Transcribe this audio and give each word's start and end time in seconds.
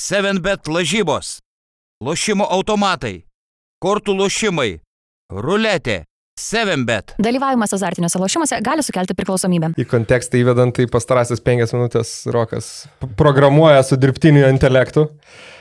7bet 0.00 0.68
lažybos, 0.72 1.38
lošimo 2.00 2.46
automatai, 2.48 3.26
kortų 3.84 4.14
lošimai, 4.16 4.78
ruletė, 5.28 6.04
7bet. 6.40 7.12
Dalyvavimas 7.20 7.74
azartiniuose 7.76 8.20
lošimuose 8.22 8.60
gali 8.64 8.84
sukelti 8.86 9.12
priklausomybę. 9.18 9.74
Į 9.76 9.84
kontekstą 9.90 10.40
įvedant, 10.40 10.72
tai 10.78 10.86
pastarasis 10.88 11.44
penkias 11.44 11.74
minutės 11.76 12.14
Rokas 12.32 12.70
programuoja 13.20 13.82
su 13.84 14.00
dirbtiniu 14.00 14.46
intelektu. 14.48 15.10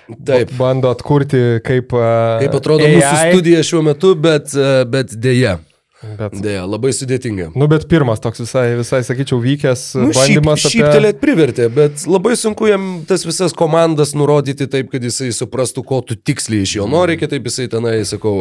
Taip. 0.08 0.54
Bando 0.58 0.90
atkurti, 0.96 1.60
kaip... 1.66 1.92
a, 1.94 2.40
Kaip 2.40 2.56
atrodo 2.62 2.88
AI, 2.88 2.96
mūsų 2.96 3.34
studija 3.34 3.66
šiuo 3.68 3.84
metu, 3.92 4.16
bet, 4.18 4.56
e, 4.56 4.72
bet 4.90 5.12
dėja. 5.20 5.60
Bet, 6.00 6.32
Dėja, 6.40 6.62
labai 6.64 6.94
sudėtinga. 6.96 7.50
nu, 7.60 7.66
bet 7.68 7.84
pirmas 7.92 8.22
toks 8.24 8.40
visai, 8.40 8.70
visai 8.80 9.02
sakyčiau, 9.04 9.36
vykęs 9.44 9.82
Nu, 10.00 10.12
bandymas 10.16 10.62
šyp, 10.64 10.70
apie... 10.70 10.78
šyptelėt 10.78 11.18
privertė, 11.20 11.66
bet 11.76 12.06
labai 12.08 12.38
sunku 12.40 12.70
jam 12.70 12.86
tas 13.10 13.26
visas 13.28 13.52
komandas 13.52 14.14
nurodyti 14.16 14.64
taip, 14.72 14.88
kad 14.94 15.04
jisai 15.04 15.28
suprastų, 15.36 15.84
ko 15.90 16.00
tu 16.08 16.16
tiksliai 16.16 16.64
iš 16.64 16.78
jo 16.78 16.86
nori, 16.88 17.18
kitaip 17.20 17.50
jisai 17.50 17.66
tenai, 17.74 17.98
sakau, 18.08 18.32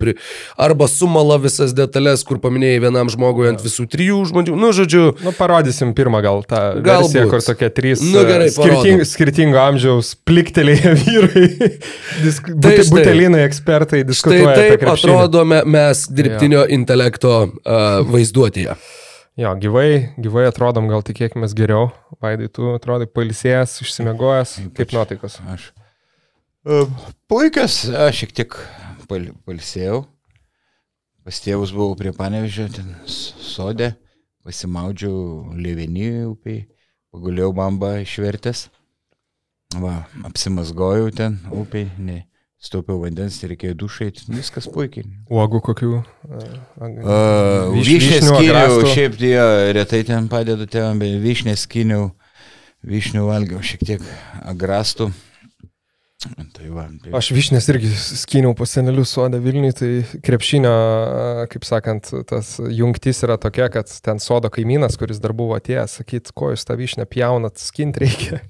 pri, 0.00 0.16
arba 0.58 0.88
sumala 0.90 1.36
visas 1.38 1.70
detalės, 1.78 2.24
kur 2.26 2.40
paminėjai 2.42 2.82
vienam 2.88 3.12
žmogui 3.14 3.46
ant 3.52 3.62
visų 3.62 3.86
trijų 3.94 4.18
žmonių. 4.32 4.58
Nu, 4.58 4.72
žodžiu, 4.74 5.04
Nu, 5.22 5.30
parodysim 5.38 5.94
pirmą 5.94 6.18
gal 6.26 6.42
tą 6.50 6.64
Galbūt. 6.82 7.14
versiją, 7.14 7.28
kur 7.30 7.46
tokie 7.46 7.70
trys 7.78 8.02
Nu, 8.02 8.26
gerai, 8.26 8.50
a, 8.50 8.56
skirting, 8.58 9.04
skirtingo 9.06 9.62
amžiaus 9.62 10.16
pliktelėję 10.26 10.96
vyrai, 11.04 11.46
disk, 12.26 12.50
Tai 12.58 12.74
butelinai 12.90 13.46
ekspertai 13.46 14.02
diskutuoja 14.10 14.50
apie 14.50 14.68
taip 14.74 14.86
atrodome 14.96 15.62
mes 15.70 16.04
dirbtinio 16.10 16.66
intelekto 16.74 17.03
uh, 17.48 18.02
vaizduotėje. 18.08 18.76
Jo, 19.36 19.50
gyvai, 19.58 20.14
gyvai 20.22 20.44
atrodom 20.46 20.86
gal 20.86 21.02
tikėkime 21.02 21.48
geriau. 21.58 21.88
Vaidai, 22.22 22.46
tu 22.54 22.68
atrodai 22.70 23.08
pailsėjęs, 23.10 23.80
išsimiegojęs, 23.82 24.52
kaip 24.76 24.92
nuotaikos. 24.94 25.40
Aš. 25.50 25.64
E, 26.62 26.84
Puikios, 27.28 27.80
aš 27.90 28.20
šiek 28.22 28.34
tiek 28.38 28.54
pal, 29.10 29.26
palsėjau. 29.42 30.04
Pas 31.26 31.40
tėvus 31.42 31.72
buvau 31.74 31.96
prie 31.98 32.12
panevežio, 32.14 32.68
ten 32.76 32.94
s- 33.10 33.34
sode, 33.42 33.90
pasimaudžiau 34.46 35.50
lėvenį 35.56 36.06
upiai, 36.30 36.66
pagulėjau 37.10 37.50
bambą 37.58 37.96
išvertęs. 38.04 38.68
Va, 39.82 40.04
apsimasgojau 40.28 41.10
ten 41.16 41.40
upiai, 41.50 41.88
ne, 41.98 42.20
staupiau 42.64 42.98
vandens, 43.02 43.36
reikėjo 43.44 43.76
dušai, 43.84 44.10
viskas 44.32 44.68
puikiai. 44.72 45.04
Uogų 45.32 45.60
kokių? 45.68 45.92
Uh, 46.30 47.68
Vyš- 47.74 47.90
vyšnės 47.90 48.26
skiniau, 48.30 48.80
šiaip 48.94 49.20
jo, 49.20 49.46
retai 49.76 50.02
ten 50.08 50.30
padedu 50.32 50.68
tėvam, 50.70 51.02
bet 51.02 51.18
vyšnės 51.22 51.66
skiniau, 51.68 52.08
vyšnių 52.84 53.28
valgiau 53.28 53.62
šiek 53.64 53.84
tiek 53.92 54.10
agrastų. 54.44 55.12
Tai 56.24 56.68
va, 56.72 56.86
tai... 57.02 57.10
Aš 57.18 57.28
vyšnės 57.36 57.66
irgi 57.68 57.90
skyniau 57.92 58.54
po 58.56 58.64
senelių 58.68 59.02
sodą 59.04 59.36
Vilniui, 59.44 59.74
tai 59.76 59.90
krepšinio, 60.24 60.72
kaip 61.52 61.66
sakant, 61.68 62.08
tas 62.30 62.54
jungtis 62.72 63.20
yra 63.26 63.36
tokia, 63.40 63.68
kad 63.72 63.90
ten 64.04 64.22
sodo 64.22 64.48
kaimynas, 64.52 64.96
kuris 65.00 65.20
dar 65.20 65.34
buvo 65.36 65.58
atėjęs, 65.58 65.98
sakyt, 66.00 66.32
ko 66.32 66.54
jūs 66.54 66.64
tą 66.64 66.78
vyšnę 66.80 67.04
pjaunat, 67.10 67.60
skint 67.60 68.00
reikia. 68.00 68.40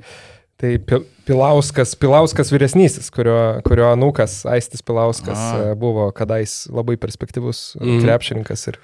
Tai 0.60 0.70
Pil- 0.86 1.04
Pilauskas, 1.26 1.96
Pilauskas 1.98 2.52
vyresnysis, 2.54 3.10
kurio, 3.14 3.36
kurio 3.66 3.88
anūkas 3.90 4.42
Aistis 4.50 4.84
Pilauskas 4.86 5.38
A. 5.38 5.52
a. 5.72 5.76
buvo 5.78 6.10
kadais 6.14 6.64
labai 6.70 6.94
perspektyvus 7.00 7.74
mm. 7.80 8.02
krepšininkas 8.04 8.68
ir 8.70 8.78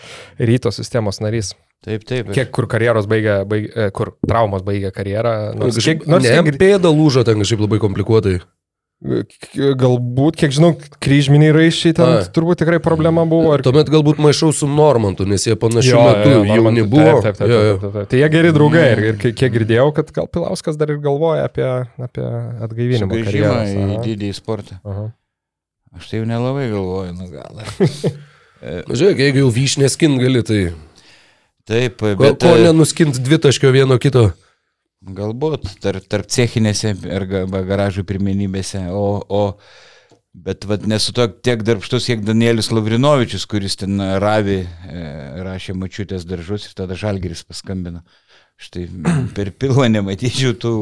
ryto 0.51 0.73
sistemos 0.75 1.23
narys. 1.23 1.55
Taip, 1.81 2.05
taip. 2.05 2.29
Kiek 2.37 2.51
kur 2.53 2.67
karjeros 2.69 3.07
baigia, 3.09 3.39
baig, 3.49 3.71
e, 3.73 3.87
kur 3.97 4.13
traumos 4.29 4.65
baigia 4.67 4.91
karjerą. 4.93 5.55
Nors, 5.57 5.79
Kažkaip, 5.79 6.03
nors 6.11 6.27
ne, 6.27 6.35
kiek, 6.45 6.59
pėda 6.61 6.91
lūžo 6.93 7.23
ten 7.25 7.41
kažkaip 7.41 7.63
labai 7.65 7.79
komplikuotai. 7.81 8.41
K- 9.01 9.71
Galbūt, 9.81 10.37
kiek 10.37 10.53
žinau, 10.53 10.75
kryžminiai 11.01 11.55
raiščiai 11.57 11.95
ten 11.97 12.11
A. 12.19 12.25
turbūt 12.37 12.59
tikrai 12.61 12.77
problema 12.85 13.23
buvo. 13.25 13.55
Ir... 13.57 13.63
Tuomet 13.65 13.89
galbūt 13.89 14.19
maišau 14.21 14.51
su 14.53 14.69
Normantu, 14.69 15.25
nes 15.25 15.47
jie 15.49 15.55
panašiu 15.57 15.95
Jo, 15.95 16.03
metu 16.05 16.33
jo, 16.35 16.43
jauni 16.51 16.85
buvo. 16.85 17.15
Taip, 17.25 17.31
taip, 17.31 17.39
taip, 17.41 17.49
Jo, 17.49 17.61
jo. 17.65 17.71
taip, 17.79 17.81
taip, 17.87 17.95
taip. 17.97 18.11
Tai 18.13 18.21
jie 18.21 18.29
geri 18.35 18.51
draugai 18.53 18.85
ir, 18.93 19.03
ir 19.13 19.17
kai- 19.23 19.33
kiek 19.41 19.55
girdėjau, 19.57 19.87
kad 19.97 20.13
gal 20.19 20.29
Pilauskas 20.29 20.77
dar 20.77 20.93
ir 20.93 21.01
galvoja 21.01 21.47
apie, 21.49 21.65
apie 21.97 22.27
atgaivinimą 22.69 23.23
karjeros. 23.25 23.73
į 23.73 24.03
didįjį 24.05 24.37
sportą. 24.37 24.77
aha. 24.85 25.07
Aš 25.97 26.07
tai 26.13 26.21
jau 26.21 26.27
nelabai 26.29 26.69
galvoju, 26.71 27.17
nu 27.17 27.31
gal. 27.33 27.65
E, 28.61 28.83
Žiūrėk, 28.85 29.17
jeigu 29.25 29.39
jau 29.41 29.51
vyšnės 29.57 29.95
skin 29.97 30.19
gali, 30.21 30.43
tai 30.45 30.59
Taip, 31.65 31.95
ko, 32.03 32.11
bet 32.21 32.43
ko 32.45 32.51
e, 32.59 32.67
nenuskint 32.67 33.17
dvitaškio 33.17 33.71
vieno 33.73 33.97
kito. 33.97 34.27
Galbūt 35.01 35.79
tarp, 35.81 36.05
tarp 36.11 36.29
cechinėse 36.31 36.95
ba- 37.01 37.63
garažų 37.67 38.05
pirmenybėse, 38.09 38.83
o, 38.93 39.21
o 39.25 39.43
bet 40.35 40.67
vat, 40.69 40.85
nesu 40.89 41.15
to 41.17 41.27
tiek 41.29 41.63
darbštus, 41.67 42.09
kiek 42.11 42.25
Danielius 42.27 42.71
Lavrinovičius, 42.75 43.47
kuris 43.51 43.79
ten 43.81 44.01
ravi, 44.23 44.61
e, 44.63 45.05
rašė 45.47 45.75
mačiutės 45.79 46.27
daržus 46.29 46.69
ir 46.69 46.77
tada 46.79 46.99
Žalgeris 46.99 47.47
paskambino. 47.49 48.05
Štai 48.61 48.85
per 49.37 49.55
pilvą 49.57 49.89
nematyčiau 49.89 50.53
tų 50.61 50.75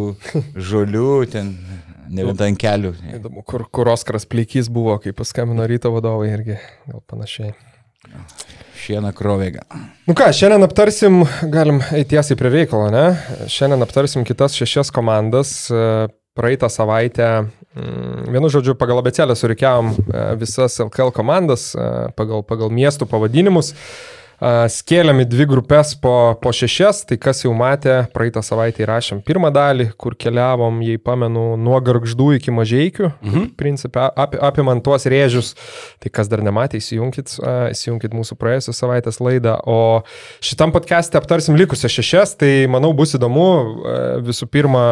žolių, 0.57 1.11
ten 1.31 1.55
ne 2.11 2.27
vien 2.27 2.43
ant 2.49 2.59
kelių. 2.59 2.97
Įdomu, 3.21 3.45
kur, 3.47 3.69
kur 3.71 3.93
Oskaras 3.95 4.27
Pleikys 4.27 4.71
buvo, 4.73 4.99
kai 5.03 5.15
paskambino 5.17 5.67
ryto 5.71 5.95
vadovai 5.95 6.33
irgi, 6.35 6.59
gal 6.91 7.05
panašiai. 7.07 7.55
Šieną 8.79 9.11
krovė. 9.17 9.51
Nu 10.07 10.15
ką, 10.17 10.29
šiandien 10.35 10.65
aptarsim, 10.65 11.23
galim 11.51 11.81
eiti 11.91 12.15
tiesiai 12.15 12.39
prie 12.39 12.53
reikalo, 12.53 12.89
ne? 12.95 13.07
Šiandien 13.51 13.83
aptarsim 13.85 14.27
kitas 14.29 14.55
šešias 14.59 14.93
komandas. 14.95 15.57
Praeitą 16.39 16.69
savaitę, 16.71 17.27
mm, 17.75 18.29
vienu 18.31 18.47
žodžiu, 18.47 18.77
pagal 18.79 19.01
abecelę 19.01 19.35
surikiavom 19.35 19.89
e, 19.91 20.21
visas 20.39 20.77
LKL 20.79 21.11
komandas 21.11 21.73
e, 21.75 21.87
pagal, 22.15 22.45
pagal 22.47 22.71
miestų 22.71 23.09
pavadinimus. 23.11 23.73
Skėlėm 24.39 25.25
į 25.25 25.27
dvi 25.27 25.49
grupės 25.51 25.97
po, 25.99 26.15
po 26.39 26.53
šešias, 26.55 27.01
tai 27.09 27.17
kas 27.19 27.43
jau 27.43 27.51
matė, 27.59 28.05
praeitą 28.15 28.39
savaitę 28.47 28.85
įrašėm 28.85 29.25
pirmą 29.27 29.51
dalį, 29.51 29.89
kur 29.99 30.15
keliavom, 30.15 30.79
jei 30.87 31.01
pamenu, 31.03 31.57
nuo 31.59 31.81
garždų 31.83 32.29
iki 32.37 32.55
mažiekių, 32.55 33.11
mhm. 33.19 33.49
principė, 33.59 34.07
ap, 34.07 34.37
apimant 34.51 34.85
tuos 34.87 35.09
rėžius. 35.11 35.57
Tai 35.99 36.13
kas 36.15 36.31
dar 36.31 36.45
nematė, 36.47 36.79
įsijunkit, 36.79 37.35
įsijunkit 37.75 38.15
mūsų 38.15 38.39
praėjusios 38.39 38.79
savaitės 38.79 39.19
laidą. 39.19 39.57
O 39.67 40.07
šitam 40.39 40.71
podcast'e 40.77 41.19
aptarsim 41.19 41.59
likusias 41.59 41.99
šešias, 41.99 42.37
tai 42.39 42.53
manau 42.71 42.93
bus 42.95 43.17
įdomu. 43.19 43.49
Visų 44.23 44.47
pirma, 44.55 44.85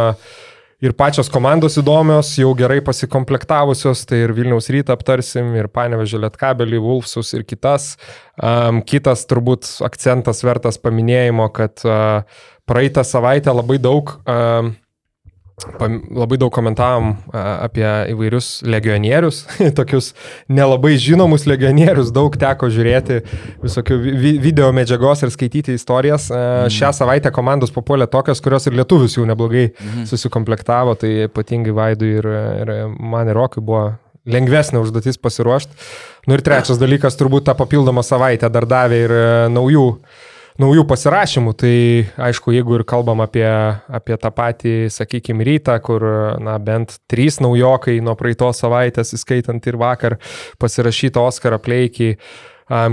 ir 0.85 0.95
pačios 0.97 1.31
komandos 1.33 1.79
įdomios, 1.81 2.35
jau 2.41 2.53
gerai 2.59 2.81
pasikomplektavusios, 2.85 4.05
tai 4.09 4.23
ir 4.25 4.35
Vilniaus 4.37 4.69
rytą 4.73 4.97
aptarsim, 4.97 5.55
ir 5.57 5.71
Panevežė 5.73 6.21
Lietkabelį, 6.25 6.81
Wolfsus 6.85 7.33
ir 7.37 7.47
kitas. 7.49 7.95
Um, 8.37 8.83
kitas 8.85 9.25
turbūt 9.31 9.69
akcentas 9.87 10.45
vertas 10.45 10.81
paminėjimo, 10.83 11.49
kad 11.57 11.85
uh, 11.89 12.27
praeitą 12.69 13.07
savaitę 13.07 13.55
labai 13.57 13.79
daug 13.83 14.19
um, 14.27 14.75
Labai 15.57 16.37
daug 16.37 16.51
komentavom 16.53 17.15
apie 17.33 17.87
įvairius 18.13 18.59
legionierius, 18.69 19.39
tokius 19.79 20.11
nelabai 20.53 20.99
žinomus 21.01 21.47
legionierius, 21.49 22.11
daug 22.13 22.37
teko 22.37 22.69
žiūrėti 22.69 23.23
visokių 23.63 23.97
vi 24.05 24.35
video 24.43 24.69
medžiagos 24.77 25.25
ir 25.25 25.33
skaityti 25.33 25.73
istorijas. 25.79 26.29
A, 26.29 26.67
Šią 26.73 26.93
savaitę 26.99 27.33
komandos 27.33 27.73
papuolė 27.73 28.05
tokios, 28.13 28.45
kurios 28.45 28.69
ir 28.69 28.77
lietuvius 28.77 29.17
jau 29.17 29.25
neblogai 29.25 29.71
susikomplektavo, 30.11 30.93
tai 31.01 31.15
ypatingai 31.31 31.73
Vaidui 31.81 32.13
ir, 32.19 32.29
ir 32.61 32.77
man 33.01 33.33
ir 33.33 33.41
Rokui 33.41 33.65
buvo 33.65 33.87
lengvesnė 34.29 34.85
užduotis 34.85 35.17
pasiruošti. 35.25 35.73
Nu 36.29 36.37
ir 36.37 36.45
trečias 36.45 36.77
dalykas, 36.85 37.17
turbūt 37.17 37.49
tą 37.49 37.57
papildomą 37.57 38.05
savaitę 38.05 38.53
dar 38.53 38.69
davė 38.69 39.05
ir 39.07 39.17
e, 39.17 39.27
naujų 39.57 39.89
naujų 40.63 40.87
pasirašymų. 40.89 41.53
Tai 41.61 41.77
aišku, 42.29 42.55
jeigu 42.55 42.79
ir 42.79 42.85
kalbam 42.89 43.23
apie, 43.25 43.47
apie 43.89 44.19
tą 44.21 44.33
patį, 44.35 44.75
sakykime, 44.93 45.47
rytą, 45.47 45.77
kur 45.85 46.05
na, 46.43 46.59
bent 46.63 46.99
trys 47.11 47.41
naujokai 47.45 47.99
nuo 48.05 48.17
praeitos 48.19 48.63
savaitės, 48.63 49.15
įskaitant 49.17 49.65
ir 49.69 49.81
vakar 49.81 50.19
pasirašytą 50.63 51.27
Oskarą 51.29 51.61
Pleikį. 51.63 52.15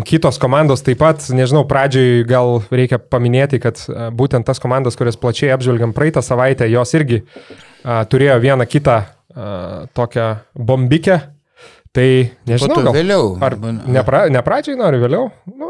Kitos 0.05 0.37
komandos 0.37 0.83
taip 0.85 0.99
pat, 1.01 1.23
nežinau, 1.33 1.63
pradžioj 1.65 2.27
gal 2.29 2.59
reikia 2.69 2.99
paminėti, 3.01 3.57
kad 3.63 3.79
būtent 4.13 4.45
tas 4.45 4.61
komandas, 4.61 4.93
kurias 4.99 5.17
plačiai 5.17 5.49
apžvelgiam 5.55 5.95
praeitą 5.97 6.21
savaitę, 6.21 6.67
jos 6.69 6.93
irgi 6.93 7.23
uh, 7.23 8.03
turėjo 8.05 8.37
vieną 8.43 8.67
kitą 8.69 8.99
uh, 9.01 9.87
tokią 9.97 10.27
bombikę. 10.53 11.17
Tai 11.93 12.05
nežinau, 12.49 12.79
gal, 12.87 12.93
vėliau. 12.95 13.25
ar 13.41 13.57
ne, 13.61 14.01
pra, 14.05 14.23
ne 14.29 14.41
pradžiai 14.45 14.77
nori 14.77 15.01
vėliau? 15.01 15.27
Nu, 15.49 15.69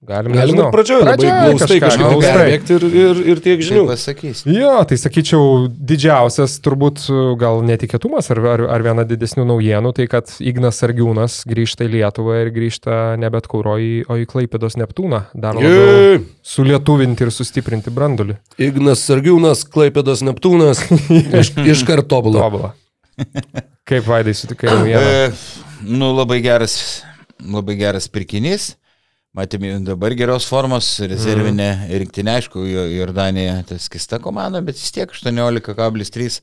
galim, 0.00 0.32
Galim 0.32 0.54
nežinau. 0.56 0.66
ir 0.68 0.72
pradžioje 0.74 1.04
labai 1.04 1.28
glaustai 1.28 1.78
glaustai. 1.80 2.20
perbėgti 2.24 2.72
ir, 2.76 2.84
ir, 3.02 3.20
ir 3.34 3.40
tiek 3.44 3.58
Tai 3.60 3.66
žinių. 3.68 3.82
pasakys. 3.90 4.42
Jo, 4.48 4.72
tai 4.88 4.96
sakyčiau, 4.96 5.68
didžiausias 5.68 6.54
turbūt 6.64 7.02
gal 7.40 7.60
netikėtumas 7.68 8.30
ar, 8.32 8.40
ar, 8.54 8.62
ar 8.76 8.84
viena 8.86 9.04
didesnių 9.04 9.44
naujienų, 9.50 9.92
tai 9.98 10.06
kad 10.08 10.32
Ignas 10.40 10.80
Sargiūnas 10.80 11.40
grįžta 11.50 11.84
į 11.84 11.92
Lietuvą 11.98 12.38
ir 12.46 12.50
grįžta 12.56 12.98
ne 13.20 13.28
bet 13.30 13.46
kur, 13.50 13.68
o 13.68 13.76
į, 13.76 13.90
o 14.08 14.16
į 14.16 14.26
Klaipėdos 14.30 14.78
Neptūną. 14.80 15.22
Dar 15.34 15.54
labiau 15.60 16.24
sulietuvinti 16.42 17.26
ir 17.28 17.34
sustiprinti 17.36 17.92
brandulį. 17.92 18.38
Ignas 18.58 19.04
Sargiūnas, 19.04 19.66
Klaipėdas 19.68 20.24
Neptūnas, 20.24 20.80
iš, 21.44 21.52
iš 21.60 21.84
karto. 21.88 22.22
Tobulą. 22.24 22.72
Kaip 23.84 24.06
Vaidai 24.08 24.32
sutikai 24.34 24.70
naujieną? 24.72 25.00
E, 25.00 25.32
nu, 25.84 26.08
labai 26.16 26.40
geras, 26.42 27.02
labai 27.44 27.76
geras 27.80 28.08
pirkinys. 28.08 28.72
Matėme 29.30 29.76
dabar 29.86 30.10
geros 30.18 30.42
formos, 30.50 30.86
rezervinė 31.06 31.68
mm. 31.68 31.90
rinktinė, 32.02 32.32
aišku, 32.40 32.64
Jo- 32.66 32.88
Jordanija 32.90 33.60
tas 33.68 33.84
kista 33.86 34.18
komanda, 34.18 34.58
bet 34.58 34.74
vis 34.74 34.90
tiek 34.90 35.12
18,3 35.14 36.40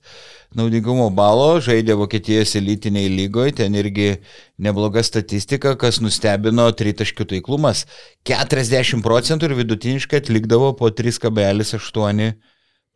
naudingumo 0.56 1.10
balo, 1.12 1.50
žaidė 1.60 1.98
Vokietijos 2.00 2.56
elitiniai 2.56 3.10
lygoje, 3.12 3.57
ten 3.60 3.75
irgi 3.75 4.22
nebloga 4.56 5.04
statistika, 5.04 5.75
kas 5.75 6.00
nustebino 6.00 6.69
tritaškių 6.72 7.28
taiklumas. 7.34 7.84
40 8.31 9.04
procentų 9.04 9.50
ir 9.51 9.57
vidutiniškai 9.60 10.24
atlikdavo 10.24 10.72
po 10.80 10.88
3,8 10.88 12.31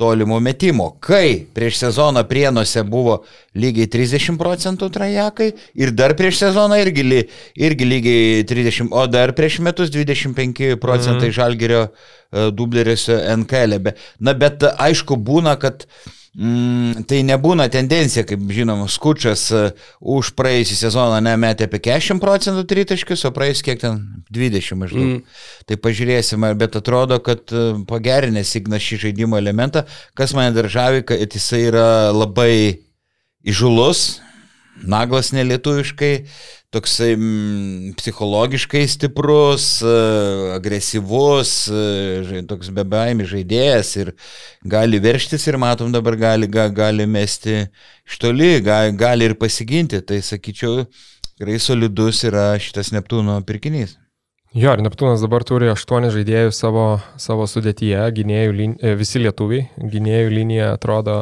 tolimo 0.02 0.40
metimo. 0.42 0.88
Kai 1.00 1.46
prieš 1.54 1.78
sezoną 1.84 2.24
prienuose 2.30 2.82
buvo 2.84 3.20
lygiai 3.54 3.90
30 3.94 4.40
procentų 4.40 4.90
trajekai 4.96 5.52
ir 5.78 5.92
dar 5.94 6.16
prieš 6.18 6.40
sezoną 6.42 6.80
irgi, 6.82 7.20
irgi 7.62 7.90
lygiai 7.92 8.48
30, 8.50 8.90
o 8.90 9.06
dar 9.12 9.36
prieš 9.38 9.60
metus 9.62 9.94
25 9.94 10.80
procentai 10.82 11.30
mm. 11.30 11.36
žalgerio 11.38 11.84
e, 11.86 12.50
dubleriuose 12.50 13.20
NKL. 13.44 13.78
-e. 13.78 13.94
Na 14.20 14.34
bet 14.34 14.66
aišku 14.72 15.20
būna, 15.22 15.54
kad 15.62 15.86
Mm, 16.32 17.04
tai 17.12 17.18
nebūna 17.28 17.66
tendencija, 17.68 18.24
kaip 18.24 18.46
žinom, 18.56 18.86
skučas 18.88 19.42
uh, 19.52 19.88
už 20.00 20.30
praėjusią 20.40 20.78
sezoną 20.86 21.18
nemetė 21.26 21.68
apie 21.68 21.82
40 21.84 22.24
procentų 22.24 22.64
tritaškius, 22.70 23.26
o 23.28 23.34
praėjus 23.36 23.64
kiek 23.68 23.82
ten 23.82 23.98
20 24.32 24.80
maždaug. 24.80 25.10
Mm. 25.10 25.42
Tai 25.68 25.78
pažiūrėsime, 25.84 26.54
bet 26.62 26.78
atrodo, 26.80 27.20
kad 27.20 27.52
uh, 27.52 27.82
pagerinęs 27.90 28.54
Ignas 28.62 28.86
šį 28.86 29.02
žaidimo 29.04 29.36
elementą, 29.42 29.84
kas 30.16 30.32
mane 30.38 30.56
dar 30.56 30.72
žavi, 30.72 31.04
kad 31.12 31.36
jisai 31.36 31.66
yra 31.68 31.90
labai 32.16 32.80
įžulus, 33.44 34.22
naglas 34.88 35.34
nelietuviškai, 35.36 36.14
toksai 36.72 37.16
psichologiškai 38.00 38.88
stiprus, 38.88 39.82
e, 39.84 39.96
agresyvus, 40.56 41.52
e, 41.68 42.44
toks 42.48 42.72
bebaimi 42.72 43.28
žaidėjas 43.28 43.92
ir 44.00 44.14
gali 44.64 45.02
verštis 45.04 45.48
ir 45.52 45.60
matom 45.60 45.92
dabar 45.92 46.16
gali, 46.16 46.48
ga, 46.48 46.70
gali 46.72 47.08
mesti 47.08 47.66
iš 48.08 48.20
toli, 48.24 48.54
gali, 48.64 48.96
gali 48.96 49.28
ir 49.28 49.36
pasiginti. 49.36 50.00
Tai 50.00 50.22
sakyčiau, 50.24 50.86
tikrai 51.36 51.60
solidus 51.60 52.24
yra 52.28 52.54
šitas 52.56 52.94
Neptūno 52.96 53.36
pirkinys. 53.48 53.98
Jo, 54.56 54.72
ir 54.76 54.84
Neptūnas 54.84 55.24
dabar 55.24 55.44
turi 55.48 55.70
aštuoni 55.72 56.12
žaidėjus 56.12 56.58
savo, 56.60 56.86
savo 57.20 57.48
sudėtyje, 57.48 58.00
gynėjų 58.16 58.56
lin... 58.56 58.78
e, 58.80 58.96
visi 59.00 59.20
lietuviai, 59.20 59.68
gynėjų 59.76 60.32
linija 60.32 60.72
atrodo 60.78 61.18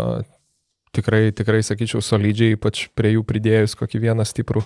tikrai, 0.93 1.31
tikrai 1.33 1.63
sakyčiau, 1.65 2.05
solidžiai, 2.05 2.53
ypač 2.57 2.85
prie 2.97 3.15
jų 3.15 3.25
pridėjus 3.25 3.77
kokį 3.77 4.05
vieną 4.05 4.25
stiprų 4.29 4.65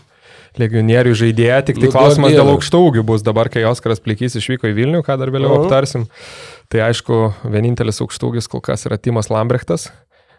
legionierių 0.62 1.14
žaidėją. 1.18 1.60
Tik 1.70 1.82
tai 1.82 1.92
klausimas 1.94 2.36
dėl 2.36 2.54
aukštų 2.54 2.82
ūgių 2.90 3.06
bus 3.08 3.26
dabar, 3.26 3.50
kai 3.54 3.66
Oskaras 3.70 4.02
Plikys 4.04 4.38
išvyko 4.40 4.72
į 4.72 4.78
Vilnių, 4.78 5.04
ką 5.06 5.18
dar 5.22 5.34
vėliau 5.34 5.56
Aha. 5.56 5.66
aptarsim. 5.66 6.08
Tai 6.72 6.86
aišku, 6.90 7.20
vienintelis 7.54 8.02
aukštų 8.04 8.34
ūgis 8.34 8.50
kol 8.52 8.64
kas 8.66 8.88
yra 8.90 9.00
Timas 9.02 9.32
Lambrechtas. 9.34 9.90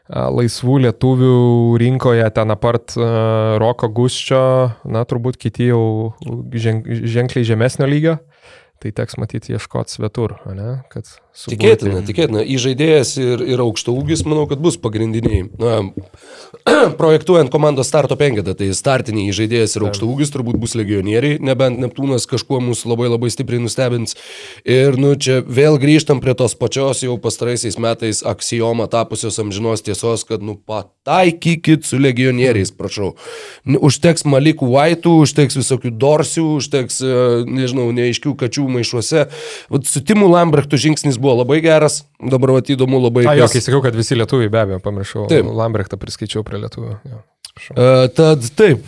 Laisvų 0.04 0.82
lietuvių 0.84 1.36
rinkoje 1.80 2.26
ten 2.36 2.52
apart 2.52 2.92
uh, 2.98 3.56
Roko 3.56 3.88
Gusčio, 3.88 4.44
na 4.84 5.00
turbūt 5.08 5.38
kiti 5.40 5.70
jau 5.70 6.12
ženk, 6.52 6.90
ženkliai 7.08 7.46
žemesnio 7.48 7.88
lygio. 7.88 8.18
Tai 8.84 8.90
teks 8.92 9.16
matyti 9.16 9.54
ieškoti 9.56 9.94
svetur, 9.96 10.34
ne? 10.52 10.82
kad 10.92 11.08
suburti- 11.08 11.54
Tikėtina, 11.56 12.02
tikėtina. 12.04 12.42
Įžaidėjas 12.44 13.14
ir, 13.16 13.40
ir 13.54 13.62
aukšto 13.64 13.94
ūgis, 13.96 14.26
manau, 14.28 14.44
kad 14.50 14.60
bus 14.60 14.76
pagrindiniai. 14.76 15.46
Na, 15.56 15.78
projektuojant 17.00 17.48
komandos 17.52 17.88
starto 17.88 18.16
penketą, 18.20 18.52
tai 18.58 18.68
startiniai 18.76 19.30
įžaidėjas 19.32 19.74
ir 19.78 19.86
aukšto 19.88 20.08
ūgis 20.12 20.30
turbūt 20.34 20.58
bus 20.60 20.76
legionieriai, 20.76 21.38
nebent 21.44 21.80
Neptūnas 21.80 22.28
kažkuo 22.28 22.60
mus 22.64 22.84
labai 22.88 23.08
labai 23.08 23.30
stipriai 23.32 23.62
nustebins. 23.64 24.14
Ir, 24.68 24.98
nu, 25.00 25.14
čia 25.16 25.40
vėl 25.44 25.80
grįžtam 25.80 26.20
prie 26.24 26.36
tos 26.38 26.52
pačios 26.60 27.00
jau 27.06 27.16
pastaraisiais 27.24 27.80
metais 27.80 28.20
aksijoma 28.20 28.86
tapusios 28.92 29.40
amžinos 29.40 29.80
tiesos, 29.88 30.26
kad, 30.28 30.44
nu, 30.44 30.58
pataikykit 30.68 31.88
su 31.88 31.98
legionieriais, 32.04 32.72
prašau. 32.76 33.14
N- 33.64 33.80
Užteks 33.84 34.24
Malikų 34.28 34.68
Vaitų, 34.76 35.16
užteks 35.24 35.56
visokių 35.60 35.92
dorsių, 36.00 36.46
užteks, 36.60 37.00
e, 37.04 37.18
nežinau, 37.48 37.88
neaiškių 37.96 38.36
kačių 38.44 38.68
maišuose. 38.74 39.24
Vat 39.74 39.86
su 39.90 40.02
Timu 40.04 40.26
Lambrechtu 40.32 40.78
žingsnis 40.80 41.16
buvo 41.22 41.38
labai 41.42 41.60
geras, 41.64 42.02
dabar 42.20 42.56
vat 42.58 42.68
įdomu 42.74 43.00
labai. 43.06 43.24
A, 43.30 43.36
jo, 43.38 43.46
kas- 43.46 43.56
kai 43.56 43.62
sakiau, 43.68 43.80
kad 43.86 43.96
visi 43.98 44.18
lietuviai 44.18 44.50
be 44.52 44.60
abejo, 44.64 44.82
pamiršau. 44.84 45.28
Taip. 45.32 45.48
Lambrechtą 45.62 45.98
priskaičiau 46.02 46.44
prie 46.46 46.60
lietuvių. 46.66 46.98
Jo, 47.12 47.22
prašau. 47.54 47.78
E, 47.78 48.12
Tad 48.20 48.50
taip. 48.58 48.84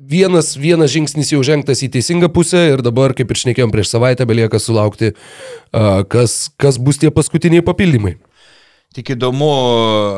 Vienas, 0.00 0.54
vienas 0.56 0.88
žingsnis 0.94 1.28
jau 1.34 1.42
žengtas 1.44 1.82
į 1.84 1.90
teisingą 1.92 2.30
pusę 2.32 2.62
ir 2.72 2.80
dabar, 2.80 3.12
kaip 3.12 3.28
ir 3.34 3.36
šnekėjom 3.36 3.72
prieš 3.74 3.90
savaitę, 3.92 4.24
belieka 4.26 4.56
sulaukti, 4.62 5.10
e, 5.12 5.82
kas, 6.08 6.48
kas 6.56 6.78
bus 6.80 6.96
tie 7.02 7.10
paskutiniai 7.12 7.60
papildymai. 7.66 8.14
Tik 8.96 9.12
įdomu, 9.14 9.50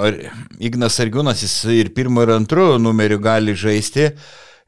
ar 0.06 0.14
Ignas 0.62 0.94
Argiūnas 1.02 1.42
jis 1.44 1.56
ir 1.74 1.90
pirmo 1.92 2.22
ir 2.24 2.30
antru 2.38 2.78
numeriu 2.80 3.18
gali 3.20 3.52
žaisti. 3.58 4.06
E, 4.14 4.14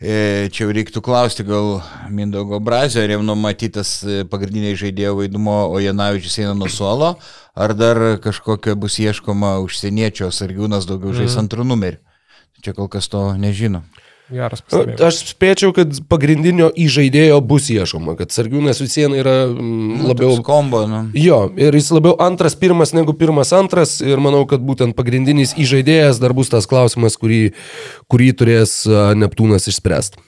Čia 0.03 0.65
jau 0.67 0.73
reiktų 0.75 1.01
klausti 1.05 1.45
gal 1.47 1.79
Mindaugo 2.11 2.59
Brazio, 2.61 3.01
ar 3.05 3.13
jam 3.15 3.23
numatytas 3.25 3.93
e, 4.03 4.25
pagrindiniai 4.27 4.75
žaidėjo 4.77 5.15
vaidmuo, 5.21 5.61
o 5.71 5.79
Janavičius 5.81 6.41
eina 6.43 6.55
nuo 6.59 6.67
suolo, 6.69 7.13
ar 7.55 7.77
dar 7.79 8.01
kažkokia 8.25 8.75
bus 8.75 8.99
ieškoma 8.99 9.55
užsieniečio, 9.63 10.29
ar 10.29 10.49
Argiūnas 10.49 10.89
daugiau 10.91 11.15
žais 11.15 11.37
mm. 11.37 11.45
antrų 11.45 11.69
numerių. 11.71 12.03
Čia 12.65 12.75
kol 12.75 12.91
kas 12.91 13.07
to 13.13 13.23
nežino. 13.39 13.85
Geras 14.35 14.61
Nu, 14.61 14.67
pastebėjimas. 14.67 15.03
Aš 15.07 15.19
spėčiau, 15.33 15.73
kad 15.77 15.95
pagrindinio 16.11 16.69
įžaidėjo 16.85 17.39
bus 17.47 17.69
ieškoma, 17.73 18.17
kad 18.19 18.35
Sargiūnas 18.35 18.81
vis 18.83 18.97
vien 18.99 19.15
yra 19.17 19.35
mm, 19.47 20.01
Nu, 20.01 20.09
labiau... 20.11 20.33
toks 20.37 20.47
Kombo, 20.49 20.83
nu. 20.91 21.03
Jo, 21.19 21.45
ir 21.61 21.77
jis 21.79 21.93
labiau 21.95 22.17
antras, 22.25 22.57
pirmas 22.59 22.93
negu 22.97 23.15
pirmas, 23.19 23.53
antras 23.57 23.97
ir 24.05 24.21
manau, 24.23 24.43
kad 24.51 24.65
būtent 24.67 24.97
pagrindinis 24.99 25.55
įžaidėjas 25.61 26.19
dar 26.23 26.35
bus 26.37 26.51
tas 26.53 26.67
klausimas, 26.71 27.17
kurį, 27.21 27.43
kurį 28.11 28.33
turės 28.43 28.77
Neptūnas 29.19 29.71
išspręsti. 29.71 30.21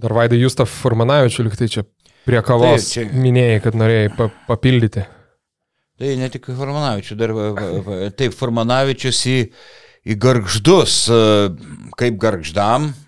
Dar 0.00 0.14
Vaidai 0.16 0.40
Justą 0.42 0.64
Furmanavičių 0.66 1.44
liktai 1.46 1.68
čia 1.70 1.84
prie 2.26 2.40
kavos 2.42 2.88
Taip, 2.88 2.92
čia- 2.94 3.20
minėjai, 3.26 3.60
kad 3.62 3.76
norėjai 3.78 4.08
pa 4.16 4.30
papildyti. 4.48 5.04
Tai 5.94 6.16
ne 6.18 6.26
tik 6.32 6.48
Formanavičius, 6.50 7.18
dar 7.20 7.30
taip, 8.18 8.34
Formanavičius 8.34 9.20
į, 9.30 9.36
į 10.10 10.16
garždus, 10.18 10.96
e, 11.06 11.18
kaip 12.00 12.16
garždam, 12.18 12.88
e, 12.90 13.03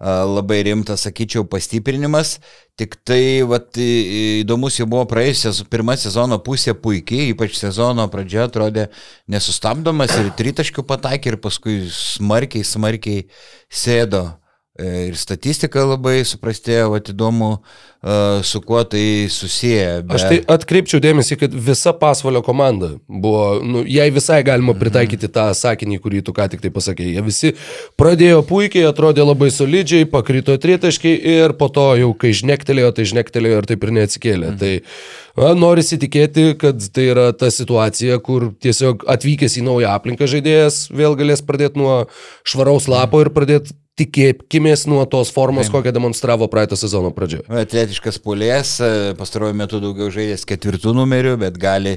labai 0.00 0.62
rimtas, 0.62 1.06
sakyčiau, 1.06 1.46
pastiprinimas. 1.48 2.36
Tik 2.76 2.98
tai 3.08 3.42
vat, 3.48 3.78
įdomus 3.80 4.76
jau 4.76 4.86
buvo 4.86 5.06
praėjusias 5.08 5.62
pirmą 5.72 5.96
sezono 5.96 6.36
pusė 6.44 6.74
puikiai, 6.76 7.30
ypač 7.32 7.56
sezono 7.56 8.04
pradžia 8.12 8.44
atrodė 8.44 8.90
nesustabdomas 9.32 10.12
ir 10.20 10.28
tritaškių 10.36 10.84
pataikė 10.84 11.32
ir 11.32 11.38
paskui 11.40 11.78
smarkiai, 11.88 12.64
smarkiai 12.64 13.24
sėdo. 13.72 14.26
E, 14.76 15.08
Ir 15.08 15.16
statistika 15.16 15.80
labai 15.88 16.20
suprastėjo, 16.28 16.90
vat 16.92 17.08
įdomu, 17.08 17.56
e, 17.56 17.95
su 18.42 18.60
kuo 18.60 18.84
tai 18.84 19.26
susiję. 19.28 20.04
Aš 20.08 20.24
tai 20.28 20.38
atkreipčiau 20.54 21.00
dėmesį, 21.02 21.38
kad 21.40 21.54
visa 21.68 21.90
pasvalio 21.96 22.42
komanda 22.46 22.92
buvo, 23.08 23.58
nu, 23.66 23.82
jai 23.82 24.06
visai 24.14 24.42
galima 24.46 24.76
pritaikyti 24.78 25.30
tą 25.32 25.48
sakinį, 25.58 25.98
kurį 26.04 26.22
tu 26.26 26.34
ką 26.36 26.46
tik 26.52 26.62
tai 26.62 26.70
pasakėjai. 26.74 27.16
Jie 27.16 27.24
visi 27.26 27.52
pradėjo 27.98 28.44
puikiai, 28.46 28.84
atrodė 28.86 29.26
labai 29.26 29.48
solidžiai, 29.54 30.06
pakrito 30.10 30.54
tritaškiai 30.62 31.18
ir 31.36 31.56
po 31.58 31.66
to 31.72 31.88
jau, 31.98 32.12
kai 32.14 32.30
žnektelėjo, 32.36 32.92
tai 32.94 33.08
žnektelėjo 33.10 33.62
ir 33.62 33.70
taip 33.72 33.86
ir 33.88 33.94
neatsikėlė. 33.98 34.52
Mhm. 34.52 34.60
Tai 34.62 35.42
na, 35.42 35.56
norisi 35.58 35.98
tikėti, 36.02 36.52
kad 36.60 36.86
tai 36.94 37.08
yra 37.10 37.26
ta 37.34 37.50
situacija, 37.50 38.20
kur 38.22 38.52
tiesiog 38.62 39.02
atvykęs 39.16 39.58
į 39.58 39.66
naują 39.66 39.96
aplinką 39.96 40.30
žaidėjas 40.30 40.86
vėl 40.94 41.18
galės 41.18 41.42
pradėti 41.42 41.82
nuo 41.82 42.04
švaraus 42.46 42.86
lapo 42.92 43.24
ir 43.24 43.34
pradėti 43.34 43.74
tikėkimės 43.96 44.84
nuo 44.90 45.04
tos 45.08 45.30
formos, 45.32 45.70
kokią 45.72 45.92
demonstravo 45.96 46.48
praeitą 46.52 46.76
sezono 46.76 47.10
pradžioje. 47.16 47.46
Atletiškas 47.96 48.18
polės, 48.20 48.70
pastaruoju 49.16 49.56
metu 49.56 49.78
daugiau 49.80 50.10
žaidęs 50.12 50.42
ketvirtų 50.44 50.92
numerių, 50.92 51.38
bet 51.40 51.54
gali, 51.56 51.94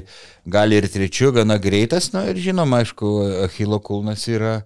gali 0.48 0.78
ir 0.80 0.86
trečių, 0.88 1.28
gana 1.36 1.58
greitas. 1.60 2.14
Na 2.14 2.22
ir 2.30 2.40
žinoma, 2.40 2.78
aišku, 2.80 3.10
Achilo 3.44 3.76
kulnas 3.84 4.24
yra 4.32 4.62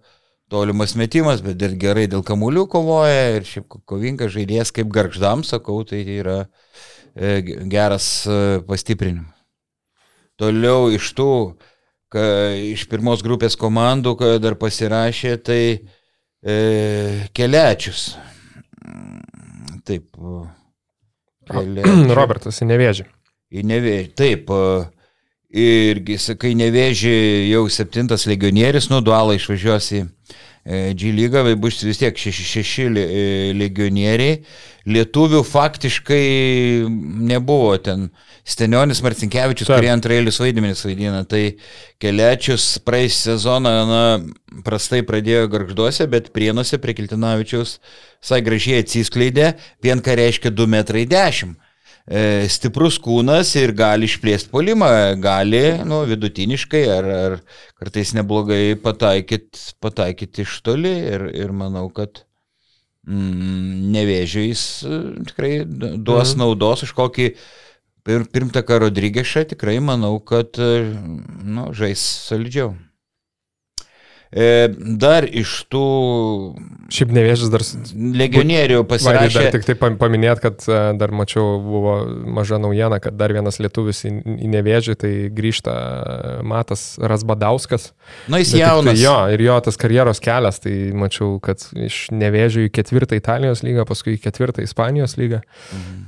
tolimas 0.47 0.95
metimas, 0.95 1.43
bet 1.43 1.59
ir 1.59 1.75
gerai 1.75 2.07
dėl 2.07 2.23
kamuolių 2.23 2.69
kovoja 2.71 3.35
ir 3.41 3.50
šiaip 3.50 3.67
ko- 3.67 3.83
kovingas 3.83 4.31
žaidėjas 4.31 4.71
kaip 4.71 4.95
garždam, 4.95 5.43
sakau, 5.43 5.83
tai 5.83 6.05
yra 6.07 6.38
e, 7.19 7.43
ge- 7.43 7.61
geras 7.67 8.09
e, 8.31 8.41
pastiprinimas. 8.71 9.35
Toliau 10.38 10.87
iš 10.95 11.12
tų, 11.19 11.31
ka, 12.14 12.29
iš 12.55 12.87
pirmos 12.87 13.26
grupės 13.26 13.59
komandų, 13.59 14.14
ką 14.23 14.35
dar 14.38 14.55
pasirašė, 14.55 15.38
tai 15.43 15.62
e, 16.47 17.26
keliačius. 17.35 18.12
Taip. 19.83 20.14
Keliačių. 21.51 22.15
Robertas 22.19 22.61
į 22.63 22.69
nevėžį. 22.73 23.07
Į 23.55 23.65
nevėžį. 23.71 24.11
Taip. 24.19 24.53
Irgi, 25.55 26.17
sakai, 26.19 26.51
nevėžį 26.59 27.15
jau 27.53 27.63
septintas 27.71 28.25
legionierius, 28.27 28.89
nu, 28.91 28.99
dualą 29.07 29.37
išvažiuos 29.39 29.91
į, 29.95 30.01
G 30.64 31.11
lyga, 31.12 31.42
bus 31.61 31.83
vis 31.85 31.99
tiek 32.00 32.16
šeši, 32.16 32.44
šeši 32.50 32.85
li- 32.88 33.02
e, 33.04 33.25
legionieriai. 33.52 34.38
Lietuvių 34.88 35.42
faktiškai 35.44 36.25
nebuvo 37.28 37.76
ten. 37.85 38.09
Stenionis 38.44 39.00
Marcinkievičius, 39.04 39.68
kurie 39.73 39.88
antrailius 39.92 40.40
vaidmenis 40.40 40.83
vaidina, 40.85 41.23
tai 41.25 41.56
keliačius 42.00 42.78
praeis 42.85 43.16
sezoną, 43.25 43.73
na, 43.88 44.02
prastai 44.64 45.00
pradėjo 45.04 45.47
garžduose, 45.52 46.04
bet 46.12 46.28
prienuose 46.37 46.76
prie 46.80 46.97
Kiltinavičiaus 46.97 47.78
visai 48.21 48.40
gražiai 48.44 48.83
atsiskleidė, 48.85 49.54
vien 49.85 50.00
ką 50.04 50.16
reiškia 50.21 50.52
2 50.52 50.68
metrai 50.76 51.06
10 51.09 51.56
e, 52.07 52.45
stiprus 52.53 52.99
kūnas 53.03 53.55
ir 53.61 53.73
gali 53.77 54.09
išplėsti 54.11 54.53
polimą, 54.53 54.91
gali 55.23 55.63
nu, 55.89 56.03
vidutiniškai 56.09 56.85
ar, 56.93 57.11
ar 57.27 57.37
kartais 57.81 58.15
neblogai 58.17 58.77
pataikyti 58.81 59.75
pataikyt 59.85 60.45
iš 60.45 60.61
toli 60.67 60.93
ir, 61.15 61.27
ir 61.33 61.53
manau, 61.57 61.89
kad 61.95 62.25
mm, 63.09 63.91
nevėžiais 63.97 64.65
e, 64.85 65.03
tikrai 65.31 65.53
duos 65.65 66.35
mhm. 66.35 66.41
naudos 66.45 66.87
už 66.87 66.95
kokį 66.97 67.31
pir, 68.05 68.27
pirmtaką 68.33 68.83
Rodrygešą, 68.85 69.47
tikrai 69.55 69.79
manau, 69.81 70.19
kad 70.21 70.61
e, 70.61 70.73
nu, 71.45 71.71
žais 71.77 72.05
solidžiau. 72.29 72.75
E, 74.35 74.69
dar 74.99 75.29
iš 75.31 75.61
tų 75.71 75.88
Šiaip 76.93 77.12
nevėžys 77.17 77.50
dar... 77.53 77.62
legionierių 77.95 78.83
pasirašė. 78.88 79.38
dar 79.38 79.55
tik 79.55 79.64
tai 79.67 79.75
pam- 79.79 79.97
paminėt, 79.99 80.41
kad 80.43 80.61
e, 80.69 80.81
dar 81.00 81.14
mačiau, 81.17 81.57
buvo 81.64 81.95
maža 82.37 82.59
naujiena, 82.61 82.99
kad 83.03 83.17
dar 83.19 83.33
vienas 83.35 83.59
lietuvis 83.62 84.05
į, 84.05 84.12
į 84.45 84.50
nevėžį, 84.53 84.97
tai 85.00 85.12
grįžta 85.35 85.75
e, 85.75 86.35
Matas 86.47 86.85
Rasbadauskas. 87.00 87.93
Nu, 88.29 88.38
jis 88.43 88.53
Bet 88.53 88.59
tai 88.59 88.61
jaunas. 88.61 89.00
Jo, 89.00 89.14
ir 89.33 89.45
jo 89.47 89.57
tas 89.64 89.81
karjeros 89.81 90.21
kelias, 90.25 90.61
tai 90.62 90.75
mačiau, 90.99 91.38
kad 91.45 91.64
iš 91.73 92.03
nevėžio 92.14 92.67
į 92.69 92.73
ketvirtą 92.75 93.19
Italijos 93.19 93.64
lygą, 93.64 93.87
paskui 93.88 94.19
į 94.19 94.23
ketvirtą 94.26 94.67
Ispanijos 94.67 95.17
lygą, 95.21 95.41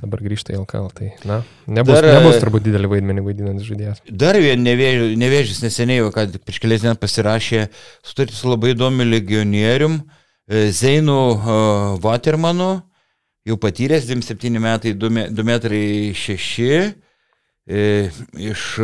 dabar 0.03 0.23
grįžta 0.27 0.53
į 0.53 0.61
LKL. 0.61 0.91
Tai, 0.97 1.09
na, 1.27 1.41
nebus, 1.65 1.97
Dar, 1.97 2.09
nebus 2.19 2.39
turbūt 2.43 2.67
didelį 2.69 2.93
vaidmenį 2.93 3.25
vaidinantis 3.25 3.67
žaidėjas. 3.71 4.05
Dar 4.07 4.39
vien 4.41 4.61
nevėžis 4.63 5.63
neseniai, 5.65 6.05
kad 6.15 6.37
prieš 6.45 6.61
kelias 6.63 6.85
dienas 6.85 7.01
pasirašė 7.01 7.65
sutartį 8.17 8.33
su 8.33 8.49
labai 8.49 8.73
įdomiu 8.73 9.05
legionierium, 9.05 9.99
e, 10.49 10.71
Zeinu 10.73 11.37
e, 11.37 11.57
Watermanu, 12.01 12.81
jau 13.45 13.57
patyręs 13.61 14.09
27 14.09 14.57
metai, 14.59 14.95
2 14.97 15.45
metrai 15.45 16.15
6, 16.17 16.97
iš 17.67 18.77
e, 18.79 18.83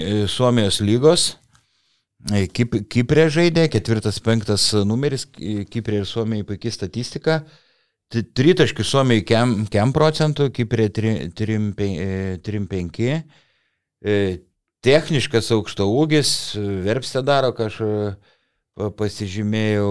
e, 0.00 0.28
Suomijos 0.28 0.80
lygos. 0.80 1.36
Kip, 2.52 2.74
Kiprė 2.92 3.30
žaidė, 3.32 3.68
ketvirtas, 3.72 4.20
penktas 4.20 4.72
numeris, 4.84 5.24
Ki- 5.24 5.64
Kiprė 5.68 6.02
ir 6.02 6.06
Suomijai 6.08 6.44
puikiai 6.48 6.72
statistika. 6.72 7.40
Tritaškių 8.10 8.84
Suomijai 8.84 9.24
kem, 9.24 9.66
kem 9.72 9.92
procentų, 9.96 10.50
Kiprė 10.52 10.90
3-5. 10.92 13.22
Techniškas 14.84 15.50
aukšto 15.52 15.84
ūgis, 15.92 16.30
verpstė 16.86 17.20
daro, 17.26 17.50
kažką 17.52 18.16
pasižymėjau, 18.96 19.90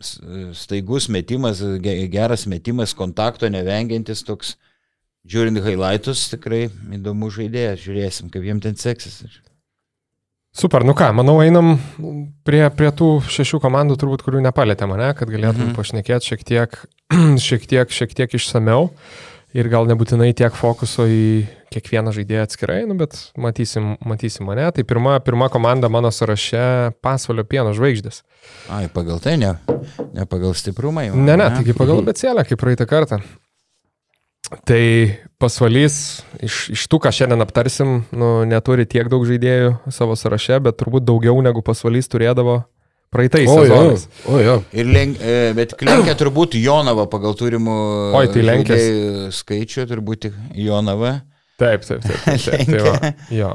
s- 0.00 0.20
staigus 0.56 1.08
metimas, 1.12 1.60
ge- 1.84 2.06
geras 2.08 2.46
metimas, 2.48 2.94
kontakto 2.96 3.50
nevengiantis 3.52 4.22
toks, 4.24 4.54
žiūrint 5.28 5.60
highlightus, 5.60 6.30
tikrai 6.32 6.70
įdomus 6.96 7.36
žaidėjas, 7.36 7.82
žiūrėsim, 7.84 8.30
kaip 8.32 8.46
jiem 8.48 8.60
ten 8.64 8.78
seksis. 8.80 9.20
Super, 10.56 10.82
nu 10.82 10.94
ką, 10.98 11.12
manau, 11.14 11.36
einam 11.44 11.76
prie, 12.42 12.64
prie 12.74 12.88
tų 12.90 13.20
šešių 13.30 13.60
komandų, 13.62 13.98
turbūt, 14.00 14.24
kurių 14.26 14.40
nepalėtėme, 14.48 14.96
ne, 14.98 15.12
kad 15.14 15.28
galėtume 15.30 15.68
Mhm. 15.70 15.76
pašnekėti 15.76 16.26
šiek 16.32 16.42
tiek, 16.48 16.80
šiek 17.38 17.68
tiek, 17.70 17.92
šiek 17.92 18.16
tiek 18.16 18.34
išsameu 18.34 18.88
ir 19.56 19.68
gal 19.70 19.88
nebūtinai 19.90 20.30
tiek 20.36 20.54
fokuso 20.56 21.06
į 21.10 21.24
kiekvieną 21.70 22.12
žaidėją 22.14 22.46
atskirai, 22.46 22.80
nu, 22.88 22.96
bet 22.98 23.16
matysim, 23.38 23.94
matysim 24.06 24.48
mane. 24.48 24.66
Tai 24.74 24.84
pirma, 24.86 25.18
pirma 25.22 25.50
komanda 25.52 25.90
mano 25.92 26.10
sąraše 26.14 26.62
pasvalio 27.04 27.44
pieno 27.46 27.74
žvaigždės. 27.76 28.22
Ai, 28.72 28.88
pagal 28.92 29.22
tai 29.22 29.36
ne, 29.40 29.54
ne 30.16 30.26
pagal 30.30 30.56
stiprumą 30.58 31.06
jau. 31.08 31.18
Ne, 31.18 31.36
ne, 31.38 31.46
taigi 31.54 31.76
pagal 31.78 32.02
becelę, 32.06 32.46
kaip 32.48 32.62
praeitą 32.62 32.88
kartą. 32.90 33.20
Tai 34.66 34.82
pasvalys 35.38 36.24
iš, 36.42 36.56
iš 36.74 36.88
tų, 36.90 36.98
ką 37.04 37.12
šiandien 37.14 37.44
aptarsim, 37.44 38.00
nu, 38.10 38.30
neturi 38.50 38.86
tiek 38.90 39.06
daug 39.12 39.22
žaidėjų 39.28 39.76
savo 39.94 40.16
sąraše, 40.18 40.58
bet 40.64 40.80
turbūt 40.80 41.06
daugiau 41.06 41.38
negu 41.44 41.62
pasvalys 41.62 42.10
turėdavo 42.10 42.64
praeitais 43.10 43.48
sezonais. 43.50 44.04
O, 44.30 44.38
jo. 44.42 44.58
Ir 44.72 44.86
lenk, 44.86 45.18
e, 45.22 45.38
bet 45.58 45.74
lenkia 45.82 46.14
turbūt 46.20 46.54
Jonava 46.60 47.06
pagal 47.10 47.34
turimų 47.38 47.78
Oi, 48.14 48.28
tai 48.30 48.44
žaidėjų 48.46 49.32
skaičių, 49.34 49.86
turbūt 49.90 50.28
Jonava. 50.54 51.16
Taip, 51.60 51.82
taip, 51.84 52.00
taip. 52.06 52.22
taip, 52.24 52.46
taip 52.46 52.70
tai 52.70 52.78
va, 52.86 52.94
Lenkia. 53.02 53.14
jo. 53.36 53.50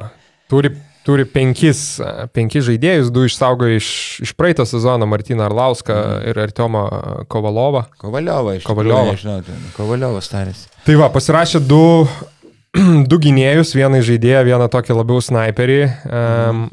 Turi, 0.52 0.70
turi 1.08 1.24
penkis, 1.26 1.80
a, 2.06 2.28
penkis 2.30 2.68
žaidėjus, 2.68 3.10
du 3.16 3.24
išsaugojo 3.26 3.80
iš, 3.80 3.88
iš 4.28 4.34
praeito 4.38 4.66
sezono 4.70 5.08
Martyną 5.10 5.48
Arlauską 5.48 5.96
Mhm. 5.96 6.30
ir 6.30 6.40
Artiomą 6.44 6.84
Kovalovą. 7.32 7.86
Kovaliova, 7.98 8.56
iš 8.60 8.64
Kovaliova. 8.68 9.08
tikrųjų, 9.08 9.18
Nežinau, 9.18 9.42
ten 9.48 9.66
Kovaliovas 9.78 10.30
tarėsi. 10.30 10.68
Tai 10.86 10.96
va, 11.02 11.10
pasirašė 11.10 11.64
du, 11.66 11.82
du 13.10 13.18
gynėjus, 13.24 13.74
vieną 13.78 14.04
žaidėją, 14.06 14.44
vieną 14.52 14.68
tokį 14.70 15.00
labiau 15.00 15.22
sniperį. 15.24 15.80
Um, 16.06 16.68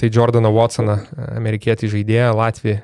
tai 0.00 0.10
Jordaną 0.12 0.50
Watsoną, 0.54 0.98
amerikietį 1.36 1.90
žaidėją, 1.92 2.32
Latvijį, 2.38 2.76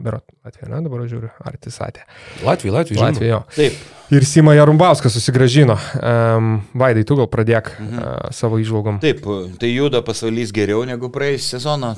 berot, 0.00 0.24
Latvija, 0.46 0.70
ne, 0.72 0.80
dabar 0.86 1.04
žiūriu, 1.10 1.30
ar 1.44 1.60
tisatė. 1.60 2.04
Latvija, 2.46 2.74
Latvija. 2.80 2.98
žinoma. 2.98 3.12
Latvija, 3.12 3.30
jo. 3.34 3.40
Taip. 3.56 3.86
Ir 4.08 4.24
Sima 4.24 4.54
Jarumbauskas 4.56 5.12
susigražino. 5.12 5.74
Um, 6.00 6.62
Vaidai, 6.80 7.02
tu 7.04 7.18
gal 7.18 7.28
pradėk 7.28 7.74
mhm. 7.76 8.00
uh, 8.00 8.32
savo 8.32 8.60
išvalgom. 8.62 9.02
Taip, 9.04 9.26
tai 9.60 9.72
juda 9.74 10.00
pasvalys 10.06 10.54
geriau 10.56 10.86
negu 10.88 11.12
praėjusią 11.12 11.58
sezoną. 11.58 11.92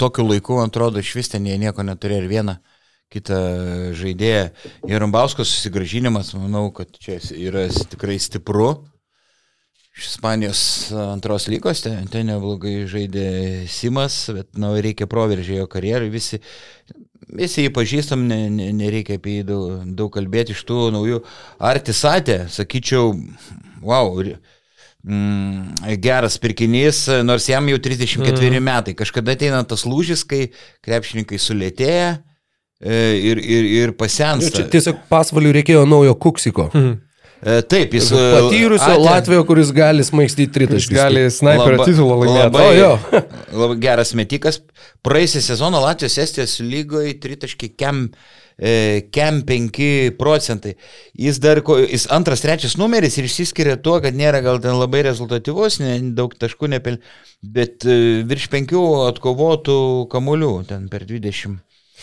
Tokiu 0.00 0.26
laiku, 0.26 0.58
atrodo, 0.64 0.98
iš 0.98 1.14
vis 1.20 1.30
ten 1.30 1.46
jie 1.46 1.58
nieko 1.62 1.86
neturėjo 1.86 2.24
ir 2.24 2.30
vieną 2.32 2.58
kitą 3.12 3.38
žaidėją. 3.98 4.46
Jarumbausko 4.88 5.44
susigražinimas, 5.46 6.32
manau, 6.38 6.70
kad 6.74 6.90
čia 6.98 7.20
yra 7.36 7.68
tikrai 7.92 8.18
stipru. 8.22 8.72
Iš 9.92 10.06
Ispanijos 10.06 10.60
antros 10.96 11.46
lygos, 11.52 11.82
ten, 11.84 12.06
ten 12.08 12.30
neblogai 12.30 12.86
žaidė 12.88 13.26
Simas, 13.68 14.22
bet 14.32 14.48
na, 14.56 14.70
reikia 14.80 15.04
proveržė 15.10 15.58
jo 15.58 15.66
karjerai. 15.68 16.08
Visi, 16.12 16.38
visi 17.28 17.66
jį 17.66 17.74
pažįstam, 17.76 18.24
ne, 18.30 18.46
ne, 18.48 18.70
nereikia 18.72 19.18
apie 19.20 19.40
jį 19.40 19.44
daug, 19.50 19.84
daug 19.98 20.08
kalbėti 20.14 20.56
iš 20.56 20.64
tų 20.68 20.86
naujų. 20.96 21.20
Artisatė, 21.68 22.38
sakyčiau, 22.54 23.12
wow, 23.84 24.16
mm, 25.04 25.92
geras 26.00 26.40
pirkinys, 26.40 27.04
nors 27.28 27.50
jam 27.52 27.68
jau 27.68 27.84
34 27.84 28.48
mm. 28.48 28.64
metai. 28.64 28.96
Kažkada 28.96 29.36
ateina 29.36 29.60
tas 29.68 29.84
lūžis, 29.84 30.24
kai 30.24 30.46
krepšininkai 30.88 31.36
sulėtėja 31.36 32.10
e, 32.80 32.96
ir, 33.20 33.44
ir, 33.44 33.72
ir 33.76 33.88
Jo, 33.92 33.96
pasensta. 34.00 34.56
Čia 34.62 34.70
tiesiog 34.72 35.04
pasvaliui 35.12 35.58
reikėjo 35.60 35.84
naujo 35.84 36.16
kuksiko. 36.16 36.70
Mhm. 36.72 37.00
E, 37.42 37.56
Taip, 37.66 37.94
jis 37.98 38.12
e, 38.14 38.18
Patyrusio 38.36 38.86
atė- 38.92 39.02
Latvijo, 39.02 39.42
kuris 39.48 39.72
gali 39.74 40.04
smaigstyti 40.06 40.46
Jis 40.46 40.54
tritaškius. 40.54 40.94
gali 40.94 41.24
sniperio 41.34 41.78
Laba- 41.80 41.86
titulą 41.88 42.18
laimėti. 42.20 42.44
Labai, 42.44 42.66
O, 42.68 42.76
jo. 42.78 43.22
labai 43.64 43.78
geras 43.82 44.14
metikas. 44.14 44.60
Praėjusią 45.02 45.42
sezoną 45.48 45.80
Latvijos 45.82 46.18
Estijos 46.22 46.54
lygoje 46.62 47.16
tritaškiai 47.18 47.72
kem, 47.74 48.04
e, 48.62 48.76
kem 49.10 49.40
5 49.48 50.12
procentai. 50.20 50.76
Jis 51.18 51.40
dar, 51.42 51.58
jis 51.90 52.06
antras, 52.14 52.44
trečias 52.46 52.76
numeris 52.78 53.18
ir 53.18 53.26
išsiskiria 53.26 53.74
tuo, 53.82 53.98
kad 54.04 54.14
nėra 54.14 54.38
gal 54.46 54.62
ten 54.62 54.78
labai 54.78 55.02
rezultatyvus, 55.08 55.80
ne, 55.82 55.96
daug 56.14 56.38
taškų 56.38 56.70
nepel, 56.76 57.00
bet 57.42 57.82
virš 57.82 58.46
5 58.54 58.78
atkovotų 59.10 59.80
kamuolių 60.14 60.52
ten 60.70 60.86
per 60.94 61.02
20. 61.10 61.58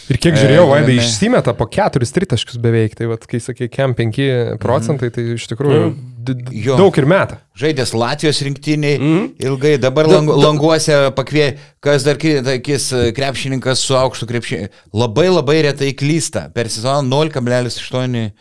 Ir 0.09 0.17
kiek 0.17 0.33
E, 0.33 0.39
žiūrėjau, 0.41 0.63
Vaidai 0.71 0.95
ne. 0.97 1.01
išsimeta 1.03 1.53
po 1.53 1.67
keturis 1.69 2.09
tritaškius 2.15 2.57
beveik. 2.57 2.95
Tai 2.97 3.05
vad, 3.11 3.25
kai 3.29 3.37
sakai, 3.39 3.67
kem 3.69 3.93
5 3.93 4.57
procentai, 4.57 5.11
tai 5.13 5.21
iš 5.35 5.45
tikrųjų 5.51 5.93
d- 6.25 6.35
Jo. 6.65 6.77
daug 6.81 6.97
ir 6.97 7.05
meta. 7.05 7.37
Žaidęs 7.55 7.93
Latvijos 7.93 8.41
rinktiniai 8.41 8.97
Mhm. 8.97 9.19
mm. 9.19 9.27
ilgai, 9.45 9.77
dabar 9.77 10.07
Da- 10.07 10.15
lang, 10.17 10.27
da- 10.27 10.35
languose 10.35 10.97
pakvė, 11.13 11.57
kas 11.79 12.03
dar 12.03 12.15
akis, 12.15 12.91
e, 12.91 13.11
krepšininkas 13.13 13.77
su 13.85 13.93
aukštu 13.93 14.25
krepšiniu. 14.27 14.69
Labai 14.93 15.29
labai 15.29 15.61
retai 15.69 15.93
klysta. 15.93 16.51
Per 16.53 16.65
sezoną 16.65 17.05
0,8 17.07 18.31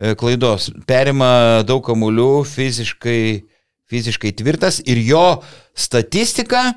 e, 0.00 0.14
klaidos. 0.14 0.70
Perima 0.86 1.64
daug 1.66 1.82
kamuolių, 1.84 2.46
fiziškai, 2.46 3.42
fiziškai 3.90 4.32
tvirtas 4.38 4.80
ir 4.86 4.96
jo 5.02 5.42
statistika 5.74 6.74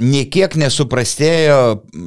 niekiek 0.00 0.56
nesuprastėjo, 0.60 1.58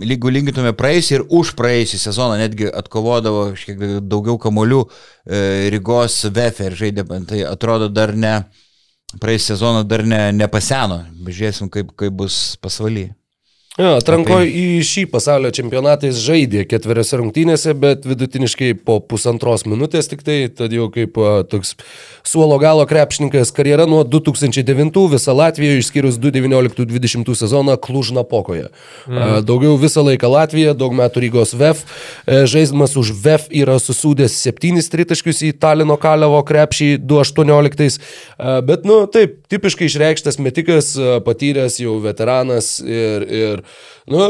lygu 0.05 0.31
lygintume 0.31 0.73
praėjusį 0.77 1.15
ir 1.17 1.25
už 1.39 1.53
praėjusį 1.59 2.01
sezoną, 2.05 2.37
netgi 2.41 2.69
atkovodavo 2.69 3.49
šiek 3.57 3.79
tiek 3.79 3.95
daugiau 4.05 4.37
kamolių 4.41 4.83
e, 4.85 5.69
Rygos 5.73 6.21
VF 6.29 6.65
ir 6.67 6.79
žaidė, 6.79 7.07
tai 7.29 7.43
atrodo 7.49 7.89
dar 7.89 8.13
ne, 8.13 8.35
praėjusį 9.21 9.53
sezoną 9.53 9.85
dar 9.89 10.05
ne, 10.05 10.27
nepaseno, 10.37 11.03
žiūrėsim 11.25 11.71
kaip, 11.73 11.95
kaip 11.97 12.19
bus 12.21 12.57
pasvaly. 13.79 13.89
Jo, 13.89 13.95
atrankoje 14.03 14.51
į 14.51 14.65
šį 14.85 15.05
pasaulio 15.13 15.51
čempionatą 15.55 16.09
jis 16.11 16.19
žaidė 16.25 16.65
ketveriose 16.69 17.19
rungtynėse, 17.21 17.73
bet 17.79 18.05
vidutiniškai 18.07 18.73
po 18.85 18.99
pusantros 18.99 19.65
minutės 19.65 20.11
tik 20.11 20.23
tai, 20.27 20.39
tad 20.51 20.75
jau 20.75 20.89
kaip 20.93 21.17
toks 21.49 21.75
suolo 22.27 22.59
galo 22.61 22.85
krepšininkas 22.89 23.53
karjera 23.55 23.87
nuo 23.89 24.03
2009 24.03 25.07
visą 25.15 25.35
Latviją, 25.35 25.79
išskyrus 25.79 26.19
2019-2020 26.19 27.35
sezoną 27.39 27.77
Klužna 27.81 28.23
Pokoje. 28.27 28.69
Mm. 29.07 29.41
Daugiau 29.47 29.79
visą 29.79 30.03
laiką 30.05 30.29
Latvija, 30.29 30.75
daug 30.77 30.93
metų 30.95 31.25
Rygos 31.25 31.55
VEF, 31.57 31.85
E, 32.29 32.45
žaidžiamas 32.49 32.95
už 32.99 33.11
VEF 33.23 33.47
yra 33.53 33.77
susūdęs 33.81 34.35
7 34.43 34.81
tritaškius 34.91 35.41
į 35.47 35.53
Talino 35.61 35.97
Kalevo 35.99 36.41
krepšį 36.45 36.89
2.18, 37.01 37.99
E, 38.39 38.61
bet, 38.65 38.85
nu, 38.87 39.01
taip, 39.11 39.39
tipiškai 39.51 39.89
išreikštas 39.89 40.39
metikas, 40.39 40.93
patyręs 41.25 41.79
jau 41.81 41.97
veteranas 42.03 42.77
ir, 42.83 43.25
ir 43.27 43.63
nu, 44.09 44.25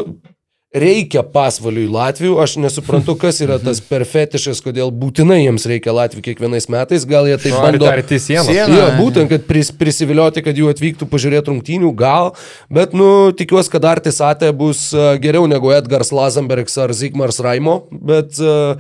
reikia 0.70 1.24
pasvaliui 1.26 1.88
Latvijų, 1.90 2.36
aš 2.44 2.56
nesuprantu, 2.62 3.16
kas 3.18 3.40
yra 3.42 3.58
tas 3.62 3.80
perfetišas, 3.82 4.62
kodėl 4.62 4.92
būtinai 4.94 5.40
jiems 5.42 5.66
reikia 5.70 5.96
Latvijų 5.98 6.28
kiekvienais 6.28 6.70
metais, 6.70 7.08
gal 7.10 7.26
jie 7.30 7.40
taip 7.42 7.58
bando... 7.58 7.88
arti 7.90 8.20
sienos. 8.22 8.52
Sieną. 8.52 8.78
Jo, 8.78 8.90
būtent, 9.00 9.32
kad 9.32 9.48
pris, 9.50 9.72
prisivilioti, 9.74 10.44
kad 10.46 10.58
jų 10.60 10.70
atvyktų 10.70 11.10
pažiūrėti 11.10 11.50
rungtynių, 11.50 11.94
gal, 11.98 12.36
bet, 12.70 12.94
nu, 12.98 13.32
tikiuosi, 13.34 13.74
kad 13.74 13.88
Artis 13.90 14.22
Ate 14.22 14.52
bus 14.54 14.92
a, 14.94 15.16
geriau 15.22 15.50
negu 15.50 15.74
Edgars 15.74 16.14
Lazambergs 16.14 16.78
ar 16.86 16.94
Zygmars 16.94 17.42
Raimo, 17.46 17.82
bet... 17.90 18.38
a, 18.38 18.78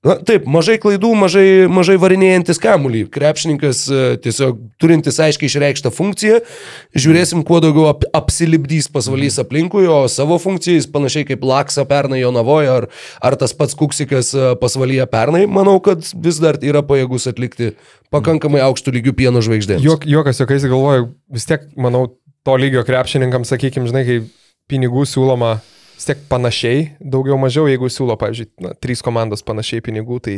Na, 0.00 0.14
taip, 0.16 0.46
mažai 0.48 0.78
klaidų, 0.80 1.10
mažai, 1.12 1.66
mažai 1.68 1.98
varinėjantis 2.00 2.56
kamuolį. 2.62 3.02
Krepšininkas 3.12 3.82
e, 3.84 3.98
tiesiog 4.24 4.56
turintis 4.80 5.18
aiškiai 5.20 5.50
išreikštą 5.50 5.90
funkciją. 5.92 6.38
Žiūrėsim, 6.96 7.42
kuo 7.44 7.58
daugiau 7.60 7.90
ap 7.90 8.06
apsilibdys 8.16 8.88
pasvalys 8.94 9.36
aplinkui, 9.42 9.84
o 9.92 9.98
savo 10.08 10.38
funkciją 10.40 10.78
jis 10.78 10.88
panašiai 10.94 11.26
kaip 11.28 11.44
Laksa 11.44 11.84
pernai 11.90 12.22
Jonavoje 12.22 12.70
ar, 12.72 12.86
ar 13.20 13.36
tas 13.42 13.52
pats 13.58 13.76
Kuksikas 13.76 14.32
e, 14.32 14.46
pasvalyje 14.62 15.04
pernai, 15.12 15.42
manau, 15.44 15.76
kad 15.84 16.00
vis 16.24 16.40
dar 16.40 16.56
yra 16.64 16.80
pajėgus 16.80 17.28
atlikti 17.28 17.74
pakankamai 18.08 18.62
aukštų 18.70 18.96
lygių 18.96 19.14
pieno 19.20 19.44
žvaigždėms. 19.44 19.84
Juok, 19.84 20.08
juokas, 20.08 20.40
juokais 20.40 20.64
galvoju, 20.64 21.10
vis 21.36 21.44
tiek, 21.50 21.68
manau, 21.76 22.06
to 22.48 22.56
lygio 22.56 22.86
krepšininkams, 22.88 23.52
sakykime, 23.52 23.92
žinai, 23.92 24.06
kai 24.08 24.18
pinigų 24.72 25.04
siūloma 25.12 25.58
vis 26.00 26.06
tiek 26.08 26.20
panašiai, 26.30 26.84
daugiau 27.12 27.36
mažiau, 27.36 27.66
jeigu 27.68 27.90
siūlo, 27.92 28.14
pavyzdžiui, 28.20 28.46
na, 28.64 28.70
trys 28.80 29.02
komandos 29.04 29.44
panašiai 29.44 29.82
pinigų, 29.84 30.16
tai 30.24 30.36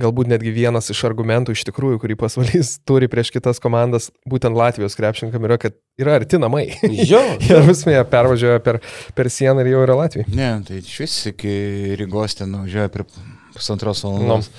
galbūt 0.00 0.30
netgi 0.32 0.54
vienas 0.56 0.88
iš 0.92 1.02
argumentų 1.04 1.52
iš 1.52 1.66
tikrųjų, 1.68 2.00
kurį 2.00 2.16
pasvalys 2.22 2.78
turi 2.88 3.10
prieš 3.12 3.28
kitas 3.34 3.60
komandas, 3.60 4.08
būtent 4.28 4.56
Latvijos 4.56 4.96
krepšininkam 4.96 5.44
yra, 5.50 5.58
kad 5.60 5.76
yra 6.00 6.16
arti 6.20 6.40
namai. 6.40 6.64
Jo, 7.12 7.20
Jie 7.44 7.58
vismė 7.66 7.98
pervažiuoja 8.08 8.60
per, 8.64 8.76
per 9.16 9.26
sieną 9.32 9.60
ir 9.64 9.68
jau 9.74 9.82
yra 9.84 9.94
Latvija. 9.98 10.24
Ne, 10.32 10.50
tai 10.64 10.76
iš 10.80 10.96
vis 11.02 11.16
iki 11.32 11.52
Rygos 12.00 12.32
ten 12.38 12.48
nuvažiuoja 12.54 12.88
prie 12.94 13.04
pusantros 13.52 14.00
valandos. 14.06 14.46
No. 14.48 14.52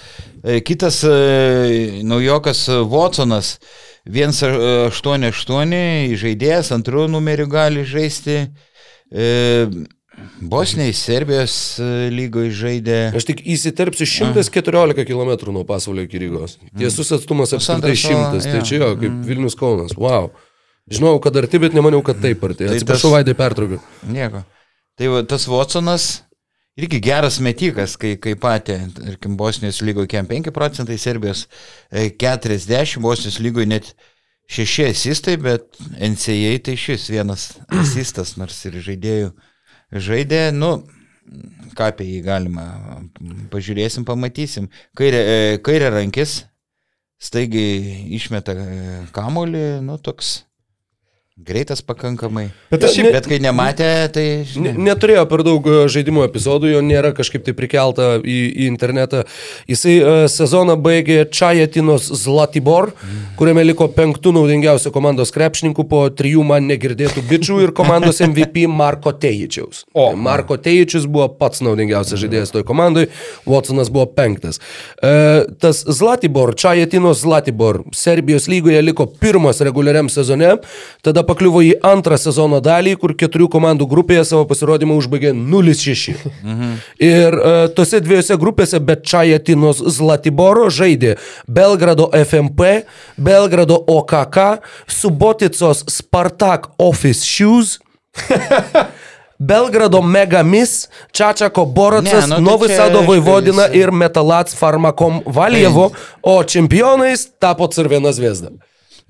Kitas 0.68 0.96
e, 1.08 1.10
naujokas 2.06 2.60
e, 2.70 2.72
Watsonas 2.94 3.48
188 4.06 6.18
žaidėjas, 6.20 6.72
antrų 6.76 7.08
numerių 7.10 7.48
gali 7.50 7.86
žaisti. 7.88 8.36
E, 9.10 9.68
Bosniai, 10.44 10.94
Serbijos 10.94 11.54
e, 11.82 11.90
lygoje 12.14 12.52
žaidė. 12.56 12.98
Aš 13.18 13.26
tik 13.30 13.42
įsiterpsiu 13.54 14.06
114 14.10 15.06
km 15.08 15.32
nuo 15.56 15.64
pasaulio 15.68 16.06
iki 16.06 16.22
Rygos. 16.22 16.58
Tiesus 16.78 17.12
atstumas 17.16 17.54
apskritai 17.56 17.94
Pusantros 17.96 18.44
100. 18.46 18.52
Tai 18.54 18.66
čia 18.68 18.82
jo, 18.82 18.90
kaip 19.02 19.22
Vilnius 19.28 19.58
Kaunas. 19.60 19.96
Wow. 19.98 20.30
Žinau, 20.92 21.16
kad 21.24 21.38
arti, 21.40 21.62
bet 21.64 21.76
nemaniau, 21.78 22.04
kad 22.06 22.20
taip 22.22 22.44
arti. 22.44 22.68
Tai 22.68 22.76
Atsiprašau, 22.76 23.10
tas- 23.10 23.16
Vaidai 23.18 23.36
pertraukiu. 23.40 23.80
Nieko. 24.12 24.44
Tai 25.00 25.10
va, 25.14 25.22
tas 25.26 25.48
Watsonas 25.50 26.08
irgi 26.78 27.00
geras 27.02 27.40
metikas, 27.44 27.96
kai, 28.02 28.16
kai 28.22 28.34
patė, 28.40 28.80
tarkim, 28.98 29.38
Bosnijos 29.40 29.82
lygoje 29.86 30.10
kem 30.12 30.28
5 30.30 30.52
procentai, 30.54 30.98
Serbijos 31.02 31.48
e, 31.92 32.10
40, 32.10 33.00
Bosnijos 33.02 33.40
lygoje 33.42 33.70
net 33.70 33.94
6 34.52 34.90
asistai, 34.92 35.38
bet 35.42 35.80
NCAA 35.98 36.60
tai 36.66 36.76
šis 36.78 37.08
vienas 37.14 37.54
asistas, 37.70 38.36
nors 38.38 38.60
ir 38.70 38.78
žaidėjų 38.84 39.32
žaidė, 39.94 40.48
nu, 40.56 40.76
ką 41.78 41.90
apie 41.92 42.08
jį 42.08 42.22
galima, 42.26 42.66
pažiūrėsim, 43.54 44.06
pamatysim. 44.08 44.70
Kairė, 44.98 45.22
e, 45.22 45.60
kairė 45.66 45.92
rankis, 45.94 46.44
staigiai 47.22 48.08
išmeta 48.18 48.56
e, 48.58 48.82
kamolį, 49.16 49.66
nu, 49.86 50.00
toks 50.02 50.42
greitas 51.38 51.82
pakankamai. 51.82 52.52
Bet 52.70 52.84
aš 52.84 52.92
šiaip- 52.94 53.12
Bet 53.16 53.26
kai 53.26 53.40
nematė, 53.42 53.88
tai... 54.14 54.26
Ne, 54.62 54.74
neturėjo 54.78 55.24
per 55.26 55.42
daug 55.42 55.66
e, 55.66 55.78
žaidimo 55.90 56.22
epizodų, 56.28 56.70
jo 56.76 56.82
nėra 56.86 57.10
kažkaip 57.18 57.42
tai 57.48 57.56
prikelta 57.58 58.20
į, 58.22 58.36
į 58.54 58.68
internetą. 58.70 59.24
Jisai 59.66 59.96
uh, 59.98 60.12
sezoną 60.30 60.76
baigė 60.78 61.24
Čajatinos 61.34 62.06
Zlatibor, 62.22 62.92
kuriame 63.40 63.64
liko 63.66 63.88
penktų 63.90 64.36
naudingiausių 64.38 64.92
komandos 64.94 65.34
krepšininkų 65.34 65.88
po 65.90 66.04
trijų 66.14 66.44
man 66.46 66.68
negirdėtų 66.70 67.26
bičių 67.32 67.58
ir 67.66 67.74
komandos 67.74 68.22
MVP 68.30 68.68
Marko 68.70 69.16
Tejičiaus. 69.18 69.88
O. 69.98 70.12
Marko 70.14 70.60
Tejičius 70.62 71.10
buvo 71.10 71.32
pats 71.42 71.66
naudingiausias 71.66 72.22
žaidėjas 72.22 72.54
toj 72.54 72.62
komandai, 72.70 73.08
Watsonas 73.50 73.90
buvo 73.90 74.06
penktas. 74.14 74.62
Uh, 75.02 75.50
tas 75.58 75.82
Zlatibor, 75.82 76.54
Čajatinos 76.54 77.26
Zlatibor, 77.26 77.82
Serbijos 77.90 78.46
lygoje 78.54 78.86
liko 78.86 79.10
pirmas 79.10 79.66
reguliariam 79.66 80.14
sezone, 80.14 80.60
tada 81.02 81.23
pakliuvo 81.28 81.62
į 81.66 81.72
antrą 81.86 82.18
sezono 82.22 82.60
dalį, 82.64 82.96
kur 83.02 83.14
keturių 83.18 83.48
komandų 83.54 83.88
grupėje 83.92 84.26
savo 84.30 84.46
pasirodymą 84.50 84.98
užbaigė 85.02 85.32
0-6. 85.36 86.14
Mhm. 86.44 86.74
Ir 87.04 87.38
uh, 87.40 87.68
tose 87.76 88.00
dviejose 88.04 88.38
grupėse 88.42 88.80
be 88.80 88.96
Čajatinos 89.02 89.82
Zlatiboro 89.98 90.70
žaidė 90.74 91.16
Belgrado 91.48 92.10
FMP, 92.14 92.84
Belgrado 93.18 93.80
OKK, 93.88 94.60
Suboticos 94.88 95.86
Spartak 95.90 96.70
Office 96.78 97.26
Shoes. 97.26 97.80
Belgrado 99.40 100.02
Megamis, 100.02 100.88
Čačako 101.12 101.66
Borocas, 101.66 102.14
Ne, 102.14 102.28
nu 102.28 102.36
tai 102.36 102.42
Novi 102.44 102.68
čia, 102.68 102.76
Sado 102.78 103.02
Vojvodina 103.02 103.66
visi- 103.68 103.80
ir 103.82 103.92
Metalats 103.92 104.56
Farmakom 104.56 105.22
Valjevo, 105.26 105.90
o 106.22 106.44
čempionais 106.44 107.28
tapo 107.40 107.68
Cirvena 107.68 108.12
Zvezda. 108.12 108.50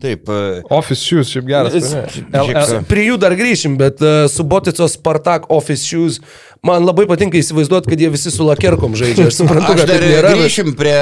Taip, 0.02 0.30
e, 0.30 0.62
Office 0.74 1.02
shoes, 1.06 1.30
šiaip 1.32 1.46
geras. 1.48 1.76
Ne? 1.94 2.82
Prie 2.90 3.06
jų 3.12 3.20
dar 3.22 3.36
grįšim, 3.40 3.78
bet 3.80 4.02
uh, 4.04 4.26
Suboticos 4.32 4.98
Spartak 4.98 5.46
Office 5.54 5.86
Shoes, 5.88 6.18
man 6.64 6.84
labai 6.88 7.06
patinka 7.08 7.36
įsivaizduoti, 7.40 7.90
kad 7.92 8.00
jie 8.02 8.10
visi 8.12 8.32
su 8.32 8.44
lakerkom 8.48 8.96
žaidžia. 9.00 9.30
Aš 9.32 9.38
suprantu, 9.42 9.74
Aš 9.74 9.80
kad 9.80 9.90
dar 9.92 10.00
taip 10.02 10.10
nėra. 10.12 10.32
bet- 10.34 10.42
grįšim 10.42 10.74
prie, 10.80 10.96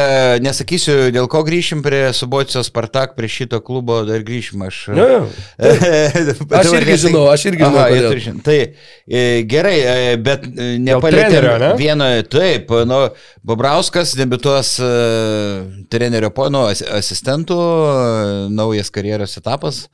nesakysiu, 0.46 0.96
dėl 1.16 1.30
ko 1.32 1.42
grįšim 1.48 1.82
prie 1.86 2.04
Subocijos 2.18 2.70
Spartak, 2.70 3.16
prie 3.18 3.30
šito 3.30 3.62
klubo, 3.66 4.00
dar 4.06 4.22
grįšim 4.28 4.66
aš. 4.68 4.84
Jo, 4.98 5.08
jo. 5.16 5.22
Aš 6.62 6.72
irgi 6.78 6.98
žinau, 7.08 7.24
aš 7.32 7.46
irgi 7.50 7.64
žinau, 7.64 7.82
Aha, 7.82 7.90
žin- 8.22 8.40
Tai 8.46 8.58
e, 8.60 9.22
gerai, 9.50 9.76
e, 9.82 10.16
bet 10.22 10.46
e, 10.46 10.52
trenerio, 10.52 10.82
nepalėtėm 10.88 11.48
ne? 11.62 11.72
vieno, 11.80 12.10
taip, 12.30 12.70
nu, 12.90 13.02
Bobrauskas 13.46 14.14
debituos 14.18 14.76
e, 14.84 14.92
trenerio 15.94 16.30
as, 16.68 16.82
asistentų, 17.02 17.58
e, 17.58 18.50
naujas 18.82 18.90
karjeros 18.90 19.38
etapas. 19.38 19.90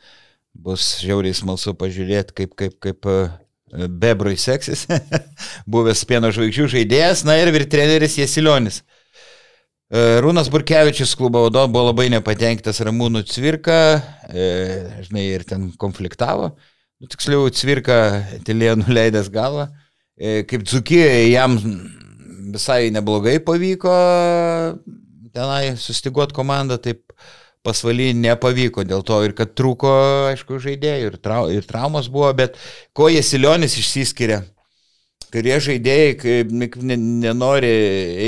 Bus 0.54 1.00
žiauriai 1.04 1.36
smalsu 1.36 1.76
pažiūrėti, 1.76 2.34
kaip, 2.34 2.56
kaip, 2.56 2.80
kaip 2.82 3.06
e, 3.06 3.88
Bebrui 3.90 4.38
seksis. 4.38 4.88
Buvęs 5.72 6.06
pieno 6.08 6.32
žvaigždžių 6.32 6.68
žaidėjas, 6.72 7.26
na 7.26 7.38
ir 7.38 7.52
ir 7.54 7.68
treneris 7.70 8.18
Jesilionis. 8.18 8.82
E, 9.92 10.20
Rūnas 10.24 10.50
Burkevičius 10.50 11.16
klubo 11.16 11.44
vadovas 11.46 11.70
buvo 11.70 11.92
labai 11.92 12.10
nepatenkintas 12.10 12.82
Ramūnų 12.82 13.26
Cvirka, 13.28 14.02
e, 14.30 15.04
žinai, 15.06 15.28
ir 15.36 15.46
ten 15.46 15.70
konfliktavo. 15.78 16.56
Nu, 16.98 17.08
tiksliau, 17.08 17.46
Cvirka 17.54 18.24
tylėjo 18.48 18.80
nuleidęs 18.82 19.30
galvą. 19.30 19.70
Kaip 20.18 20.64
Dzukijai 20.66 21.28
jam 21.30 21.60
visai 22.50 22.88
neblogai 22.90 23.36
pavyko 23.46 23.94
tenai 25.36 25.76
sustiguoti 25.78 26.34
komandą, 26.34 26.80
taip 26.82 27.14
pasvaly 27.68 28.14
nepavyko 28.16 28.86
dėl 28.88 29.04
to 29.08 29.20
ir 29.28 29.36
kad 29.38 29.52
trūko, 29.58 29.92
aišku, 30.32 30.62
žaidėjų 30.64 31.12
ir, 31.12 31.18
trau, 31.20 31.48
ir 31.52 31.68
traumos 31.68 32.08
buvo, 32.12 32.32
bet 32.38 32.56
ko 32.96 33.12
Jesilionis 33.12 33.76
išsiskiria? 33.82 34.42
Kurie 35.28 35.58
žaidėjai 35.60 36.46
nenori 36.48 37.72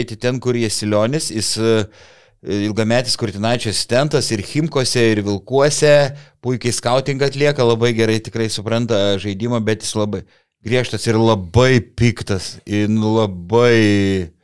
eiti 0.02 0.18
ten, 0.20 0.42
kur 0.44 0.58
Jesilionis, 0.60 1.30
jis 1.32 1.54
e, 1.56 1.76
ilgametis 2.68 3.16
Kurtinaičio 3.20 3.72
asistentas 3.72 4.28
ir 4.36 4.44
Himkose, 4.44 5.06
ir 5.14 5.24
Vilkuose, 5.24 5.94
puikiai 6.44 6.76
skauting 6.76 7.24
atlieka, 7.24 7.64
labai 7.64 7.94
gerai 7.96 8.20
tikrai 8.24 8.50
supranta 8.52 9.16
žaidimą, 9.22 9.64
bet 9.64 9.88
jis 9.88 9.96
labai 9.96 10.26
griežtas 10.66 11.08
ir 11.08 11.16
labai 11.16 11.80
piktas, 11.80 12.58
ir 12.68 12.92
nu 12.92 13.16
labai 13.16 14.36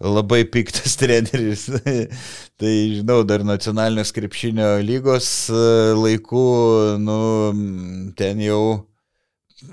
labai 0.00 0.44
piktas 0.46 0.96
treneris. 1.00 1.66
tai 2.60 2.74
žinau, 2.98 3.22
dar 3.26 3.42
nacionalinės 3.46 4.12
krepšinio 4.14 4.76
lygos 4.86 5.28
e, 5.50 5.62
laikų, 5.98 6.44
nu, 7.02 7.18
ten 8.18 8.40
jau 8.42 8.62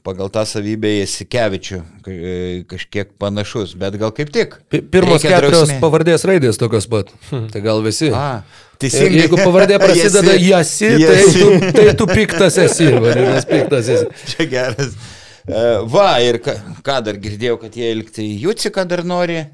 pagal 0.02 0.32
tą 0.34 0.42
savybę 0.50 0.90
į 1.04 1.06
Sikevičių 1.10 1.78
ka- 2.06 2.14
e, 2.14 2.36
kažkiek 2.70 3.12
panašus, 3.22 3.76
bet 3.78 3.98
gal 4.02 4.10
kaip 4.18 4.32
tik. 4.34 4.56
Pi- 4.70 4.82
Pirmos 4.82 5.22
Reikia 5.22 5.36
keturios 5.38 5.68
drausmė. 5.68 5.82
pavardės 5.84 6.26
raidės 6.26 6.58
tokios 6.62 6.88
pat. 6.90 7.12
Tai 7.54 7.62
gal 7.62 7.84
visi. 7.86 8.10
A, 8.10 8.40
Je- 8.42 8.80
teisingai. 8.82 9.20
Jeigu 9.22 9.38
pavardė 9.44 9.78
prasideda 9.80 10.34
jasi, 10.42 10.90
tai, 10.90 11.04
Jasi. 11.06 11.44
tu, 11.44 11.70
tai 11.78 11.86
tu 12.02 12.08
piktas 12.10 12.58
esi, 12.66 12.90
vadinasi, 12.98 13.46
piktas 13.54 13.92
esi. 13.94 14.10
Čia 14.34 14.48
geras. 14.52 14.98
E, 15.46 15.62
Va, 15.94 16.08
ir 16.26 16.42
ką, 16.44 16.58
ką 16.84 16.98
dar 17.06 17.22
girdėjau, 17.22 17.60
kad 17.62 17.78
jie 17.78 17.94
liktai 18.02 18.26
Juciką 18.42 18.84
dar 18.90 19.06
nori 19.06 19.38
e, 19.44 19.46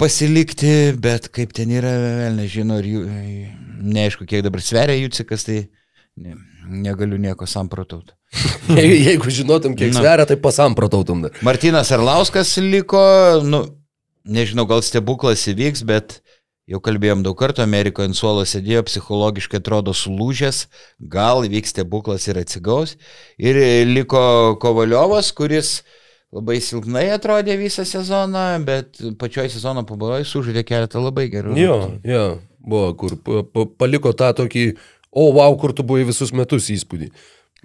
pasilikti, 0.00 0.94
bet 0.96 1.28
kaip 1.34 1.52
ten 1.56 1.72
yra, 1.76 1.92
vėl 2.00 2.38
nežinau, 2.40 2.78
ir 2.80 2.88
jų, 2.88 3.02
e, 3.04 3.48
neaišku, 3.84 4.26
kiek 4.28 4.44
dabar 4.46 4.64
sveria 4.64 4.96
Jucikas, 4.96 5.44
tai 5.44 5.66
ne, 6.16 6.36
negaliu 6.66 7.18
nieko 7.20 7.48
samprotauti. 7.48 8.14
Jeigu, 8.76 8.94
jeigu 9.06 9.30
žinotum, 9.30 9.76
kiek 9.78 9.92
Na. 9.94 10.00
sveria, 10.00 10.24
tai 10.26 10.36
pasamprotautum. 10.40 11.28
Martinas 11.46 11.92
Arlauskas 11.94 12.56
liko, 12.58 13.02
nu, 13.46 13.62
nežinau, 14.26 14.66
gal 14.66 14.82
stebuklas 14.82 15.44
įvyks, 15.52 15.84
bet 15.86 16.18
jau 16.66 16.80
kalbėjom 16.82 17.22
daug 17.22 17.36
kartų, 17.38 17.62
Amerikoje 17.62 18.10
ant 18.10 18.18
suolo 18.18 18.42
sėdėjo, 18.48 18.82
psichologiškai 18.88 19.60
atrodo 19.60 19.94
sulūžęs, 19.94 20.64
gal 21.12 21.46
įvyks 21.46 21.76
stebuklas 21.76 22.26
ir 22.26 22.40
atsigaus. 22.42 22.96
Ir 23.38 23.60
e, 23.60 23.70
liko 23.86 24.56
Kovaliovas, 24.62 25.30
kuris 25.36 25.78
labai 26.36 26.58
silpnai 26.62 27.06
atrodė 27.14 27.56
visą 27.60 27.84
sezoną, 27.88 28.46
bet 28.66 29.00
pačioj 29.20 29.48
sezono 29.52 29.84
pabaigoje 29.88 30.26
sužaidė 30.28 30.64
keletą 30.68 31.02
labai 31.02 31.28
gerų. 31.32 31.56
Jo, 31.60 31.78
jo, 32.06 32.24
buvo, 32.60 32.90
kur 33.00 33.16
pa, 33.16 33.44
pa, 33.44 33.66
paliko 33.84 34.12
tą 34.16 34.32
tokį, 34.42 34.66
o 35.16 35.30
wow, 35.38 35.56
kur 35.60 35.74
tu 35.76 35.86
buvai 35.86 36.06
visus 36.08 36.34
metus 36.36 36.68
įspūdį. 36.74 37.12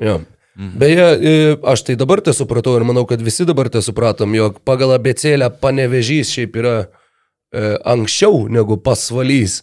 Jo. 0.01 0.21
Mhm. 0.57 0.77
Beje, 0.79 1.07
e, 1.15 1.57
aš 1.63 1.85
tai 1.87 1.95
dabar 1.95 2.19
te 2.23 2.33
supratau 2.35 2.75
ir 2.75 2.85
manau, 2.87 3.05
kad 3.07 3.21
visi 3.23 3.45
dabar 3.47 3.69
te 3.71 3.81
supratom, 3.83 4.33
jog 4.35 4.59
pagal 4.67 4.97
abecėlę 4.97 5.47
panevežys 5.63 6.33
šiaip 6.35 6.57
yra 6.59 6.75
e, 6.83 7.77
anksčiau 7.87 8.47
negu 8.51 8.77
pasvalys. 8.83 9.61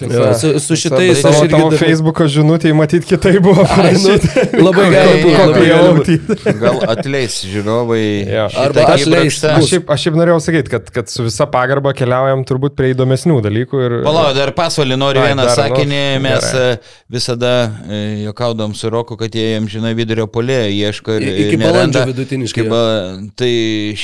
Jo, 0.00 0.34
su, 0.34 0.48
su 0.60 0.76
šitais 0.76 1.22
aš 1.24 1.36
irgi 1.42 1.50
tavo 1.54 1.70
dar- 1.70 1.78
Facebook'o 1.80 2.26
žinutį 2.28 2.72
matyt 2.76 3.06
kitai 3.08 3.38
buvo 3.40 3.62
Ai, 3.64 3.94
nu, 3.96 4.10
parašyta. 4.18 4.42
labai 4.60 4.84
būti, 4.92 5.30
labai 5.38 5.62
būti. 5.96 6.16
Gal 6.60 6.80
atleis 6.92 7.38
žiūrovai. 7.48 8.00
Jo. 8.28 8.42
šitą 8.52 8.64
Arba 8.66 8.84
atleis. 8.92 9.38
Aš 9.48 9.70
šiaip, 9.70 9.88
aš 9.94 10.04
šiaip 10.04 10.18
norėjau 10.20 10.42
sakyti, 10.44 10.72
kad, 10.74 10.90
kad 10.92 11.08
su 11.10 11.24
visa 11.24 11.46
pagarba 11.48 11.94
keliaujam 11.96 12.42
turbūt 12.46 12.76
prie 12.76 12.90
įdomesnių 12.92 13.38
dalykų. 13.46 13.80
Ir, 13.86 13.94
Palauk, 14.04 14.34
dar 14.36 14.52
pasvalį 14.58 14.98
noriu 15.00 15.22
Ai, 15.24 15.30
vieną 15.32 15.46
dar, 15.48 15.54
nu, 15.54 15.62
sakinį, 15.62 16.02
mes 16.26 16.50
gerai. 16.52 16.76
visada 17.16 17.54
e, 17.88 18.02
juokaudom 18.26 18.76
su 18.76 18.92
Roku, 18.92 19.16
kad 19.16 19.32
jie 19.34 19.46
jam 19.54 19.70
žinai 19.72 19.94
vidurio 19.98 20.28
polė, 20.28 20.60
ieško 20.74 21.16
ir, 21.16 21.26
iki 21.46 21.62
balandžio 21.64 22.04
vidutiniškai, 22.12 22.66
ba- 22.68 23.16
Tai 23.38 23.50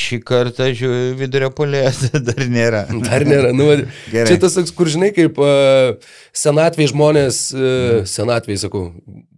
šį 0.00 0.20
kartą 0.26 0.70
žiūriu, 0.72 1.12
vidurio 1.20 1.52
polė 1.54 1.84
dar 2.30 2.42
nėra. 2.48 2.87
Dar 3.04 3.28
nėra. 3.28 3.52
Nu, 3.52 3.68
va, 3.68 3.78
Gerai. 4.14 4.26
čia 4.32 4.40
tas 4.46 4.56
toks, 4.56 4.72
kur 4.74 4.88
žinai, 4.90 5.12
kaip 5.16 5.37
uh, 5.42 5.63
senatviai 6.37 6.90
žmonės, 6.90 7.44
uh, 7.55 8.03
senatviai 8.09 8.59
sakau, 8.61 8.88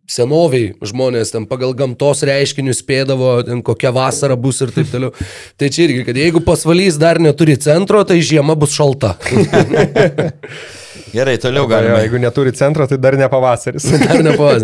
senoviai 0.07 0.73
žmonės 0.87 1.33
ten 1.35 1.47
pagal 1.51 1.75
gamtos 1.77 2.23
reiškinius 2.27 2.81
spėdavo, 2.85 3.41
ten 3.47 3.63
kokia 3.67 3.93
vasara 3.95 4.39
bus 4.39 4.63
ir 4.63 4.73
taip 4.75 4.91
toliau. 4.93 5.13
Tai 5.59 5.71
čia 5.73 5.87
irgi, 5.89 6.07
kad 6.07 6.19
jeigu 6.19 6.43
pasvalys 6.47 6.99
dar 7.01 7.21
neturi 7.23 7.59
centro, 7.61 8.05
tai 8.07 8.21
žiema 8.25 8.57
bus 8.59 8.77
šalta. 8.77 9.17
Gerai, 11.13 11.37
toliau 11.39 11.65
Jo, 11.65 11.71
galime. 11.71 11.99
jeigu 12.03 12.19
neturi 12.19 12.53
centro, 12.57 12.87
tai 12.91 12.99
dar 12.99 13.15
ne 13.17 13.29
pavasaris. 13.31 13.85
Dar 14.07 14.23
nepavas. 14.27 14.63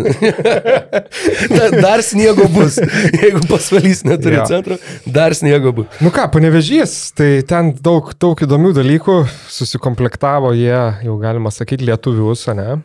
dar, 1.57 1.69
dar 1.81 2.01
sniego 2.03 2.47
bus. 2.51 2.77
Jeigu 3.21 3.43
pasvalys 3.49 4.03
neturi 4.07 4.35
Jo. 4.41 4.45
centro, 4.49 4.77
dar 5.05 5.35
sniego 5.37 5.71
bus. 5.73 5.87
Nu 6.03 6.11
ką, 6.13 6.27
panevežys, 6.33 7.13
tai 7.17 7.41
ten 7.47 7.73
daug, 7.83 8.11
daug 8.19 8.39
įdomių 8.43 8.73
dalykų 8.75 9.17
susikomplektavo 9.53 10.53
jie, 10.57 10.75
jau 11.07 11.15
galima 11.21 11.51
sakyti, 11.53 11.87
lietuvius, 11.87 12.47
ne? 12.57 12.81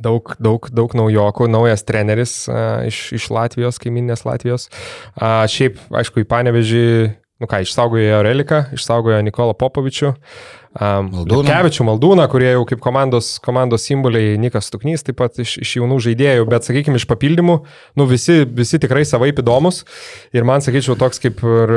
Daug, 0.00 0.36
daug, 0.38 0.68
daug 0.70 0.92
naujokų, 0.94 1.48
naujas 1.50 1.82
treneris 1.82 2.34
a, 2.46 2.84
iš, 2.86 3.08
iš 3.16 3.24
Latvijos, 3.34 3.80
kaiminės 3.82 4.22
Latvijos. 4.24 4.68
A, 5.18 5.40
šiaip, 5.50 5.80
aišku, 5.90 6.22
į 6.22 6.28
panevežį, 6.30 6.84
nu 7.40 7.48
ką, 7.48 7.62
išsaugojo 7.64 8.20
Reliką, 8.26 8.64
išsaugojo 8.76 9.20
Nikolą 9.24 9.56
Popovičių. 9.58 10.12
Um, 10.70 11.08
Maldūną. 11.10 11.48
Kevičių 11.48 11.86
Maldūną, 11.88 12.26
kurie 12.30 12.52
jau 12.52 12.62
kaip 12.68 12.82
komandos, 12.84 13.32
komandos 13.42 13.88
simboliai, 13.88 14.36
Nikas 14.38 14.70
Tuknys 14.70 15.02
taip 15.02 15.18
pat 15.18 15.40
iš, 15.42 15.56
iš 15.64 15.72
jaunų 15.80 15.98
žaidėjų, 16.04 16.46
bet 16.52 16.68
sakykime 16.68 17.00
iš 17.00 17.08
papildymų, 17.10 17.56
nu 17.98 18.06
visi, 18.06 18.44
visi 18.46 18.78
tikrai 18.82 19.02
savaip 19.08 19.40
įdomus. 19.42 19.82
Ir 20.36 20.46
man 20.46 20.62
sakyčiau 20.62 20.94
toks 21.00 21.18
kaip 21.24 21.42
ir 21.42 21.74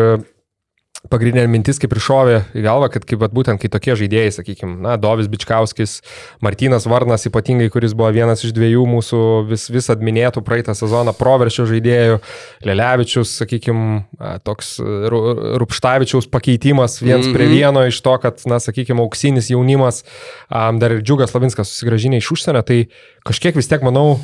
pagrindinė 1.11 1.49
mintis 1.51 1.79
kaip 1.81 1.93
ir 1.95 2.01
šovė 2.03 2.37
į 2.55 2.63
galvą, 2.63 2.87
kad 2.93 3.05
kaip 3.07 3.25
būtent 3.35 3.59
kai 3.61 3.69
tokie 3.71 3.95
žaidėjai, 3.99 4.31
sakykime, 4.37 4.77
na, 4.85 4.95
Dovis 4.99 5.27
Bičkauskis, 5.31 5.97
Martinas 6.43 6.87
Varnas 6.89 7.27
ypatingai, 7.27 7.69
kuris 7.73 7.95
buvo 7.97 8.11
vienas 8.15 8.43
iš 8.45 8.53
dviejų 8.55 8.85
mūsų 8.89 9.21
vis, 9.49 9.67
vis 9.73 9.89
atminėtų 9.93 10.43
praeitą 10.47 10.75
sezoną 10.77 11.15
proveršio 11.17 11.67
žaidėjų, 11.69 12.19
Lelevičius, 12.67 13.33
sakykime, 13.41 14.03
toks 14.47 14.77
Ru- 14.79 15.57
Rupštavičiaus 15.63 16.29
pakeitimas 16.31 17.01
viens 17.01 17.25
mm 17.25 17.31
-hmm. 17.31 17.35
prie 17.35 17.47
vieno 17.51 17.85
iš 17.87 17.99
to, 18.01 18.17
kad, 18.23 18.39
na, 18.45 18.59
sakykime, 18.63 19.03
auksinis 19.03 19.51
jaunimas, 19.51 20.03
dar 20.49 20.91
ir 20.91 21.03
Džiugas 21.03 21.35
Lavinskas 21.35 21.67
susigražinė 21.67 22.23
iš 22.23 22.31
užsienio, 22.31 22.61
tai 22.61 22.87
kažkiek 23.27 23.55
vis 23.55 23.67
tiek, 23.67 23.83
manau, 23.83 24.19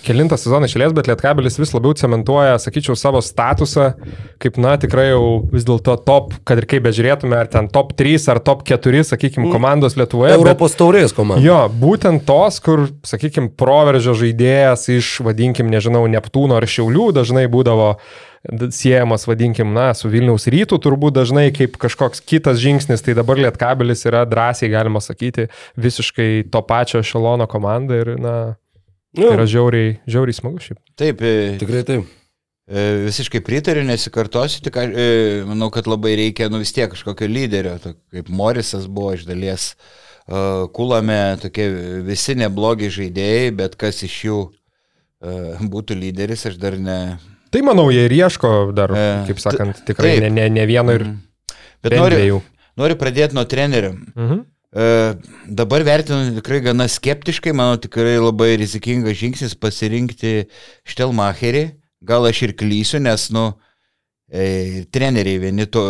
Kelintą 0.00 0.36
sezoną 0.40 0.64
išėlės, 0.68 0.94
bet 0.96 1.08
Lietkabelis 1.10 1.58
vis 1.60 1.74
labiau 1.74 1.92
cementuoja, 1.98 2.54
sakyčiau, 2.62 2.94
savo 2.96 3.20
statusą, 3.24 3.90
kaip, 4.40 4.56
na, 4.62 4.76
tikrai 4.80 5.10
jau 5.10 5.42
vis 5.52 5.66
dėlto 5.68 5.98
top, 6.06 6.32
kad 6.48 6.62
ir 6.62 6.66
kaip 6.70 6.86
bežiūrėtume, 6.86 7.36
ar 7.36 7.50
ten 7.52 7.68
top 7.68 7.92
3 7.98 8.16
ar 8.32 8.40
top 8.40 8.64
4, 8.68 9.02
sakykime, 9.10 9.50
komandos 9.52 9.98
Lietuvoje. 10.00 10.32
bet- 10.32 10.40
Europos 10.40 10.74
taurės 10.78 11.12
komanda. 11.16 11.44
Jo, 11.44 11.58
būtent 11.68 12.24
tos, 12.24 12.60
kur, 12.64 12.86
sakykime, 13.04 13.52
proveržio 13.60 14.16
žaidėjas 14.16 14.88
iš, 14.96 15.20
vadinkim, 15.26 15.68
nežinau, 15.68 16.06
Neptūno 16.10 16.56
ar 16.56 16.64
Šiaulių 16.64 17.10
dažnai 17.20 17.44
būdavo 17.52 17.96
siejamas, 18.72 19.26
vadinkim, 19.28 19.74
na, 19.76 19.90
su 19.92 20.08
Vilniaus 20.08 20.46
rytų 20.48 20.78
turbūt 20.80 21.12
dažnai 21.12 21.50
kaip 21.52 21.76
kažkoks 21.76 22.22
kitas 22.24 22.56
žingsnis, 22.62 23.02
tai 23.04 23.12
dabar 23.18 23.36
Lietkabelis 23.36 24.06
yra 24.08 24.24
drąsiai, 24.24 24.70
galima 24.72 25.02
sakyti, 25.04 25.50
visiškai 25.76 26.50
to 26.50 26.62
pačio 26.64 27.02
šalono 27.04 27.44
komanda 27.46 28.00
ir, 28.00 28.14
na, 28.16 28.34
Nu, 29.18 29.26
yra 29.34 29.46
žiauriai, 29.50 29.96
žiauriai 30.06 30.36
smagu 30.36 30.60
šiaip. 30.62 30.78
Taip, 31.00 31.22
e, 31.26 31.56
tikrai 31.58 31.82
taip. 31.88 32.04
e, 32.70 32.84
visiškai 33.08 33.40
pritariu, 33.42 33.82
nesikartosiu, 33.88 34.62
tik 34.62 34.76
e, 34.84 35.08
manau, 35.48 35.70
kad 35.74 35.88
labai 35.90 36.12
reikia, 36.20 36.46
nu 36.52 36.60
vis 36.62 36.70
tiek 36.76 36.92
kažkokio 36.92 37.26
lyderio, 37.30 37.74
to, 37.82 37.94
kaip 38.14 38.28
Morisas 38.30 38.86
buvo 38.86 39.14
iš 39.18 39.26
dalies. 39.26 39.72
Kulame 40.76 41.16
tokie 41.42 41.64
visi 42.06 42.36
neblogi 42.38 42.86
žaidėjai, 42.94 43.48
bet 43.58 43.74
kas 43.80 43.98
iš 44.06 44.14
jų 44.28 44.36
būtų 45.72 45.96
lyderis, 45.98 46.44
aš 46.46 46.54
dar 46.62 46.76
ne, 46.78 47.16
Tai 47.50 47.64
manau, 47.66 47.88
jie 47.90 48.04
ir 48.06 48.12
ieško 48.14 48.70
dar, 48.78 48.92
E, 48.94 49.06
kaip 49.26 49.40
sakant, 49.42 49.80
tikrai 49.88 50.12
taip. 50.20 50.22
ne, 50.22 50.30
ne, 50.30 50.44
ne 50.54 50.66
vieno 50.70 50.94
ir 50.94 51.02
Bet 51.82 51.90
bent 51.90 51.98
noriu, 51.98 52.18
dviejų. 52.20 52.36
noriu 52.78 52.96
pradėti 53.00 53.34
nuo 53.34 53.42
trenerių. 53.50 53.90
Mhm. 54.14 54.44
E, 54.70 55.16
dabar 55.48 55.82
vertinu 55.82 56.36
tikrai 56.36 56.60
gana 56.62 56.86
skeptiškai, 56.86 57.52
manau 57.56 57.78
tikrai 57.82 58.18
labai 58.22 58.54
rizikingas 58.60 59.18
žingsnis 59.18 59.56
pasirinkti 59.58 60.46
Štelmacherį. 60.86 61.64
Gal 62.06 62.28
aš 62.28 62.44
ir 62.46 62.54
klysiu, 62.56 63.00
nes, 63.02 63.26
nu, 63.34 63.48
e, 64.30 64.86
treneriai 64.94 65.40
vieni 65.42 65.66
to, 65.66 65.82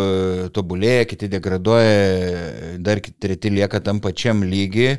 tobulėja, 0.55 1.05
kiti 1.13 1.29
degraduoja, 1.31 2.79
dar 2.81 2.99
treti 2.99 3.53
lieka 3.53 3.79
tam 3.85 4.01
pačiam 4.03 4.41
lygiai. 4.43 4.97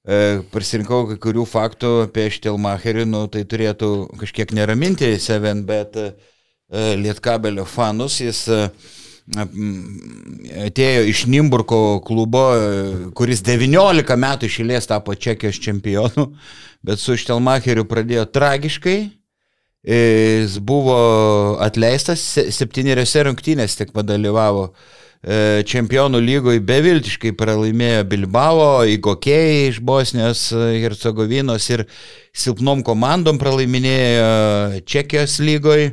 E, 0.00 0.40
pasirinkau 0.54 1.04
kai 1.10 1.18
kurių 1.20 1.44
faktų 1.44 1.92
apie 2.06 2.30
Štelmacherį, 2.32 3.04
nu, 3.04 3.26
tai 3.28 3.44
turėtų 3.44 3.90
kažkiek 4.22 4.56
neraminti 4.56 5.12
Seven, 5.20 5.66
bet 5.68 6.00
e, 6.00 6.08
Lietkabelio 6.96 7.68
fanus 7.68 8.16
jis 8.24 8.46
e, 8.48 8.62
atėjo 9.36 11.04
iš 11.10 11.24
Nimburko 11.30 12.00
klubo, 12.06 12.44
e, 12.56 13.10
kuris 13.16 13.42
19 13.46 14.16
metų 14.18 14.48
išėlės 14.50 14.88
tapo 14.90 15.14
Čekijos 15.14 15.60
čempionu, 15.62 16.30
bet 16.86 17.00
su 17.02 17.16
Štelmacheriu 17.18 17.86
pradėjo 17.88 18.26
tragiškai. 18.34 18.98
E, 19.80 20.00
Jis 20.42 20.58
buvo 20.60 20.96
atleistas, 21.64 22.20
se- 22.34 22.50
septyneriose 22.52 23.22
rungtynėse 23.28 23.78
tik 23.80 23.94
padalyvavo. 23.96 24.72
E, 25.20 25.62
Čempionų 25.68 26.20
lygoje 26.24 26.60
beviltiškai 26.64 27.32
pralaimėjo 27.36 28.04
Bilbao, 28.08 28.82
Igokėjai 28.88 29.66
iš 29.70 29.80
Bosnijos, 29.84 30.46
e, 30.52 30.80
Hercegovinos 30.82 31.66
ir 31.72 31.86
silpnom 32.32 32.82
komandom 32.84 33.40
pralaiminėjo 33.40 34.84
Čekijos 34.88 35.38
lygoje. 35.44 35.90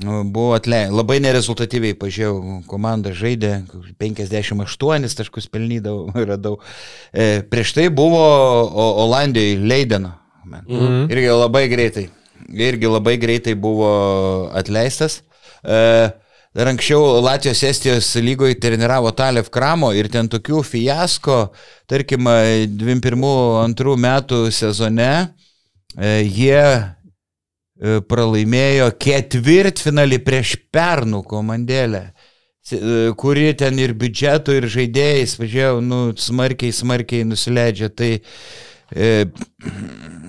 Nu, 0.00 0.22
Buvo 0.24 0.54
atlei, 0.56 0.86
labai 0.88 1.18
nerezultatyviai 1.20 1.92
pažiūrėjau, 2.00 2.62
komanda 2.70 3.12
žaidė, 3.12 3.58
58 4.00 5.18
taškus 5.18 5.50
pelnydavau, 5.52 6.08
radau. 6.30 6.56
E, 7.12 7.42
prieš 7.44 7.74
tai 7.76 7.90
buvo 7.92 8.22
Olandijoje 9.04 9.60
Leideno. 9.60 10.14
Mhm. 10.48 11.10
Irgi 11.12 11.28
labai 11.28 11.66
greitai. 11.68 12.08
irgi 12.52 12.88
labai 12.88 13.16
greitai 13.20 13.54
buvo 13.54 13.92
atleistas. 14.56 15.22
E, 15.62 16.10
Dar 16.52 16.68
anksčiau 16.68 17.22
Latvijos 17.24 17.62
Estijos 17.64 18.10
lygoje 18.20 18.58
treniravo 18.60 19.08
Talev 19.16 19.46
Kramo 19.48 19.88
ir 19.96 20.10
ten 20.12 20.26
tokių 20.28 20.58
fiasko, 20.68 21.36
tarkim, 21.88 22.28
21-2 22.76 23.94
metų 24.04 24.40
sezone 24.52 25.08
e, 25.96 26.10
jie 26.28 26.60
e, 26.60 26.82
pralaimėjo 27.82 28.92
ketvirtfinalį 29.02 30.20
prieš 30.22 30.54
Pernų 30.74 31.22
komandėlę, 31.26 32.02
e, 32.12 33.10
kuri 33.18 33.50
ten 33.58 33.80
ir 33.82 33.96
biudžeto, 33.98 34.54
ir 34.54 34.68
žaidėjais, 34.70 35.34
važiavau, 35.40 35.82
nu, 35.84 36.02
smarkiai, 36.14 36.74
smarkiai 36.74 37.26
nusileidžia. 37.26 37.90
Tai, 37.90 38.12
e, 38.94 39.10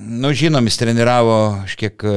nu, 0.10 0.34
žinom, 0.34 0.66
jis 0.70 0.82
treniravo, 0.82 1.40
aš 1.68 1.78
kiek 1.80 2.08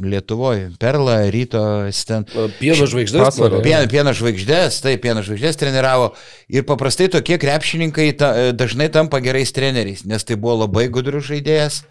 Lietuvoje, 0.00 0.70
Perla, 0.80 1.28
Ryto, 1.28 1.62
ten. 2.06 2.24
Pieno 2.56 2.86
žvaigždės. 2.88 3.40
Pieno, 3.60 3.82
pieno 3.90 4.14
žvaigždės, 4.16 4.78
taip, 4.84 5.02
pieno 5.04 5.24
žvaigždės 5.26 5.58
treniravo. 5.60 6.12
Ir 6.48 6.64
paprastai 6.68 7.10
tokie 7.12 7.36
krepšininkai 7.42 8.06
ta, 8.16 8.30
dažnai 8.56 8.88
tampa 8.92 9.20
gerais 9.24 9.52
treneriais, 9.52 10.06
nes 10.08 10.24
tai 10.24 10.38
buvo 10.40 10.62
labai 10.62 10.86
gudrus 10.92 11.28
žaidėjas, 11.28 11.82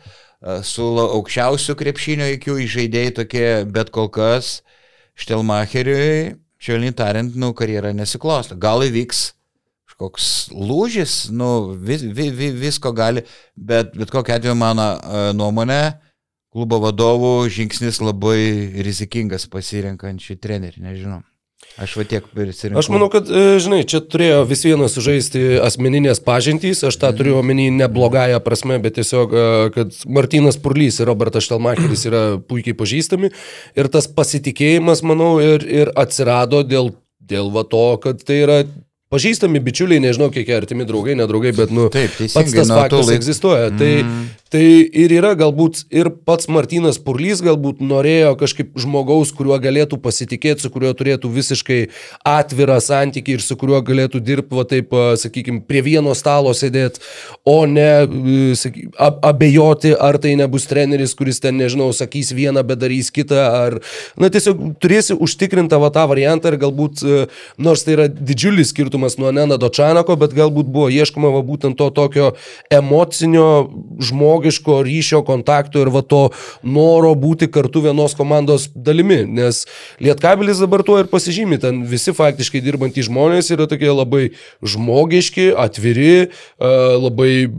su 0.64 0.86
aukščiausiu 1.06 1.76
krepšinio 1.80 2.30
įkiu 2.36 2.60
žaidėjai 2.64 3.16
tokie, 3.24 3.48
bet 3.68 3.92
kol 3.96 4.08
kas 4.14 4.60
Štelmacheriui, 5.20 6.38
švelniai 6.64 6.96
tariant, 6.96 7.36
nu, 7.36 7.52
karjera 7.58 7.92
nesiklosto. 7.96 8.56
Gal 8.56 8.86
įvyks 8.88 9.28
koks 10.00 10.50
lūžis, 10.56 11.28
nu, 11.36 11.76
vis, 11.76 12.04
vis, 12.04 12.32
vis, 12.32 12.54
visko 12.56 12.94
gali, 12.96 13.26
bet 13.56 13.92
bet 14.00 14.14
kokia 14.14 14.38
atveju 14.40 14.56
mano 14.56 14.88
nuomonė, 15.36 15.82
klubo 16.56 16.80
vadovų 16.86 17.34
žingsnis 17.52 18.00
labai 18.02 18.40
rizikingas 18.86 19.50
pasirinkant 19.52 20.24
šį 20.24 20.40
trenerį, 20.40 20.86
nežinau. 20.88 21.20
Aš 21.80 21.96
va 21.96 22.04
tiek 22.08 22.26
prisirinkau. 22.36 22.82
Aš 22.82 22.90
manau, 22.92 23.08
kad, 23.12 23.30
e, 23.32 23.60
žinai, 23.64 23.82
čia 23.88 24.02
turėjo 24.04 24.42
vis 24.50 24.66
vienas 24.68 24.96
sužaisti 24.98 25.60
asmeninės 25.64 26.20
pažintys, 26.24 26.82
aš 26.88 26.98
tą 27.00 27.12
turiu 27.16 27.38
omeny 27.40 27.70
ne 27.72 27.88
blogąją 27.92 28.42
prasme, 28.44 28.80
bet 28.84 28.98
tiesiog, 29.00 29.32
e, 29.32 29.46
kad 29.76 29.96
Martinas 30.08 30.60
Purlys 30.60 31.00
ir 31.00 31.08
Robertas 31.08 31.48
Štelmacheris 31.48 32.04
yra 32.10 32.24
puikiai 32.50 32.76
pažįstami 32.80 33.32
ir 33.80 33.92
tas 33.94 34.10
pasitikėjimas, 34.12 35.06
manau, 35.08 35.38
ir, 35.44 35.64
ir 35.64 35.94
atsirado 36.00 36.66
dėl, 36.68 36.92
dėl 37.20 37.52
va 37.56 37.64
to, 37.68 37.86
kad 38.04 38.28
tai 38.28 38.44
yra 38.44 38.60
pažįstami 39.14 39.62
bičiuliai, 39.64 40.04
nežinau, 40.04 40.30
kiek 40.34 40.50
artimi 40.54 40.86
draugai, 40.90 41.16
nedraugai, 41.18 41.54
bet, 41.58 41.72
nu, 41.74 41.88
Taip, 41.94 42.14
pats 42.20 42.36
tas 42.36 42.70
faktas 42.70 43.08
laik... 43.08 43.18
egzistuoja. 43.18 43.72
Mm. 43.72 43.80
Tai, 43.80 44.38
tai 44.54 44.64
ir 44.90 45.14
yra 45.14 45.36
galbūt 45.38 45.84
ir 45.94 46.10
pats 46.26 46.50
Martinas 46.50 46.98
Purlys 47.02 47.44
galbūt 47.46 47.84
norėjo 47.86 48.34
kažkaip 48.40 48.72
žmogaus, 48.82 49.32
kuriuo 49.36 49.60
galėtų 49.62 50.00
pasitikėti, 50.02 50.66
su 50.66 50.72
kuriuo 50.74 50.96
turėtų 50.98 51.30
visiškai 51.34 51.80
atvirą 52.28 52.80
santykį 52.82 53.38
ir 53.38 53.44
su 53.46 53.58
kuriuo 53.60 53.82
galėtų 53.86 54.22
dirbti, 54.26 54.58
va 54.58 54.66
taip, 54.70 54.96
sakykime, 55.22 55.62
prie 55.70 55.84
vieno 55.86 56.16
stalo 56.18 56.54
sėdėti, 56.58 57.04
o 57.46 57.62
ne 57.70 57.90
saky, 58.58 58.88
abejoti, 58.98 59.94
ar 59.94 60.18
tai 60.22 60.34
nebus 60.40 60.66
treneris, 60.70 61.14
kuris 61.18 61.42
ten, 61.44 61.60
nežinau, 61.62 61.92
sakys 61.96 62.34
vieną, 62.34 62.66
bet 62.66 62.82
darys 62.82 63.12
kitą, 63.14 63.44
ar, 63.46 63.78
na, 64.18 64.32
tiesiog 64.34 64.82
turėsi 64.82 65.18
užtikrintą 65.18 65.78
va 65.82 65.92
tą 65.94 66.08
variantą 66.10 66.54
ir 66.54 66.60
galbūt, 66.66 67.06
nors 67.62 67.86
tai 67.86 67.96
yra 68.00 68.10
didžiulis 68.10 68.74
skirtumas, 68.74 69.20
nuo 69.22 69.34
Nenado 69.36 69.70
Čanako, 69.74 70.18
bet 70.20 70.34
galbūt 70.38 70.74
buvo 70.74 70.90
ieškoma 70.94 71.32
va, 71.38 71.46
būtent 71.46 71.78
to 71.78 71.90
tokio 71.94 72.34
emocinio, 72.74 73.70
žmogiško 74.40 74.84
ryšio, 74.84 75.24
kontakto 75.26 75.82
ir 75.82 75.90
va 75.90 76.02
to 76.02 76.30
noro 76.64 77.14
būti 77.16 77.50
kartu 77.52 77.82
vienos 77.82 78.16
komandos 78.16 78.70
dalimi, 78.76 79.26
nes 79.26 79.66
Lietkabilis 80.00 80.60
dabar 80.60 80.84
tuo 80.84 81.00
ir 81.00 81.08
pasižymi, 81.08 81.60
ten 81.60 81.84
visi 81.84 82.14
faktiškai 82.14 82.62
dirbantys 82.62 83.10
žmonės 83.10 83.52
yra 83.52 83.68
tokie 83.68 83.90
labai 83.92 84.32
žmogiški, 84.64 85.52
atviri, 85.58 86.30
labai 86.60 87.50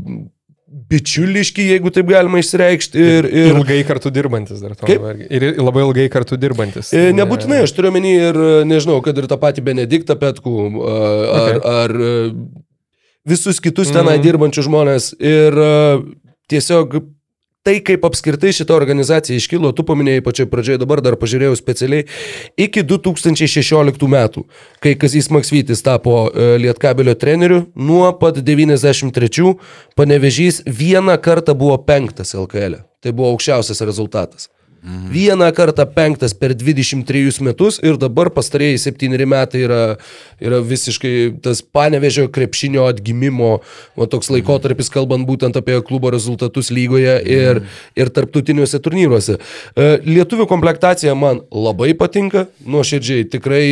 bičiuliški, 0.91 1.65
jeigu 1.75 1.91
taip 1.91 2.07
galima 2.07 2.39
išsireikšti. 2.39 2.99
Ir, 3.03 3.27
ir... 3.27 3.53
Ilgai 3.57 3.81
kartu 3.87 4.11
dirbantis 4.15 4.63
dar 4.63 4.77
to. 4.79 4.87
Kaip? 4.87 5.03
Ir 5.27 5.59
labai 5.59 5.83
ilgai 5.83 6.07
kartu 6.11 6.39
dirbantis. 6.39 6.93
E, 6.95 7.11
nebūtinai, 7.15 7.65
aš 7.67 7.75
turiu 7.75 7.91
menį 7.95 8.13
ir, 8.15 8.41
nežinau, 8.71 9.01
kad 9.03 9.19
ir 9.19 9.27
tą 9.31 9.39
patį 9.43 9.67
Benediktą 9.67 10.15
Petkų, 10.19 10.57
ar, 10.87 11.41
okay. 11.41 11.61
ar 11.75 11.97
visus 13.27 13.59
kitus 13.63 13.91
tenai 13.91 14.17
mm. 14.19 14.25
dirbančius 14.25 14.71
žmonės. 14.71 15.13
Ir 15.19 15.59
tiesiog 16.51 17.01
tai, 17.67 17.77
kaip 17.85 18.05
apskritai 18.09 18.53
šita 18.57 18.75
organizacija 18.75 19.37
iškilo, 19.37 19.73
tu 19.77 19.85
paminėjai 19.87 20.25
pačioj 20.25 20.49
pradžioje, 20.53 20.81
dabar 20.81 21.03
dar 21.05 21.17
pažiūrėjau 21.21 21.59
specialiai, 21.59 22.07
iki 22.61 22.85
2016 22.89 24.07
metų, 24.15 24.47
kai 24.83 24.95
Kazys 25.01 25.29
Maksvytis 25.33 25.85
tapo 25.85 26.23
e, 26.31 26.55
Lietkabelio 26.63 27.15
treneriu, 27.21 27.67
nuo 27.77 28.09
pat 28.21 28.41
93 28.45 29.53
panevežys 29.99 30.63
vieną 30.67 31.19
kartą 31.21 31.57
buvo 31.59 31.77
penktas 31.85 32.33
LKL. 32.39 32.81
E. 32.81 32.87
Tai 33.01 33.13
buvo 33.17 33.35
aukščiausias 33.35 33.85
rezultatas. 33.89 34.49
Mhm. 34.83 35.11
Vieną 35.13 35.53
kartą 35.53 35.85
penktas 35.87 36.35
per 36.35 36.55
23 36.55 37.41
metus 37.45 37.79
ir 37.85 37.99
dabar 38.01 38.31
pastarėjai 38.33 38.79
septyneri 38.81 39.27
metai 39.29 39.65
yra, 39.67 39.81
yra 40.41 40.63
visiškai 40.65 41.43
tas 41.45 41.61
panevežio 41.61 42.31
krepšinio 42.33 42.87
atgimimo, 42.89 43.59
o 43.97 44.09
toks 44.09 44.31
mhm. 44.31 44.39
laikotarpis, 44.39 44.89
kalbant 44.93 45.29
būtent 45.29 45.59
apie 45.61 45.77
klubo 45.85 46.13
rezultatus 46.15 46.73
lygoje 46.73 47.19
ir, 47.21 47.61
mhm. 47.61 47.79
ir 48.01 48.13
tarptautiniuose 48.17 48.81
turnyruose. 48.81 49.37
E, 49.77 49.91
lietuvių 50.09 50.49
komplektacija 50.49 51.15
man 51.15 51.45
labai 51.53 51.93
patinka, 51.99 52.47
nuoširdžiai 52.65 53.29
tikrai 53.37 53.65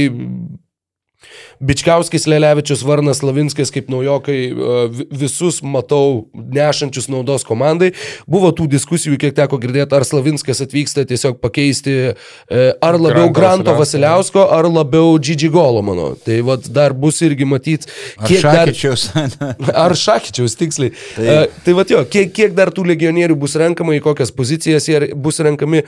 Bičkauskis, 1.60 2.26
Lelevičius, 2.30 2.84
Varnas, 2.86 3.22
Lavinskas 3.22 3.72
kaip 3.74 3.88
naujokai 3.90 4.38
e, 4.48 5.06
visus 5.10 5.58
matau 5.62 6.28
nešančius 6.34 7.08
naudos 7.10 7.44
komandai. 7.46 7.90
Buvo 8.30 8.52
tų 8.54 8.68
diskusijų, 8.70 9.18
kiek 9.18 9.34
teko 9.34 9.58
girdėti, 9.62 9.96
ar 9.98 10.06
Slavinskas 10.06 10.62
atvyksta 10.62 11.02
tiesiog 11.08 11.40
pakeisti 11.42 11.96
e, 11.98 12.62
ar 12.84 13.00
labiau 13.00 13.32
Granto 13.34 13.74
Vasiliausko, 13.78 14.46
ar 14.54 14.70
labiau 14.70 15.18
Gigi 15.18 15.50
Golo, 15.50 15.82
mano. 15.82 16.12
Tai 16.22 16.38
vad 16.46 16.70
dar 16.74 16.94
bus 16.94 17.18
irgi 17.26 17.48
matyti, 17.48 17.90
kiek 18.22 18.46
dar... 18.46 18.70
Šakyčiaus. 18.70 19.08
ar 19.84 19.98
Šakyčiaus, 19.98 20.56
tiksliai. 20.62 20.94
Tai, 21.16 21.36
tai 21.66 21.76
vad 21.78 21.90
jo, 21.90 22.04
kiek, 22.06 22.30
kiek 22.36 22.54
dar 22.56 22.70
tų 22.74 22.86
legionierių 22.92 23.38
bus 23.38 23.58
renkama, 23.58 23.98
į 23.98 24.04
kokias 24.06 24.34
pozicijas 24.34 24.86
jie 24.90 25.10
bus 25.18 25.42
renkami. 25.42 25.82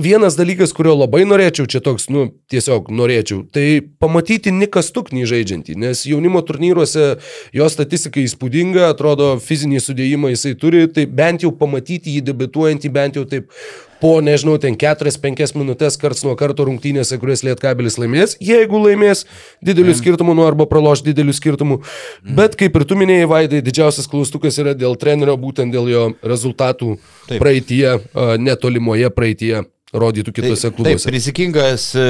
Vienas 0.00 0.38
dalykas, 0.38 0.70
kurio 0.72 0.94
labai 0.96 1.26
norėčiau, 1.28 1.66
čia 1.68 1.82
toks, 1.84 2.06
nu, 2.08 2.30
tiesiog 2.48 2.86
norėčiau, 2.96 3.42
tai 3.52 3.82
pamatyti 4.00 4.48
Niką 4.48 4.80
Stuknį 4.80 5.26
žaidžiantį, 5.28 5.76
nes 5.76 6.06
jaunimo 6.08 6.40
turnyruose 6.48 7.18
jo 7.52 7.68
statistika 7.68 8.22
įspūdinga, 8.22 8.86
atrodo, 8.88 9.34
fizinį 9.36 9.82
sudėjimą 9.84 10.32
jisai 10.32 10.54
turi, 10.56 10.86
tai 10.88 11.04
bent 11.04 11.44
jau 11.44 11.52
pamatyti 11.52 12.14
jį 12.16 12.22
debituojantį, 12.30 12.92
bent 12.94 13.18
jau 13.20 13.26
taip 13.28 13.52
po, 14.00 14.14
nežinau, 14.24 14.56
ten 14.58 14.78
4-5 14.80 15.52
minutės 15.60 16.00
karts 16.00 16.24
nuo 16.24 16.32
karto 16.40 16.64
rungtynėse, 16.66 17.20
kurias 17.20 17.44
Lietkabelis 17.44 18.00
laimės, 18.00 18.34
jeigu 18.42 18.80
laimės 18.82 19.26
didelių 19.60 19.92
mm. 19.92 19.98
skirtumų, 20.00 20.38
nu 20.40 20.46
arba 20.48 20.66
praloš 20.72 21.04
didelių 21.06 21.36
skirtumų. 21.36 21.78
Mm. 22.24 22.32
Bet 22.40 22.56
kaip 22.58 22.80
ir 22.80 22.86
tu 22.88 22.96
minėjai, 22.98 23.28
Vaidai, 23.30 23.60
didžiausias 23.62 24.08
klaustukas 24.10 24.56
yra 24.58 24.72
dėl 24.72 24.96
trenerio, 24.98 25.36
būtent 25.38 25.70
dėl 25.70 25.92
jo 25.92 26.08
rezultatų 26.24 26.96
Taip. 27.28 27.38
praeitie, 27.44 27.84
netolimoje 28.42 29.12
praeitie 29.14 29.60
rodytų 29.92 30.32
kitose 30.34 30.68
taip, 30.68 30.76
klubuose. 30.78 31.04
Taip, 31.04 31.14
rizikingas 31.14 31.86
e, 31.98 32.06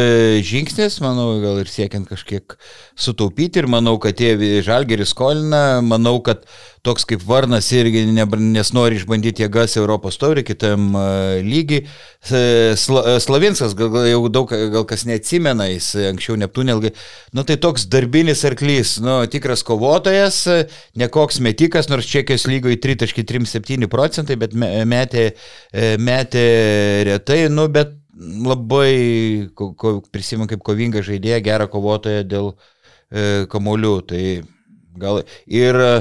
žingsnis, 0.47 1.01
manau, 1.05 1.35
gal 1.43 1.61
ir 1.63 1.71
siekiant 1.71 2.07
kažkiek 2.11 2.57
sutaupyti 2.99 3.63
ir 3.63 3.69
manau, 3.71 3.97
kad 4.03 4.17
tie 4.19 4.63
žalgeris 4.65 5.15
skolina, 5.15 5.81
manau, 5.85 6.19
kad 6.25 6.47
toks 6.83 7.05
kaip 7.07 7.23
Varnas 7.27 7.69
irgi 7.75 8.03
ne, 8.11 8.25
nes 8.55 8.73
nori 8.75 8.99
išbandyti 8.99 9.45
jėgas 9.45 9.77
Europos 9.79 10.19
taurį 10.19 10.43
kitam 10.49 10.89
e, 10.99 11.05
lygiai. 11.47 11.85
Sla, 12.23 13.05
e, 13.07 13.15
Slavinskas, 13.23 13.77
gal, 13.79 13.93
gal 13.95 14.09
jau 14.11 14.21
daug, 14.35 14.51
gal 14.75 14.87
kas 14.91 15.07
neatsimena, 15.07 15.69
jis 15.71 15.93
anksčiau 16.11 16.37
Neptūnė 16.43 16.77
ilgai, 16.77 16.93
nu 17.39 17.47
tai 17.47 17.57
toks 17.63 17.87
darbinis 17.93 18.43
arklys, 18.49 18.97
nu 19.05 19.21
tikras 19.31 19.63
kovotojas, 19.67 20.43
nekoks 20.99 21.39
metikas, 21.45 21.91
nors 21.93 22.11
Čekijos 22.11 22.49
lygoje 22.51 22.81
3.37 22.83 23.91
procentai, 23.93 24.39
bet 24.43 24.55
metė, 24.59 25.29
metė 26.03 26.47
retai, 27.13 27.45
nu 27.53 27.71
bet 27.73 27.99
labai 28.19 29.49
ko, 29.55 29.73
ko, 29.79 29.95
prisimenu 30.13 30.51
kaip 30.51 30.63
kovingą 30.65 31.03
žaidėją, 31.07 31.41
gerą 31.47 31.69
kovotoją 31.73 32.25
dėl 32.29 32.51
e, 32.53 33.47
kamolių. 33.53 33.95
Tai 34.09 34.25
gal 35.01 35.23
ir 35.47 35.79
e, 35.81 35.93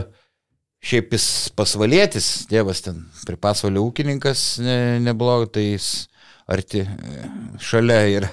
šiaip 0.81 1.13
jis 1.15 1.25
pasvalėtis, 1.57 2.29
tėvas 2.49 2.81
ten 2.85 3.03
prie 3.27 3.37
pasvalio 3.39 3.85
ūkininkas 3.89 4.45
ne, 4.65 4.77
neblogai, 5.05 5.51
tai 5.53 5.65
jis 5.71 5.91
arti 6.51 6.81
e, 6.83 7.27
šalia 7.63 7.99
ir, 8.11 8.27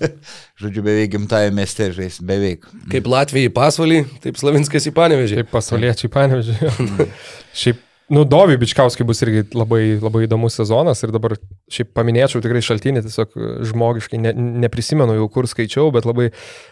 žodžiu, 0.60 0.84
beveik 0.86 1.14
gimtajame 1.16 1.56
mieste 1.62 1.88
žais, 1.96 2.20
beveik. 2.24 2.68
Kaip 2.92 3.08
Latvijai 3.10 3.52
pasvalį, 3.54 4.02
taip 4.22 4.38
Slavinskas 4.40 4.86
į 4.90 4.94
Panevežį. 4.96 5.40
Kaip 5.40 5.52
pasvaliečiai 5.56 6.10
į 6.10 6.14
Panevežį. 6.14 6.58
šiaip 7.62 7.82
Nu, 8.08 8.22
Dovi 8.22 8.54
Bičkauskai 8.56 9.02
bus 9.06 9.18
irgi 9.24 9.40
labai, 9.56 9.96
labai 9.98 10.26
įdomus 10.28 10.54
sezonas 10.60 11.00
ir 11.02 11.10
dabar 11.10 11.32
šiaip 11.74 11.88
paminėčiau 11.96 12.38
tikrai 12.44 12.60
šaltinį, 12.62 13.02
tiesiog 13.02 13.34
žmogiškai 13.66 14.20
ne, 14.22 14.30
neprisimenu 14.62 15.16
jau 15.16 15.26
kur 15.34 15.48
skaičiau, 15.50 15.88
bet 15.94 16.06
labai 16.06 16.28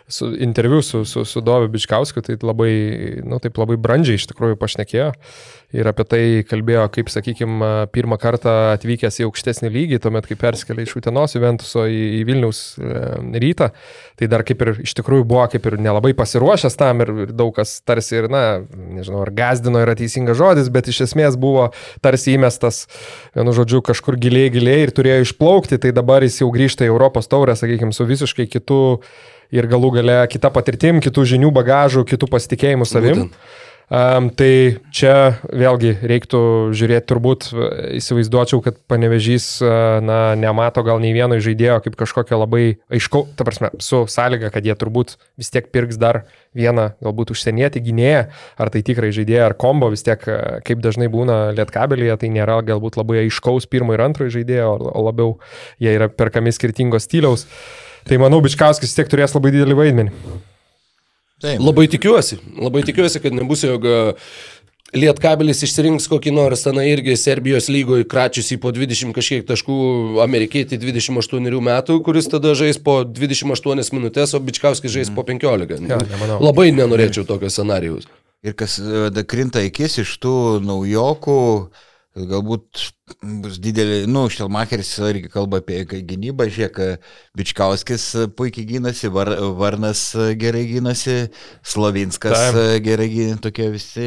su, 0.07 0.31
interviu 0.47 0.79
su, 0.87 1.03
su, 1.11 1.25
su 1.27 1.43
Dovi 1.43 1.73
Bičkausku, 1.75 2.23
tai 2.23 2.39
labai, 2.39 2.71
nu, 3.27 3.41
taip 3.43 3.59
labai 3.59 3.81
brandžiai 3.83 4.21
iš 4.21 4.29
tikrųjų 4.31 4.61
pašnekėjo 4.63 5.11
ir 5.75 5.89
apie 5.91 6.05
tai 6.07 6.23
kalbėjo, 6.47 6.85
kaip, 6.95 7.11
sakykime, 7.13 7.71
pirmą 7.95 8.19
kartą 8.23 8.53
atvykęs 8.75 9.19
į 9.21 9.27
aukštesnį 9.27 9.71
lygį, 9.75 9.99
tuomet, 10.05 10.29
kai 10.29 10.37
persikėlė 10.39 10.85
iš 10.87 10.95
Utenos 11.01 11.35
Juventuso 11.35 11.87
į, 11.91 12.01
į 12.21 12.23
Vilniaus 12.29 12.61
e, 12.79 13.03
rytą, 13.43 13.71
tai 14.21 14.29
dar 14.31 14.45
kaip 14.47 14.63
ir 14.63 14.73
iš 14.85 14.95
tikrųjų 15.01 15.27
buvo 15.31 15.47
kaip 15.51 15.67
ir 15.71 15.79
nelabai 15.83 16.15
pasiruošęs 16.17 16.79
tam 16.81 17.03
ir, 17.05 17.13
ir 17.27 17.35
daug 17.35 17.55
kas 17.57 17.77
tarsi 17.87 18.21
ir, 18.21 18.31
na, 18.33 18.45
nežinau, 18.71 19.25
ar 19.27 19.33
gazdino 19.35 19.83
yra 19.83 19.97
teisingas 19.99 20.39
žodis, 20.39 20.71
bet 20.75 20.91
iš 20.93 21.05
esmės 21.09 21.39
buvo 21.41 21.71
tarsi 22.05 22.37
įmestas, 22.39 22.85
vienu 23.35 23.57
žodžiu, 23.57 23.83
kažkur 23.85 24.19
giliai, 24.21 24.53
giliai 24.55 24.87
ir 24.87 24.95
turėjo 24.95 25.27
išplaukti, 25.27 25.81
tai 25.83 25.95
dabar 25.97 26.25
jis 26.27 26.43
jau 26.45 26.51
grįžta 26.55 26.87
į 26.87 26.93
Europos 26.95 27.31
taurę, 27.31 27.59
sakykime, 27.59 27.95
su 27.97 28.07
visiškai 28.07 28.47
kitu 28.53 28.81
ir 29.55 29.69
galų 29.71 29.91
gale 29.99 30.23
kita 30.31 30.51
patirtim, 30.55 31.03
kitų 31.05 31.27
žinių 31.35 31.51
bagažų, 31.55 32.07
kitų 32.09 32.31
pasitikėjimų 32.31 32.89
savim. 32.89 33.27
Būtent. 33.27 33.63
Um, 33.93 34.31
tai 34.33 34.81
čia 34.97 35.43
vėlgi 35.53 35.91
reiktų 36.01 36.39
žiūrėti, 36.73 37.05
turbūt 37.11 37.51
įsivaizduočiau, 37.99 38.63
kad 38.65 38.79
panevežys, 38.89 39.59
na, 39.61 40.33
nemato 40.41 40.81
gal 40.87 41.03
nei 41.03 41.13
vieno 41.13 41.37
žaidėjo 41.37 41.83
kaip 41.85 41.99
kažkokio 42.01 42.39
labai 42.41 42.79
aiškau, 42.89 43.27
ta 43.37 43.45
prasme, 43.45 43.69
su 43.85 44.01
sąlyga, 44.09 44.49
kad 44.55 44.65
jie 44.65 44.73
turbūt 44.81 45.19
vis 45.37 45.53
tiek 45.53 45.69
pirks 45.69 46.01
dar 46.01 46.23
vieną, 46.57 46.95
galbūt 47.05 47.35
užsienietį 47.35 47.85
gynėją, 47.85 48.25
ar 48.57 48.73
tai 48.73 48.83
tikrai 48.89 49.13
žaidėją, 49.13 49.51
ar 49.51 49.57
kombo, 49.61 49.93
vis 49.93 50.07
tiek, 50.07 50.25
kaip 50.65 50.81
dažnai 50.81 51.11
būna 51.13 51.53
lietkabelėje, 51.59 52.17
tai 52.25 52.33
nėra 52.33 52.63
galbūt 52.65 52.97
labai 53.03 53.27
aiškaus 53.27 53.69
pirmo 53.69 53.93
ir 53.93 54.07
antro 54.07 54.31
žaidėjo, 54.33 54.73
o 54.97 55.05
labiau 55.05 55.37
jie 55.77 55.93
yra 55.93 56.09
perkami 56.09 56.57
skirtingos 56.57 57.05
stiliaus. 57.05 57.45
Tai 58.09 58.17
manau, 58.21 58.41
Bičkauskis 58.45 58.89
vis 58.89 58.97
tiek 58.97 59.13
turės 59.13 59.37
labai 59.37 59.53
didelį 59.53 59.81
vaidmenį. 59.85 60.53
Taip. 61.45 61.61
Labai 61.61 61.87
tikiuosi, 61.93 62.41
labai 62.57 62.83
tikiuosi, 62.87 63.21
kad 63.21 63.35
nebus, 63.37 63.65
jog 63.67 63.85
e, 63.85 63.97
Lietkabelis 64.95 65.65
išsirinks 65.67 66.07
kokį 66.07 66.31
nors 66.37 66.63
ten 66.63 66.79
irgi 66.79 67.17
Serbijos 67.19 67.67
lygoje 67.73 68.07
kračiusi 68.07 68.61
po 68.63 68.71
20 68.75 69.11
kažkiek 69.17 69.47
taškų 69.49 69.77
amerikietį 70.23 70.79
28 70.79 71.59
metų, 71.69 71.97
kuris 72.07 72.31
tada 72.31 72.55
žais 72.59 72.79
po 72.79 73.01
28 73.03 73.97
minutės, 73.97 74.37
o 74.39 74.43
Bičkauskis 74.45 74.95
žais 74.95 75.11
po 75.15 75.27
15. 75.27 75.89
Ja, 75.91 75.99
nemanau. 76.13 76.39
Labai 76.45 76.69
nenorėčiau 76.77 77.27
tokio 77.27 77.51
scenarijaus. 77.51 78.07
Ir 78.47 78.55
kas 78.57 78.79
e, 78.79 79.25
krinta 79.27 79.65
akis 79.67 79.99
iš 80.05 80.15
tų 80.23 80.37
naujokų, 80.63 81.41
Galbūt 82.15 82.79
bus 83.43 83.57
didelį, 83.59 84.05
nu, 84.07 84.29
Štelmacheris 84.31 84.93
irgi 85.09 85.27
kalba 85.33 85.59
apie 85.59 85.81
gynybą, 85.83 86.47
žiūrėk, 86.47 87.01
Bičkauskis 87.35 88.05
puikiai 88.39 88.69
gynasi, 88.69 89.11
Var, 89.11 89.33
Varnas 89.59 90.05
gerai 90.39 90.63
gynasi, 90.69 91.17
Slovinskas 91.67 92.37
Taim. 92.39 92.85
gerai 92.87 93.09
gynasi, 93.11 93.41
tokie 93.43 93.67
visi, 93.75 94.07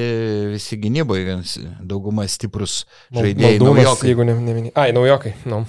visi 0.54 0.80
gynyboje, 0.80 1.36
dauguma 1.84 2.24
stiprus 2.32 2.86
žaidėjai. 3.12 3.60
Naujokai. 3.60 4.13
Jeigu 4.13 4.30
ne, 4.32 4.38
nemini. 4.39 4.72
Ai, 4.80 4.93
naujokai. 4.96 5.36
No. 5.43 5.65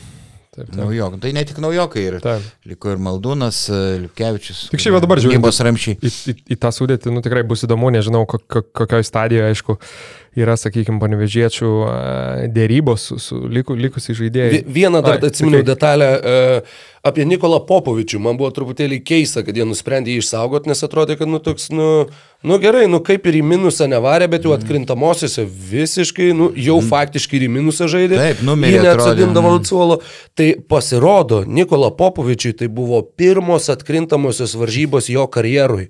Taip, 0.55 0.71
taip. 0.73 0.79
Naujokai. 0.79 1.21
Tai 1.23 1.35
ne 1.35 1.43
tik 1.47 1.59
naujokai, 1.63 2.07
ir 2.07 2.21
taip. 2.23 2.47
liko 2.71 2.95
ir 2.95 3.03
Maldūnas, 3.03 3.61
Lipkevičius. 4.07 4.65
Tik 4.73 4.83
šiaip 4.83 4.97
dabar 5.05 5.21
žiūrėjau. 5.23 5.43
Į, 6.03 6.15
į, 6.33 6.35
į 6.55 6.59
tą 6.59 6.73
sudėtį, 6.75 7.13
nu 7.15 7.23
tikrai 7.23 7.45
bus 7.47 7.63
įdomu, 7.67 7.93
nežinau, 7.95 8.25
kokioje 8.27 9.07
stadijoje, 9.07 9.53
aišku, 9.55 9.79
yra, 10.39 10.57
sakykime, 10.59 11.01
panevežiečių 11.03 11.73
dėrybos 12.55 13.09
su, 13.11 13.19
su 13.23 13.41
liku, 13.51 13.77
likusiai 13.79 14.17
žaidėjai. 14.19 14.63
Vieną 14.67 15.03
dar 15.05 15.19
atsiminiau 15.29 15.63
okay. 15.63 15.69
detalę 15.69 16.09
uh, 16.19 16.79
apie 17.07 17.27
Nikolą 17.29 17.61
Popovičių. 17.67 18.21
Man 18.23 18.39
buvo 18.39 18.51
truputėlį 18.55 19.01
keista, 19.07 19.43
kad 19.47 19.57
jie 19.57 19.67
nusprendė 19.69 20.15
jį 20.15 20.23
išsaugoti, 20.23 20.71
nes 20.71 20.85
atrodė, 20.85 21.19
kad, 21.21 21.31
nu, 21.31 21.41
toks, 21.43 21.69
nu, 21.75 21.89
nu 22.47 22.59
gerai, 22.63 22.87
nu 22.91 23.01
kaip 23.05 23.27
ir 23.31 23.41
į 23.41 23.45
minusą 23.47 23.89
nevarė, 23.91 24.29
bet 24.31 24.47
jau 24.47 24.55
mhm. 24.55 24.65
atkrintamosiose 24.65 25.47
visiškai, 25.47 26.31
nu, 26.37 26.51
jau 26.57 26.79
mm. 26.81 26.91
faktiškai 26.91 27.41
ir 27.41 27.47
į 27.49 27.53
minusą 27.59 27.91
žaidė. 27.91 28.19
Taip, 28.21 28.43
numirė. 28.47 28.79
Jį 28.79 28.85
neatsadindavo 28.89 29.55
ant 29.59 29.71
suolo. 29.71 30.01
Tai 30.39 30.51
pasirodo, 30.71 31.43
Nikola 31.47 31.91
Popovičiui 31.97 32.57
tai 32.59 32.71
buvo 32.73 33.03
pirmos 33.03 33.71
atkrintamosios 33.73 34.57
varžybos 34.59 35.11
jo 35.13 35.27
karjerui 35.31 35.89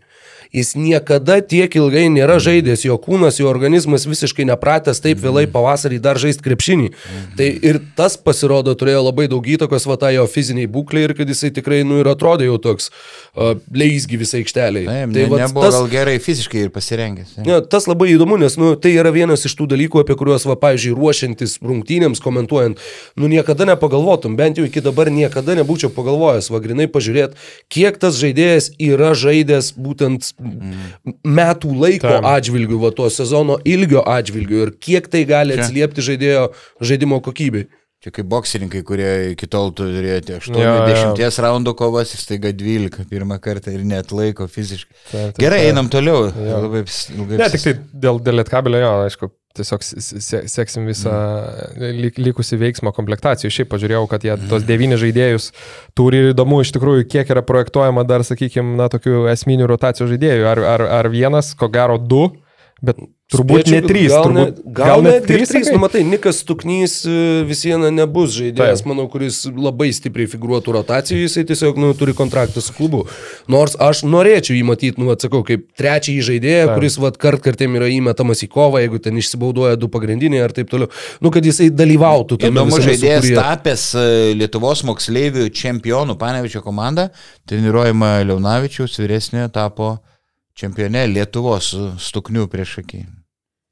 jis 0.55 0.75
niekada 0.79 1.39
tiek 1.45 1.75
ilgai 1.77 2.07
nėra 2.13 2.39
žaidęs, 2.43 2.85
jo 2.87 2.97
kūnas, 3.01 3.41
jo 3.41 3.49
organizmas 3.51 4.07
visiškai 4.09 4.47
nepratęs 4.49 5.03
taip 5.05 5.21
vėlai 5.23 5.45
mhm. 5.47 5.55
pavasarį 5.55 6.01
dar 6.05 6.21
žaisti 6.21 6.45
krepšinį. 6.47 6.91
Mhm. 6.93 7.29
Tai 7.39 7.49
ir 7.71 7.81
tas 7.99 8.17
pasirodo 8.17 8.75
turėjo 8.79 9.05
labai 9.09 9.29
daug 9.31 9.45
įtakos 9.45 9.89
va 9.89 9.99
tai 10.01 10.15
jo 10.17 10.27
fiziniai 10.31 10.71
būklei 10.71 11.07
ir 11.09 11.15
kad 11.19 11.29
jisai 11.29 11.53
tikrai, 11.55 11.83
nu 11.87 12.01
ir 12.03 12.09
atrodė 12.11 12.49
jau 12.49 12.59
toks 12.69 12.91
uh, 12.91 13.55
leisgi 13.75 14.21
visai 14.21 14.43
aikšteliai. 14.43 14.87
Taip, 14.89 15.13
tai 15.15 15.25
ne, 15.25 15.29
va, 15.31 15.41
nebuvo 15.45 15.67
tas, 15.67 15.77
gal 15.77 15.91
gerai 15.93 16.17
fiziškai 16.23 16.65
ir 16.67 16.73
pasirengęs. 16.75 17.37
Ne, 17.45 17.61
tas 17.71 17.89
labai 17.91 18.11
įdomu, 18.15 18.39
nes 18.41 18.57
nu, 18.61 18.73
tai 18.81 18.95
yra 18.97 19.13
vienas 19.15 19.45
iš 19.49 19.57
tų 19.59 19.69
dalykų, 19.75 20.03
apie 20.05 20.17
kuriuos, 20.19 20.47
va, 20.49 20.57
pavyzdžiui, 20.61 20.95
ruošiantis 20.97 21.59
rungtynėms, 21.65 22.23
komentuojant, 22.25 22.81
nu 23.21 23.31
niekada 23.31 23.69
nepagalvotum, 23.69 24.37
bent 24.39 24.61
jau 24.61 24.67
iki 24.69 24.83
dabar 24.85 25.13
niekada 25.13 25.57
nebūčiau 25.59 25.93
pagalvojęs, 25.95 26.51
va, 26.53 26.63
grinai 26.65 26.89
pažiūrėt, 26.93 27.37
kiek 27.73 27.99
tas 28.01 28.19
žaidėjas 28.21 28.73
yra 28.83 29.13
žaidęs 29.19 29.73
būtent 29.79 30.33
metų 30.39 31.75
laiko 31.75 32.13
Tam. 32.13 32.29
atžvilgių, 32.31 32.79
va 32.83 32.93
to 32.95 33.09
sezono 33.13 33.59
ilgio 33.67 34.05
atžvilgių 34.07 34.63
ir 34.67 34.73
kiek 34.79 35.11
tai 35.11 35.25
gali 35.29 35.59
atsiliepti 35.59 36.05
žaidėjo 36.13 36.49
žaidimo 36.81 37.21
kokybei. 37.25 37.67
Čia 37.99 38.13
kaip 38.15 38.29
boksininkai, 38.31 38.85
kurie 38.87 39.09
iki 39.33 39.49
tol 39.51 39.73
turėjote 39.75 40.37
80 40.39 41.19
ja, 41.19 41.31
raundų 41.43 41.73
kovas 41.81 42.13
ir 42.15 42.21
staiga 42.23 42.53
12 42.55 43.09
pirmą 43.11 43.41
kartą 43.43 43.73
ir 43.75 43.83
net 43.83 44.13
laiko 44.15 44.47
fiziškai. 44.47 44.95
Ta, 45.01 45.23
ta, 45.33 45.43
Gerai, 45.43 45.65
ta. 45.65 45.73
einam 45.73 45.89
toliau. 45.91 46.29
Ja. 46.31 46.61
Labai, 46.63 46.85
labai... 47.17 47.41
Ne, 47.41 47.49
tik 47.51 47.65
tai 47.65 47.73
dėl, 48.07 48.21
dėl 48.23 48.39
lietkabelio, 48.39 48.85
jo, 48.85 48.93
aišku, 49.09 49.31
tiesiog 49.57 49.85
seksim 49.85 50.89
visą 50.89 51.13
mm. 51.13 52.11
likusį 52.21 52.59
veiksmą 52.61 52.93
komplektacijų. 52.97 53.51
Šiaip 53.55 53.71
pažiūrėjau, 53.73 54.05
kad 54.11 54.27
jie 54.27 54.35
tos 54.45 54.63
mm. 54.63 54.67
devyni 54.69 54.99
žaidėjus 55.01 55.51
turi 55.99 56.23
ir 56.23 56.33
įdomu 56.35 56.61
iš 56.65 56.75
tikrųjų, 56.77 57.07
kiek 57.11 57.33
yra 57.35 57.45
projektuojama 57.47 58.05
dar, 58.09 58.27
sakykime, 58.27 58.77
na, 58.79 58.91
tokių 58.93 59.27
esminių 59.33 59.71
rotacijų 59.71 60.13
žaidėjų. 60.13 60.47
Ar, 60.53 60.63
ar, 60.77 60.87
ar 61.01 61.11
vienas, 61.13 61.55
ko 61.59 61.71
gero 61.73 61.99
du, 61.99 62.29
bet 62.85 63.01
Turbūt 63.29 63.67
Spėčiu, 63.67 63.73
ne 63.75 63.81
trys, 63.85 64.09
gal, 64.09 64.25
turbūt, 64.25 64.61
gal, 64.73 64.87
gal 64.89 65.03
net 65.05 65.27
trys. 65.29 65.51
trys 65.53 65.69
nu, 65.69 65.77
matai, 65.83 66.01
Nikas 66.09 66.39
Tuknys 66.49 66.95
e, 67.05 67.17
vis 67.45 67.61
viena 67.67 67.91
nebus 67.93 68.33
žaidėjas, 68.39 68.81
Taip. 68.81 68.89
manau, 68.89 69.05
kuris 69.13 69.43
labai 69.53 69.91
stipriai 69.93 70.31
figuruotų 70.33 70.73
rotacijų, 70.79 71.27
jisai 71.27 71.45
tiesiog 71.51 71.77
nu, 71.77 71.91
turi 71.99 72.15
kontraktą 72.17 72.65
su 72.65 72.73
klubu. 72.73 73.03
Nors 73.53 73.77
aš 73.85 74.01
norėčiau 74.09 74.57
jį 74.57 74.65
matyti, 74.71 75.05
nu, 75.05 75.13
atsakau, 75.13 75.43
kaip 75.45 75.69
trečiąjį 75.77 76.25
žaidėją, 76.31 76.65
Taip. 76.71 76.75
kuris 76.79 76.99
vat, 77.05 77.21
kart 77.21 77.45
kartėm 77.45 77.77
yra 77.77 77.93
įmetamas 77.93 78.47
į 78.47 78.51
kovą, 78.57 78.81
jeigu 78.87 79.05
ten 79.05 79.21
išsibaudoja 79.21 79.77
du 79.77 79.93
pagrindiniai 79.93 80.49
ar 80.49 80.57
taip 80.57 80.73
toliau. 80.73 80.89
Nu, 81.21 81.29
kad 81.35 81.45
jisai 81.45 81.69
dalyvautų. 81.69 82.41
Įdomus 82.49 82.81
žaidėjas 82.81 83.27
sukūrė. 83.29 83.41
tapęs 83.45 83.89
e, 83.93 84.11
Lietuvos 84.41 84.87
moksleivių 84.89 85.51
čempionų, 85.53 86.17
Panevičio 86.17 86.65
komanda, 86.65 87.11
treniruojama 87.45 88.23
Leonavičiaus 88.25 88.97
vyresnė 89.05 89.51
tapo 89.53 89.99
čempione 90.59 91.07
Lietuvos 91.13 91.73
stuknių 92.03 92.49
prieš 92.51 92.81
akį 92.83 93.05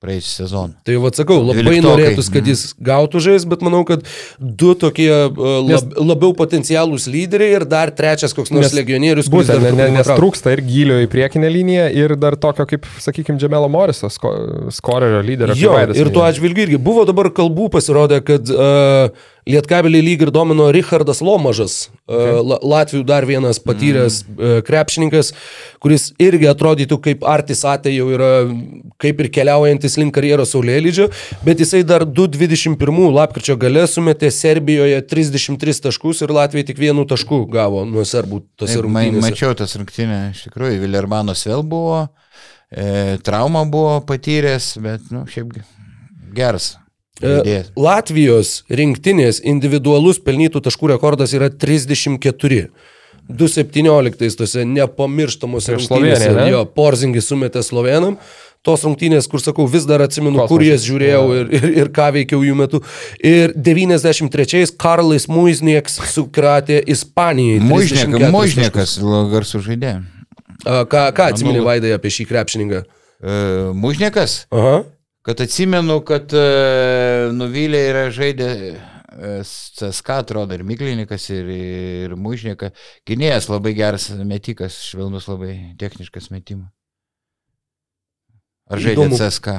praeisį 0.02 0.28
sezoną. 0.42 0.74
Tai 0.84 0.96
vad 1.00 1.16
sakau, 1.16 1.38
labai 1.40 1.78
norėtųs, 1.80 2.28
kad 2.32 2.46
jis 2.46 2.66
gautų 2.84 3.22
žais, 3.24 3.46
bet 3.48 3.62
manau, 3.64 3.80
kad 3.88 4.04
du 4.36 4.74
tokie 4.76 5.08
uh, 5.08 5.46
lab, 5.64 5.94
labiau 5.96 6.34
potencialūs 6.36 7.08
lyderiai 7.08 7.56
ir 7.56 7.64
dar 7.68 7.92
trečias 7.96 8.36
koks 8.36 8.52
nors 8.52 8.68
nes, 8.68 8.76
legionierius. 8.76 9.30
Būtent, 9.32 9.62
ne, 9.64 9.72
ne, 9.78 9.88
nes 9.96 10.10
trūksta 10.10 10.52
ir 10.52 10.62
gylio 10.66 10.98
į 11.06 11.08
priekinę 11.12 11.48
liniją 11.52 11.86
ir 11.96 12.16
dar 12.20 12.36
tokio 12.40 12.68
kaip, 12.68 12.84
sakykime, 13.02 13.40
Džemelo 13.40 13.70
Moriso, 13.72 14.12
sko, 14.12 14.34
skorerio 14.76 15.22
lyderio. 15.24 15.56
Jo, 15.58 15.78
ir 15.96 16.12
tuo 16.12 16.26
atžvilgiu 16.28 16.68
irgi 16.68 16.82
buvo 16.90 17.06
dabar 17.08 17.32
kalbų 17.34 17.70
pasirodė, 17.78 18.20
kad 18.26 18.52
uh, 18.52 19.32
Lietkabelį 19.46 20.00
lyg 20.02 20.22
ir 20.24 20.30
domino 20.34 20.64
Richardas 20.74 21.20
Lomažas, 21.22 21.74
e, 21.86 22.16
okay. 22.18 22.56
Latvijų 22.66 23.04
dar 23.06 23.22
vienas 23.28 23.60
patyręs 23.62 24.24
mm. 24.24 24.64
krepšininkas, 24.66 25.28
kuris 25.82 26.08
irgi 26.18 26.48
atrodytų 26.50 26.98
kaip 27.04 27.26
artis 27.30 27.60
atėjau 27.68 28.08
yra 28.16 28.30
kaip 29.02 29.20
ir 29.22 29.28
keliaujantis 29.36 29.94
link 30.00 30.16
karjeros 30.16 30.50
saulėlydžio, 30.54 31.06
bet 31.46 31.62
jisai 31.62 31.84
dar 31.86 32.02
2.21 32.08 33.14
lapkričio 33.14 33.54
gale 33.60 33.84
sumetė 33.90 34.32
Serbijoje 34.34 34.98
33 35.12 35.84
taškus 35.84 36.24
ir 36.26 36.34
Latvijai 36.34 36.66
tik 36.72 36.80
vienu 36.82 37.04
tašku 37.06 37.44
gavo 37.52 37.84
nuo 37.86 38.02
serbų 38.02 38.40
tose 38.58 38.80
rungtynėse. 38.82 39.22
Mačiau 39.28 39.54
tas 39.58 39.76
rungtynę, 39.78 40.18
iš 40.32 40.48
tikrųjų, 40.48 40.80
Vilermanos 40.82 41.44
vėl 41.46 41.62
buvo, 41.62 42.02
e, 42.74 43.14
trauma 43.22 43.62
buvo 43.70 44.00
patyręs, 44.10 44.72
bet, 44.82 45.06
na, 45.12 45.22
nu, 45.22 45.30
šiaip 45.30 45.54
geras. 46.34 46.72
Dėdės. 47.22 47.70
Latvijos 47.80 48.50
rinktinės 48.68 49.40
individualus 49.44 50.18
pelnytų 50.20 50.60
taškų 50.66 50.90
rekordas 50.96 51.32
yra 51.36 51.48
34. 51.48 52.66
2.17 53.26 54.36
tose 54.38 54.64
nepamirštamuose 54.70 55.74
rungtynėse. 55.78 56.28
Ne? 56.36 56.50
Jo, 56.52 56.64
Porzingis 56.76 57.26
sumetė 57.32 57.62
Slovenam. 57.66 58.18
tos 58.66 58.82
rungtynės, 58.82 59.28
kur 59.30 59.38
sakau, 59.38 59.62
vis 59.70 59.84
dar 59.86 60.02
atsimenu, 60.02 60.40
Kosmosas. 60.40 60.50
kur 60.50 60.62
jas 60.66 60.82
žiūrėjau 60.82 61.24
ir, 61.38 61.50
ir, 61.54 61.66
ir 61.84 61.88
ką 61.94 62.08
veikiau 62.16 62.40
jų 62.42 62.54
metu. 62.58 62.80
Ir 63.22 63.52
93-ais 63.54 64.72
Karlis 64.74 65.28
Muiznieks 65.30 66.00
sukratė 66.10 66.80
Ispanijai. 66.90 67.60
34 67.62 68.10
taškus. 68.18 68.34
Mužniekas, 68.34 68.96
garsų 69.30 69.60
žaidė. 69.68 69.92
A, 70.66 70.80
Ką, 70.90 71.04
ką 71.14 71.28
atsimeni 71.30 71.62
Vaidai 71.62 71.92
apie 71.94 72.10
šį 72.10 72.26
krepšininką? 72.26 72.82
Uh, 73.22 73.70
Mužniekas, 73.78 74.46
Aha. 74.50 74.80
Kad 75.26 75.40
atsimenu, 75.42 75.98
kad 76.06 76.30
uh, 76.38 77.32
nuvylė 77.34 77.80
yra 77.90 78.04
žaidė 78.14 78.50
e, 78.70 79.30
CSK, 79.42 80.20
atrodo, 80.22 80.54
ir 80.54 80.62
Miklinikas, 80.66 81.26
ir, 81.34 81.48
ir 81.50 82.14
Mužniekas. 82.20 82.76
Gynėjas 83.08 83.48
labai 83.50 83.72
geras 83.74 84.06
metikas, 84.22 84.78
švelnus 84.92 85.26
labai 85.26 85.56
techniškas 85.80 86.30
metimas. 86.30 86.70
Ar 88.70 88.82
žaidė 88.82 89.08
Įdomu. 89.08 89.18
CSK? 89.18 89.56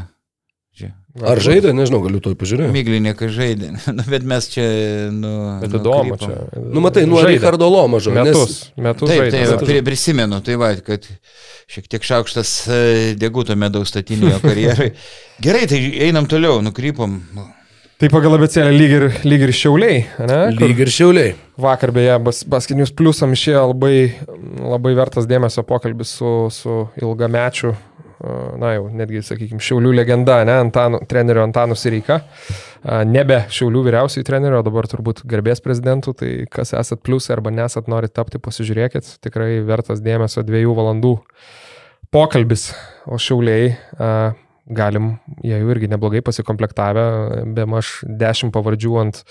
Žia. 0.77 0.91
Ar 1.25 1.39
žaidė, 1.41 1.71
nežinau, 1.73 2.03
galiu 2.03 2.19
to 2.21 2.29
pažiūrėti. 2.37 2.69
Miklinikas 2.75 3.31
žaidė, 3.33 3.71
Nu, 3.97 4.03
bet 4.11 4.25
mes 4.29 4.45
čia, 4.53 4.65
nu... 5.09 5.31
Bet 5.63 5.73
įdomu 5.73 6.13
nukrypom. 6.13 6.29
čia. 6.53 6.61
Nu, 6.69 6.83
matai, 6.85 7.07
nuo 7.09 7.23
Žaidė. 7.23 7.39
Richardo 7.39 7.69
Lomažo. 7.73 8.13
Metus. 8.13 8.57
Metus 8.77 9.09
Taip, 9.09 9.23
žaidė. 9.23 9.33
taip, 9.39 9.49
Metus 9.55 9.67
pri, 9.71 9.81
prisimenu, 9.87 10.39
tai 10.45 10.59
va, 10.61 10.69
kad 10.85 11.07
šiek 11.73 11.89
tiek 11.89 12.05
šaukštas 12.05 12.51
e, 12.69 12.79
deguto 13.17 13.57
medaus 13.57 13.89
statinio 13.89 14.37
karjerai. 14.45 14.91
Gerai, 15.45 15.65
tai 15.73 15.81
einam 16.05 16.29
toliau, 16.29 16.61
nukrypom. 16.65 17.17
Tai 17.97 18.11
pagal 18.13 18.37
abecėlę 18.37 18.69
lyg 18.77 18.91
ir, 18.93 19.03
lyg 19.25 19.47
ir 19.47 19.51
šiauliai, 19.57 20.03
ne? 20.21 20.35
Kur 20.53 20.69
Lyg 20.69 20.83
ir 20.85 20.91
šiauliai. 20.93 21.31
Vakar 21.57 21.89
beje, 21.95 22.13
bas, 22.21 22.43
Baskinius 22.45 22.91
pliusam 22.93 23.33
išėjo 23.33 23.63
labai, 23.71 23.95
labai 24.61 24.93
vertas 24.99 25.25
dėmesio 25.25 25.63
pokalbis 25.65 26.11
su, 26.19 26.33
su 26.53 26.83
ilgamečiu, 27.01 27.73
na 28.57 28.73
jau, 28.75 28.87
netgi, 28.93 29.21
sakykime, 29.25 29.61
Šiaulių 29.61 29.91
legenda, 29.97 30.39
ne, 30.47 30.55
Antanu, 30.63 31.01
treneriu 31.09 31.43
Antanu 31.43 31.77
Sireika. 31.77 32.21
Nebe 33.05 33.43
Šiaulių 33.53 33.83
vyriausiai 33.87 34.25
treneriu, 34.25 34.59
o 34.61 34.65
dabar 34.65 34.87
turbūt 34.89 35.23
garbės 35.27 35.61
prezidentų, 35.65 36.13
tai 36.17 36.31
kas 36.51 36.73
esat 36.77 37.03
pliusai 37.05 37.35
arba 37.35 37.53
nesat 37.53 37.89
nori 37.91 38.09
tapti, 38.09 38.41
pasižiūrėkit, 38.41 39.17
tikrai 39.25 39.57
vertas 39.67 40.01
dėmesio 40.05 40.45
dviejų 40.47 40.75
valandų 40.77 41.13
pokalbis, 42.13 42.71
o 43.05 43.19
Šiauliai 43.21 43.75
galim, 44.67 45.13
jie 45.45 45.55
jau 45.55 45.69
irgi 45.71 45.87
neblogai 45.91 46.19
pasikomplektavę, 46.25 47.03
be 47.55 47.65
maž 47.69 48.01
dešimt 48.03 48.51
pavardžių 48.55 48.97
ant, 48.99 49.21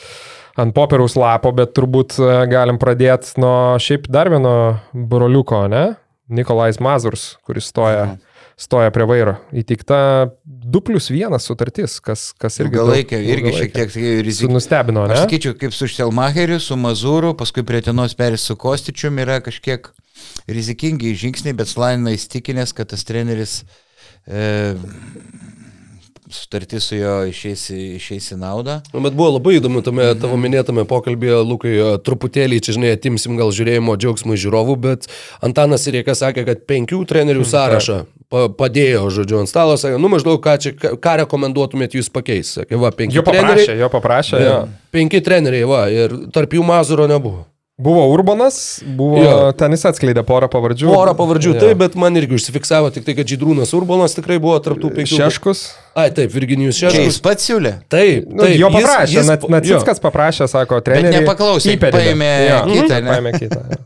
ant 0.57 0.72
popieriaus 0.76 1.16
lapo, 1.20 1.53
bet 1.57 1.74
turbūt 1.76 2.16
galim 2.49 2.78
pradėti 2.80 3.37
nuo 3.43 3.76
šiaip 3.82 4.09
dar 4.12 4.30
vieno 4.32 4.55
broliuko, 4.93 5.66
ne? 5.72 5.84
Nikolais 6.32 6.80
Mazurs, 6.82 7.37
kuris 7.47 7.68
stoja, 7.70 8.16
stoja 8.57 8.90
prie 8.94 9.04
vairo. 9.09 9.36
Įteikta 9.57 9.98
2 10.46 10.80
plus 10.86 11.11
1 11.12 11.36
sutartis, 11.44 11.98
kas, 12.04 12.30
kas 12.40 12.57
irgi... 12.62 12.72
Ilgalaikė, 12.78 13.20
irgi 13.20 13.52
šiek 13.59 13.74
tiek 13.74 13.96
rizika. 14.24 14.52
nustebino, 14.52 15.04
Aš 15.04 15.12
ne? 15.12 15.18
sakyčiau, 15.26 15.57
kaip 15.61 15.76
su 15.76 15.88
Štelmacheriu, 15.92 16.59
su 16.62 16.78
Mazūru, 16.80 17.34
paskui 17.38 17.66
prie 17.68 17.82
Tenos 17.84 18.16
perės 18.16 18.48
su 18.48 18.57
Kostičium 18.61 19.20
yra 19.22 19.42
kažkiek 19.44 19.90
rizikingi 20.48 21.12
žingsniai, 21.20 21.57
bet 21.59 21.68
Slanina 21.68 22.14
įstikinęs, 22.16 22.72
kad 22.76 22.88
tas 22.94 23.04
treneris 23.04 23.59
e, 24.24 24.72
sutartis 26.31 26.85
su 26.91 26.97
juo 26.99 27.14
išeis, 27.31 27.62
į- 27.70 27.95
naudą. 28.41 28.81
Nu, 28.93 29.01
bet 29.05 29.14
buvo 29.14 29.31
labai 29.39 29.57
įdomu 29.61 29.83
tame 29.87 30.09
tavo 30.20 30.37
minėtame 30.41 30.85
pokalbėje, 30.89 31.39
Lukai, 31.47 31.74
truputėlį 32.03 32.61
čia, 32.66 32.74
žinai, 32.77 32.93
atimsim 32.97 33.37
gal 33.39 33.53
žiūrėjimo 33.55 33.95
džiaugsmą 33.97 34.35
iš 34.35 34.45
žiūrovų, 34.47 34.77
bet 34.81 35.07
Antanas 35.43 35.87
Irėka 35.87 36.14
sakė, 36.18 36.45
kad 36.49 36.66
penkių 36.66 37.05
trenerių 37.07 37.45
sąrašą 37.47 37.99
pa- 38.29 38.49
padėjo, 38.49 39.07
žodžiu, 39.11 39.39
ant 39.45 39.49
stalo, 39.49 39.77
sakė, 39.79 40.01
nu 40.03 40.09
maždaug, 40.11 40.41
ką, 40.43 40.57
čia, 40.59 40.72
ką- 40.74 41.16
rekomenduotumėt 41.22 41.95
jūs 41.95 42.11
pakeisti. 42.11 42.61
Sakė, 42.62 42.79
va, 42.81 42.91
penki 42.91 43.14
Jo 43.16 43.22
paprašė, 43.22 43.66
treneriai. 43.66 43.79
jo 43.81 43.89
paprašė. 43.89 44.41
Ja, 44.41 44.47
Jo. 44.51 44.68
penki 44.93 45.20
treneriai, 45.22 45.64
va, 45.68 45.85
ir 45.91 46.11
tarp 46.35 46.51
jų 46.59 46.64
Mazuro 46.66 47.07
nebuvo. 47.07 47.47
Buvo 47.79 48.07
Urbanas, 48.09 48.81
buvo, 48.87 49.18
Jo. 49.20 49.53
ten 49.53 49.74
jis 49.77 49.83
atskleidė 49.85 50.22
porą 50.24 50.49
pavardžių. 50.49 50.87
Porą 50.89 51.12
pavardžių, 51.18 51.51
Jo. 51.53 51.61
taip, 51.61 51.77
bet 51.83 51.95
man 52.01 52.14
irgi 52.16 52.33
užsifiksavo 52.39 52.89
tik 52.95 53.05
tai, 53.05 53.12
kad 53.18 53.29
Žydrūnas 53.29 53.74
Urbonas 53.77 54.14
tikrai 54.16 54.39
buvo 54.41 54.57
tarptų 54.64 54.95
penkių. 54.97 55.18
Šeškus. 55.20 55.61
Ai, 55.93 56.07
taip, 56.16 56.33
Virginijus 56.33 56.79
Čia 56.81 56.89
jis 56.89 56.97
Šeškus. 56.97 57.18
pats 57.27 57.45
siūlė. 57.51 57.74
Taip, 57.93 58.31
Nu, 58.33 58.47
taip. 58.47 58.57
jo 58.57 58.70
jis- 58.70 58.79
paprašė, 58.81 59.12
jis- 59.12 59.29
jis, 59.29 59.49
Nacickas 59.53 60.01
paprašė, 60.01 60.49
sako, 60.49 60.81
Bet 60.81 60.85
treneriui. 60.89 61.20
nepaklausė, 61.20 61.77
paėmė 61.85 62.33
Jo, 62.49 62.64
kitą, 62.64 62.97
mhm, 62.97 63.05
ne? 63.05 63.11
Paėmė 63.12 63.33
kitą. 63.45 63.61
jo. 63.68 63.77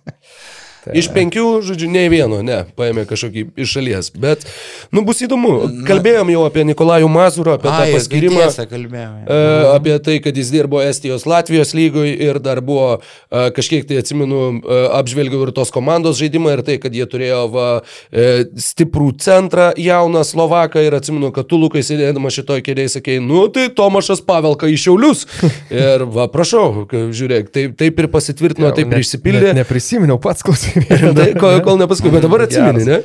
Tai- 0.84 0.94
Iš 0.96 1.10
penkių, 1.12 1.60
žodžiu, 1.66 1.88
ne 1.92 2.06
vieno, 2.08 2.38
ne, 2.42 2.62
paėmė 2.78 3.02
kažkokį 3.04 3.42
iš 3.60 3.72
šalies. 3.76 4.06
Bet, 4.16 4.46
nu, 4.92 5.02
bus 5.04 5.18
įdomu. 5.20 5.84
Kalbėjom 5.84 6.30
jau 6.32 6.44
apie 6.48 6.64
Nikolajų 6.64 7.08
Mazurą, 7.12 7.58
apie 7.58 7.68
tą 7.68 7.82
Ai, 7.84 7.92
paskirimą. 7.92 8.38
tiesą 8.46 8.64
kalbėjome. 8.70 9.26
E, 9.28 9.40
apie 9.74 9.98
tai, 10.00 10.16
kad 10.24 10.36
jis 10.40 10.48
dirbo 10.54 10.80
Estijos 10.80 11.26
Latvijos 11.28 11.74
lygoj 11.76 12.08
ir 12.16 12.38
dar 12.40 12.62
buvo 12.64 12.96
e, 12.96 13.50
kažkiek 13.56 13.84
tai 13.88 13.98
atsimenu, 14.00 14.40
e, 14.64 14.78
apžvelgiau 14.96 15.44
ir 15.46 15.52
tos 15.52 15.68
komandos 15.74 16.16
žaidimą 16.16 16.54
ir 16.56 16.62
tai, 16.64 16.78
kad 16.80 16.96
jie 16.96 17.04
turėjo 17.04 17.42
va, 17.52 17.66
e, 18.08 18.46
stiprų 18.56 19.10
centrą 19.20 19.70
jauną 19.76 20.24
Slovaką 20.24 20.80
ir 20.86 20.96
atsimenu, 20.96 21.28
kad 21.36 21.44
tu 21.50 21.60
Lukai 21.60 21.84
sėdėdama 21.84 22.32
šitoj 22.32 22.64
kėdėje 22.64 22.94
sakei, 22.96 23.18
nu 23.20 23.44
tai 23.52 23.68
Tomašas 23.68 24.24
Pavelka 24.24 24.64
į 24.70 24.80
Šiaulius. 24.80 25.26
ir 25.70 26.06
va, 26.08 26.24
prašau, 26.32 26.86
žiūrėk, 26.88 27.52
taip, 27.52 27.76
taip 27.76 28.00
ir 28.00 28.08
pasitvirtino, 28.16 28.72
taip 28.72 28.88
ir 28.96 29.04
išsipildė. 29.04 29.50
net 29.52 29.60
Neprisiminiau 29.60 30.16
pats 30.22 30.40
klausimą. 30.46 30.69
Tai, 31.18 31.28
kol, 31.40 31.60
kol 31.66 31.78
nepaskui, 31.82 32.10
bet 32.14 32.22
dabar 32.26 32.46
atsimeni, 32.46 32.84
ne? 32.88 33.00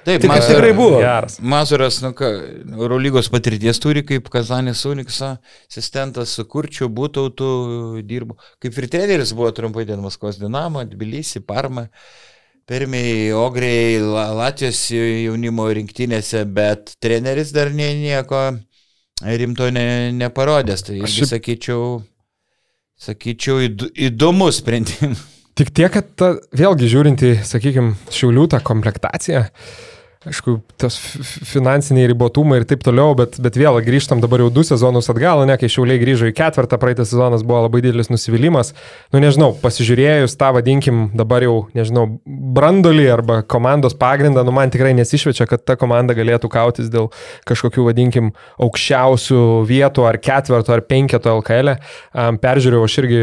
Taip, 0.00 0.22
Tik 0.22 0.30
Mazur- 0.30 0.54
tikrai 0.56 0.70
buvo. 0.72 0.96
Geras. 1.02 1.34
Mazuras, 1.44 1.98
nu 2.00 2.14
ką, 2.16 2.28
Eurolygos 2.72 3.26
patirties 3.28 3.76
turi, 3.84 4.00
kaip 4.08 4.30
Kazanis 4.32 4.80
Uniksa, 4.88 5.34
asistentas 5.68 6.32
su 6.38 6.46
Kurčiu, 6.48 6.88
Būtautu 6.88 7.50
dirbo. 8.08 8.38
Kaip 8.64 8.78
ir 8.80 8.88
treneris 8.94 9.34
buvo 9.36 9.50
trumpai 9.52 9.84
ten 9.90 10.00
Maskvos 10.00 10.38
Dinamo, 10.40 10.80
Tbilisi, 10.88 11.42
Parma, 11.44 11.84
Permiai, 12.70 13.28
Ogriai, 13.36 13.98
La- 14.00 14.30
Latvijos 14.40 14.80
jaunimo 14.94 15.68
rinktinėse, 15.68 16.46
bet 16.48 16.94
treneris 17.02 17.52
dar 17.52 17.68
nie, 17.74 17.90
nieko 18.00 18.40
rimto 19.20 19.68
ne, 19.74 19.84
neparodęs. 20.16 20.86
Tai 20.86 20.96
irgi 21.02 21.28
sakyčiau, 21.28 21.98
sakyčiau, 23.04 23.60
įd- 23.68 23.90
įdomus 24.08 24.62
sprendimas. 24.64 25.26
Tik 25.60 25.74
tiek, 25.76 25.90
kad 25.92 26.06
ta, 26.16 26.28
vėlgi 26.56 26.86
žiūrint 26.88 27.20
į, 27.20 27.30
sakykime, 27.44 27.90
šiaulių 28.16 28.46
tą 28.54 28.62
komplektaciją, 28.64 29.42
aišku, 30.28 30.58
tas 30.76 30.98
finansiniai 31.48 32.10
ribotumai 32.10 32.58
ir 32.60 32.66
taip 32.68 32.82
toliau, 32.84 33.14
bet, 33.16 33.38
bet 33.40 33.54
vėl 33.56 33.78
grįžtam 33.80 34.20
dabar 34.20 34.42
jau 34.42 34.50
du 34.52 34.60
sezonus 34.68 35.06
atgal, 35.08 35.46
ne, 35.48 35.54
kai 35.56 35.70
šiauliai 35.72 36.00
grįžo 36.02 36.28
į 36.28 36.34
ketvirtą, 36.36 36.76
praeitas 36.82 37.08
sezonas 37.08 37.40
buvo 37.40 37.62
labai 37.64 37.80
didelis 37.86 38.12
nusivylimas. 38.12 38.74
Nu, 39.14 39.22
nežinau, 39.24 39.54
pasižiūrėjus 39.62 40.36
tą, 40.36 40.50
vadinkim, 40.58 41.06
dabar 41.16 41.46
jau, 41.46 41.54
nežinau, 41.72 42.04
brandolį 42.28 43.06
arba 43.14 43.38
komandos 43.48 43.96
pagrindą, 43.96 44.44
nu, 44.44 44.52
man 44.52 44.68
tikrai 44.74 44.92
nesišvečia, 44.98 45.46
kad 45.48 45.64
ta 45.64 45.78
komanda 45.80 46.12
galėtų 46.18 46.52
kautis 46.52 46.92
dėl 46.92 47.08
kažkokių, 47.48 47.86
vadinkim, 47.88 48.34
aukščiausių 48.60 49.40
vietų 49.72 50.04
ar 50.10 50.20
ketvirto 50.20 50.76
ar 50.76 50.84
penketo 50.84 51.38
LKL. 51.40 51.72
E. 51.72 51.96
Um, 52.12 52.36
peržiūrėjau, 52.44 52.84
aš 52.84 52.98
irgi 53.00 53.22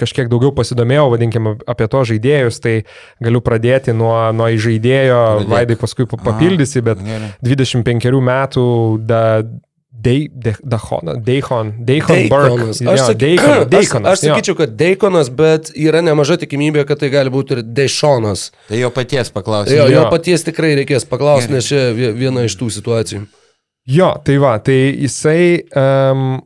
kažkiek 0.00 0.32
daugiau 0.32 0.54
pasidomėjau, 0.56 1.04
vadinkim, 1.12 1.52
apie 1.68 1.92
to 1.92 2.02
žaidėjus, 2.08 2.62
tai 2.64 2.74
galiu 3.20 3.44
pradėti 3.44 3.92
nuo, 3.92 4.16
nuo 4.32 4.48
žaidėjo. 4.48 5.22
Vaidai 5.52 5.76
paskui 5.76 6.08
papildysi, 6.24 6.82
bet 6.86 7.02
Gerai. 7.04 7.32
25 7.44 8.20
metų 8.30 8.64
da, 9.06 9.22
Dei- 10.02 10.26
De- 10.34 10.56
Dachon, 10.66 11.12
Deikon, 11.22 11.68
Deikon 11.86 12.16
Deikonas. 12.16 12.80
Burke. 12.80 12.90
Aš, 12.90 12.98
Jo, 12.98 13.04
saky... 13.06 13.18
Deikon, 13.20 13.52
aš, 13.52 13.68
Deikonas, 13.70 14.12
aš 14.16 14.22
sakyčiau, 14.24 14.56
kad 14.58 14.72
Deikonas, 14.80 15.28
bet 15.30 15.68
yra 15.78 16.00
nemaža 16.02 16.38
tikimybė, 16.42 16.82
kad 16.88 16.98
tai 16.98 17.10
gali 17.12 17.30
būti 17.30 17.54
ir 17.54 17.60
Dešonas. 17.76 18.48
Tai 18.66 18.80
jo 18.80 18.90
paties 18.90 19.30
paklausė. 19.30 19.76
Jo, 19.76 19.84
jo 19.92 20.00
Jo. 20.00 20.08
paties 20.10 20.42
tikrai 20.48 20.72
reikės 20.80 21.06
paklausti, 21.06 21.52
nes 21.54 21.68
čia 21.70 21.84
vie- 21.94 22.10
viena 22.18 22.42
iš 22.48 22.56
tų 22.58 22.70
situacijų. 22.80 23.22
Jo, 23.94 24.10
tai 24.26 24.36
va, 24.42 24.56
tai 24.62 24.80
jisai, 25.04 25.62
um, 25.78 26.40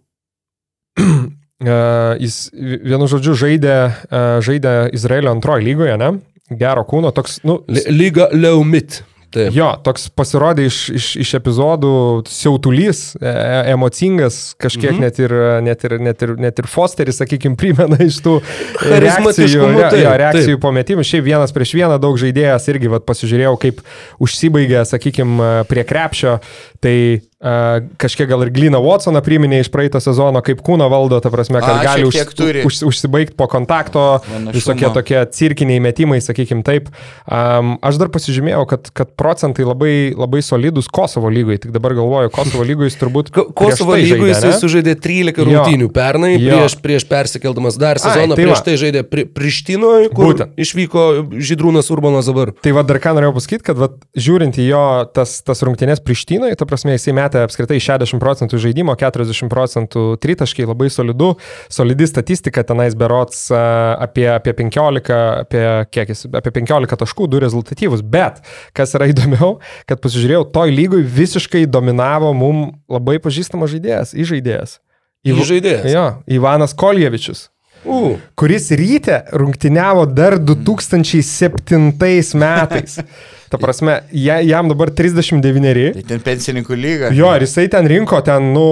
uh, 1.01 2.15
jis 2.27 2.39
vienu 2.53 3.09
žodžiu 3.09 3.35
žaidė, 3.41 3.77
uh, 4.11 4.39
žaidė 4.45 4.77
Izraelio 4.97 5.33
antrojo 5.33 5.65
lygoje, 5.65 5.97
ne? 6.01 6.13
Gero 6.51 6.85
kūno, 6.87 7.09
toks, 7.15 7.41
nu, 7.47 7.63
Lyga 7.89 8.29
Leumit. 8.37 9.01
Taip. 9.37 9.53
Jo, 9.53 9.67
toks 9.85 10.09
pasirodė 10.17 10.65
iš, 10.71 10.77
iš, 10.97 11.07
iš 11.21 11.31
epizodų 11.37 11.91
siautulys, 12.33 13.01
e, 13.21 13.33
emocingas, 13.75 14.55
kažkiek 14.57 14.95
Mhm. 14.95 15.03
net, 15.05 15.19
ir, 15.21 15.35
net, 15.67 15.85
ir, 15.85 15.97
net, 16.01 16.23
ir, 16.25 16.33
net 16.41 16.63
ir 16.63 16.69
Fosteris, 16.73 17.19
sakykime, 17.21 17.57
primena 17.61 17.99
iš 18.01 18.23
tų 18.25 18.39
reakcijų, 18.81 19.67
re, 19.77 19.91
jo, 20.01 20.15
reakcijų 20.23 20.61
po 20.63 20.73
metimų. 20.73 21.05
Šiaip 21.07 21.27
vienas 21.29 21.53
prieš 21.55 21.75
vieną 21.77 21.99
daug 22.01 22.17
žaidėjas 22.21 22.69
irgi 22.73 22.91
vat, 22.93 23.05
pasižiūrėjau, 23.09 23.55
kaip 23.61 23.83
užsibaigė, 24.23 24.81
sakykime, 24.89 25.51
prie 25.69 25.85
krepšio. 25.85 26.39
Tai 26.87 26.99
Uh, 27.37 27.85
kažkiek 28.01 28.31
gal 28.31 28.41
ir 28.47 28.49
Glina 28.49 28.79
Watsoną 28.81 29.21
priminė 29.21 29.59
iš 29.61 29.69
praeito 29.69 30.01
sezono, 30.01 30.41
kaip 30.41 30.63
kūną 30.65 30.87
valdo, 30.89 31.19
ta 31.21 31.29
prasme, 31.29 31.61
kad 31.61 31.69
A, 31.69 31.83
gali 31.85 32.07
už, 32.09 32.17
už, 32.65 32.79
užsibaigti 32.89 33.35
po 33.37 33.45
kontakto, 33.45 34.23
Panašumo. 34.25 34.55
visokie 34.57 34.89
tokie 34.89 35.21
cirkiniai 35.37 35.77
metimai, 35.85 36.17
sakykim 36.25 36.63
taip. 36.65 36.89
Um, 37.29 37.75
aš 37.85 37.99
dar 38.01 38.09
pasižymėjau, 38.15 38.63
kad, 38.71 38.89
kad 38.97 39.13
procentai 39.21 39.67
labai, 39.69 39.93
labai 40.17 40.41
solidus 40.41 40.89
Kosovo 40.89 41.29
lygoje, 41.29 41.67
tik 41.67 41.75
dabar 41.77 41.93
galvoju, 41.99 42.33
Kosovo 42.33 42.65
lygoje 42.65 42.89
jis 42.89 42.97
turbūt... 43.05 43.29
Ko- 43.37 43.45
Kosovo 43.53 43.99
tai 43.99 44.09
lygoje 44.09 44.33
ne? 44.41 44.55
sužaidė 44.57 44.97
13 45.05 45.37
Jo. 45.37 45.47
rungtynių 45.51 45.91
pernai, 45.93 46.33
Jo. 46.41 46.57
prieš, 46.57 46.79
prieš 46.81 47.05
persikeldamas 47.13 47.77
dar 47.77 48.01
sezoną, 48.01 48.33
tai 48.33 48.49
prieš 48.49 48.63
va. 48.63 48.65
tai 48.71 48.79
žaidė 48.81 49.05
pri, 49.13 49.27
Prištinoje, 49.37 50.09
kur 50.17 50.33
Būtent. 50.33 50.57
išvyko 50.57 51.05
Žydrūnas 51.37 51.93
Urbanas 51.93 52.33
dabar. 52.33 52.57
Tai 52.65 52.75
vad 52.81 52.89
dar 52.89 52.97
ką 53.05 53.13
norėjau 53.21 53.37
pasakyti, 53.37 53.69
kad 53.69 53.85
vat, 53.85 54.01
žiūrint 54.17 54.57
į 54.57 54.71
jo 54.73 54.83
tas, 55.13 55.37
tas 55.45 55.61
rungtynės 55.69 56.01
Prištinoje, 56.01 56.57
ta 56.57 56.65
prasme, 56.65 56.76
jisai 56.85 57.15
metė 57.17 57.43
apskritai 57.47 57.79
60 57.83 58.21
procentų 58.23 58.61
žaidimo, 58.61 58.95
40 58.99 59.51
procentų 59.53 60.05
tritaškai, 60.23 60.67
labai 60.69 60.91
solidu, 60.93 61.33
solidi 61.73 62.09
statistika, 62.11 62.65
tenais 62.67 62.97
berots 62.99 63.47
apie, 63.55 64.29
apie 64.35 64.55
15, 64.61 65.17
apie, 65.47 65.65
kiek 65.95 66.13
jis, 66.13 66.27
apie 66.37 66.53
15 66.59 67.01
taškų, 67.03 67.31
du 67.33 67.43
rezultatyvus. 67.43 68.05
Bet, 68.05 68.43
kas 68.77 68.95
yra 68.99 69.09
įdomiau, 69.13 69.57
kad 69.89 70.03
pasižiūrėjau, 70.05 70.47
toj 70.55 70.77
lygoj 70.77 71.07
visiškai 71.17 71.67
dominavo 71.71 72.35
mum 72.37 72.67
labai 72.93 73.19
pažįstamas 73.23 73.73
žaidėjas, 73.75 74.17
įžaidėjas. 74.17 74.81
Įžaidėjas? 75.27 75.91
Jo, 75.91 76.09
Ivanas 76.31 76.77
Koljevičius 76.79 77.49
U, 77.87 78.17
kuris 78.39 78.69
ryte 78.75 79.21
rungtyniavo 79.33 80.07
dar 80.11 80.37
2007 80.43 81.93
metais. 82.35 82.99
Ta 83.51 83.59
prasme, 83.63 84.01
ja- 84.11 84.41
jam 84.43 84.67
dabar 84.69 84.91
39. 84.91 85.93
Tai 85.95 86.03
ten 86.09 86.23
pensininkų 86.25 86.75
lyga. 86.75 87.13
Jo, 87.15 87.31
ir 87.39 87.45
jisai 87.47 87.69
ten 87.71 87.87
rinko 87.87 88.19
ten, 88.27 88.49
nu, 88.57 88.65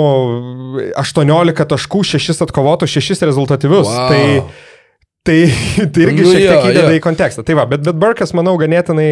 18 0.99 1.67
taškų, 1.71 2.03
6 2.17 2.43
atkovotų, 2.49 2.89
6 2.91 3.23
rezultatyvius. 3.31 3.87
Wow. 3.87 4.09
Tai, 4.11 4.25
tai, 5.25 5.39
tai 5.93 6.05
irgi 6.05 6.23
Nu 6.23 6.33
šiek 6.35 6.43
tiek 6.43 6.53
jo, 6.53 6.71
įdeda 6.71 6.91
jo. 6.93 6.99
į 6.99 7.03
kontekstą. 7.05 7.45
Tai 7.49 7.57
va, 7.57 7.65
bet, 7.71 7.81
bet 7.87 7.97
Burkas, 7.97 8.35
manau, 8.37 8.55
ganėtinai, 8.61 9.09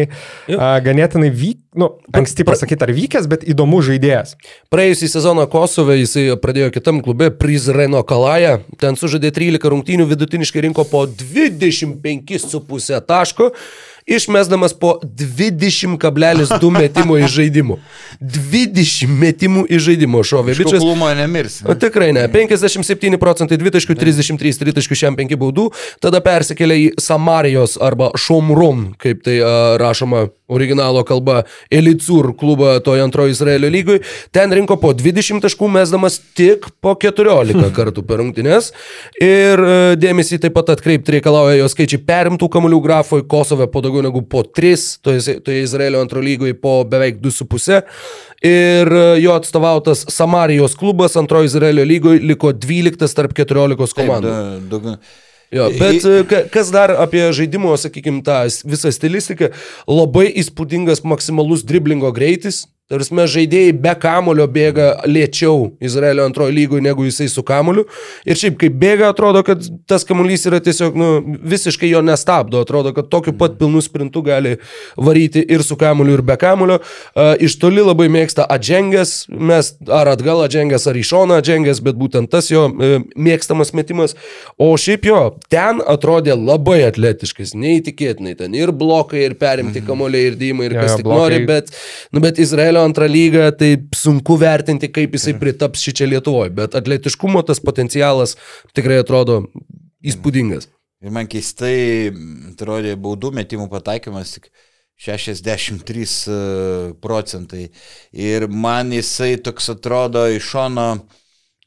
Jo. 0.51 0.57
a, 0.61 0.67
ganėtinai 0.85 1.31
vyk, 1.33 1.59
nu, 1.79 1.87
anksti 2.13 2.45
pasakyti, 2.45 2.85
ar 2.85 2.93
vykęs, 2.93 3.25
bet 3.31 3.45
įdomus 3.49 3.87
žaidėjas. 3.89 4.35
Praėjusį 4.73 5.09
sezoną 5.15 5.47
Kosove 5.49 5.97
jisai 5.97 6.27
pradėjo 6.41 6.69
kitam 6.75 7.01
klube, 7.05 7.31
Prizreno 7.33 8.03
Kalaja. 8.05 8.59
Ten 8.81 8.99
sužaidė 8.99 9.33
13 9.33 9.73
rungtynių, 9.73 10.05
vidutiniškai 10.13 10.67
rinko 10.67 10.85
po 10.85 11.07
25,5 11.09 13.01
taško. 13.09 13.49
Išmesdamas 14.05 14.73
po 14.79 14.97
20,2 15.03 16.71
metimo 16.81 17.17
iš 17.17 17.31
žaidimų. 17.37 17.77
20 18.19 19.13
metimų 19.23 19.65
iš 19.71 19.87
žaidimo 19.87 20.23
šovė. 20.27 20.57
Bičias, 20.57 20.79
Kuklumo 20.81 21.09
nemirs. 21.17 21.61
O 21.67 21.75
tikrai 21.79 22.11
ne. 22.15 22.25
57 22.31 23.19
procentai 23.21 23.57
2.33, 23.61 24.73
3.5 24.73 25.39
baudų. 25.39 25.69
Tada 26.03 26.23
persikėlė 26.23 26.79
į 26.83 26.87
Samarijos 27.01 27.77
arba 27.81 28.11
Šomron, 28.19 28.91
kaip 28.99 29.23
tai 29.25 29.39
uh, 29.41 29.75
rašoma 29.81 30.27
originalo 30.53 31.03
kalba, 31.07 31.43
Elicur 31.73 32.31
klubą 32.39 32.77
toje 32.85 33.01
antrojo 33.03 33.33
Izraelio 33.33 33.69
lygui. 33.73 33.99
Ten 34.31 34.53
rinko 34.53 34.77
po 34.81 34.93
20 34.93 35.41
taškų, 35.43 35.69
mesdamas 35.73 36.19
tik 36.37 36.69
po 36.83 36.93
14 36.99 37.69
kartų 37.77 38.05
per 38.07 38.21
rungtynes. 38.23 38.71
Ir 39.21 39.59
uh, 39.63 39.93
dėmesį 39.99 40.39
taip 40.45 40.55
pat 40.57 40.73
atkreipti 40.75 41.17
reikalauja 41.17 41.57
jo 41.61 41.69
skaičiai 41.71 42.01
perimtų 42.07 42.49
kamolių 42.53 42.81
grafoje 42.85 43.27
Kosove 43.29 43.67
po 43.73 43.81
daugiau 43.83 44.05
negu 44.05 44.21
po 44.29 44.43
3, 44.45 44.85
toje, 45.03 45.37
toje 45.45 45.63
Izraelio 45.65 46.01
antro 46.03 46.21
lygoje 46.23 46.53
po 46.59 46.79
beveik 46.87 47.19
2,5. 47.23 47.81
Ir 48.43 48.89
e, 48.91 49.03
jo 49.23 49.33
atstovautas 49.37 50.05
Samarijos 50.11 50.73
klubas 50.75 51.15
antrojo 51.19 51.47
Izraelio 51.47 51.85
lygoje 51.87 52.19
liko 52.27 52.51
12 52.51 53.15
tarp 53.15 53.31
14 53.37 53.77
Taip, 53.79 53.93
komandų. 54.01 54.33
du- 54.33 54.71
daugiau- 54.73 54.97
Jo, 55.53 55.67
bet 55.79 56.05
e, 56.09 56.23
ka- 56.29 56.43
kas 56.53 56.71
dar 56.73 56.91
apie 57.03 57.27
žaidimo, 57.35 57.75
sakykime, 57.77 58.23
tą 58.25 58.39
visą 58.65 58.89
stilistiką, 58.93 59.51
labai 59.87 60.27
įspūdingas 60.41 61.03
maksimalus 61.05 61.61
driblingo 61.69 62.09
greitis. 62.15 62.63
Tarsi 62.91 63.15
žaidėjai 63.15 63.71
be 63.79 63.93
kamulio 63.95 64.43
bėga 64.51 65.05
lėčiau 65.07 65.69
Izraelio 65.81 66.25
antrojo 66.27 66.51
lygoje 66.51 66.83
negu 66.83 67.05
jisai 67.07 67.29
su 67.31 67.39
kamuliu. 67.47 67.85
Ir 68.27 68.35
šiaip, 68.35 68.57
kai 68.59 68.67
bėga, 68.69 69.13
atrodo, 69.13 69.39
kad 69.47 69.63
tas 69.87 70.03
kamuolys 70.03 70.43
yra 70.49 70.59
tiesiog 70.59 70.97
nu, 70.99 71.07
visiškai 71.47 71.87
jo 71.89 72.01
nestabdo. 72.03 72.59
Atrodo, 72.65 72.91
kad 72.93 73.07
tokiu 73.09 73.31
pat 73.39 73.55
pilnu 73.57 73.79
sprintu 73.81 74.21
gali 74.27 74.57
varyti 74.99 75.45
ir 75.47 75.63
su 75.63 75.77
kamuliu, 75.79 76.17
ir 76.19 76.23
be 76.27 76.35
kamulio. 76.37 76.81
Uh, 77.15 77.31
iš 77.39 77.55
toli 77.61 77.79
labai 77.81 78.09
mėgsta 78.11 78.43
Adžengės, 78.51 79.29
mes 79.31 79.71
ar 79.87 80.11
atgal 80.17 80.43
Adžengės, 80.43 80.83
ar 80.91 80.99
į 80.99 81.05
šoną 81.07 81.39
Adžengės, 81.39 81.79
bet 81.87 81.95
būtent 81.95 82.29
tas 82.35 82.51
jo 82.51 82.65
uh, 82.67 82.97
mėgstamas 83.15 83.71
metimas. 83.73 84.17
O 84.59 84.73
šiaip 84.75 85.07
jo, 85.07 85.21
ten 85.47 85.79
atrodė 85.87 86.35
labai 86.35 86.81
atletiškas, 86.89 87.55
neįtikėtinai 87.55 88.35
ten 88.43 88.59
ir 88.59 88.75
blokai, 88.75 89.23
ir 89.29 89.39
perimti 89.39 89.79
Mhm. 89.79 89.87
kamuoliai, 89.87 90.27
ir 90.33 90.35
dėjimai, 90.35 90.65
ir 90.67 90.73
kas 90.81 90.91
jo, 90.91 90.97
tik 90.99 91.05
blokai. 91.07 91.21
nori, 91.23 91.45
bet, 91.47 91.71
nu, 92.11 92.19
bet 92.19 92.37
Izraelio 92.43 92.72
antrą 92.81 93.05
lygą, 93.09 93.47
tai 93.59 93.71
sunku 93.95 94.37
vertinti, 94.41 94.89
kaip 94.93 95.13
jisai 95.13 95.35
pritaps 95.39 95.83
šį 95.85 95.93
čia 95.99 96.09
Lietuvoje, 96.09 96.53
bet 96.57 96.77
atletiškumo 96.79 97.43
tas 97.45 97.61
potencialas 97.63 98.37
tikrai 98.73 99.01
atrodo 99.03 99.43
įspūdingas. 100.03 100.69
Ir 101.03 101.11
man 101.11 101.27
keistai 101.27 102.11
mm, 102.11 102.53
atrodė 102.53 102.95
baudų 102.99 103.33
metimų 103.35 103.67
pataikymas 103.71 104.37
tik 104.37 104.47
63 105.03 106.05
e, 106.05 106.37
procentai. 107.03 107.65
Ir 108.15 108.47
man 108.47 108.93
jisai 108.95 109.35
toks 109.43 109.67
atrodo 109.73 110.23
iš 110.31 110.53
šono, 110.53 110.87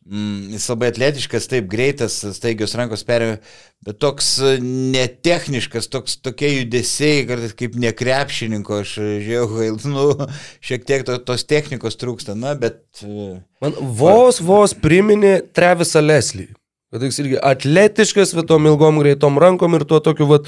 mm, 0.09 0.51
jis 0.55 0.67
labai 0.73 0.91
atletiškas, 0.93 1.49
taip 1.51 1.69
greitas, 1.71 2.19
staigios 2.37 2.75
rankos 2.79 3.05
perėjo, 3.07 3.39
bet 3.87 3.99
toks 4.03 4.29
e, 4.41 4.57
netechniškas, 4.97 5.89
toks 5.93 6.19
tokie 6.25 6.53
judesiai, 6.55 7.25
kartais 7.29 7.55
kaip 7.59 7.79
nekrepšininko, 7.83 8.83
aš 8.85 8.95
žiūrėjau, 9.27 9.73
nu, 9.93 10.29
šiek 10.65 10.87
tiek 10.89 11.07
to, 11.09 11.19
tos 11.27 11.47
technikos 11.49 11.99
trūksta, 12.01 12.37
na, 12.39 12.55
bet... 12.59 12.83
e, 13.03 13.41
Man 13.65 13.75
vos, 13.97 14.43
vos 14.45 14.77
priminė 14.77 15.39
Trevisą 15.57 16.03
Leslį. 16.05 16.51
Kad 16.95 17.03
jis 17.03 17.17
irgi 17.19 17.39
atletiškas, 17.43 18.31
bet 18.39 18.47
tom 18.47 18.69
ilgom 18.71 19.01
greitom 19.03 19.41
rankom 19.43 19.75
ir 19.75 19.83
tuo 19.91 19.99
tokiu, 20.01 20.29
vat, 20.31 20.47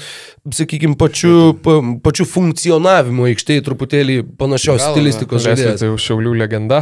sakykime, 0.55 0.95
pačiu, 0.97 1.51
pa, 1.61 1.75
pačiu 2.05 2.23
funkcionavimu 2.31 3.27
aikštėje 3.27 3.65
truputėlį 3.67 4.15
panašios 4.39 4.79
Gal, 4.79 4.93
stilistikos 4.95 5.43
Žaidėjas. 5.43 5.59
žaidėjas. 5.59 5.83
Tai 5.83 5.89
jau 5.91 5.99
šiaulių 6.05 6.37
legenda. 6.39 6.79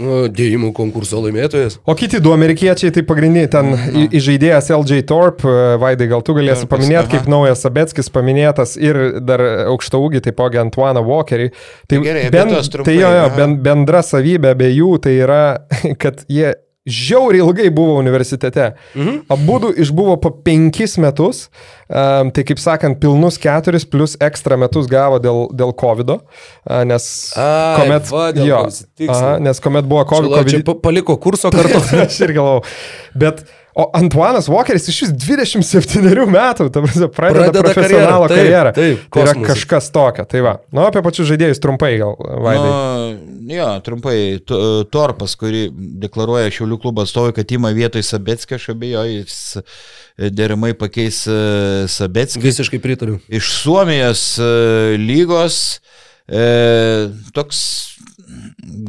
Nu, 0.00 0.20
Dėjimų 0.32 0.70
konkurso 0.76 1.20
laimėtojas. 1.20 1.76
O 1.84 1.94
kiti 1.98 2.20
du 2.24 2.32
amerikiečiai, 2.32 2.92
tai 2.94 3.02
pagrindiniai 3.04 3.50
ten 3.52 3.74
į- 3.76 4.06
įžaidėjas 4.20 4.70
LJ 4.78 5.02
Torp, 5.10 5.44
e, 5.44 5.56
Vaidai, 5.82 6.08
gal 6.08 6.22
tu 6.24 6.32
galėsi 6.38 6.64
Torpas, 6.64 6.72
paminėti, 6.78 7.10
kaip 7.12 7.28
naujas 7.28 7.60
Sabetskis 7.66 8.08
paminėtas 8.14 8.76
ir 8.80 9.20
dar 9.20 9.42
aukšta 9.68 10.00
ūgį, 10.00 10.22
taipogi 10.28 10.62
Antuaną 10.62 11.04
Walkerį. 11.04 11.50
Tai, 11.90 12.00
Gerai, 12.06 12.24
apie 12.30 12.38
ben, 12.38 12.54
trumpai, 12.56 12.84
tai 12.88 12.96
jo, 12.96 13.12
jo, 13.18 13.28
ben, 13.36 13.58
bendra 13.68 14.00
savybė 14.06 14.54
abiejų 14.56 14.90
tai 15.04 15.14
yra, 15.20 15.42
kad 16.02 16.24
jie 16.28 16.54
žiauriai 16.88 17.42
ilgai 17.44 17.68
buvo 17.70 17.98
universitete. 18.00 18.70
Mhm. 18.94 19.18
Abu 19.28 19.58
išbuvo 19.76 20.16
po 20.20 20.30
penkis 20.30 20.96
metus, 20.98 21.48
um, 21.88 22.30
tai 22.32 22.44
kaip 22.44 22.58
sakant, 22.58 23.00
pilnus 23.00 23.36
keturis 23.38 23.84
plus 23.84 24.16
ekstra 24.20 24.56
metus 24.56 24.88
gavo 24.90 25.18
dėl, 25.20 25.48
dėl 25.52 25.74
COVID, 25.76 26.10
uh, 26.16 26.82
nes 26.88 27.32
Ai, 27.36 27.76
kuomet, 27.76 28.10
va, 28.10 28.26
dėl 28.32 28.48
jo, 28.48 28.60
aha, 29.08 29.38
nes 29.42 29.60
kuomet 29.60 29.84
buvo 29.84 30.04
COVID, 30.08 30.40
Čia, 30.40 30.58
čia 30.58 30.64
pa- 30.64 30.78
paliko 30.88 31.16
kurso 31.20 31.52
kartu. 31.52 31.82
Aš 32.06 32.20
ir 32.24 32.32
galvau. 32.38 32.62
Bet, 33.14 33.44
o 33.74 33.86
Antuanas 33.96 34.48
Walkeris 34.50 34.88
iš 34.90 35.02
vis 35.04 35.12
27 35.24 36.26
metų, 36.30 36.68
ta 36.74 36.82
prasme, 36.82 37.08
pradeda, 37.14 37.46
Pradeda 37.50 37.62
profesionalo 37.66 38.28
karjerą, 38.30 38.72
taip, 38.74 38.98
taip, 38.98 39.04
tai 39.14 39.22
yra 39.22 39.34
kosmosas. 39.34 39.52
kažkas 39.52 39.90
tokio. 39.94 40.24
Tai 40.30 40.42
va. 40.46 40.54
Nu, 40.74 40.82
apie 40.88 41.02
pačius 41.06 41.30
žaidėjus 41.30 41.62
trumpai 41.62 41.92
gal, 42.00 42.16
Vaidai. 42.18 42.70
Nu, 42.70 43.54
jo, 43.54 43.68
trumpai, 43.86 44.16
Torpas, 44.92 45.36
kurį 45.40 45.66
deklaruoja 46.02 46.50
Šiaulių 46.54 46.80
klubo 46.82 47.04
atstovai, 47.06 47.34
kad 47.36 47.54
įma 47.56 47.72
vietoj 47.76 48.04
Sabetskio, 48.06 48.58
aš 48.60 48.70
abejoju, 48.74 49.22
jis 49.22 49.38
e, 49.60 50.30
deramai 50.34 50.72
pakeis 50.78 51.22
e, 51.30 51.38
Sabetskį. 51.90 52.42
Visiškai 52.44 52.82
pritariu. 52.82 53.18
Iš 53.30 53.52
Suomijos 53.62 54.24
e, 54.42 54.50
lygos 55.00 55.60
e, 56.26 57.10
toks 57.36 57.62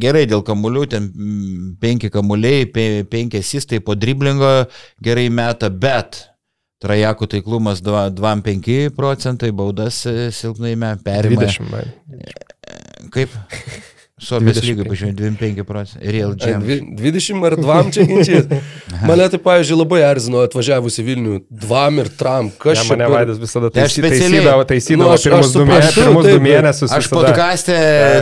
gerai 0.02 0.26
dėl 0.30 0.44
kamuolių, 0.48 0.88
ten 0.94 1.08
mm, 1.12 1.70
penki 1.82 2.12
kamuoliai, 2.14 2.68
pe, 2.72 2.90
penki 3.10 3.42
asistai 3.42 3.82
po 3.84 3.96
driblingo 3.98 4.52
gerai 5.04 5.30
meta, 5.34 5.70
bet 5.70 6.28
Trajakų 6.82 7.28
taiklumas 7.30 7.78
2,5 7.86 8.90
procentai, 8.98 9.52
baudas 9.54 10.00
e, 10.10 10.32
silpnai 10.34 10.74
me, 10.74 10.96
perima. 11.06 11.46
20. 11.46 11.70
Vaidai. 11.70 12.32
Kaip? 13.14 13.36
Suomijos 14.22 14.60
25. 14.62 14.70
lygai, 14.70 14.86
pažiūrėjau, 14.86 15.16
25 15.18 15.64
procentai. 15.66 16.12
Real 16.14 16.34
Jam. 16.38 16.62
dvi- 16.62 16.84
20 17.00 17.46
ar 17.48 17.56
2 17.58 17.92
čia 17.96 18.04
ginčiai. 18.06 18.60
Mane 19.10 19.26
tai, 19.34 19.40
pavyzdžiui, 19.42 19.78
labai 19.82 20.02
erzino 20.06 20.44
atvažiavus 20.46 21.00
į 21.02 21.06
Vilnių. 21.08 21.40
2 21.50 21.98
ir 22.04 22.10
tram. 22.20 22.52
Kas 22.62 22.84
čia 22.84 22.86
mane 22.92 23.08
per- 23.08 23.16
Vaidas 23.16 23.40
visada 23.42 23.72
Tai 23.74 23.82
aš 23.88 23.96
taisy- 23.96 24.04
specialiai- 24.04 24.44
taisydavo, 24.46 24.66
taisydavo 24.70 25.10
Nu, 25.10 25.16
aš- 25.18 25.26
pirmus, 25.26 25.46
aš 25.48 25.52
suprantu, 25.56 25.96
pirmus 25.98 26.24
taip, 26.28 26.38
du 26.38 26.44
mėnesius. 26.46 26.92
Aš 26.94 27.08
visada. 27.08 27.18
podkastė, 27.18 27.78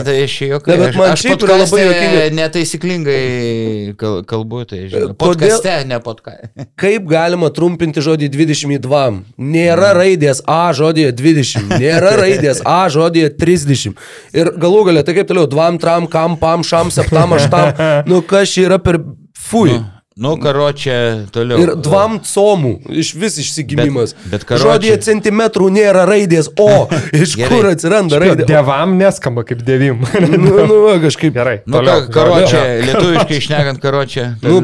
tai 0.08 0.16
aš 0.24 0.34
jokai. 0.40 0.70
Ne, 0.72 0.76
bet 0.80 0.88
Aš, 0.88 0.96
man 1.02 1.10
aš 1.12 1.20
šiaip 1.26 1.44
yra 1.44 1.56
labai 1.60 1.82
juokinga. 1.84 2.24
netaisyklingai 2.40 3.94
kal- 4.00 4.22
kalbu, 4.24 4.64
tai 4.68 4.80
žinau. 4.88 5.12
Podkastė, 5.20 5.74
ne 5.86 5.98
podkastė. 6.00 6.66
Kaip 6.80 7.06
galima 7.10 7.50
trumpinti 7.52 8.00
žodį 8.04 8.28
20 8.32 8.72
į 8.76 8.80
2? 8.88 9.20
Nėra 9.38 9.92
raidės 10.00 10.40
A 10.48 10.72
žodėje 10.72 11.12
20, 11.12 11.68
nėra 11.80 12.16
raidės 12.20 12.62
A 12.64 12.88
žodėje 12.88 13.36
30. 13.36 13.94
Ir 14.32 14.52
galų 14.56 14.84
galę, 14.90 15.04
tai 15.04 15.14
kaip 15.14 15.28
toliau, 15.28 15.46
2, 15.50 15.78
tram, 15.78 15.88
kam, 16.10 16.36
pam, 16.40 16.62
šam, 16.66 16.90
septam, 16.94 17.32
aštam. 17.38 17.72
Nu, 18.10 18.20
kas 18.22 18.52
čia 18.54 18.68
yra 18.68 18.78
per 18.82 19.00
fui. 19.38 19.80
Nu, 20.20 20.34
karočią 20.36 21.30
toliau. 21.32 21.56
Ir 21.62 21.70
dvam 21.80 22.18
comų, 22.20 22.74
iš 22.92 23.14
vis 23.16 23.38
išsigimimas. 23.40 24.10
Bet- 24.12 24.26
bet 24.34 24.42
karoči- 24.50 24.66
Žodėje 24.66 24.96
centimetrų 25.06 25.70
nėra 25.72 26.02
raidės 26.10 26.50
O. 26.60 26.66
Iš 27.22 27.36
Gerai. 27.38 27.48
kur 27.48 27.68
atsiranda 27.70 28.18
raidė? 28.20 28.44
O? 28.44 28.48
Dievam 28.50 28.98
neskamba 29.00 29.46
kaip 29.48 29.62
dievim. 29.64 30.02
Nu, 30.34 30.66
nu, 30.68 30.80
kažkaip. 31.00 31.32
Gerai. 31.38 31.56
Nu, 31.64 31.78
toliau. 31.78 32.02
ka, 32.04 32.12
karočią, 32.18 32.60
lietuviškai 32.90 33.38
išnekant 33.40 33.80
karočią. 33.80 34.26
Nu. 34.44 34.60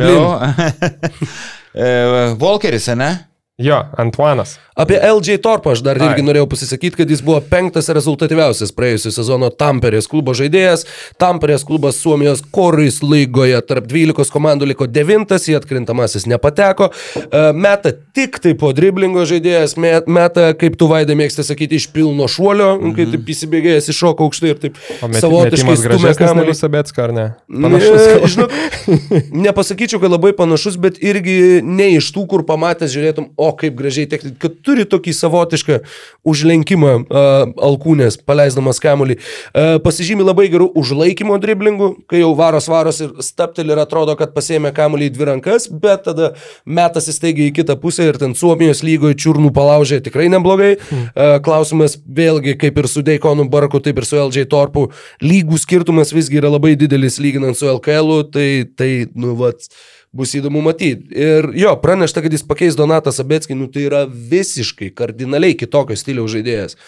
E, 1.73 2.35
Volkeris, 2.41 2.87
ne? 2.97 3.11
Jo, 3.59 3.85
Antuanas. 3.97 4.59
Apie 4.77 4.99
LJ 5.01 5.39
Torpą 5.41 5.71
aš 5.73 5.81
dar 5.81 5.97
Ai. 5.97 6.11
irgi 6.11 6.21
norėjau 6.21 6.45
pasisakyti, 6.53 6.99
kad 6.99 7.09
jis 7.09 7.23
buvo 7.25 7.39
penktas 7.41 7.87
rezultatyviausias 7.97 8.75
praėjusio 8.77 9.09
sezono 9.15 9.49
Tamperės 9.49 10.05
klubo 10.13 10.35
žaidėjas. 10.37 10.83
Tamperės 11.17 11.63
klubas 11.65 11.97
Suomijos 11.97 12.43
Koris 12.53 12.99
lygoje 13.01 13.57
tarp 13.65 13.87
12 13.89 14.29
komandų 14.35 14.69
liko 14.69 14.85
devintas, 14.85 15.47
į 15.49 15.57
atkrintamasis 15.57 16.27
nepateko. 16.29 16.91
E, 17.23 17.47
Meta 17.57 17.95
tik 17.97 18.37
tai 18.45 18.53
po 18.61 18.75
driblingo 18.77 19.25
žaidėjas, 19.25 19.79
me- 19.81 20.03
meta, 20.05 20.51
kaip 20.61 20.77
tu 20.77 20.91
vaidai 20.93 21.17
mėgsti 21.17 21.47
sakyti, 21.49 21.81
iš 21.81 21.89
pilno 21.97 22.29
šuolio, 22.29 22.75
mm 22.77 22.85
-hmm. 22.85 22.95
kai 23.01 23.09
taip 23.15 23.33
įsibėgėjęs 23.33 23.89
iššoko 23.95 24.29
aukštai 24.29 24.53
ir 24.53 24.61
taip 24.67 24.77
met, 25.09 25.21
savotiškai 25.25 25.79
stumia 25.81 26.15
kamuolį. 26.21 26.59
Sabetska, 26.61 27.09
ar 27.09 27.17
ne? 27.17 27.27
Ne, 27.49 27.71
Panašus. 27.71 28.29
žinok, 28.37 28.53
nepasakyčiau, 29.49 30.05
kad 30.05 30.13
labai 30.13 30.37
panašus, 30.37 30.77
bet 30.77 31.01
irgi 31.01 31.63
ne 31.65 31.95
iš 31.97 32.13
tų, 32.13 32.29
kur 32.29 32.45
pamatęs 32.45 32.93
žiūrėtum, 32.93 33.33
o 33.37 33.46
kaip 33.59 33.77
gražiai 33.79 34.09
technika, 34.11 34.37
kad 34.47 34.59
turi 34.67 34.87
tokį 34.89 35.15
savotišką 35.17 35.79
užlenkimą 36.27 36.93
uh, 36.97 37.53
alkūnės, 37.69 38.19
paleisdamas 38.27 38.81
kamuolį. 38.83 39.19
Uh, 39.19 39.77
pasižymi 39.85 40.27
labai 40.27 40.49
gerų 40.53 40.69
užlaikymo 40.79 41.39
driblingų, 41.43 41.91
kai 42.11 42.23
jau 42.23 42.33
varos 42.39 42.69
varos 42.71 43.01
ir 43.05 43.15
stapteli 43.25 43.75
ir 43.75 43.83
atrodo, 43.83 44.17
kad 44.19 44.35
pasėmė 44.37 44.73
kamuolį 44.77 45.11
į 45.11 45.15
dvi 45.17 45.29
rankas, 45.31 45.69
bet 45.71 46.07
tada 46.09 46.33
metas 46.67 47.11
įsteigia 47.13 47.51
į 47.51 47.57
kitą 47.61 47.79
pusę 47.81 48.09
ir 48.11 48.21
ten 48.21 48.35
Suomijos 48.39 48.83
lygoje 48.87 49.19
čiurnų 49.23 49.53
palaužė 49.57 50.01
tikrai 50.07 50.29
neblogai. 50.33 50.75
Uh, 50.77 51.37
klausimas 51.45 51.99
vėlgi, 52.07 52.57
kaip 52.61 52.81
ir 52.83 52.91
su 52.91 53.05
Deikonu 53.07 53.49
Barku, 53.51 53.81
taip 53.85 54.01
ir 54.01 54.09
su 54.09 54.19
LJ 54.21 54.49
Torpu, 54.53 54.89
lygų 55.25 55.61
skirtumas 55.63 56.15
visgi 56.15 56.41
yra 56.41 56.51
labai 56.53 56.75
didelis 56.79 57.21
lyginant 57.23 57.59
su 57.59 57.69
LKL, 57.71 58.25
tai, 58.33 58.49
tai 58.79 58.91
nu, 59.15 59.35
vat, 59.39 59.69
bus 60.17 60.35
įdomu 60.39 60.63
matyti. 60.65 61.11
Ir 61.13 61.51
jo, 61.59 61.75
pranešta, 61.83 62.23
kad 62.25 62.35
jis 62.35 62.47
pakeis 62.47 62.79
Donatą 62.79 63.13
Sabetskį, 63.15 63.59
nu 63.59 63.69
tai 63.73 63.87
yra 63.91 64.07
visiškai 64.07 64.91
kardinaliai 64.97 65.59
kitokio 65.59 65.97
stiliaus 65.99 66.33
žaidėjas. 66.35 66.79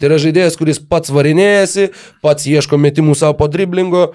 Tai 0.00 0.10
yra 0.10 0.20
žaidėjas, 0.22 0.58
kuris 0.58 0.80
pats 0.82 1.12
varinėjasi, 1.14 1.90
pats 2.24 2.48
ieško 2.50 2.78
metimų 2.82 3.16
savo 3.18 3.38
po 3.40 3.48
driblingo. 3.50 4.08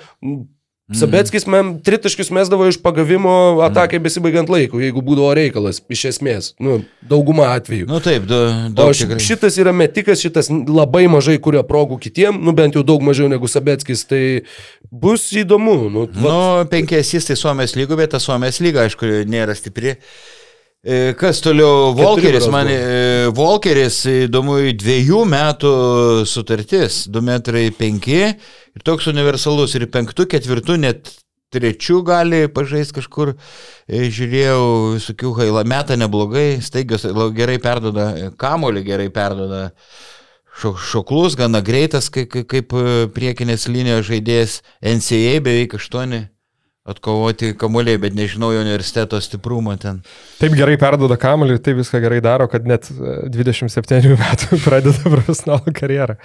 Sabetskis 0.89 1.45
mem 1.45 1.75
tritaškius 1.85 2.31
mesdavo 2.33 2.65
iš 2.67 2.79
pagavimo 2.81 3.61
atakai 3.61 3.99
besibaigiant 4.01 4.49
laiku, 4.49 4.79
jeigu 4.81 5.03
būdavo 5.05 5.35
reikalas, 5.37 5.81
iš 5.89 6.05
esmės, 6.09 6.47
nu, 6.59 6.79
dauguma 7.05 7.51
atvejų. 7.53 7.85
Nu 7.85 7.99
taip, 8.01 8.23
O 8.25 8.39
daug 8.73 8.95
ši- 8.97 9.05
tikrai. 9.05 9.19
šitas 9.21 9.59
yra 9.61 9.69
metikas, 9.75 10.17
šitas 10.23 10.49
labai 10.49 11.05
mažai 11.07 11.37
kuria 11.37 11.61
progų 11.61 11.99
kitiem, 12.01 12.41
nu 12.41 12.51
bent 12.57 12.73
jau 12.73 12.81
daug 12.83 13.01
mažiau 13.05 13.29
negu 13.29 13.45
Sabetskis, 13.45 14.01
tai 14.09 14.41
bus 14.91 15.29
įdomu. 15.37 15.77
Nu, 15.93 16.07
va, 16.09 16.33
Nu, 16.63 16.65
penkiasys 16.65 17.25
tai 17.29 17.35
Suomijos 17.37 17.75
lygo, 17.77 17.95
bet 17.95 18.09
ta 18.11 18.17
Suomijos 18.19 18.57
lyga, 18.59 18.87
aišku, 18.89 19.05
nėra 19.29 19.53
stipri. 19.55 19.95
E, 20.83 21.13
Kas 21.19 21.41
toliau? 21.43 21.91
Volkeris, 21.93 22.45
man 22.47 22.67
e, 22.71 23.27
Volkeris, 23.35 23.97
įdomu, 24.27 24.61
dviejų 24.79 25.25
metų 25.27 25.71
sutartis, 26.29 27.01
2 27.11 27.23
metrai 27.27 27.65
5 27.75 28.07
ir 28.15 28.85
toks 28.87 29.09
universalus 29.11 29.75
ir 29.75 29.89
penktų, 29.91 30.23
ketvirtų, 30.31 30.77
net 30.79 31.11
trečių 31.51 31.99
gali 32.07 32.45
pažaisti 32.53 32.95
kažkur. 33.01 33.33
E, 33.91 34.05
Žiūrėjau, 34.07 34.61
visokių 34.95 35.33
haila 35.41 35.65
metą 35.67 35.99
neblogai, 35.99 36.61
staigios, 36.63 37.03
gerai 37.35 37.59
perdoda, 37.59 38.07
kamolį 38.39 38.85
gerai 38.87 39.09
perdoda. 39.11 39.65
Šo- 40.59 40.77
Šoklus, 40.79 41.35
gana 41.39 41.59
greitas, 41.63 42.07
kaip, 42.11 42.31
kaip 42.47 42.71
priekinės 43.15 43.67
linijos 43.71 44.07
žaidėjas 44.07 44.61
NCA 44.95 45.41
beveik 45.43 45.75
8 45.75 46.23
atkovoti 46.89 47.53
kamuoliai, 47.59 47.99
bet 48.01 48.17
nežinau 48.17 48.51
jo 48.55 48.63
universiteto 48.63 49.19
stiprumo 49.23 49.75
ten. 49.81 50.01
Taip 50.39 50.57
gerai 50.57 50.77
perdoda 50.81 51.19
kamuolį 51.19 51.57
ir 51.57 51.63
taip 51.63 51.79
viską 51.81 52.01
gerai 52.03 52.19
daro, 52.25 52.49
kad 52.51 52.67
net 52.69 52.89
e, 52.91 53.21
27 53.33 54.13
metų 54.23 54.61
pradeda 54.65 54.99
profesionalų 55.05 55.75
karjerą. 55.77 56.19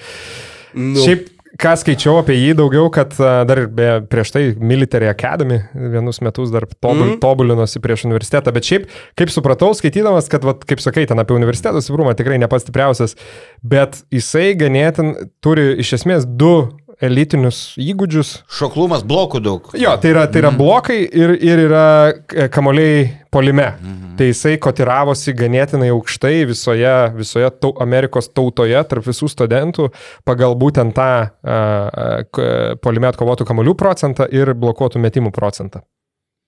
nu, 0.75 0.99
Šiaip, 1.05 1.31
ką 1.61 1.75
skaičiau 1.79 2.19
apie 2.19 2.37
jį 2.37 2.55
daugiau, 2.59 2.89
kad 2.93 3.15
a, 3.23 3.37
dar 3.47 3.65
ir 3.65 3.69
be, 3.73 3.89
prieš 4.11 4.33
tai 4.35 4.45
Military 4.59 5.09
Academy 5.11 5.61
vienus 5.75 6.21
metus 6.25 6.53
dar 6.55 6.67
tobul, 6.73 7.15
mm. 7.15 7.19
tobulinosi 7.23 7.83
prieš 7.85 8.07
universitetą, 8.09 8.55
bet 8.55 8.67
šiaip, 8.69 8.89
kaip 9.19 9.33
supratau, 9.33 9.71
skaitydamas, 9.77 10.31
kad, 10.33 10.47
vat, 10.47 10.65
kaip 10.69 10.83
sakai, 10.83 11.07
ten 11.11 11.23
apie 11.23 11.37
universiteto 11.37 11.83
stiprumą 11.85 12.17
tikrai 12.19 12.41
ne 12.43 12.51
pats 12.51 12.67
stipriausias, 12.67 13.17
bet 13.63 14.03
jisai 14.15 14.53
ganėtin 14.59 15.15
turi 15.45 15.73
iš 15.85 15.95
esmės 16.01 16.27
du 16.27 16.57
elitinius 17.03 17.75
įgūdžius. 17.81 18.31
Šoklumas 18.51 19.03
blokų 19.07 19.41
daug. 19.43 19.69
Jo, 19.79 19.95
tai 20.01 20.13
yra, 20.13 20.25
tai 20.31 20.43
yra 20.45 20.53
blokai 20.55 21.01
ir, 21.05 21.35
ir 21.43 21.65
yra 21.67 21.87
e, 22.13 22.47
kamoliai 22.53 23.07
polime. 23.35 23.67
Mhm. 23.81 24.15
Tai 24.19 24.29
jisai 24.29 24.55
kotiravosi 24.63 25.35
ganėtinai 25.35 25.91
aukštai 25.95 26.45
visoje, 26.51 26.95
visoje 27.19 27.51
tau, 27.59 27.73
Amerikos 27.83 28.31
tautoje 28.31 28.79
tarp 28.91 29.09
visų 29.09 29.29
studentų 29.33 29.91
pagal 30.29 30.55
būtent 30.59 30.95
tą 30.95 31.11
uh, 31.27 32.77
polime 32.85 33.11
atkovotų 33.11 33.47
kamolių 33.49 33.75
procentą 33.79 34.29
ir 34.31 34.55
blokuotų 34.55 35.03
metimų 35.03 35.35
procentą. 35.35 35.83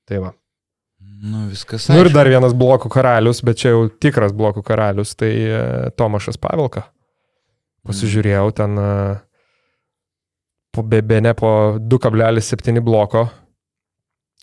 Tai 0.07 0.23
va. 0.23 0.35
Nu, 1.27 1.49
viskas. 1.51 1.89
Nu 1.91 1.99
ir 2.05 2.13
dar 2.15 2.29
vienas 2.31 2.55
blokų 2.55 2.91
karalius, 2.93 3.43
bet 3.43 3.59
čia 3.59 3.73
jau 3.73 3.87
tikras 3.91 4.35
blokų 4.37 4.63
karalius, 4.67 5.17
tai 5.19 5.33
uh, 5.49 5.61
Tomašas 5.99 6.39
Pavilka. 6.39 6.87
Pasižiūrėjau 7.87 8.47
ten 8.55 8.79
uh, 8.79 9.26
po 10.77 10.85
bebene 10.85 11.33
po 11.39 11.51
2,7 11.81 12.81
bloko 12.85 13.27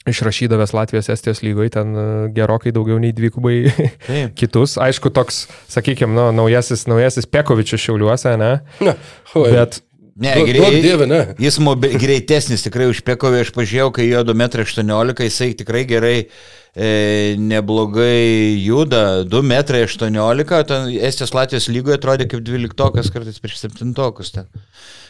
išrašydavęs 0.10 0.74
Latvijos 0.76 1.08
Estijos 1.14 1.40
lygoje, 1.46 1.70
ten 1.78 1.96
e, 1.96 2.04
gerokai 2.36 2.74
daugiau 2.76 3.00
nei 3.00 3.14
dvigubai 3.16 3.62
Taip. 4.08 4.34
kitus. 4.36 4.76
Aišku, 4.82 5.14
toks, 5.16 5.46
sakykime, 5.72 6.12
nu, 6.18 6.28
naujasis, 6.36 6.84
naujasis 6.92 7.30
Pekovičius 7.32 7.86
šiauliuose, 7.86 8.36
ne? 8.42 8.54
na, 8.84 8.98
oi, 9.40 9.52
Bet 9.56 9.80
Ne, 10.16 10.30
duok- 10.38 10.46
grei, 10.52 10.82
dieve, 10.84 11.06
ne. 11.10 11.22
Jis 11.42 11.56
mobi, 11.58 11.90
greitesnis 11.98 12.62
tikrai 12.62 12.86
už 12.92 13.00
Pekovį, 13.02 13.40
aš 13.48 13.50
pažiūrėjau, 13.56 13.88
kai 13.96 14.04
jo 14.12 14.20
2,18 14.30 14.84
m, 14.86 15.14
jisai 15.26 15.48
tikrai 15.58 15.82
gerai, 15.90 16.18
e, 16.78 16.90
neblogai 17.42 18.54
juda, 18.62 19.24
2,18 19.26 20.06
m, 20.14 20.44
ten 20.70 20.92
Estijos 21.10 21.34
Latvijos 21.34 21.66
lygoje 21.74 21.98
atrodė 21.98 22.28
kaip 22.30 22.46
12 22.46 23.10
kartais 23.16 23.42
prieš 23.42 23.64
7 23.66 23.90
ten. 23.98 24.46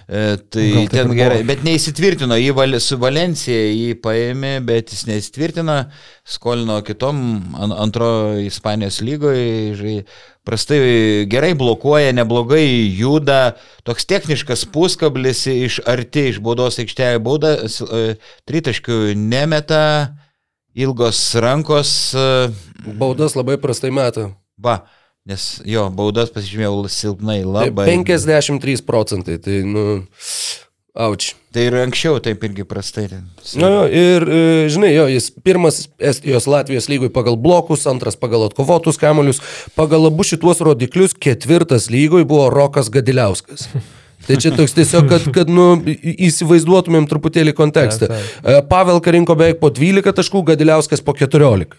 E, 0.08 0.38
tai 0.52 0.66
Gal 0.74 0.88
ten 0.92 1.12
ir 1.12 1.16
gerai, 1.16 1.38
buvo. 1.40 1.48
bet 1.54 1.64
neįsitvirtino, 1.64 2.36
jį 2.36 2.52
val, 2.58 2.76
su 2.84 2.98
Valencija 3.00 3.60
jį 3.72 3.94
paėmė, 4.04 4.58
bet 4.68 4.92
jis 4.92 5.06
neįsitvirtino, 5.08 5.78
skolino 6.28 6.82
kitom 6.84 7.22
an, 7.56 7.72
antro 7.86 8.10
Ispanijos 8.44 9.00
lygoje, 9.06 9.76
žai, 9.80 9.96
prastai 10.44 10.80
gerai 11.32 11.54
blokuoja, 11.56 12.12
neblogai 12.16 12.66
juda, 12.98 13.56
toks 13.88 14.08
techniškas 14.10 14.66
puskablis 14.74 15.46
iš 15.52 15.80
arti, 15.88 16.28
iš 16.34 16.42
baudos 16.44 16.82
aikštelė 16.84 17.24
bauda, 17.24 17.56
e, 17.64 18.18
tritaškių 18.50 19.00
nemeta, 19.20 19.86
ilgos 20.76 21.30
rankos, 21.40 21.96
e, 22.12 22.52
Baudas 23.00 23.38
labai 23.40 23.56
prastai 23.62 23.94
meta. 23.96 24.34
va, 24.60 24.82
nes 25.30 25.48
jo, 25.68 25.88
baudas 25.96 26.32
pasižymėjau 26.34 26.84
silpnai 26.92 27.40
Tai 27.44 27.54
labai. 27.70 27.88
53 27.92 28.84
procentai, 28.88 29.38
tai, 29.44 29.62
nu, 29.68 30.04
auč. 30.94 31.32
Tai 31.54 31.64
ir 31.70 31.78
anksčiau 31.84 32.20
taip 32.24 32.44
irgi 32.48 32.66
prastai. 32.68 33.06
ten. 33.12 33.24
Na, 33.62 33.70
jo, 33.70 33.82
ir, 33.88 34.26
e, 34.26 34.68
žinai, 34.74 34.92
jo, 34.96 35.08
jis 35.12 35.30
pirmas 35.46 35.84
Estijos 36.02 36.48
Latvijos 36.50 36.90
lygoj 36.92 37.14
pagal 37.14 37.38
blokus, 37.40 37.86
antras 37.90 38.18
pagal 38.20 38.48
atkovotus 38.50 39.00
kamolius, 39.02 39.42
pagal 39.78 40.10
abu 40.10 40.26
šituos 40.28 40.64
rodiklius 40.66 41.14
ketvirtas 41.14 41.92
lygoj 41.94 42.26
buvo 42.28 42.50
Rokas 42.54 42.92
Gadiliauskas. 42.94 43.70
Tai 44.24 44.38
čia 44.40 44.54
toks 44.56 44.72
tiesiog, 44.72 45.08
kad, 45.12 45.26
kad 45.36 45.50
nu, 45.52 45.74
įsivaizduotumėm 45.84 47.10
truputėlį 47.12 47.52
kontekstą. 47.58 48.08
E, 48.40 48.60
Pavelka 48.70 49.12
rinko 49.12 49.36
beveik 49.36 49.60
po 49.60 49.68
12 49.68 50.16
taškų, 50.16 50.46
Gadiliauskas 50.54 51.04
po 51.04 51.16
14. 51.18 51.76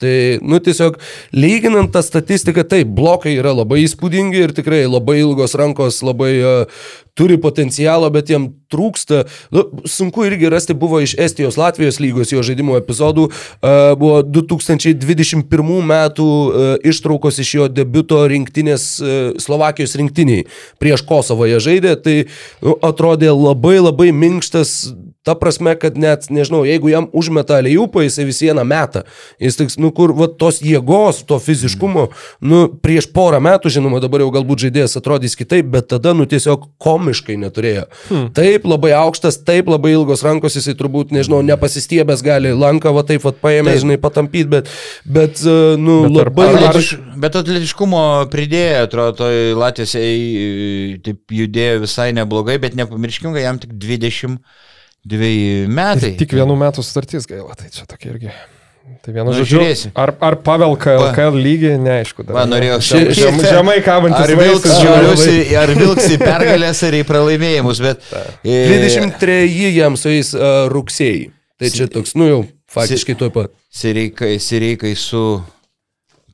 Tai, 0.00 0.14
nu, 0.40 0.56
tiesiog 0.64 0.96
lyginant 1.36 1.90
tą 1.92 2.00
statistiką, 2.04 2.64
taip, 2.64 2.88
blokai 2.96 3.34
yra 3.36 3.52
labai 3.52 3.82
įspūdingi 3.84 4.40
ir 4.46 4.54
tikrai 4.56 4.86
labai 4.88 5.18
ilgos 5.20 5.56
rankos, 5.60 6.00
labai 6.06 6.32
uh, 6.40 6.84
turi 7.18 7.38
potencialą, 7.40 8.10
bet 8.14 8.30
jiem 8.32 8.48
trūksta. 8.70 9.24
Nu, 9.54 9.64
sunku 9.88 10.24
irgi 10.28 10.50
rasti, 10.52 10.76
buvo 10.78 11.00
iš 11.02 11.16
Estijos, 11.18 11.58
Latvijos 11.60 12.00
lygos 12.02 12.32
jo 12.32 12.42
žaidimo 12.46 12.78
epizodų, 12.78 13.28
uh, 13.30 13.92
buvo 14.00 14.20
2021 14.22 15.44
metų 15.90 16.28
uh, 16.30 16.72
ištraukos 16.86 17.40
iš 17.42 17.54
jo 17.58 17.68
debiuto 17.72 18.22
rinktinės, 18.30 18.88
uh, 19.02 19.20
Slovakijos 19.42 19.96
rinktiniai. 19.98 20.46
Prieš 20.82 21.04
Kosovą 21.08 21.50
jie 21.50 21.60
žaidė, 21.62 21.96
tai 22.00 22.16
nu, 22.62 22.76
atrodė 22.86 23.34
labai 23.34 23.78
labai 23.82 24.10
minkštas, 24.14 24.92
ta 25.22 25.34
prasme, 25.36 25.74
kad 25.76 25.98
net, 26.00 26.30
nežinau, 26.32 26.62
jeigu 26.64 26.88
jam 26.88 27.08
užmeta 27.12 27.58
aliupą, 27.60 28.04
jisai 28.06 28.24
vis 28.28 28.40
vieną 28.40 28.64
metą. 28.64 29.02
Jis 29.42 29.58
toks, 29.58 29.76
nu, 29.80 29.90
kur, 29.94 30.14
va, 30.16 30.30
tos 30.32 30.62
jėgos, 30.64 31.20
to 31.28 31.36
fiziškumo, 31.42 32.06
nu, 32.40 32.62
prieš 32.80 33.10
porą 33.12 33.42
metų, 33.44 33.72
žinoma, 33.76 34.00
dabar 34.00 34.24
jau 34.24 34.30
galbūt 34.32 34.64
žaidėjas 34.64 34.96
atrodys 35.00 35.36
kitaip, 35.36 35.68
bet 35.74 35.90
tada, 35.92 36.14
nu, 36.16 36.24
tiesiog 36.30 36.70
komiškai 37.00 37.36
neturėjo. 37.40 37.86
Hmm. 38.08 38.28
Taip, 38.36 38.66
labai 38.68 38.92
aukštas, 38.98 39.40
taip, 39.46 39.70
labai 39.72 39.94
ilgos 39.96 40.22
rankos, 40.26 40.56
jisai 40.58 40.76
turbūt, 40.78 41.14
nežinau, 41.16 41.40
nepasistiebęs 41.46 42.22
gali 42.26 42.52
lanką, 42.56 42.92
va, 42.94 43.04
taip, 43.08 43.24
va, 43.26 43.32
paėmė, 43.32 43.74
Taip. 43.74 43.82
žinai, 43.84 43.98
patampyti, 44.02 44.48
bet, 44.52 44.70
bet, 45.04 45.42
uh, 45.46 45.74
nu, 45.80 46.02
Bet 46.06 46.16
labai. 46.18 46.48
Atletiš, 46.60 46.92
bet 47.20 47.40
atletiškumo 47.40 48.04
pridėjo, 48.32 48.86
atrodo, 48.86 49.16
toj 49.24 49.58
Latvijos 49.58 49.96
ei, 50.00 51.00
taip 51.04 51.34
judėjo 51.34 51.82
visai 51.86 52.10
neblogai, 52.16 52.60
bet 52.62 52.78
nepamirškim, 52.78 53.32
kad 53.34 53.46
jam 53.46 53.60
tik 53.62 53.74
22 53.80 55.34
metai. 55.70 56.14
Ir 56.14 56.22
tik 56.22 56.36
vienų 56.38 56.58
metų 56.66 56.86
sutartys 56.86 57.28
gaila, 57.30 57.56
tai 57.58 57.72
čia 57.74 57.88
tokia 57.90 58.14
irgi. 58.14 58.34
Tai 59.04 59.12
vienu 59.14 59.30
Nu, 59.30 59.36
žodžiu, 59.38 59.58
žiūrėsi. 59.60 59.90
ar, 59.94 60.12
ar 60.20 60.36
pavelka 60.44 60.94
LKL 60.98 61.38
lygį, 61.44 61.70
neaišku. 61.84 62.26
dar. 62.26 62.34
Va, 62.36 62.44
norėjau 62.50 62.78
šiek 62.84 63.12
žem- 63.16 63.40
Žemai 63.44 63.78
kabantis 63.86 64.24
Ar 64.26 64.34
vilks, 64.40 64.74
žiūriuosi, 64.82 65.36
ar 65.56 65.72
vilks 65.78 66.10
į 66.14 66.18
pergalės 66.20 66.82
ar 66.88 66.98
į 66.98 67.04
pralaimėjimus, 67.08 67.80
bet... 67.84 68.04
e, 68.44 68.58
23 68.74 69.70
jam 69.78 69.96
su 70.00 70.12
jais 70.12 70.34
uh, 70.36 70.66
rugsėjai. 70.72 71.30
Tai 71.60 71.70
čia 71.76 71.86
toks, 71.92 72.14
nu 72.16 72.28
jau, 72.28 72.42
faktiškai 72.72 73.16
tuo 73.20 73.30
pat. 73.34 73.52
Sireikai, 73.72 74.34
sireikai 74.40 74.94
su 74.98 75.42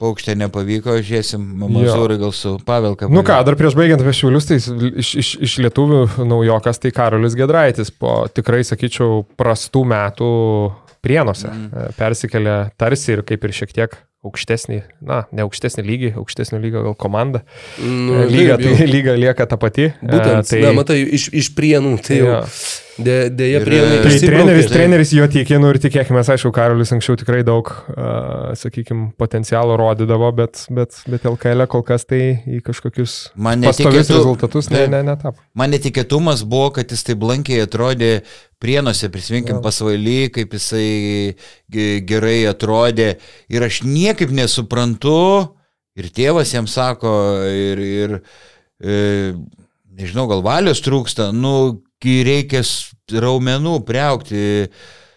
paukštė 0.01 0.35
nepavyko, 0.37 0.99
žiūrėsim, 1.01 1.45
Mazūrai 1.63 2.19
gal 2.21 2.33
su 2.37 2.57
Pavelka. 2.67 3.09
Nu 3.09 3.23
ką, 3.27 3.39
dar 3.49 3.57
prieš 3.57 3.77
baigiant 3.79 4.03
apie 4.05 4.13
šiulius, 4.17 4.49
tai 4.49 4.59
iš, 4.61 5.13
iš, 5.23 5.31
iš 5.47 5.55
lietuvių 5.65 6.03
naujokas 6.29 6.83
tai 6.83 6.93
Karolis 6.97 7.37
Gedraitis 7.39 7.91
po 7.91 8.19
tikrai, 8.29 8.61
sakyčiau, 8.69 9.23
prastų 9.41 9.87
metų 9.89 10.29
prienuose. 11.07 11.49
Mm. 11.53 11.95
Persikėlė 11.99 12.57
tarsi 12.81 13.15
ir 13.15 13.25
kaip 13.27 13.47
ir 13.47 13.57
šiek 13.61 13.75
tiek 13.77 13.97
aukštesnį, 14.27 14.81
na, 15.07 15.23
ne 15.33 15.45
aukštesnį 15.47 15.85
lygį, 15.87 16.11
aukštesnio 16.23 16.61
lygio 16.63 16.83
gal 16.89 16.97
komanda. 16.99 17.43
Nu, 17.81 18.25
lyga, 18.31 18.59
taip, 18.61 18.77
tai, 18.81 18.89
lyga 18.91 19.15
lieka 19.19 19.47
ta 19.47 19.57
pati. 19.61 19.91
Būtent, 20.03 20.43
E, 20.43 20.51
tai, 20.51 20.61
na, 20.67 20.73
matai, 20.77 21.01
iš, 21.19 21.31
iš 21.33 21.53
prienų, 21.57 21.97
tai 22.07 22.21
jau. 22.23 22.27
Jo. 22.35 22.43
Dė- 22.97 23.29
Dėja, 23.29 23.59
Ir, 23.61 23.65
prienai. 23.69 23.97
Tai 24.07 24.13
treneris, 24.23 24.67
tai- 24.71 24.73
treneris 24.79 25.11
jo 25.13 25.27
tikino 25.29 25.69
ir 25.69 25.77
tikėkime, 25.83 26.23
aišku, 26.25 26.49
Karolis 26.57 26.95
anksčiau 26.97 27.19
tikrai 27.21 27.43
daug, 27.45 27.69
uh, 27.93 28.55
sakykime, 28.57 29.11
potencialo 29.21 29.77
rodydavo, 29.77 30.31
bet, 30.33 30.63
bet, 30.73 30.97
bet 31.05 31.27
LKL 31.29 31.67
kol 31.69 31.85
kas 31.85 32.07
tai 32.09 32.41
į 32.49 32.63
kažkokius 32.65 33.19
pastovius 33.69 34.09
rezultatus 34.17 34.71
ne, 34.73 34.87
ne, 34.89 35.03
netapo. 35.11 35.37
Man 35.53 35.77
netikėtumas 35.77 36.41
buvo, 36.49 36.71
kad 36.79 36.89
jis 36.89 37.05
taip 37.05 37.21
blankiai 37.21 37.67
atrodė 37.67 38.23
prienuose, 38.65 39.11
prisiminkim 39.13 39.61
pasvaly, 39.61 40.31
kaip 40.33 40.57
jisai 40.57 41.37
ge- 41.69 42.01
gerai 42.09 42.47
atrodė. 42.49 43.19
Ir 43.53 43.61
aš 43.69 43.83
niekaip 44.17 44.33
nesuprantu, 44.33 45.53
ir 45.97 46.09
tėvas 46.13 46.53
jam 46.55 46.67
sako, 46.67 47.11
ir, 47.53 47.79
ir 47.85 48.15
e, 48.81 49.35
nežinau, 49.97 50.27
gal 50.31 50.43
valios 50.45 50.81
trūksta, 50.85 51.31
nu, 51.37 51.83
kai 52.03 52.23
reikia 52.27 52.63
raumenų 53.13 53.85
preukti. 53.87 54.69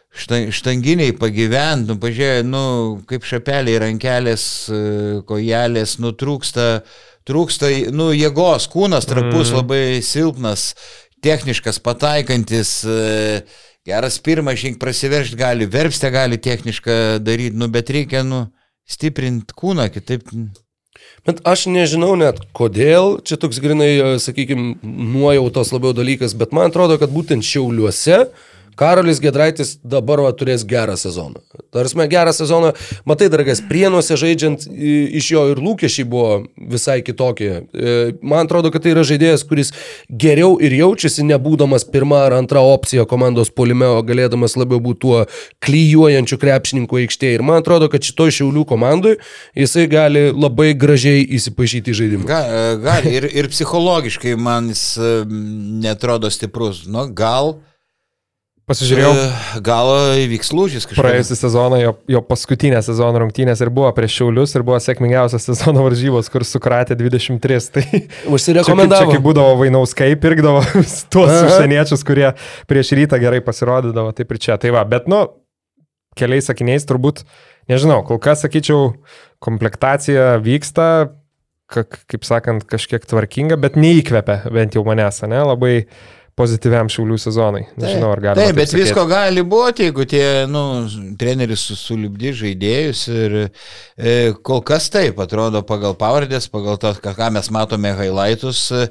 šta- 0.10 0.50
Štanginiai 0.52 1.14
pagyvent, 1.14 1.86
nu, 1.88 1.96
pažiūrėjau, 2.02 2.44
nu, 2.44 2.62
kaip 3.08 3.24
šapeliai, 3.24 3.78
rankelės, 3.80 4.44
e, 4.68 5.22
kojelės, 5.24 6.00
nu, 6.02 6.12
trūksta, 6.18 6.82
trūksta, 7.30 7.70
nu, 7.94 8.10
jėgos, 8.12 8.66
kūnas 8.74 9.06
trapus, 9.06 9.52
Mm. 9.52 9.56
labai 9.62 10.02
silpnas, 10.02 10.74
techniškas, 11.22 11.78
pataikantis, 11.80 12.84
e, 12.90 13.44
geras 13.86 14.18
pirmas 14.20 14.58
žink 14.58 14.80
prasiveršti 14.80 15.38
gali, 15.38 15.68
verpstę 15.70 16.10
gali 16.12 16.38
technišką 16.42 17.20
daryti, 17.22 17.56
nu, 17.56 17.68
bet 17.70 17.88
reikia, 17.90 18.24
nu, 18.26 18.48
stiprinti 18.90 19.56
kūną, 19.58 19.88
kitaip. 19.94 20.28
Bet 21.28 21.42
aš 21.48 21.68
nežinau 21.72 22.16
net 22.20 22.42
kodėl, 22.56 23.20
čia 23.24 23.38
toks 23.40 23.62
grinai, 23.64 24.20
sakykime, 24.22 24.80
nuojautos 24.84 25.72
labiau 25.76 25.96
dalykas, 25.96 26.36
bet 26.38 26.56
man 26.56 26.72
atrodo, 26.72 26.98
kad 27.02 27.14
būtent 27.14 27.46
Šiauliuose 27.46 28.26
Karolis 28.80 29.20
Gedraitis 29.20 29.76
dabar 29.84 30.24
va, 30.24 30.32
turės 30.36 30.64
gerą 30.68 30.96
sezoną. 31.00 31.42
Tarsi 31.74 32.08
gerą 32.10 32.32
sezoną, 32.34 32.72
matai, 33.06 33.28
dragas, 33.32 33.60
prienuose 33.68 34.16
žaidžiant 34.20 34.66
iš 35.20 35.32
jo 35.34 35.46
ir 35.52 35.60
lūkesčiai 35.60 36.08
buvo 36.08 36.44
visai 36.56 37.02
kitokie. 37.04 37.52
E, 37.74 37.98
Man 38.22 38.46
atrodo, 38.46 38.72
kad 38.72 38.84
tai 38.84 38.94
yra 38.94 39.04
žaidėjas, 39.08 39.44
kuris 39.48 39.72
geriau 40.10 40.58
ir 40.64 40.74
jaučiasi, 40.78 41.26
nebūdamas 41.28 41.86
pirma 41.92 42.24
ar 42.28 42.36
antra 42.38 42.62
opcija 42.66 43.06
komandos 43.10 43.52
polime, 43.54 43.88
o 43.90 44.04
galėdamas 44.06 44.56
labiau 44.60 44.82
būti 44.84 45.02
tuo 45.04 45.22
klyjuojančiu 45.66 46.40
krepšininku 46.42 47.00
aikštėje. 47.02 47.40
Ir 47.40 47.46
man 47.46 47.64
atrodo, 47.64 47.90
kad 47.92 48.06
šitoj 48.06 48.36
Šiaulių 48.40 48.66
komandai 48.70 49.16
jisai 49.58 49.88
gali 49.92 50.30
labai 50.32 50.72
gražiai 50.78 51.26
įsipašyti 51.40 51.94
į 51.94 52.00
žaidimą. 52.02 52.30
Ga, 52.30 52.42
gali, 52.84 53.16
ir, 53.20 53.30
ir 53.42 53.50
psichologiškai 53.52 54.36
man 54.40 54.70
jis 54.74 54.86
e, 55.00 55.16
netrodo 55.88 56.32
stiprus. 56.34 56.86
Nu, 56.90 57.08
gal. 57.16 57.58
Pasižiūrėjau, 58.70 59.14
e, 59.18 59.62
Gal 59.66 59.88
įvyks 60.28 60.52
lūžis 60.54 60.86
kažkas. 60.86 61.00
praėjusią 61.02 61.38
sezoną, 61.40 61.80
jo, 61.82 61.94
jo 62.14 62.22
paskutinę 62.22 62.82
sezono 62.86 63.24
rungtynės 63.24 63.64
ir 63.66 63.72
buvo 63.74 63.90
prieš 63.98 64.20
Šiaulius 64.20 64.54
ir 64.54 64.66
buvo 64.68 64.78
sėkmingiausias 64.84 65.48
sezono 65.50 65.82
varžybos, 65.88 66.30
kur 66.30 66.46
sukratė 66.46 66.94
23. 67.00 67.60
Tai 67.74 67.84
čia 67.84 67.98
kaip, 67.98 68.14
čia 68.14 68.34
Užsirekomendavo. 68.36 69.16
kaip 69.16 69.26
būdavo 69.26 69.56
Vainauskai, 69.64 70.12
pirkdavo 70.22 70.62
tuos 71.14 71.34
užsieniečius, 71.34 72.06
kurie 72.06 72.28
prieš 72.70 72.94
rytą 73.00 73.18
gerai 73.22 73.42
pasirodydavo, 73.46 74.14
taip 74.14 74.36
ir 74.36 74.42
čia. 74.46 74.60
Tai 74.62 74.76
va, 74.78 74.86
bet 74.86 75.10
nu, 75.10 75.24
keliais 76.20 76.46
sakiniais 76.52 76.86
turbūt, 76.86 77.24
nežinau, 77.72 78.04
kol 78.06 78.22
kas 78.22 78.46
sakyčiau, 78.46 78.94
komplektacija 79.42 80.36
vyksta, 80.46 81.10
kaip 81.70 82.26
sakant, 82.26 82.66
kažkiek 82.70 83.04
tvarkinga, 83.06 83.58
bet 83.62 83.78
neįkvepia 83.80 84.42
bent 84.54 84.78
jau 84.78 84.86
manęs, 84.88 85.22
ne, 85.30 85.42
labai 85.52 85.74
pozityviam 86.40 86.88
šiaulių 86.92 87.18
sezonai. 87.20 87.66
Nežinau, 87.80 88.14
ar 88.16 88.24
galima. 88.24 88.48
Taip, 88.48 88.56
bet 88.58 88.72
sakėti. 88.72 88.86
visko 88.88 89.04
gali 89.12 89.44
būti, 89.44 89.90
jeigu 89.90 90.06
tie, 90.10 90.26
nu, 90.50 90.64
treneris 91.20 91.68
su- 91.68 91.78
sulibdi 91.80 92.32
žaidėjus 92.40 93.04
ir 93.12 93.38
e, 93.44 94.18
kol 94.48 94.64
kas 94.66 94.88
taip, 94.94 95.20
atrodo, 95.20 95.62
pagal 95.68 95.98
pavardės, 96.00 96.48
pagal 96.52 96.80
to, 96.82 96.96
ką 97.04 97.32
mes 97.36 97.52
matome 97.54 97.92
highlightus, 98.00 98.64
e, 98.72 98.88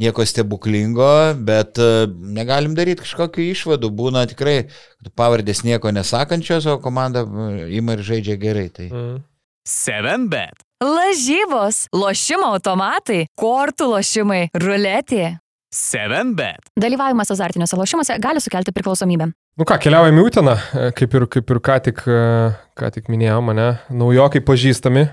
nieko 0.00 0.24
stebuklingo, 0.24 1.10
bet 1.44 1.82
e, 1.82 2.06
negalim 2.38 2.78
daryti 2.78 3.04
kažkokių 3.04 3.50
išvadų, 3.50 3.90
būna 3.98 4.24
tikrai 4.30 4.62
kad 4.70 5.12
pavardės 5.18 5.64
nieko 5.66 5.92
nesakančios, 5.92 6.70
o 6.70 6.78
komanda 6.80 7.26
e, 7.26 7.68
ima 7.76 7.98
ir 7.98 8.06
žaidžia 8.06 8.38
gerai. 8.40 8.68
Tai. 8.72 8.88
Mm. 8.88 9.20
7bet. 9.68 10.64
Lažybos, 10.82 11.84
lošimo 11.94 12.48
automatai, 12.56 13.28
kortų 13.38 13.92
lošimai, 13.92 14.48
ruletė. 14.58 15.36
7bet. 15.72 16.68
Dalyvavimas 16.80 17.32
azartiniuose 17.32 17.78
lošimuose 17.80 18.18
gali 18.20 18.40
sukelti 18.44 18.74
priklausomybę. 18.76 19.30
Nu 19.56 19.66
ką, 19.68 19.78
keliaujame 19.80 20.20
į 20.20 20.26
Uteną, 20.28 20.54
e, 20.56 20.90
kaip 20.96 21.16
ir, 21.16 21.26
kaip 21.32 21.50
ir 21.52 21.60
ką, 21.64 21.78
tik, 21.88 22.04
e, 22.04 22.52
ką 22.78 22.92
tik 22.92 23.08
minėjau 23.12 23.40
mane, 23.44 23.66
naujokai 23.92 24.44
pažįstami, 24.44 25.06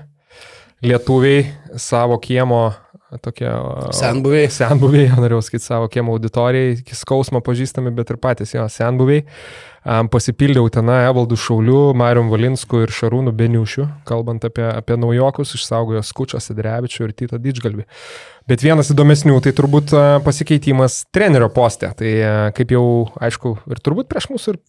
lietuviai 0.84 1.46
savo 1.80 2.20
kiemo 2.20 2.62
tokie... 3.24 3.48
e, 3.48 3.92
Senbuviai. 3.96 4.52
Senbuviai, 4.52 5.08
jau 5.08 5.20
norėjau 5.24 5.42
sakyti 5.48 5.66
savo 5.66 5.88
kiemo 5.92 6.16
auditorijai, 6.16 6.78
iki 6.80 6.98
skausmo 6.98 7.40
pažįstami, 7.44 7.92
bet 7.96 8.12
ir 8.12 8.20
patys 8.20 8.54
jo 8.56 8.68
senbuviai. 8.68 9.24
Um, 9.24 9.69
pasipildė 9.84 10.60
Utena 10.64 11.00
Evaldų 11.08 11.38
Šaulių, 11.40 11.82
Marium 11.96 12.28
Valinsku 12.32 12.82
ir 12.84 12.92
Šarūnu 12.94 13.32
Beniušiu, 13.36 13.86
kalbant 14.08 14.44
apie, 14.44 14.66
apie 14.68 14.98
naujokus, 15.00 15.54
išsaugojo 15.56 16.02
Skučio 16.04 16.40
Sidrevičių 16.42 17.06
ir 17.06 17.14
Tito 17.16 17.40
Didžgalvį. 17.40 17.86
Bet 18.50 18.64
vienas 18.66 18.90
įdomesnių 18.92 19.38
tai 19.44 19.54
turbūt 19.56 19.94
pasikeitimas 20.26 21.04
trenerio 21.14 21.48
poste. 21.54 21.92
Tai 21.96 22.12
kaip 22.56 22.74
jau, 22.76 22.84
aišku, 23.20 23.56
ir 23.70 23.80
turbūt 23.80 24.10
prieš 24.10 24.30
mūsų 24.32 24.54
ir 24.54 24.60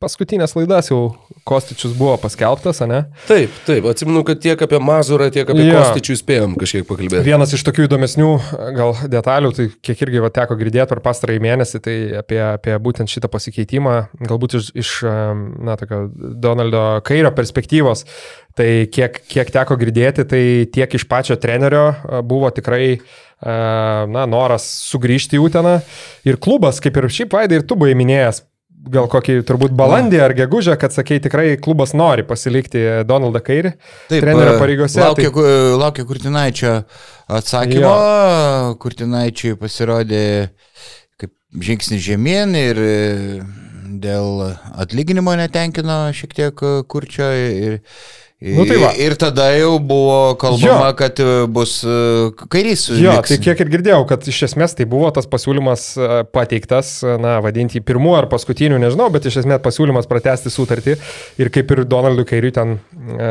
paskutinės 0.00 0.54
laidas 0.56 0.88
jau 0.90 1.00
Kostičius 1.48 1.92
buvo 1.96 2.14
paskelbtas, 2.20 2.80
ne? 2.88 3.02
Taip, 3.28 3.52
taip, 3.66 3.86
atsimenu, 3.90 4.22
kad 4.28 4.40
tiek 4.42 4.60
apie 4.64 4.80
Mazurą, 4.82 5.30
tiek 5.32 5.48
apie 5.48 5.66
ja. 5.66 5.80
Kostičių 5.80 6.16
spėjom 6.20 6.56
kažkiek 6.60 6.86
pakalbėti. 6.88 7.24
Vienas 7.26 7.54
iš 7.56 7.64
tokių 7.66 7.86
įdomesnių 7.88 8.30
gal 8.76 8.94
detalių, 9.12 9.52
tai 9.56 9.68
kiek 9.84 10.04
irgi 10.06 10.22
va, 10.24 10.32
teko 10.34 10.56
girdėti 10.60 10.88
per 10.92 11.02
pastarąjį 11.04 11.44
mėnesį, 11.46 11.82
tai 11.84 11.96
apie, 12.20 12.40
apie 12.44 12.76
būtent 12.82 13.12
šitą 13.12 13.30
pasikeitimą, 13.32 13.96
galbūt 14.28 14.58
iš, 14.60 14.70
iš 14.84 14.92
na, 15.06 15.76
tokio 15.80 16.04
Donaldo 16.14 16.84
Kairio 17.06 17.32
perspektyvos, 17.36 18.06
tai 18.58 18.70
kiek, 18.92 19.20
kiek 19.30 19.52
teko 19.52 19.76
girdėti, 19.80 20.28
tai 20.28 20.44
tiek 20.72 20.96
iš 20.96 21.08
pačio 21.10 21.36
trenerio 21.40 21.90
buvo 22.26 22.52
tikrai 22.54 22.96
na, 23.40 24.26
noras 24.28 24.66
sugrįžti 24.90 25.38
į 25.38 25.44
Uteną. 25.46 25.78
Ir 26.28 26.36
klubas, 26.42 26.80
kaip 26.84 26.98
ir 27.00 27.08
šiaip 27.08 27.32
vaidai, 27.36 27.60
ir 27.60 27.66
tu 27.68 27.78
buvai 27.80 27.96
minėjęs, 27.96 28.42
gal 28.88 29.08
kokį 29.10 29.40
turbūt 29.48 29.74
balandį 29.76 30.20
ar 30.24 30.34
gegužę, 30.36 30.76
kad 30.80 30.94
sakei, 30.94 31.20
tikrai 31.22 31.54
klubas 31.62 31.92
nori 31.96 32.24
pasilikti 32.26 32.82
Donaldą 33.08 33.42
Kairį 33.44 33.74
Taip, 34.08 34.22
trenerio 34.22 34.54
e, 34.54 34.60
pareigose. 34.60 35.00
Laukia, 35.02 35.30
tai... 35.34 35.54
laukia 35.80 36.06
Kurtinaičio 36.08 36.74
atsakymo, 37.40 37.82
jo. 37.84 38.76
Kurtinaičiui 38.82 39.56
pasirodė 39.60 40.22
kaip 41.20 41.34
žingsnis 41.68 42.02
žemyn 42.06 42.56
ir 42.58 42.80
e, 42.80 42.96
dėl 44.00 44.46
atlyginimo 44.80 45.34
netenkino 45.36 46.02
šiek 46.16 46.34
tiek 46.38 46.64
kurčio 46.88 47.28
ir 47.36 47.80
Nu, 48.40 48.64
tai 48.64 48.78
va. 48.80 48.88
ir 48.96 49.12
tada 49.20 49.50
jau 49.52 49.74
buvo 49.84 50.34
kalbama, 50.40 50.86
jo. 50.88 50.94
kad 50.96 51.18
e, 51.20 51.28
bus 51.52 51.74
e, 51.84 51.96
kairys. 52.48 52.86
Jo, 52.96 53.18
liks. 53.18 53.34
tai 53.34 53.36
kiek 53.44 53.60
ir 53.60 53.72
girdėjau, 53.74 53.98
kad 54.08 54.24
iš 54.32 54.38
esmės 54.48 54.72
tai 54.78 54.86
buvo 54.88 55.10
tas 55.12 55.28
pasiūlymas 55.28 55.84
e, 56.00 56.08
pateiktas, 56.32 56.94
na, 57.20 57.36
vadinti 57.44 57.84
pirmuoju 57.84 58.22
ar 58.22 58.30
paskutiniu, 58.32 58.80
nežinau, 58.80 59.10
bet 59.12 59.28
iš 59.28 59.42
esmės 59.42 59.60
pasiūlymas 59.66 60.08
pratesti 60.08 60.52
sutartį 60.54 60.96
ir 61.42 61.52
kaip 61.52 61.76
ir 61.76 61.84
Donaldui 61.84 62.24
Kairiui 62.32 62.54
ten 62.56 62.78
e, 62.80 63.28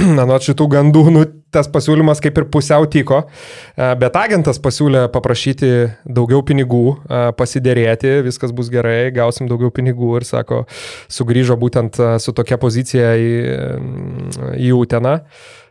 na, 0.16 0.24
nuo 0.24 0.38
šitų 0.40 0.66
gandų, 0.72 1.02
nu, 1.12 1.22
tas 1.52 1.68
pasiūlymas 1.68 2.22
kaip 2.24 2.38
ir 2.40 2.46
pusiau 2.52 2.86
tiko, 2.90 3.22
e, 3.76 3.88
bet 4.00 4.16
agentas 4.16 4.60
pasiūlė 4.62 5.04
paprašyti 5.12 5.72
daugiau 6.08 6.40
pinigų, 6.48 6.84
e, 7.04 7.22
pasidėrėti, 7.36 8.14
viskas 8.24 8.54
bus 8.56 8.72
gerai, 8.72 9.12
gausim 9.12 9.50
daugiau 9.50 9.72
pinigų 9.74 10.14
ir 10.20 10.28
sako, 10.28 10.62
sugrįžo 11.12 11.58
būtent 11.60 12.00
e, 12.00 12.14
su 12.24 12.32
tokia 12.36 12.56
pozicija 12.62 13.12
į, 13.20 13.34
į 14.64 14.72
Uteną 14.80 15.18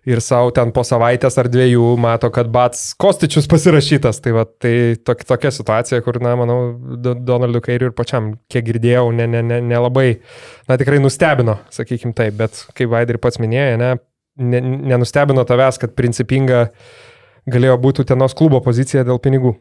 ir 0.06 0.22
savo 0.24 0.50
ten 0.54 0.72
po 0.74 0.82
savaitės 0.86 1.38
ar 1.38 1.50
dviejų 1.52 1.92
mato, 2.02 2.32
kad 2.34 2.50
Bats 2.54 2.92
Kostičius 3.02 3.50
pasirašytas. 3.50 4.22
Tai, 4.22 4.34
va, 4.34 4.46
tai 4.46 4.74
tok, 5.06 5.22
tokia 5.30 5.52
situacija, 5.54 6.02
kur, 6.06 6.18
na, 6.24 6.34
manau, 6.40 6.60
Donaldui 7.02 7.62
Kairiui 7.66 7.92
ir 7.92 7.98
pačiam, 7.98 8.32
kiek 8.52 8.66
girdėjau, 8.70 9.10
nelabai, 9.14 9.34
ne, 9.34 9.44
ne, 9.46 9.60
ne 9.70 10.70
na, 10.70 10.80
tikrai 10.82 11.02
nustebino, 11.04 11.60
sakykim 11.74 12.16
taip, 12.18 12.38
bet 12.42 12.64
kaip 12.78 12.90
Vaidai 12.94 13.18
ir 13.18 13.22
pats 13.22 13.42
minėjo, 13.42 13.78
ne, 13.78 13.92
ne, 13.94 14.11
nenustebino 14.42 15.46
tavęs, 15.48 15.80
kad 15.82 15.96
principinga 15.98 16.68
galėjo 17.50 17.78
būti 17.82 18.06
tenos 18.08 18.36
klubo 18.38 18.62
pozicija 18.66 19.06
dėl 19.08 19.22
pinigų. 19.22 19.56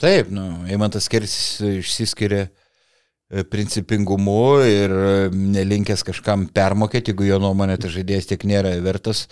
Taip, 0.00 0.30
nu, 0.32 0.62
Eimantas 0.70 1.10
Kersis 1.12 1.60
išsiskiria 1.60 2.46
e, 2.46 3.42
principingumu 3.44 4.62
ir 4.64 4.92
e, 4.94 5.10
nelinkęs 5.28 6.00
kažkam 6.08 6.46
permokėti, 6.56 7.12
jeigu 7.12 7.26
jo 7.28 7.36
nuomonė 7.42 7.76
tas 7.82 7.92
žaidėjas 7.92 8.30
tiek 8.30 8.46
nėra 8.48 8.72
vertas. 8.80 9.26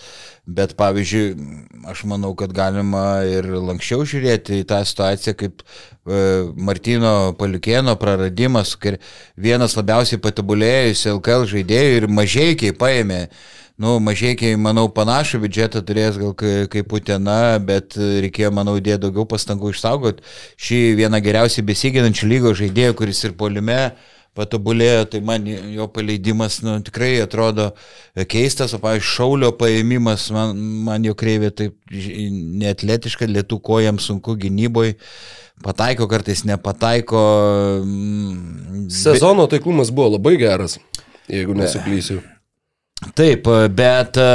Bet 0.45 0.75
pavyzdžiui, 0.77 1.25
aš 1.89 2.05
manau, 2.11 2.35
kad 2.37 2.53
galima 2.57 3.23
ir 3.25 3.49
lankščiau 3.49 4.05
žiūrėti 4.12 4.61
į 4.61 4.69
tą 4.69 4.83
situaciją, 4.85 5.39
kaip 5.41 5.64
e, 5.64 6.21
Martino 6.69 7.14
Paliukėno 7.41 7.97
praradimas, 8.01 8.77
kai 8.77 8.99
vienas 9.41 9.77
labiausiai 9.81 10.21
patobulėjusių 10.21 11.14
LKL 11.16 11.49
žaidėjų 11.55 12.03
ir 12.03 12.12
mažiekiai 12.12 12.77
paėmė 12.77 13.23
nu, 13.79 13.97
mažiekiai, 14.03 14.59
manau, 14.59 14.89
panašų 14.93 15.43
biudžetą 15.45 15.83
turės 15.87 16.18
gal 16.20 16.35
kaip 16.70 16.93
Utena, 16.99 17.57
bet 17.62 17.97
reikėjo, 17.97 18.53
manau, 18.55 18.76
įdėti 18.81 19.05
daugiau 19.07 19.26
pastangų 19.31 19.72
išsaugoti 19.74 20.24
šį 20.59 20.81
vieną 20.99 21.22
geriausiai 21.24 21.66
besiginančių 21.66 22.31
lygo 22.31 22.55
žaidėją, 22.59 22.97
kuris 22.99 23.22
ir 23.29 23.37
polime 23.39 23.81
patobulėjo, 24.39 25.03
tai 25.12 25.20
man 25.24 25.47
jo 25.49 25.89
paleidimas 25.91 26.61
nu, 26.62 26.76
tikrai 26.87 27.16
atrodo 27.24 27.72
keistas, 28.31 28.74
o, 28.76 28.81
pavyzdžiui, 28.83 29.11
šaulio 29.16 29.51
paėmimas, 29.59 30.29
man, 30.35 30.55
man 30.87 31.07
jo 31.07 31.16
kreivė 31.18 31.51
taip 31.62 31.74
neatletiška, 31.91 33.26
lietų 33.31 33.59
kojam 33.66 33.99
sunku 34.03 34.37
gynyboje 34.39 34.95
pataiko, 35.64 36.07
kartais 36.11 36.45
nepataiko. 36.47 37.20
Mm, 37.83 38.89
Sezono 38.95 39.49
taiklumas 39.51 39.91
buvo 39.95 40.14
labai 40.14 40.37
geras, 40.39 40.79
jeigu 41.26 41.59
nesuklysiu. 41.59 42.22
Taip, 42.99 43.47
bet 43.79 44.19
e, 44.19 44.31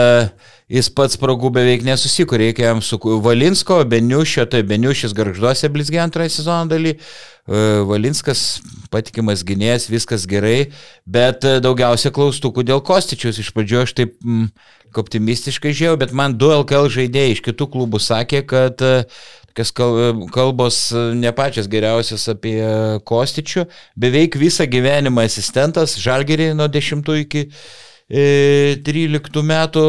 jis 0.72 0.88
pats 0.95 1.18
spragų 1.18 1.49
beveik 1.57 1.82
nesusikūrė, 1.84 2.47
reikia 2.47 2.70
jam 2.70 2.80
su 2.86 2.95
Valinsko, 3.01 3.82
Beniušio, 3.91 4.45
tai 4.47 4.61
Beniušis 4.68 5.16
garžduose 5.18 5.68
blizgė 5.74 5.99
antrąją 6.05 6.32
sezono 6.32 6.72
dalį, 6.72 6.93
e, 6.95 7.66
Valinskas 7.89 8.61
patikimas 8.93 9.43
gynėjas, 9.43 9.89
viskas 9.91 10.24
gerai, 10.32 10.72
bet 11.03 11.43
e, 11.43 11.57
daugiausia 11.64 12.14
klaustukų 12.16 12.64
dėl 12.72 12.80
Kostičius. 12.88 13.41
Iš 13.43 13.51
pradžio 13.51 13.84
aš 13.84 13.97
taip 13.99 14.16
mm, 14.24 14.47
optimistiškai 15.03 15.76
žiūrėjau, 15.76 15.99
bet 15.99 16.16
man 16.16 16.39
du 16.39 16.55
LKL 16.55 16.88
žaidėjai 16.95 17.36
iš 17.36 17.43
kitų 17.43 17.68
klubų 17.76 17.99
sakė, 17.99 18.45
kad 18.47 18.80
tokias 18.80 19.76
kalbos 19.76 20.84
ne 21.20 21.36
pačias 21.36 21.68
geriausias 21.68 22.30
apie 22.32 22.61
Kostičių, 23.03 23.68
beveik 23.99 24.39
visą 24.39 24.72
gyvenimą 24.72 25.28
asistentas, 25.28 25.99
žalgerį 25.99 26.53
nuo 26.55 26.72
10 26.72 27.18
iki 27.26 27.49
13 28.11 29.39
e, 29.39 29.43
metų 29.47 29.83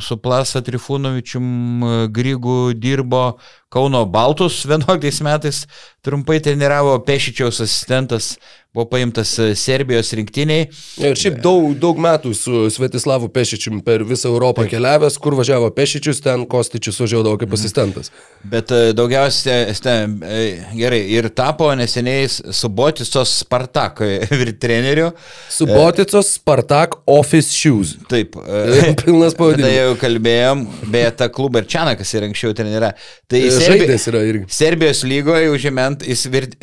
su 0.00 0.16
Plasa 0.22 0.62
Trifūnovičium 0.62 1.46
e, 1.46 1.94
Grygų 2.14 2.58
dirbo 2.78 3.38
Kauno 3.72 4.04
Baltus 4.06 4.62
11 4.68 5.24
metais, 5.26 5.64
trumpai 6.06 6.38
treniravo 6.40 6.94
Pešičiaus 7.04 7.60
asistentas 7.64 8.36
buvo 8.76 8.84
paimtas 8.92 9.38
e, 9.40 9.54
Serbijos 9.56 10.12
rinktiniai. 10.12 10.68
Ir 11.00 11.16
šiaip 11.16 11.38
daug, 11.44 11.70
daug 11.80 11.96
metų 12.02 12.34
su 12.36 12.66
Svetislavu 12.72 13.30
Pešičium 13.32 13.80
per 13.86 14.04
visą 14.04 14.28
Europą 14.28 14.66
Taip. 14.66 14.74
keliavęs, 14.74 15.16
kur 15.22 15.36
važiavo 15.38 15.70
Pešičius, 15.76 16.20
ten 16.24 16.44
Kostičius 16.50 17.00
važiuodavo 17.00 17.40
kaip 17.40 17.48
mhm. 17.48 17.56
asistentas. 17.56 18.12
Bet 18.44 18.72
e, 18.76 18.92
daugiausia, 18.96 19.56
ten, 19.82 20.18
e, 20.20 20.44
gerai, 20.76 21.00
ir 21.16 21.30
tapo 21.32 21.70
neseniai 21.78 22.28
Suboticos 22.28 23.38
Spartak 23.40 24.04
treneriu. 24.62 25.10
Suboticos 25.56 26.34
Spartak 26.36 27.00
Office 27.06 27.56
Shoes. 27.56 27.96
Taip. 28.12 28.36
Pilnas 29.04 29.36
pavadinimas. 29.38 29.70
Tai 29.70 29.74
jau 29.76 30.00
kalbėjom, 30.04 30.66
beje, 30.92 31.12
tą 31.22 31.32
klubą 31.32 31.64
ir 31.64 31.70
Čianakas 31.72 32.12
ir 32.12 32.28
anksčiau 32.28 32.56
trenera. 32.56 32.92
Tai 33.30 33.46
Serbi... 33.56 34.44
Serbijos 34.52 35.06
lygoje 35.08 35.54
užėmant, 35.56 36.04
jis 36.04 36.28
virt... 36.28 36.60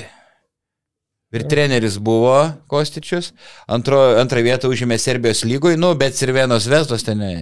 Ir 1.34 1.48
treneris 1.50 1.98
buvo 1.98 2.36
Kostičius, 2.70 3.32
antro, 3.66 4.00
antrą 4.22 4.44
vietą 4.46 4.70
užėmė 4.70 5.00
Serbijos 5.02 5.42
lygoj, 5.50 5.80
nu, 5.82 5.90
bet 5.98 6.14
Sirvenos 6.18 6.68
Vestos 6.70 7.06
ten 7.08 7.24
ne, 7.24 7.34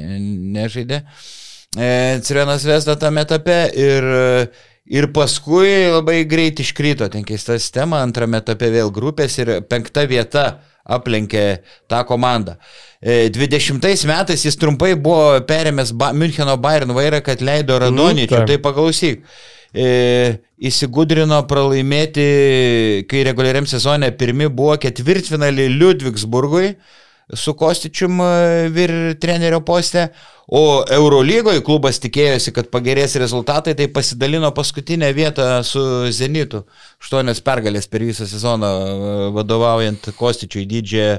nežaidė. 0.55 1.01
E, 1.75 1.89
Sirvenos 2.23 2.63
Vesta 2.67 2.95
tame 2.99 3.25
etape. 3.27 3.59
Ir, 3.75 4.07
ir 4.91 5.07
paskui 5.15 5.91
labai 5.91 6.21
greit 6.27 6.59
iškrito, 6.63 7.07
ten 7.11 7.27
keista 7.27 7.59
sistema, 7.59 8.01
antrame 8.05 8.39
etape 8.41 8.71
vėl 8.73 8.91
grupės 8.95 9.37
ir 9.43 9.57
penkta 9.67 10.07
vieta 10.09 10.45
aplenkė 10.87 11.45
tą 11.91 12.01
komandą. 12.07 12.57
20 13.01 13.85
e, 13.87 13.95
metais 14.09 14.43
jis 14.45 14.57
trumpai 14.61 14.93
buvo 14.95 15.39
perėmęs 15.47 15.93
ba 15.97 16.11
Müncheno 16.13 16.57
Bayern 16.61 16.93
vairą, 16.95 17.21
kad 17.25 17.41
leido 17.41 17.79
Radoničių, 17.81 18.39
mm, 18.39 18.49
tai 18.49 18.57
paklausyk 18.61 19.23
įsigudrino 19.71 21.37
pralaimėti, 21.47 22.25
kai 23.07 23.23
reguliariam 23.27 23.67
sezone 23.69 24.11
pirmi 24.19 24.49
buvo 24.51 24.75
ketvirtfinalį 24.81 25.69
Ludvigsburgui 25.77 26.73
su 27.33 27.55
Kostičium 27.57 28.21
e, 28.21 28.69
vir 28.73 28.93
trenerio 29.21 29.61
poste, 29.65 30.09
O 30.51 30.81
Eurolygoje 30.83 31.61
klubas 31.63 31.95
tikėjosi, 32.03 32.51
kad 32.51 32.67
pagerės 32.73 33.13
rezultatai, 33.21 33.71
tai 33.79 33.85
pasidalino 33.87 34.49
paskutinę 34.51 35.07
vietą 35.15 35.45
su 35.63 35.79
Zenitu. 36.11 36.65
Aštuonios 36.99 37.39
pergalės 37.45 37.87
per 37.87 38.03
visą 38.03 38.27
sezoną 38.27 38.71
e, 38.71 39.29
vadovaujant 39.37 40.09
Kostičiui 40.17 40.65
didžiąją 40.67 41.13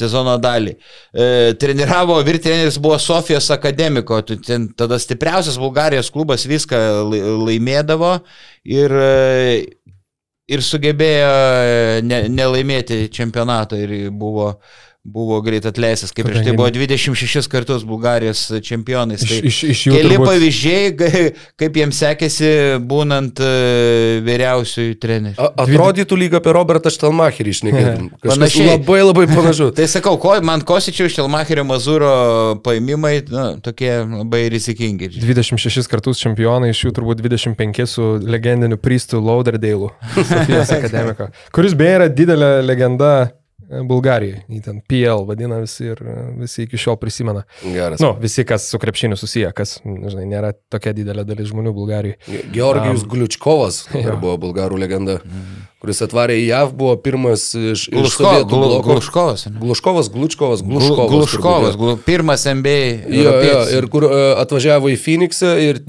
sezono 0.00 0.38
dalį. 0.40 0.72
E, 1.12 1.28
treniravo, 1.60 2.16
vyr 2.24 2.40
treneris 2.40 2.80
buvo 2.80 2.96
Sofijos 2.96 3.50
akademiko, 3.52 4.22
ten 4.24 4.70
tada 4.72 4.96
stipriausias 4.96 5.60
Bulgarijos 5.60 6.08
klubas 6.14 6.48
viską 6.48 6.80
laimėdavo 7.44 8.14
ir 8.72 8.98
e, 9.04 9.12
ir 10.48 10.64
sugebėjo 10.64 11.32
ne, 12.08 12.24
nelaimėti 12.32 13.02
čempionato 13.12 13.76
ir 13.76 13.98
buvo 14.16 14.54
buvo 15.04 15.40
greit 15.40 15.66
atleistas, 15.66 16.10
kaip 16.12 16.26
prieš 16.28 16.44
tai 16.44 16.52
buvo 16.56 16.68
26 16.72 17.48
kartus 17.50 17.84
Bulgarijos 17.86 18.40
čempionais. 18.64 19.22
Tai 19.24 19.38
iš, 19.38 19.46
iš, 19.46 19.58
iš 19.72 19.82
jų 19.86 19.94
keli 19.94 20.16
turbūt... 20.16 20.28
pavyzdžiai, 20.28 21.12
kaip 21.60 21.78
jiems 21.80 22.00
sekėsi 22.02 22.50
būnant 22.90 23.40
uh, 23.40 24.18
vyriausiųjų 24.26 24.98
trenerių. 25.00 25.48
Atrodytų 25.64 26.18
lyg 26.18 26.36
apie 26.38 26.54
Robertą 26.56 26.92
Štelmacherį 26.92 27.54
išnekėtum. 27.56 28.10
Panašiai. 28.26 28.68
Labai 28.74 29.00
labai 29.04 29.26
panašu. 29.30 29.70
tai 29.78 29.88
sakau, 29.90 30.18
ko, 30.20 30.34
man 30.44 30.66
Kosičių 30.68 31.08
Štelmacherio 31.14 31.64
Mazuro 31.68 32.12
paėmimai 32.66 33.14
nu, 33.32 33.46
tokie 33.64 33.94
labai 34.02 34.44
rizikingi. 34.52 35.12
26 35.16 35.88
kartus 35.88 36.20
čempionai, 36.20 36.74
iš 36.74 36.84
jų 36.88 36.94
turbūt 37.00 37.24
25 37.24 37.88
su 37.88 38.12
legendiniu 38.28 38.80
Pristu 38.82 39.22
Lauderdale, 39.24 39.94
Sofijos 40.28 40.74
akademiko, 40.74 41.32
kuris 41.54 41.76
beje 41.78 42.00
yra 42.02 42.12
didelė 42.12 42.52
legenda 42.66 43.12
Bulgarijai. 43.68 44.42
Jį 44.48 44.62
ten 44.64 44.80
PL 44.88 45.26
vadina 45.28 45.58
visi 45.60 45.90
ir 45.90 46.00
visi 46.38 46.64
iki 46.64 46.80
šiol 46.80 46.96
prisimena. 47.00 47.44
Geras. 47.60 48.00
Nu, 48.00 48.14
visi, 48.20 48.44
kas 48.48 48.70
su 48.72 48.80
krepšiniu 48.80 49.18
susiję, 49.20 49.50
kas, 49.56 49.76
žinai, 49.84 50.24
nėra 50.30 50.54
tokia 50.72 50.94
didelė 50.96 51.26
dalis 51.28 51.50
žmonių 51.50 51.74
Bulgarijoje. 51.76 52.44
Georgijus 52.54 53.04
um, 53.04 53.10
Gliučkovas 53.12 53.82
buvo 54.22 54.38
bulgarų 54.40 54.78
legenda, 54.80 55.18
kuris 55.82 56.00
atvarė 56.06 56.38
į 56.40 56.46
JAV, 56.46 56.72
buvo 56.80 56.94
pirmas 57.04 57.44
iš, 57.52 57.84
iš 57.92 58.16
Sovietų 58.16 58.48
bloko. 58.54 58.80
Gluškovas. 58.88 59.44
Gluškovas, 59.60 60.10
Glučkovas, 60.16 60.64
Gluškovas. 60.64 61.12
Gluškovas, 61.12 61.78
glu, 61.78 61.98
pirmas 62.08 62.48
MBA. 62.48 62.80
Jo, 63.18 63.36
jo, 63.50 63.60
ir 63.76 63.90
kur 63.92 64.08
uh, 64.08 64.16
atvažiavo 64.40 64.88
į 64.94 64.96
Phoenixą 65.04 65.52
ir 65.60 65.82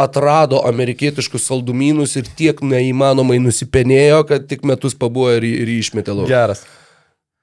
atrado 0.00 0.64
amerikietiškus 0.72 1.44
saldumynus 1.52 2.16
ir 2.16 2.32
tiek 2.40 2.64
neįmanomai 2.64 3.36
nusipenėjo, 3.44 4.24
kad 4.32 4.48
tik 4.48 4.64
metus 4.64 4.96
pabuvo 4.96 5.36
ir, 5.36 5.44
ir 5.44 5.76
išmetė 5.76 6.16
lauk. 6.16 6.32
Geras. 6.32 6.64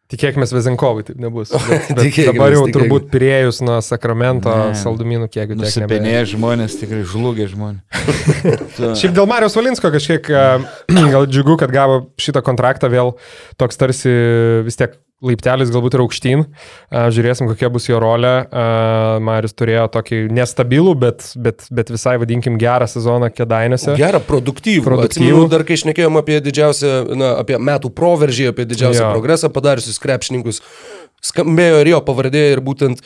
Tikėkime, 0.06 0.46
Vezinkovai 0.46 1.02
taip 1.08 1.18
nebus. 1.18 1.50
Bet, 1.70 1.88
bet 1.98 2.18
dabar 2.28 2.54
jau 2.54 2.66
tikėkime. 2.68 2.74
turbūt 2.76 3.08
priejus 3.10 3.62
nuo 3.66 3.80
Sakramento 3.82 4.52
ne. 4.54 4.76
saldumynų 4.78 5.30
kiekių. 5.34 5.58
Nusipenėję 5.64 6.22
žmonės, 6.36 6.76
tikrai 6.78 7.02
žlugę 7.10 7.48
žmonės. 7.50 7.82
Šiaip 9.02 9.16
dėl 9.18 9.26
Marijos 9.30 9.58
Valinsko 9.58 9.90
kažkiek 9.96 10.30
gal 11.16 11.26
džiugu, 11.26 11.58
kad 11.62 11.74
gavo 11.74 12.04
šitą 12.22 12.46
kontraktą 12.46 12.92
vėl 12.94 13.16
toks 13.58 13.82
tarsi 13.82 14.14
vis 14.68 14.78
tiek 14.78 14.94
laiptelis 15.26 15.72
galbūt 15.74 15.98
ir 15.98 16.04
aukštyn. 16.06 16.44
Žiūrėsim, 17.16 17.50
kokia 17.52 17.70
bus 17.74 17.88
jo 17.90 18.00
rolė. 18.02 18.34
Marius 19.26 19.56
turėjo 19.58 19.88
tokį 19.96 20.22
nestabilų, 20.36 20.96
bet, 21.06 21.30
bet, 21.36 21.68
bet 21.76 21.92
visai 21.94 22.18
vadinkim 22.22 22.60
gerą 22.62 22.88
sezoną 22.90 23.32
kėdainėse. 23.34 23.96
Gerą, 24.00 24.22
produktyvų. 24.26 24.86
produktyvų. 24.86 25.30
Atsimenu, 25.30 25.48
dar 25.52 25.66
kai 25.68 25.80
išnekėjom 25.80 26.22
apie 26.22 26.42
didžiausią, 26.46 26.94
na, 27.18 27.32
apie 27.42 27.60
metų 27.62 27.92
proveržį, 27.96 28.52
apie 28.54 28.68
didžiausią 28.70 29.08
jo. 29.08 29.16
progresą 29.16 29.52
padariusius 29.54 30.02
krepšininkus. 30.04 30.62
Skambėjo 31.26 31.80
ir 31.82 31.90
jo 31.90 32.00
pavardė 32.06 32.42
ir 32.54 32.60
būtent 32.62 33.00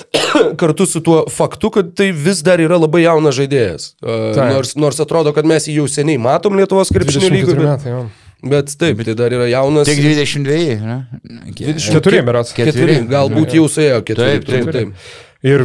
kartu 0.60 0.86
su 0.88 1.02
tuo 1.04 1.24
faktu, 1.32 1.72
kad 1.74 1.90
tai 1.98 2.10
vis 2.16 2.40
dar 2.46 2.62
yra 2.64 2.78
labai 2.80 3.02
jaunas 3.04 3.36
žaidėjas. 3.36 3.90
Uh, 4.00 4.30
nors, 4.38 4.72
nors 4.78 5.02
atrodo, 5.04 5.34
kad 5.36 5.48
mes 5.48 5.68
jį 5.68 5.82
jau 5.82 5.90
seniai 5.98 6.20
matom 6.22 6.56
Lietuvos 6.56 6.94
krepšinio 6.94 7.34
lygoje. 7.34 7.60
Bet... 7.60 8.24
Bet 8.42 8.70
taip, 8.78 9.00
tai 9.02 9.16
dar 9.18 9.34
yra 9.34 9.48
jaunas. 9.50 9.88
Tik 9.88 9.98
22, 9.98 10.78
ne? 10.78 10.98
24, 11.58 12.22
beras. 12.22 12.52
4, 12.54 13.00
galbūt 13.10 13.56
jau 13.58 13.66
suėjo 13.66 13.98
4. 14.06 14.14
Taip, 14.14 14.46
taip, 14.46 14.70
taip. 14.76 15.08
Ir 15.42 15.64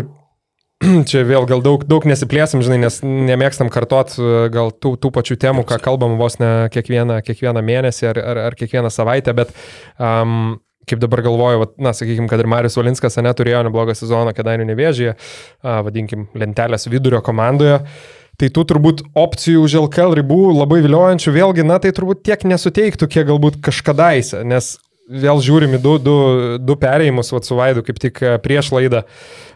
čia 1.09 1.21
vėl 1.29 1.45
gal 1.49 1.61
daug, 1.65 1.85
daug 1.85 2.07
nesiplėsim, 2.09 2.63
žinai, 2.65 2.79
nes 2.81 2.97
nemėgstam 3.05 3.69
kartot 3.73 4.15
gal 4.53 4.73
tų, 4.73 4.95
tų 4.97 5.13
pačių 5.19 5.37
temų, 5.45 5.67
ką 5.69 5.77
kalbam 5.85 6.17
vos 6.17 6.39
ne 6.41 6.51
kiekvieną, 6.73 7.19
kiekvieną 7.27 7.61
mėnesį 7.61 8.09
ar, 8.09 8.21
ar, 8.33 8.41
ar 8.49 8.57
kiekvieną 8.57 8.89
savaitę, 8.93 9.37
bet 9.37 9.53
um, 10.01 10.57
kaip 10.89 10.99
dabar 10.99 11.21
galvoju, 11.29 11.61
va, 11.61 11.69
na, 11.77 11.93
sakykime, 11.93 12.25
kad 12.31 12.41
ir 12.41 12.49
Marius 12.49 12.79
Valinskas 12.81 13.21
neturėjo 13.21 13.61
neblogą 13.69 13.93
sezoną 13.95 14.33
Kedainių 14.35 14.65
nevėžyje, 14.73 15.13
vadinkim, 15.61 16.25
lentelės 16.41 16.89
vidurio 16.89 17.21
komandoje. 17.23 17.77
Uh, 17.83 18.22
Tai 18.41 18.49
tų 18.49 18.63
turbūt 18.71 19.03
opcijų 19.13 19.61
už 19.67 19.75
LKL 19.83 20.15
ribų 20.17 20.39
labai 20.57 20.81
viliojančių, 20.81 21.35
vėlgi, 21.35 21.65
na 21.69 21.77
tai 21.81 21.91
turbūt 21.93 22.23
tiek 22.25 22.41
nesuteiktų, 22.49 23.07
kiek 23.11 23.27
galbūt 23.29 23.59
kažkadaise, 23.61 24.41
nes 24.47 24.73
vėl 25.09 25.41
žiūrim 25.43 25.75
į 25.77 25.81
du, 25.83 25.93
du, 26.01 26.15
du 26.63 26.75
perėjimus, 26.79 27.31
va 27.35 27.41
su 27.43 27.57
Vaidu, 27.57 27.83
kaip 27.85 27.99
tik 28.01 28.21
e, 28.23 28.35
prieš 28.43 28.71
laidą. 28.73 29.03
e, 29.03 29.52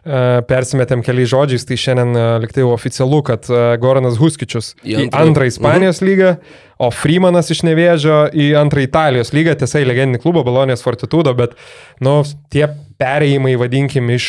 persimetėm 0.50 1.04
keliais 1.06 1.32
žodžiais, 1.32 1.66
tai 1.68 1.78
šiandien 1.80 2.16
e, 2.16 2.26
liktai 2.46 2.66
oficialu, 2.68 3.22
kad 3.28 3.50
Goranas 3.82 4.20
Huskičius 4.22 4.74
į 4.84 5.08
antrą, 5.08 5.26
antrą 5.26 5.50
Ispanijos 5.52 6.02
mhm. 6.02 6.10
lygą, 6.10 6.34
o 6.78 6.92
Freemanas 6.94 7.52
iš 7.54 7.64
Nevėžio 7.66 8.26
į 8.38 8.52
antrą 8.60 8.84
Italijos 8.86 9.34
lygą, 9.36 9.58
tiesa 9.60 9.82
į 9.82 9.90
legendinį 9.90 10.22
klubą 10.24 10.46
Balonės 10.48 10.86
Fortitudo, 10.86 11.34
bet, 11.38 11.58
nu, 12.04 12.20
tie 12.54 12.68
perėjimai, 12.98 13.54
vadinkim, 13.62 14.10
iš 14.14 14.28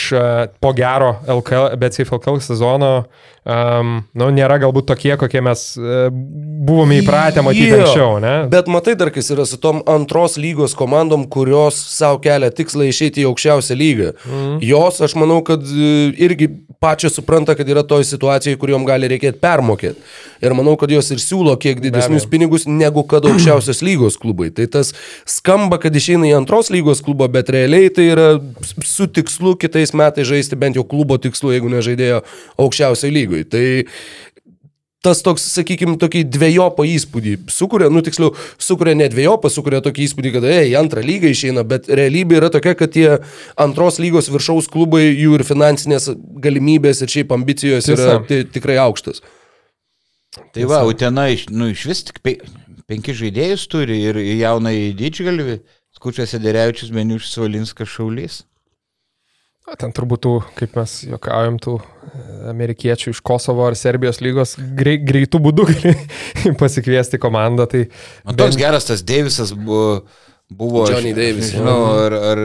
po 0.61 0.73
gero 0.77 1.17
LKL, 1.25 1.77
bet 1.81 1.97
CFLKL 1.97 2.41
sezono 2.45 2.91
um, 3.49 3.95
nu, 4.19 4.29
nėra 4.35 4.59
galbūt 4.61 4.89
tokie, 4.91 5.15
kokie 5.21 5.41
mes 5.45 5.63
buvome 6.69 6.99
įpratę 7.01 7.45
matyti 7.45 7.71
yeah. 7.71 7.85
anksčiau. 7.85 8.19
Ne? 8.23 8.35
Bet 8.53 8.69
matai 8.73 8.95
dar, 9.01 9.13
kas 9.15 9.31
yra 9.33 9.47
su 9.49 9.61
tom 9.63 9.81
antros 9.89 10.37
lygos 10.41 10.77
komandom, 10.79 11.25
kurios 11.33 11.79
savo 11.95 12.21
kelia 12.25 12.53
tikslą 12.55 12.91
išeiti 12.91 13.25
į 13.25 13.29
aukščiausią 13.31 13.79
lygą. 13.79 14.13
Mm. 14.29 14.59
Jos, 14.69 15.01
aš 15.09 15.17
manau, 15.21 15.41
kad 15.47 15.65
irgi 15.73 16.51
pačios 16.79 17.17
supranta, 17.19 17.57
kad 17.59 17.69
yra 17.69 17.83
toj 17.87 18.05
situacijai, 18.07 18.59
kuriuom 18.59 18.85
gali 18.87 19.09
reikėti 19.11 19.41
permokėti. 19.43 20.03
Ir 20.45 20.55
manau, 20.55 20.77
kad 20.79 20.93
jos 20.95 21.09
ir 21.11 21.19
siūlo 21.23 21.57
kiek 21.59 21.81
didesnius 21.83 22.29
pinigus 22.31 22.69
negu 22.71 23.03
kad 23.11 23.27
aukščiausios 23.27 23.83
lygos 23.83 24.19
klubai. 24.21 24.53
Tai 24.55 24.69
tas 24.71 24.93
skamba, 25.27 25.81
kad 25.83 25.95
išeina 25.95 26.29
į 26.29 26.37
antros 26.39 26.71
lygos 26.71 27.03
klubą, 27.03 27.27
bet 27.33 27.51
realiai 27.51 27.91
tai 27.95 28.11
yra 28.13 28.29
su 28.87 29.09
tikslu 29.11 29.57
kitais 29.59 29.95
metais 29.99 30.29
žaisti 30.29 30.59
bent 30.59 30.79
jau 30.79 30.87
klubo 30.87 31.19
tikslu, 31.19 31.51
jeigu 31.57 31.73
nežaidėjo 31.73 32.23
aukščiausiai 32.63 33.15
lygoje 33.15 33.29
lygoj. 33.29 33.45
Tai 33.51 33.87
tas 35.05 35.21
toks, 35.23 35.45
sakykime, 35.55 35.95
tokį 36.01 36.25
dviejopą 36.27 36.85
įspūdį 36.89 37.35
sukuria, 37.53 37.89
nu 37.93 38.03
tiksliau, 38.05 38.33
sukuria 38.63 38.97
ne 38.99 39.07
dviejopą, 39.13 39.51
sukuria 39.53 39.81
tokį 39.85 40.05
įspūdį, 40.09 40.33
kad, 40.35 40.47
ei, 40.51 40.75
antrą 40.79 41.05
lygą 41.07 41.31
išeina, 41.31 41.63
bet 41.69 41.87
realybė 41.87 42.41
yra 42.41 42.51
tokia, 42.55 42.75
kad 42.79 42.93
tie 42.97 43.07
antros 43.61 44.01
lygos 44.03 44.31
viršaus 44.33 44.71
klubai, 44.73 45.05
jų 45.13 45.39
ir 45.39 45.47
finansinės 45.47 46.11
galimybės 46.43 47.05
ir 47.05 47.15
šiaip 47.15 47.35
ambicijos 47.37 47.87
Tiesa. 47.87 48.19
yra 48.19 48.43
tikrai 48.51 48.81
aukštas. 48.83 49.23
Tai 50.55 50.67
va, 50.71 50.83
Utena 50.87 51.29
iš, 51.33 51.47
nu, 51.55 51.71
iš 51.73 51.87
vis 51.89 52.05
tik 52.11 52.21
pe, 52.25 52.37
penki 52.91 53.15
žaidėjus 53.17 53.69
turi 53.71 54.03
ir 54.11 54.19
jaunai 54.19 54.93
didžgalvi, 54.99 55.61
skučiasi 55.99 56.43
Derevičius, 56.43 56.93
Meniušis, 56.95 57.39
Valinskas, 57.41 57.91
Šaulys. 57.95 58.43
Ten 59.77 59.93
turbūt 59.93 60.23
tų, 60.25 60.35
kaip 60.57 60.77
mes 60.79 60.95
juokaujam, 61.11 61.59
tų 61.61 61.75
e, 61.77 62.21
amerikiečių 62.53 63.13
iš 63.13 63.21
Kosovo 63.27 63.67
ar 63.69 63.77
Serbijos 63.77 64.23
lygos 64.25 64.55
grei, 64.79 64.97
greitų 65.03 65.43
būdų 65.45 65.67
gali 65.69 65.93
pasikviesti 66.63 67.21
komandą. 67.21 67.69
Tai 67.69 67.85
Man 68.25 68.39
toks 68.39 68.57
bent... 68.57 68.63
geras 68.63 68.89
tas 68.89 69.05
Deivisas 69.05 69.53
buvo. 69.53 70.01
Buvo, 70.49 70.87
Johnny 70.89 71.11
Davis. 71.13 71.51
Nežinau, 71.53 71.83
ar, 72.07 72.15
ar, 72.17 72.39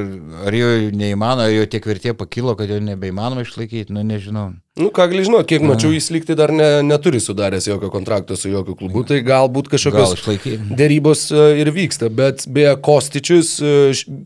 ar 0.49 0.55
jo 0.57 0.71
neįmanoma, 0.91 1.45
jo 1.53 1.63
tiek 1.71 1.85
vertė 1.87 2.11
pakilo, 2.19 2.51
kad 2.59 2.67
jo 2.67 2.81
nebeįmanoma 2.83 3.45
išlaikyti, 3.45 3.95
nu 3.95 4.03
nežinau. 4.03 4.49
Nu, 4.75 4.89
ką 4.91 5.05
gali 5.07 5.23
žinoti, 5.23 5.47
kiek 5.53 5.63
mačiau, 5.63 5.93
jis 5.95 6.09
likti 6.11 6.35
dar 6.35 6.51
ne, 6.51 6.67
neturi 6.83 7.21
sudaręs 7.23 7.69
jokio 7.69 7.87
kontrakto 7.93 8.35
su 8.35 8.51
jokiu 8.51 8.75
klubu, 8.75 9.05
tai 9.07 9.21
galbūt 9.23 9.71
kažkokios 9.71 10.17
Gal 10.19 10.59
dėrybos 10.81 11.29
e, 11.31 11.47
ir 11.63 11.71
vyksta, 11.71 12.11
bet 12.11 12.43
beje, 12.51 12.75
Kostičius 12.83 13.55
e, 13.63 13.73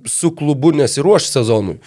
su 0.09 0.33
klubu 0.33 0.73
nesiruoš 0.81 1.29
sezonui 1.35 1.77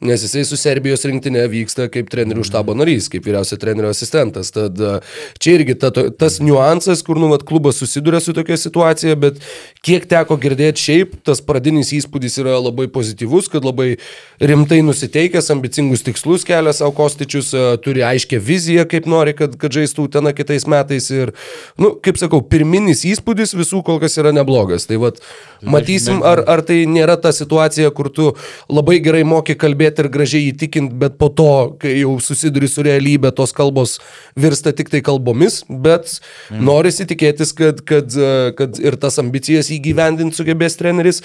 nes 0.00 0.22
jisai 0.24 0.46
su 0.48 0.56
Serbijos 0.56 1.02
rinktinė 1.04 1.42
vyksta 1.52 1.84
kaip 1.92 2.08
trenerių 2.12 2.40
štabo 2.48 2.72
narys, 2.78 3.10
kaip 3.12 3.26
vyriausio 3.26 3.58
trenerio 3.60 3.90
asistentas. 3.92 4.48
Tad 4.54 4.78
e, 4.80 4.92
čia 5.42 5.58
irgi 5.58 5.74
ta, 5.76 5.90
tas 5.92 6.38
niuansas, 6.40 7.02
kur 7.04 7.20
nu, 7.20 7.28
vat, 7.28 7.44
klubas 7.44 7.76
susiduria 7.82 8.22
su 8.24 8.32
tokia 8.36 8.56
situacija, 8.56 9.18
bet 9.20 9.42
kiek 9.84 10.06
teko 10.08 10.38
girdėti 10.40 10.80
šiaip, 10.80 11.18
tas 11.26 11.42
pradinis 11.44 11.92
įspūdis 11.96 12.38
yra 12.40 12.56
labai 12.56 12.86
pozityvus, 12.92 13.50
kad 13.52 13.66
labai 13.68 13.90
rimtai 14.40 14.80
nusiteikęs, 14.86 15.50
ambicingus 15.52 16.06
tikslus 16.06 16.48
kelia 16.48 16.72
savo 16.76 16.96
kostičius, 16.96 17.52
e, 17.52 17.66
turi 17.84 18.06
aiškę 18.08 18.40
viziją, 18.40 18.86
kaip 18.88 19.10
nori, 19.10 19.36
kad, 19.36 19.58
kad 19.60 19.76
žaistų 19.76 20.08
ten 20.16 20.32
kitais 20.32 20.64
metais. 20.64 21.10
Ir, 21.12 21.34
nu, 21.76 21.92
kaip 22.00 22.16
sakau, 22.22 22.40
pirminis 22.40 23.04
įspūdis 23.04 23.52
visų 23.58 23.84
kol 23.84 24.00
kas 24.00 24.16
yra 24.22 24.32
neblogas. 24.32 24.88
Tai 24.88 25.02
vad, 25.04 25.20
matysim, 25.60 26.24
ar, 26.24 26.40
ar 26.48 26.64
tai 26.64 26.86
nėra 26.88 27.20
ta 27.20 27.36
situacija, 27.36 27.92
kur 27.92 28.08
tu 28.08 28.32
labai 28.72 28.96
gerai 29.04 29.26
moki 29.28 29.60
kalbėti 29.60 29.89
kalbėti 29.90 30.04
ir 30.04 30.10
gražiai 30.10 30.50
įtikinti, 30.50 30.94
bet 30.98 31.18
po 31.18 31.28
to, 31.28 31.76
kai 31.80 32.00
jau 32.00 32.18
susiduri 32.20 32.68
su 32.68 32.82
realybė, 32.82 33.32
tos 33.34 33.52
kalbos 33.52 34.00
virsta 34.36 34.72
tik 34.72 34.90
tai 34.90 35.02
kalbomis, 35.02 35.64
bet 35.68 36.20
mm. 36.50 36.62
norisi 36.62 37.06
tikėtis, 37.06 37.52
kad, 37.52 37.82
kad, 37.84 38.10
kad 38.56 38.78
ir 38.78 38.96
tas 38.96 39.18
ambicijas 39.18 39.70
įgyvendinti 39.70 40.36
sugebės 40.36 40.76
treneris. 40.76 41.22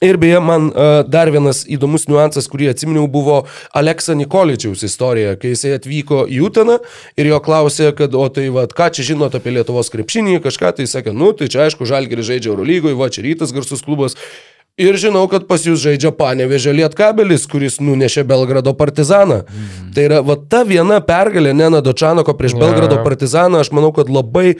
Ir 0.00 0.14
beje, 0.14 0.38
man 0.38 0.68
uh, 0.70 1.02
dar 1.02 1.26
vienas 1.26 1.64
įdomus 1.66 2.04
niuansas, 2.06 2.46
kurį 2.46 2.68
atsiminiau, 2.70 3.08
buvo 3.10 3.48
Aleksa 3.74 4.14
Nikoličiaus 4.14 4.84
istorija, 4.86 5.32
kai 5.34 5.56
jisai 5.56 5.72
atvyko 5.74 6.20
į 6.30 6.38
Utaną 6.46 6.76
ir 7.18 7.26
jo 7.26 7.40
klausė, 7.42 7.90
kad, 7.98 8.14
o 8.14 8.28
tai 8.30 8.46
vad, 8.54 8.76
ką 8.78 8.92
čia 8.94 9.08
žinot 9.08 9.34
apie 9.34 9.56
Lietuvos 9.56 9.90
krepšinį, 9.90 10.38
kažką 10.44 10.70
tai 10.78 10.86
sakė, 10.86 11.10
nu, 11.10 11.32
tai 11.34 11.50
čia 11.50 11.64
aišku, 11.66 11.88
Žalgiris 11.90 12.30
žaidžia 12.30 12.52
Eurolygoje, 12.52 12.94
va, 12.94 13.10
čia 13.10 13.26
rytas 13.26 13.50
garsus 13.56 13.82
klubas. 13.82 14.14
Ir 14.78 14.94
žinau, 14.94 15.24
kad 15.26 15.48
pas 15.48 15.64
jūs 15.66 15.80
žaidžia 15.82 16.12
Panevežė 16.14 16.70
Lietkabelis, 16.78 17.48
kuris 17.50 17.80
nunešė 17.82 18.22
Belgrado 18.30 18.70
partizaną. 18.78 19.40
Mm. 19.42 19.86
Tai 19.96 20.02
yra 20.06 20.18
va 20.22 20.36
ta 20.38 20.60
viena 20.68 21.00
pergalė 21.02 21.50
Nena 21.50 21.80
Dočanoko 21.82 22.30
prieš 22.38 22.54
yeah. 22.54 22.62
Belgrado 22.62 23.00
partizaną, 23.02 23.58
aš 23.64 23.72
manau, 23.74 23.90
kad 23.96 24.06
labai 24.06 24.52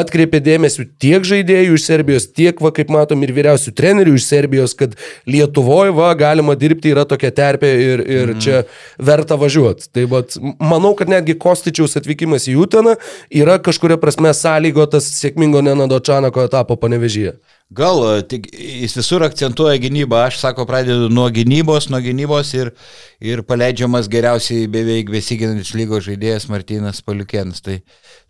atkreipė 0.00 0.40
dėmesį 0.46 0.86
tiek 1.02 1.26
žaidėjų 1.28 1.76
iš 1.76 1.84
Serbijos, 1.90 2.28
tiek, 2.32 2.62
va, 2.64 2.70
kaip 2.72 2.88
matom, 2.94 3.20
ir 3.26 3.34
vyriausių 3.36 3.74
trenerių 3.76 4.14
iš 4.16 4.28
Serbijos, 4.30 4.72
kad 4.80 4.94
Lietuvoje, 5.28 5.92
va, 5.98 6.08
galima 6.16 6.56
dirbti, 6.56 6.94
yra 6.96 7.04
tokia 7.04 7.34
terpė 7.36 7.74
ir, 7.76 8.04
ir 8.06 8.32
mm. 8.32 8.40
čia 8.46 8.62
verta 8.96 9.36
važiuoti. 9.36 9.90
Tai 9.92 10.06
va, 10.14 10.22
manau, 10.56 10.94
kad 10.96 11.12
netgi 11.12 11.36
Kostičiaus 11.36 11.98
atvykimas 12.00 12.48
į 12.48 12.56
Uteną 12.64 12.96
yra 13.28 13.60
kažkuria 13.60 14.00
prasme 14.00 14.32
sąlygotas 14.32 15.12
sėkmingo 15.20 15.60
Nena 15.68 15.84
Dočanoko 15.92 16.48
etapo 16.48 16.80
Panevežyje. 16.80 17.36
Gal 17.74 18.22
tik 18.30 18.44
jis 18.54 18.92
visur 18.94 19.24
akcentuoja 19.26 19.80
gynybą, 19.82 20.20
aš 20.28 20.36
sako, 20.38 20.68
pradedu 20.68 21.08
nuo 21.10 21.26
gynybos, 21.34 21.88
nuo 21.90 21.98
gynybos 21.98 22.52
ir, 22.54 22.70
ir 23.18 23.42
paleidžiamas 23.42 24.06
geriausiai 24.12 24.68
beveik 24.70 25.10
besiginantis 25.10 25.74
lygos 25.74 26.06
žaidėjas 26.06 26.46
Martinas 26.52 27.02
Paliukėnas. 27.02 27.64
Tai 27.66 27.80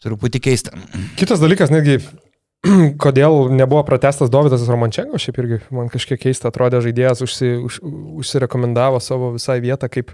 truputį 0.01 0.41
keista. 0.49 0.73
Kitas 1.21 1.45
dalykas, 1.45 1.69
netgi 1.75 1.99
kodėl 3.05 3.51
nebuvo 3.55 3.83
pratestas 3.87 4.31
Dovydas 4.33 4.65
Romančenko, 4.69 5.19
šiaip 5.21 5.39
irgi 5.43 5.59
man 5.75 5.91
kažkiek 5.93 6.21
keista 6.21 6.51
atrodė 6.51 6.81
žaidėjas, 6.85 7.23
užsi, 7.25 7.51
už, 7.67 7.79
užsirekomendavo 8.23 9.01
savo 9.03 9.33
visai 9.37 9.59
vietą 9.65 9.89
kaip 9.93 10.13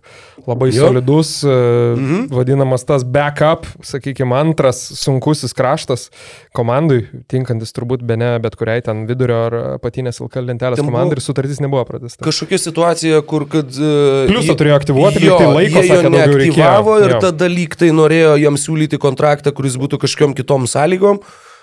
labai 0.48 0.70
jo. 0.72 0.88
solidus, 0.88 1.34
mm 1.44 2.06
-hmm. 2.06 2.26
vadinamas 2.34 2.84
tas 2.88 3.04
backup, 3.04 3.66
sakykime, 3.82 4.36
antras 4.36 4.80
sunkusis 5.00 5.54
kraštas 5.56 6.10
komandai, 6.52 7.06
tinkantis 7.28 7.72
turbūt 7.72 8.02
be 8.02 8.16
ne 8.16 8.38
bet 8.42 8.56
kuriai 8.56 8.82
ten 8.82 9.06
vidurio 9.06 9.38
ar 9.46 9.58
patinės 9.82 10.20
LKL 10.20 10.52
lentelės 10.52 10.80
ten 10.80 10.90
komandai 10.90 11.18
ir 11.18 11.24
sutartis 11.24 11.60
nebuvo 11.60 11.84
pratesta. 11.84 12.24
Kažkokia 12.24 12.58
situacija, 12.58 13.22
kur 13.22 13.48
kad... 13.48 13.70
Uh, 13.78 14.26
Pliusą 14.30 14.56
turėjo 14.58 14.76
aktyvuoti, 14.80 15.24
jo, 15.24 15.38
tai 15.38 15.54
laiko 15.54 15.82
sakė, 15.82 16.10
daugiau 16.10 16.42
reikėjo. 16.42 16.98
Ir 17.02 17.16
jo. 17.16 17.22
tada 17.28 17.48
lyg 17.48 17.76
tai 17.78 17.90
norėjo 17.94 18.36
jam 18.42 18.58
siūlyti 18.60 19.00
kontraktą, 19.02 19.52
kuris 19.56 19.78
būtų 19.80 20.02
kažkokiam 20.02 20.36
kitom 20.36 20.68
sąlygom. 20.70 21.22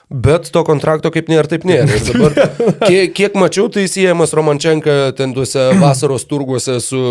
Bet 0.10 0.48
to 0.50 0.64
kontrakto 0.66 1.12
kaip 1.14 1.28
nėra, 1.30 1.46
taip 1.46 1.66
nėra. 1.70 1.86
Ir 1.94 2.02
dabar, 2.02 2.34
kiek, 2.82 3.12
kiek 3.14 3.36
mačiau, 3.38 3.68
tai 3.70 3.84
siejamas 3.86 4.32
Romančenka 4.34 5.12
ten 5.14 5.36
tuose 5.38 5.68
vasaros 5.78 6.26
turguose 6.26 6.80
su 6.82 7.02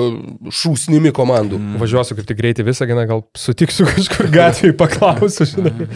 šūsnimi 0.51 1.13
komandų. 1.15 1.61
Mm. 1.63 1.77
Važiuosiu 1.79 2.17
kaip 2.19 2.27
tik 2.27 2.41
greitai 2.41 2.67
visą 2.67 2.89
dieną, 2.91 3.05
gal 3.07 3.23
sutiksiu 3.39 3.87
kažkur 3.87 4.33
gatvėje, 4.35 4.75
paklausiu, 4.83 5.47
žinai. 5.47 5.87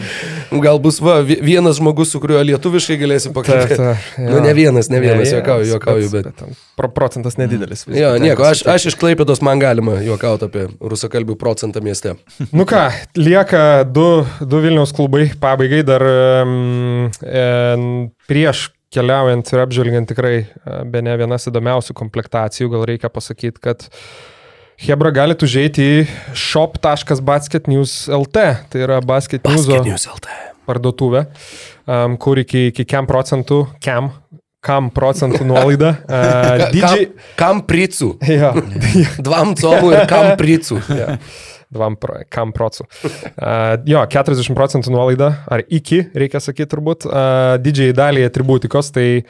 Gal 0.63 0.79
bus 0.83 1.01
va, 1.03 1.17
vienas 1.27 1.81
žmogus, 1.81 2.13
su 2.15 2.23
kuriuo 2.23 2.39
lietuviškai 2.53 2.97
galėsi 3.03 3.33
pakalbėti. 3.35 3.79
Ta, 3.81 3.97
ta, 3.99 4.23
nu, 4.23 4.39
ne 4.45 4.55
vienas, 4.55 4.87
ne 4.93 5.03
vienas, 5.03 5.27
ne, 5.27 5.41
juokauju, 5.41 5.73
juokauju, 5.73 6.13
bet. 6.15 6.31
bet, 6.31 6.55
bet 6.55 6.79
pro 6.79 6.87
procentas 6.95 7.35
nedidelis. 7.41 7.83
Vis, 7.89 7.99
jo, 7.99 8.13
nieko, 8.23 8.47
aš, 8.47 8.63
aš 8.69 8.87
iš 8.93 8.99
Klaipėdos 9.03 9.43
man 9.43 9.59
galima 9.59 9.99
juokauti 10.05 10.47
apie 10.47 10.65
rusakalbių 10.79 11.35
procentą 11.41 11.83
mieste. 11.83 12.15
Nu 12.55 12.63
ką, 12.69 12.85
lieka 13.19 13.83
du, 13.91 14.07
du 14.39 14.63
Vilniaus 14.63 14.95
klubai 14.95 15.27
pabaigai 15.43 15.83
dar. 15.83 16.07
Um, 16.47 16.92
prieš 18.29 18.67
keliaujant 18.93 19.49
ir 19.53 19.59
apžvelgiant 19.63 20.07
tikrai 20.09 20.35
e, 20.43 20.45
be 20.89 20.99
ne 21.05 21.13
vienas 21.19 21.47
įdomiausių 21.49 21.93
komplektacijų, 21.97 22.67
gal 22.73 22.81
reikia 22.89 23.09
pasakyti, 23.13 23.59
kad 23.63 23.77
Hebra 24.83 25.11
galite 25.13 25.45
užeiti 25.47 25.81
į 25.85 25.97
shop.basketnews.lt, 26.37 28.37
tai 28.73 28.79
yra 28.81 28.97
Basket 29.05 29.45
News 29.47 29.67
parduotuvė, 30.67 31.21
um, 31.85 32.17
kur 32.19 32.37
iki, 32.41 32.67
iki 32.71 32.83
kem 32.89 33.05
procentų, 33.07 33.67
kem, 33.83 34.09
kam 34.63 34.91
procentų 34.93 35.45
nuolaida. 35.47 35.95
Uh, 36.13 36.67
didžiai... 36.73 37.07
Kam, 37.07 37.31
kam 37.39 37.63
pricų. 37.67 38.13
Ja. 38.43 38.51
Dvam 39.25 39.53
colų 39.59 39.93
ir 39.95 40.05
kam 40.09 40.33
pricų. 40.39 40.79
Ja 40.93 41.17
dvam 41.73 41.95
pro, 41.97 42.19
kam 42.29 42.51
procų. 42.53 42.85
Uh, 43.01 43.79
jo, 43.89 44.03
40 44.13 44.53
procentų 44.53 44.91
nuolaida, 44.93 45.31
ar 45.49 45.63
iki, 45.73 46.03
reikia 46.13 46.37
sakyti 46.43 46.69
turbūt, 46.69 47.07
uh, 47.09 47.55
didžiai 47.57 47.95
daliai 47.97 48.27
atributikos, 48.29 48.91
tai 48.93 49.23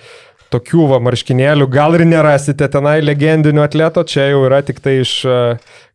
tokių 0.52 0.88
va 0.92 1.00
marškinėlių 1.08 1.70
gal 1.72 1.96
ir 1.96 2.04
nerasite 2.10 2.68
tenai 2.74 2.98
legendinių 3.04 3.64
atleto, 3.64 4.04
čia 4.04 4.28
jau 4.34 4.44
yra 4.50 4.60
tik 4.66 4.84
tai 4.84 5.00
iš, 5.06 5.16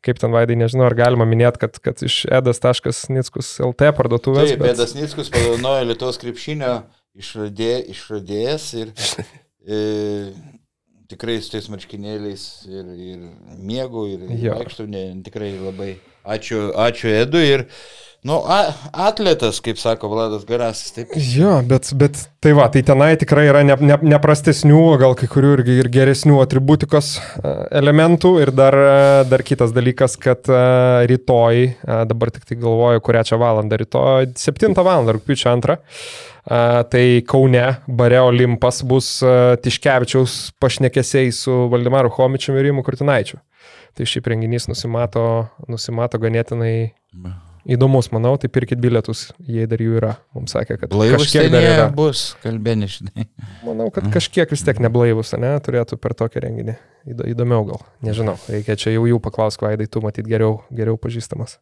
kaip 0.04 0.22
ten 0.22 0.34
vaidai, 0.34 0.56
nežinau, 0.58 0.88
ar 0.88 0.96
galima 0.98 1.28
minėti, 1.28 1.66
kad, 1.66 1.78
kad 1.84 2.00
iš 2.06 2.22
edas.nickus 2.40 3.58
LT 3.68 3.92
parduotuvės. 3.98 4.54
Taip, 4.54 4.64
bet... 4.64 4.72
edas 4.74 4.96
Nickus 4.98 5.30
padovanojo 5.34 5.90
Lietuvos 5.92 6.18
krepšinio 6.22 6.78
išradė, 7.18 7.72
išradėjas 7.92 8.68
ir 8.78 8.92
e, 9.66 9.80
tikrai 11.10 11.38
su 11.42 11.52
tais 11.54 11.68
marškinėliais 11.72 12.44
ir, 12.68 12.92
ir 13.10 13.24
miegu, 13.58 14.06
ir 14.14 14.26
vaikštau, 14.44 14.88
tikrai 15.26 15.54
labai. 15.56 15.96
Ačiū, 16.28 16.68
ačiū 16.76 17.12
Edu 17.22 17.40
ir, 17.40 17.64
nu, 18.26 18.38
atletas, 18.92 19.60
kaip 19.62 19.78
sako 19.78 20.10
Vladas 20.10 20.46
Garasis, 20.48 20.90
taip. 20.96 21.12
Jo, 21.14 21.58
bet, 21.66 21.90
bet 21.98 22.18
tai 22.42 22.54
va, 22.58 22.66
tai 22.72 22.82
tenai 22.86 23.12
tikrai 23.20 23.46
yra 23.50 23.62
ne, 23.66 23.76
ne, 23.78 23.98
neprastesnių, 24.14 24.80
gal 25.00 25.14
kai 25.18 25.28
kurių 25.30 25.52
ir, 25.58 25.62
ir 25.78 25.90
geresnių 25.94 26.40
atributikos 26.42 27.14
elementų 27.70 28.34
ir 28.42 28.52
dar, 28.54 28.76
dar 29.30 29.44
kitas 29.46 29.74
dalykas, 29.76 30.18
kad 30.20 30.50
rytoj, 31.10 31.62
dabar 32.10 32.34
tik 32.34 32.48
tai 32.48 32.58
galvoju, 32.58 33.04
kurią 33.06 33.26
čia 33.30 33.38
valandą, 33.40 33.78
rytoj 33.84 34.32
7 34.38 34.74
val. 34.82 35.12
rūpiučio 35.18 35.54
2 35.62 35.78
tai 36.90 37.22
Kaune 37.28 37.64
bare 37.86 38.20
Olimpas 38.24 38.82
bus 38.82 39.18
Tiškevičiaus 39.62 40.38
pašnekesiai 40.60 41.32
su 41.32 41.52
Valdemaru 41.72 42.10
Homičiu 42.16 42.56
ir 42.56 42.68
Rimu 42.68 42.84
Kurtinaičiu. 42.86 43.38
Tai 43.94 44.06
šiaip 44.06 44.30
renginys 44.30 44.68
nusimato, 44.70 45.48
nusimato 45.68 46.20
ganėtinai 46.22 46.90
įdomus, 47.68 48.08
manau, 48.14 48.32
tai 48.40 48.48
pirkit 48.52 48.80
bilietus, 48.80 49.28
jei 49.44 49.68
dar 49.68 49.82
jų 49.82 49.98
yra. 50.00 50.14
Mums 50.36 50.54
sakė, 50.56 50.78
kad 50.80 50.92
blaivus 50.92 51.26
kažkiek 51.26 51.50
dar 51.52 51.66
yra. 51.66 51.88
bus, 51.94 52.22
kalbėni, 52.42 52.88
žinai. 52.90 53.26
Manau, 53.66 53.90
kad 53.94 54.08
kažkiek 54.14 54.50
vis 54.54 54.64
tiek 54.64 54.80
neblaivus, 54.84 55.34
ne, 55.40 55.52
turėtų 55.64 55.98
per 56.00 56.16
tokį 56.18 56.44
renginį. 56.46 56.76
Įdomiau 57.08 57.66
gal, 57.68 57.84
nežinau, 58.04 58.36
reikia 58.50 58.78
čia 58.80 58.94
jau 58.94 59.04
jų 59.08 59.20
paklausti, 59.24 59.66
Vaidai, 59.68 59.88
tu 59.90 60.02
matyt 60.04 60.28
geriau, 60.28 60.62
geriau 60.74 60.98
pažįstamas. 61.00 61.58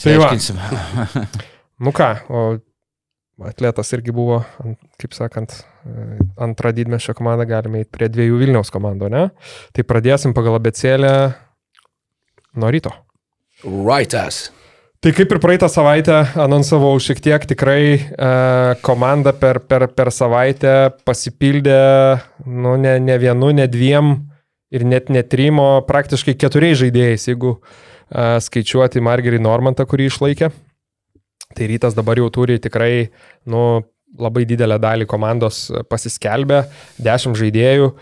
Tai 0.00 0.16
va. 0.20 0.30
nu 1.84 1.92
ką, 1.96 2.10
o 2.32 2.44
atletas 3.48 3.92
irgi 3.96 4.14
buvo, 4.16 4.40
kaip 5.00 5.16
sakant, 5.16 5.58
antrą 6.40 6.72
didmešio 6.76 7.14
komandą 7.16 7.46
galime 7.48 7.82
eiti 7.82 7.92
prie 7.96 8.08
dviejų 8.12 8.40
Vilniaus 8.44 8.72
komandų, 8.72 9.10
ne? 9.12 9.26
Tai 9.76 9.84
pradėsim 9.88 10.36
pagal 10.36 10.58
abecėlę 10.60 11.12
nuo 12.60 12.72
ryto. 12.72 12.94
Rightas. 13.64 14.48
Tai 15.00 15.14
kaip 15.16 15.30
ir 15.32 15.38
praeitą 15.40 15.64
savaitę 15.72 16.16
anonsavau 16.44 16.98
šiek 17.00 17.22
tiek, 17.24 17.44
tikrai 17.48 17.84
e, 17.96 18.00
komanda 18.84 19.32
per, 19.32 19.62
per, 19.64 19.86
per 19.96 20.10
savaitę 20.12 20.74
pasipildė, 21.08 21.78
nu, 22.44 22.74
ne, 22.76 22.98
ne 23.00 23.16
vienu, 23.22 23.48
ne 23.56 23.64
dviem 23.64 24.10
ir 24.76 24.84
net 24.84 25.08
ne 25.08 25.22
trim, 25.24 25.56
o 25.56 25.80
praktiškai 25.88 26.34
keturiais 26.36 26.76
žaidėjais, 26.82 27.24
jeigu 27.30 27.54
e, 27.56 27.62
skaičiuoti 28.44 29.00
Margerį 29.00 29.40
Normantą, 29.40 29.88
kurį 29.88 30.10
išlaikė. 30.10 30.52
Tai 31.56 31.72
rytas 31.72 31.96
dabar 31.96 32.20
jau 32.20 32.28
turi 32.36 32.60
tikrai, 32.60 33.08
nu, 33.48 33.64
labai 34.20 34.44
didelę 34.52 34.76
dalį 34.84 35.08
komandos 35.08 35.70
pasiskelbę, 35.88 36.66
10 37.00 37.40
žaidėjų. 37.40 37.94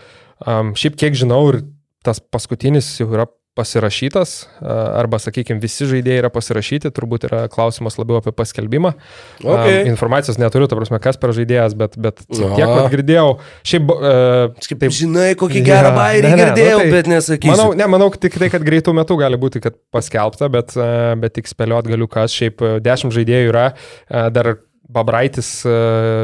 Um, 0.43 0.75
šiaip 0.75 0.99
kiek 0.99 1.15
žinau, 1.15 1.45
ir 1.53 1.63
tas 2.03 2.19
paskutinis 2.19 2.91
jau 2.99 3.07
yra 3.15 3.31
pasirašytas, 3.57 4.33
arba, 4.61 5.19
sakykime, 5.19 5.59
visi 5.63 5.87
žaidėjai 5.89 6.21
yra 6.21 6.29
pasirašyti, 6.33 6.91
turbūt 6.95 7.25
yra 7.27 7.41
klausimas 7.51 7.97
labiau 7.99 8.19
apie 8.19 8.31
paskelbimą. 8.35 8.93
Okay. 9.41 9.81
Um, 9.81 9.89
informacijos 9.91 10.39
neturiu, 10.39 10.69
ta 10.69 10.77
prasme, 10.79 10.99
kas 11.03 11.19
per 11.19 11.33
žaidėjas, 11.35 11.75
bet, 11.79 11.97
bet 11.99 12.21
tiek, 12.29 12.63
kad 12.63 12.87
girdėjau, 12.93 13.27
šiaip... 13.67 13.91
Uh, 13.95 14.69
taip, 14.69 14.87
žinai, 14.95 15.27
kokį 15.39 15.65
gerą 15.65 15.91
bairį 15.97 16.29
ne, 16.29 16.39
girdėjau, 16.43 16.77
ne, 16.77 16.85
nu, 16.85 16.85
tai, 16.85 16.95
bet 16.95 17.11
nesakysiu. 17.11 17.55
Manau, 17.55 17.67
ne, 17.81 17.89
manau, 17.97 18.09
tik 18.27 18.39
tai, 18.39 18.51
kad 18.53 18.65
greitų 18.65 18.95
metų 19.01 19.19
gali 19.23 19.41
būti, 19.41 19.63
kad 19.65 19.77
paskelbta, 19.93 20.51
bet, 20.53 20.77
uh, 20.79 21.11
bet 21.19 21.35
tik 21.39 21.51
spėliot 21.51 21.89
galiu, 21.89 22.09
kas 22.11 22.35
šiaip 22.37 22.63
10 22.85 23.15
žaidėjų 23.17 23.53
yra, 23.53 23.69
uh, 23.73 24.29
dar 24.33 24.55
Babraitis, 24.89 25.47
e, 25.69 25.71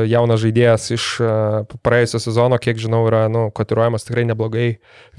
jaunas 0.10 0.42
žaidėjas 0.42 0.88
iš 0.96 1.04
e, 1.22 1.32
praėjusio 1.86 2.22
sezono, 2.24 2.58
kiek 2.62 2.80
žinau, 2.82 3.04
yra 3.06 3.26
nu, 3.30 3.48
kotiruojamas 3.54 4.08
tikrai 4.08 4.24
neblogai 4.26 4.70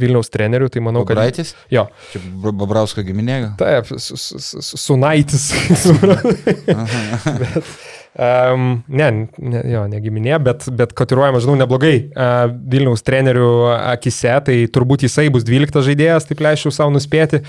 Vilniaus 0.03 0.33
trenerių, 0.35 0.71
tai 0.75 0.83
manau, 0.83 1.05
Babraitis? 1.07 1.53
kad... 1.55 1.69
Jo. 1.71 1.85
Čia 2.11 2.23
Babrausko 2.51 3.07
giminė? 3.07 3.39
Taip, 3.61 3.93
Sunaitis. 4.03 5.53
Bet, 7.41 7.71
Um, 8.17 8.79
ne, 8.89 9.07
ne, 9.37 9.61
jo, 9.69 9.83
negiminė, 9.93 10.39
bet, 10.41 10.63
bet 10.73 10.95
kotiruojama, 10.97 11.37
žinau, 11.45 11.59
neblogai 11.61 11.95
uh, 12.17 12.47
Vilniaus 12.49 13.05
trenerių 13.05 13.49
akise, 13.93 14.33
tai 14.47 14.55
turbūt 14.73 15.05
jisai 15.05 15.27
bus 15.35 15.45
12 15.45 15.85
žaidėjas, 15.85 16.25
taip 16.31 16.41
leisčiau 16.41 16.73
savo 16.73 16.95
nuspėti. 16.95 17.43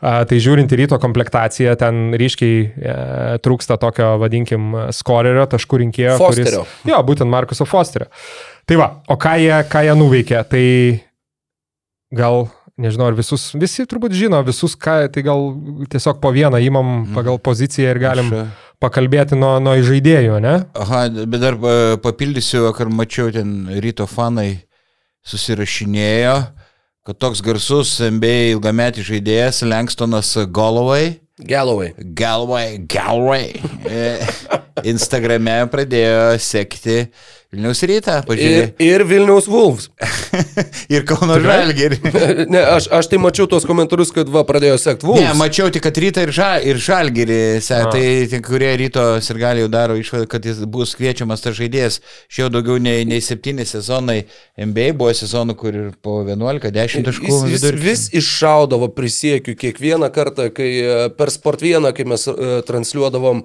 Uh, 0.00 0.22
tai 0.24 0.40
žiūrint 0.40 0.72
į 0.72 0.80
ryto 0.80 0.96
komplektaciją, 1.02 1.76
ten 1.76 2.16
ryškiai 2.16 2.56
uh, 2.64 3.36
trūksta 3.44 3.76
tokio, 3.82 4.14
vadinkim, 4.24 4.72
skorerio, 4.96 5.44
taškų 5.52 5.82
rinkėjo. 5.84 6.16
Fosterio. 6.22 6.64
Kuris, 6.64 6.88
jo, 6.94 7.04
būtent 7.12 7.28
Markuso 7.28 7.68
Fosterio. 7.68 8.08
Tai 8.64 8.80
va, 8.80 8.90
o 9.12 9.20
ką 9.20 9.36
jie, 9.44 9.54
ką 9.68 9.84
jie 9.90 9.98
nuveikė? 10.00 10.40
Tai 10.48 10.64
gal, 12.16 12.46
nežinau, 12.80 13.12
ar 13.12 13.16
visus, 13.18 13.50
visi 13.60 13.84
turbūt 13.88 14.14
žino, 14.16 14.40
visus 14.46 14.72
ką, 14.80 15.02
tai 15.12 15.24
gal 15.26 15.50
tiesiog 15.92 16.20
po 16.22 16.32
vieną 16.32 16.60
įmam 16.64 16.94
Mhm. 17.04 17.14
pagal 17.16 17.38
poziciją 17.44 17.92
ir 17.92 18.00
galim 18.08 18.32
Aš, 18.32 18.60
pakalbėti 18.84 19.38
nuo, 19.38 19.56
nuo 19.64 19.74
žaidėjų, 19.80 20.38
ne? 20.44 20.54
Aha, 20.76 21.06
bet 21.24 21.40
dar 21.42 21.56
e, 21.56 21.96
papildysiu, 22.04 22.66
vakar 22.68 22.92
mačiau 22.92 23.32
ten 23.34 23.56
ryto 23.80 24.06
fanai 24.10 24.64
susirašinėjo, 25.24 26.36
kad 27.08 27.20
toks 27.20 27.40
garsus 27.44 27.96
NBA 28.04 28.54
ilgametis 28.54 29.08
žaidėjas 29.08 29.64
Lankstonas 29.66 30.34
Galloway, 30.52 31.14
Galloway. 31.34 31.94
Galway, 31.98 32.78
Galway, 32.86 33.56
e, 33.90 34.22
Instagrame 34.86 35.64
pradėjo 35.66 36.36
sekti 36.38 37.08
Vilniaus 37.54 37.82
rytą, 37.86 38.16
Ir, 38.20 38.26
pažiūrėjau. 38.28 38.68
ir 38.82 39.04
Vilniaus 39.08 39.46
Wolves. 39.50 39.88
Ir, 40.02 40.96
ir 40.98 41.06
Kauno 41.08 41.36
Žalgirį. 41.42 42.00
ne, 42.54 42.62
aš, 42.74 42.88
aš 42.98 43.10
tai 43.12 43.20
mačiau 43.22 43.46
tos 43.50 43.66
komentarus, 43.68 44.10
kad 44.14 44.30
va, 44.32 44.42
pradėjo 44.48 44.76
sekti 44.82 45.06
Wolves. 45.08 45.22
Ne, 45.24 45.36
mačiau 45.38 45.70
tik, 45.72 45.84
kad 45.86 46.00
rytą 46.02 46.24
ir, 46.26 46.34
ža, 46.34 46.50
ir 46.66 46.80
A. 47.86 47.92
tai 47.94 48.04
tik 48.30 48.44
kurie 48.46 48.72
ryto 48.80 49.04
ir 49.20 49.40
gali 49.40 49.64
jau 49.64 49.70
daro 49.72 49.98
išvadą, 50.00 50.26
kad 50.34 50.46
jis 50.48 50.64
bus 50.70 50.96
kviečiamas 50.98 51.44
tas 51.44 51.56
žaidėjas. 51.58 52.00
Šiau 52.32 52.50
daugiau 52.52 52.80
nei, 52.82 53.06
nei 53.08 53.22
septyni 53.24 53.66
sezonai 53.68 54.24
NBA 54.58 54.90
buvo 54.98 55.14
sezonų, 55.14 55.56
kur 55.60 55.78
ir 55.78 55.92
po 56.02 56.20
11-10 56.26 57.06
taškų 57.08 57.30
Jis, 57.30 57.62
jis 57.62 57.84
vis 57.84 58.04
iššaudavo, 58.20 58.90
prisiekiu, 58.96 59.54
kiekvieną 59.58 60.10
kartą, 60.14 60.50
kai 60.54 60.70
e, 60.80 60.98
per 61.18 61.32
Sport 61.34 61.64
1, 61.64 61.90
kai 61.96 62.06
mes 62.08 62.26
e, 62.30 62.60
transliuodavom, 62.68 63.44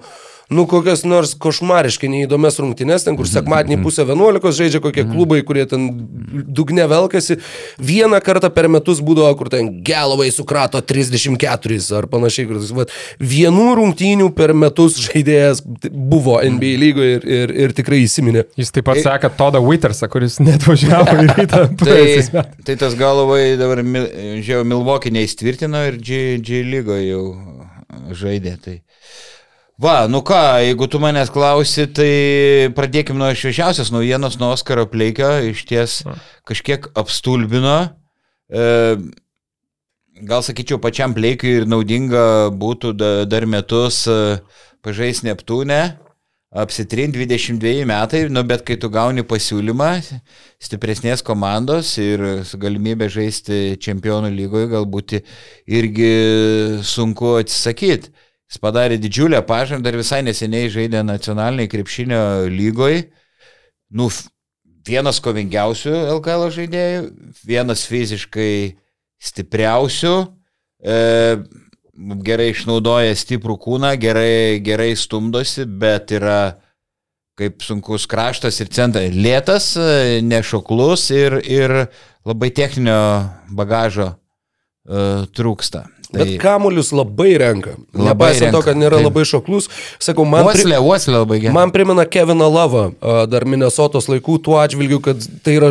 nu, 0.50 0.66
kokias 0.66 1.04
nors 1.06 1.32
košmariškai 1.38 2.10
neįdomias 2.10 2.58
rungtynes, 2.58 3.04
ten, 3.06 3.16
kur 3.18 3.26
Mhm, 3.26 3.34
sekmadienį 3.36 3.82
pusę 3.84 4.04
11 4.08 4.56
žaidžia 4.56 4.80
kokie 4.82 5.04
klubai, 5.06 5.40
kurie 5.46 5.66
ten 5.70 5.86
dugne 6.50 6.86
velkasi. 6.90 7.38
Vieną 7.78 8.18
kartą 8.24 8.50
per 8.50 8.68
metus 8.68 9.00
būdavo, 9.00 9.30
kur 9.38 9.50
ten 9.52 9.70
Gelovai 9.86 10.30
sukrato 10.34 10.80
34 10.82 11.78
ar 11.96 12.08
panašiai. 12.10 12.48
Kur, 12.50 12.58
vat, 12.80 12.94
vienų 13.20 13.68
rungtynių 13.78 14.30
per 14.34 14.54
metus 14.54 14.98
žaidėjas 15.06 15.62
buvo 15.90 16.40
NBA 16.42 16.74
lygoje 16.82 17.20
ir, 17.20 17.28
ir, 17.38 17.54
ir 17.66 17.76
tikrai 17.76 18.02
įsiminė. 18.06 18.46
Jis 18.58 18.74
taip 18.74 18.88
pat 18.90 19.02
seka 19.04 19.30
Todą 19.38 19.62
Wittersą, 19.64 20.10
kuris 20.10 20.40
net 20.42 20.66
važiavo 20.66 21.16
į 21.24 21.28
rytą 21.30 21.64
Tai, 21.80 22.44
tai 22.66 22.76
tas 22.80 22.94
galovai 22.98 23.54
dabar, 23.60 23.82
žiūrėjau, 23.84 24.66
Milvokį 24.70 25.14
neįstvirtino 25.14 25.86
ir 25.88 25.98
G, 26.02 26.38
G 26.42 26.64
lygoje 26.66 27.06
jau 27.12 27.24
žaidė. 28.16 28.56
Tai. 28.64 28.76
Va, 29.80 30.06
nu 30.12 30.18
ką, 30.20 30.36
jeigu 30.60 30.84
tu 30.92 30.98
manęs 31.00 31.30
klausi, 31.32 31.86
tai 31.96 32.68
pradėkime 32.76 33.16
nuo 33.16 33.30
šviežiausios 33.32 33.88
naujienos, 33.94 34.36
nuo 34.36 34.50
Oskaro 34.52 34.84
Pleikio, 34.92 35.30
iš 35.48 35.62
ties 35.70 35.94
kažkiek 36.44 36.90
apstulbino. 37.00 37.78
E, 38.52 38.66
gal 40.28 40.44
sakyčiau, 40.44 40.76
pačiam 40.84 41.16
Pleikiui 41.16 41.62
ir 41.62 41.68
naudinga 41.70 42.26
būtų 42.60 42.92
da, 42.92 43.10
dar 43.24 43.48
metus 43.48 44.02
e, 44.04 44.20
pažais 44.84 45.24
Neptūne, 45.24 45.80
apsitrinti 46.52 47.24
22 47.24 47.88
metai, 47.88 48.26
nu 48.28 48.44
bet 48.44 48.68
kai 48.68 48.76
tu 48.76 48.92
gauni 48.92 49.24
pasiūlymą 49.24 49.94
stipresnės 50.60 51.24
komandos 51.24 51.96
ir 51.96 52.42
su 52.44 52.60
galimybė 52.60 53.08
žaisti 53.08 53.78
čempionų 53.80 54.36
lygoje, 54.42 54.74
galbūt 54.76 55.22
irgi 55.64 56.16
sunku 56.84 57.38
atsisakyti. 57.40 58.28
Jis 58.50 58.58
padarė 58.58 58.98
didžiulę 58.98 59.38
pažangą, 59.46 59.84
dar 59.86 59.96
visai 60.00 60.24
neseniai 60.26 60.70
žaidė 60.74 61.04
nacionaliniai 61.06 61.70
krepšinio 61.70 62.48
lygoje. 62.50 63.04
Nu, 63.94 64.08
vienas 64.86 65.20
kovingiausių 65.22 65.92
LKL 66.16 66.48
žaidėjų, 66.56 67.04
vienas 67.46 67.84
fiziškai 67.86 68.54
stipriausių, 69.22 70.14
e, 70.82 70.98
gerai 72.26 72.48
išnaudoja 72.50 73.14
stiprų 73.22 73.54
kūną, 73.60 73.92
gerai, 74.02 74.58
gerai 74.66 74.90
stumdosi, 74.98 75.68
bet 75.68 76.10
yra 76.16 76.58
kaip 77.38 77.62
sunkus 77.64 78.08
kraštas 78.10 78.58
ir 78.64 78.72
centras. 78.74 79.14
Lėtas, 79.14 79.70
e, 79.78 80.18
nešoklus 80.26 81.06
ir, 81.14 81.38
ir 81.46 81.76
labai 82.26 82.50
techninio 82.50 82.98
bagažo 83.54 84.10
e, 84.10 85.30
trūksta. 85.38 85.86
Tai... 86.10 86.24
Bet 86.24 86.40
kamuolius 86.42 86.90
labai 86.90 87.36
renka. 87.38 87.76
Nepaisant 87.94 88.50
to, 88.50 88.60
kad 88.66 88.78
nėra 88.78 88.98
taip. 88.98 89.06
labai 89.06 89.22
šoklus, 89.28 89.68
sakau, 90.02 90.24
man, 90.26 90.42
pri, 90.48 90.64
Uoslė, 90.64 90.78
uoslė 90.82 91.14
labai 91.20 91.36
gerai. 91.44 91.54
man 91.54 91.70
primena 91.70 92.02
Keviną 92.02 92.48
Lavą 92.50 92.82
a, 92.90 93.12
dar 93.30 93.46
Minnesotos 93.46 94.08
laikų 94.10 94.40
tuo 94.42 94.56
atžvilgiu, 94.58 94.98
kad 95.04 95.22
tai 95.46 95.54
yra 95.60 95.68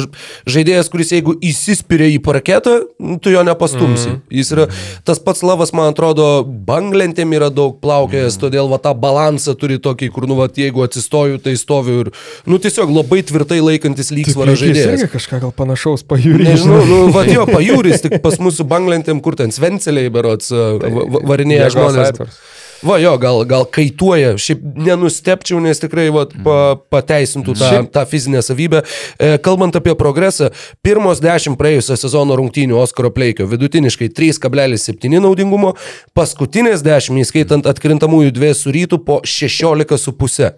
žaidėjas, 0.47 0.87
kuris 0.93 1.11
jeigu 1.11 1.35
įsispiria 1.43 2.07
į 2.13 2.21
parketą, 2.23 2.77
nu, 3.03 3.17
tu 3.19 3.33
jo 3.33 3.43
nepastumsi. 3.43 4.13
Mm. 4.13 4.21
Jis 4.39 4.53
yra, 4.55 4.67
tas 5.03 5.19
pats 5.23 5.43
Lavas, 5.43 5.73
man 5.75 5.91
atrodo, 5.91 6.29
banglentėm 6.47 7.35
yra 7.35 7.51
daug 7.51 7.75
plaukėjęs, 7.83 8.37
mm. 8.37 8.43
todėl 8.45 8.71
va 8.71 8.79
tą 8.79 8.95
balansą 8.95 9.57
turi 9.59 9.75
tokį, 9.83 10.11
kur, 10.15 10.29
nu, 10.31 10.39
va, 10.39 10.47
jeigu 10.47 10.87
atsistoju, 10.87 11.41
tai 11.43 11.57
stoviu 11.59 11.97
ir, 12.05 12.13
nu, 12.47 12.61
tiesiog 12.63 12.95
labai 12.95 13.25
tvirtai 13.27 13.59
laikantis 13.59 14.13
lygsvarą 14.15 14.55
žaidėjas. 14.63 15.03
irgi 15.03 15.11
kažką 15.17 15.43
gal 15.43 15.53
panašaus 15.59 16.07
pajūrį. 16.07 16.47
Nežinau, 16.47 16.79
nu, 16.87 17.03
va, 17.11 17.27
jo, 17.27 17.43
pajūris, 17.49 18.07
tik 18.07 18.19
pas 18.23 18.39
mūsų 18.39 18.67
banglentėm, 18.71 19.19
kur 19.25 19.35
ten 19.39 19.51
svenceliai 19.55 20.07
berots 20.29 20.53
va- 20.53 21.09
va- 21.17 21.25
varinėja 21.33 21.69
žmonės. 21.75 22.39
Va, 22.79 22.95
jo, 22.95 23.11
gal, 23.19 23.41
gal 23.43 23.65
kaituoja, 23.67 24.37
šiaip 24.39 24.61
nenustepčiau, 24.79 25.57
nes 25.59 25.81
tikrai 25.83 26.05
va, 26.15 26.21
pa, 26.31 26.77
pateisintų 26.95 27.51
tą, 27.59 27.71
Šiaip- 27.73 27.89
tą 27.91 28.05
fizinę 28.07 28.39
savybę. 28.39 28.85
E, 29.19 29.33
kalbant 29.43 29.75
apie 29.75 29.91
progresą, 29.99 30.47
pirmos 30.81 31.19
10 31.19 31.57
praėjusio 31.59 31.97
sezono 31.99 32.37
rungtynių 32.39 32.79
Oskaro 32.79 33.11
Pleikio 33.11 33.49
vidutiniškai 33.51 34.07
3,7 34.15 35.19
naudingumo, 35.19 35.73
paskutinės 36.15 36.79
10, 36.87 37.19
įskaitant 37.19 37.67
atkrintamųjų 37.67 38.31
dviejų 38.31 38.55
surytų, 38.61 39.03
po 39.03 39.19
16,5. 39.27 40.53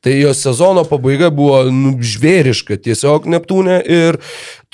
Tai 0.00 0.12
jos 0.20 0.38
sezono 0.44 0.84
pabaiga 0.86 1.30
buvo 1.34 1.64
nu, 1.72 1.96
žvėriška 2.04 2.76
tiesiog 2.84 3.24
Neptūne 3.32 3.80
ir 3.90 4.18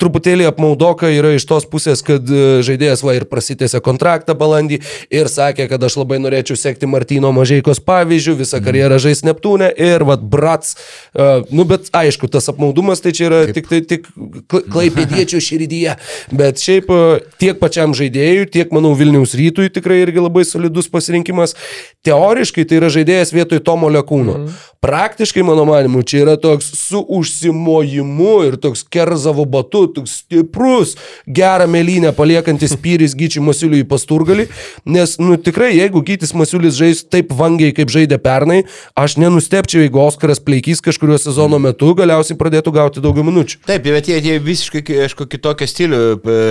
truputėlį 0.01 0.47
apmaudoka 0.49 1.09
yra 1.13 1.33
iš 1.37 1.45
tos 1.49 1.67
pusės, 1.69 2.01
kad 2.05 2.25
e, 2.27 2.61
žaidėjas 2.65 3.03
va 3.05 3.15
ir 3.17 3.25
prasitėsi 3.29 3.81
kontraktą 3.83 4.35
balandį 4.37 4.79
ir 5.13 5.29
sakė, 5.31 5.67
kad 5.71 5.83
aš 5.85 5.99
labai 6.01 6.19
norėčiau 6.23 6.57
sekti 6.59 6.89
Martino 6.89 7.31
Mažeikos 7.35 7.81
pavyzdžių, 7.85 8.35
visą 8.41 8.61
karjerą 8.63 8.99
žais 9.03 9.23
Neptūne 9.27 9.69
ir 9.71 10.03
vad 10.07 10.25
brats, 10.33 10.75
uh, 11.13 11.45
nu 11.53 11.65
bet 11.69 11.91
aišku, 11.95 12.27
tas 12.31 12.49
apmaudumas 12.51 13.03
tai 13.03 13.13
čia 13.15 13.27
yra 13.29 13.41
Kaip? 13.47 13.55
tik, 13.57 13.69
tai, 13.69 13.81
tik 13.87 14.09
kla- 14.51 14.63
klaipėdiečių 14.73 15.41
širdyje, 15.47 15.95
bet 16.33 16.61
šiaip 16.63 16.89
e, 16.91 17.01
tiek 17.41 17.61
pačiam 17.61 17.95
žaidėjui, 17.97 18.49
tiek 18.53 18.73
manau 18.75 18.93
Vilniaus 18.97 19.37
rytui 19.37 19.69
tikrai 19.73 20.01
irgi 20.03 20.25
labai 20.25 20.45
solidus 20.47 20.89
pasirinkimas. 20.91 21.55
Teoriškai 22.03 22.65
tai 22.67 22.81
yra 22.81 22.91
žaidėjas 22.93 23.33
vietoj 23.35 23.61
Tomo 23.63 23.91
Lekūno. 23.93 24.39
Mm. 24.41 24.61
Praktiškai, 24.83 25.45
mano 25.47 25.63
manimu, 25.63 26.01
čia 26.03 26.25
yra 26.25 26.33
toks 26.35 26.65
su 26.75 26.99
užsimojimu 27.15 28.33
ir 28.49 28.57
toks 28.59 28.81
kerzavo 28.91 29.45
batu, 29.47 29.82
toks 29.95 30.19
stiprus, 30.23 30.95
gerą 31.27 31.67
mėlynę 31.71 32.13
paliekantis 32.17 32.75
pyris 32.83 33.15
Gyčiui 33.17 33.43
Masiuliui 33.43 33.83
į 33.83 33.89
pasturgalį, 33.91 34.47
nes, 34.85 35.17
nu 35.19 35.37
tikrai, 35.37 35.73
jeigu 35.77 36.03
Gytis 36.05 36.35
Masiulis 36.37 36.77
žais 36.79 37.03
taip 37.03 37.33
vangiai, 37.35 37.75
kaip 37.75 37.91
žaidė 37.93 38.21
pernai, 38.23 38.63
aš 38.95 39.17
nenustepčiau, 39.21 39.83
jeigu 39.83 40.01
Oskaras 40.05 40.41
Pleikys 40.43 40.83
kažkurio 40.83 41.19
sezono 41.21 41.59
metu 41.61 41.93
galiausiai 41.97 42.39
pradėtų 42.39 42.75
gauti 42.79 43.03
daugiau 43.03 43.27
minučių. 43.27 43.61
Taip, 43.67 43.85
bet 43.85 44.09
jie, 44.11 44.21
jie 44.23 44.39
visiškai, 44.43 44.85
aišku, 45.07 45.27
kitokio 45.31 45.69
stilių. 45.69 46.01
P- 46.23 46.41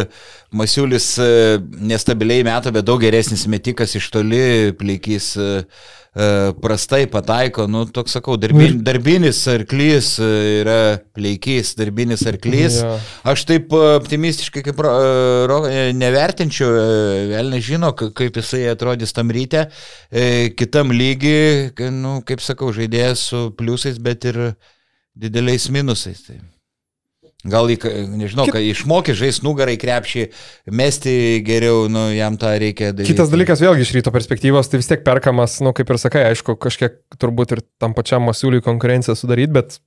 Masiulis 0.53 1.17
e, 1.17 1.59
nestabiliai 1.81 2.45
meta, 2.45 2.69
bet 2.75 2.85
daug 2.85 3.01
geresnis 3.01 3.47
metikas 3.49 3.95
iš 3.97 4.11
toli, 4.13 4.73
plikys 4.77 5.31
e, 5.41 5.47
e, 6.13 6.27
prastai 6.61 7.07
pataiko, 7.09 7.65
nu, 7.73 7.87
toks 7.89 8.19
sakau, 8.19 8.37
darbin, 8.37 8.83
darbinis 8.85 9.41
arklys 9.49 10.19
e, 10.21 10.29
yra 10.61 10.77
pleikys, 11.17 11.73
darbinis 11.79 12.27
arklys. 12.29 12.83
Jo. 12.85 12.93
Aš 13.23 13.45
taip 13.47 13.73
e, 13.75 13.81
optimistiškai 14.01 14.65
kaip 14.67 14.81
ro, 14.83 14.93
e, 14.99 15.67
e, 15.71 15.83
nevertinčiau, 15.95 16.71
vėl 17.31 17.53
nežino, 17.55 17.93
ka- 17.99 18.11
kaip 18.19 18.39
jisai 18.41 18.65
atrodys 18.73 19.15
tam 19.15 19.31
ryte, 19.35 19.69
kitam 20.59 20.91
lygiui, 20.91 21.71
ka- 21.79 21.93
nu, 21.95 22.19
kaip 22.27 22.43
sakau, 22.43 22.73
žaidėjas 22.75 23.29
su 23.31 23.45
pliusais, 23.59 24.01
bet 24.03 24.27
ir 24.31 24.41
dideliais 25.15 25.69
minusais. 25.71 26.25
Tai. 26.27 26.41
Gal, 27.43 27.67
nežinau, 27.67 28.45
kai 28.55 28.61
išmokė 28.71 29.17
žais 29.19 29.41
nugarai 29.43 29.75
krepšį, 29.75 30.29
mesti 30.71 31.15
geriau, 31.43 31.89
nu, 31.91 32.05
jam 32.15 32.37
tą 32.39 32.53
reikia 32.55 32.93
daryti. 32.95 33.11
Kitas 33.11 33.33
dalykas, 33.33 33.59
vėlgi 33.65 33.83
iš 33.83 33.91
ryto 33.97 34.13
perspektyvos, 34.15 34.71
tai 34.71 34.79
vis 34.79 34.87
tiek 34.87 35.03
perkamas, 35.03 35.57
nu, 35.67 35.73
kaip 35.75 35.91
ir 35.91 35.99
sakai, 35.99 36.23
aišku, 36.31 36.55
kažkiek 36.63 37.01
turbūt 37.19 37.57
ir 37.57 37.65
tam 37.83 37.97
pačiam 37.99 38.23
Masiuliui 38.31 38.63
konkurenciją 38.63 39.17
sudaryti, 39.19 39.57
bet 39.59 39.81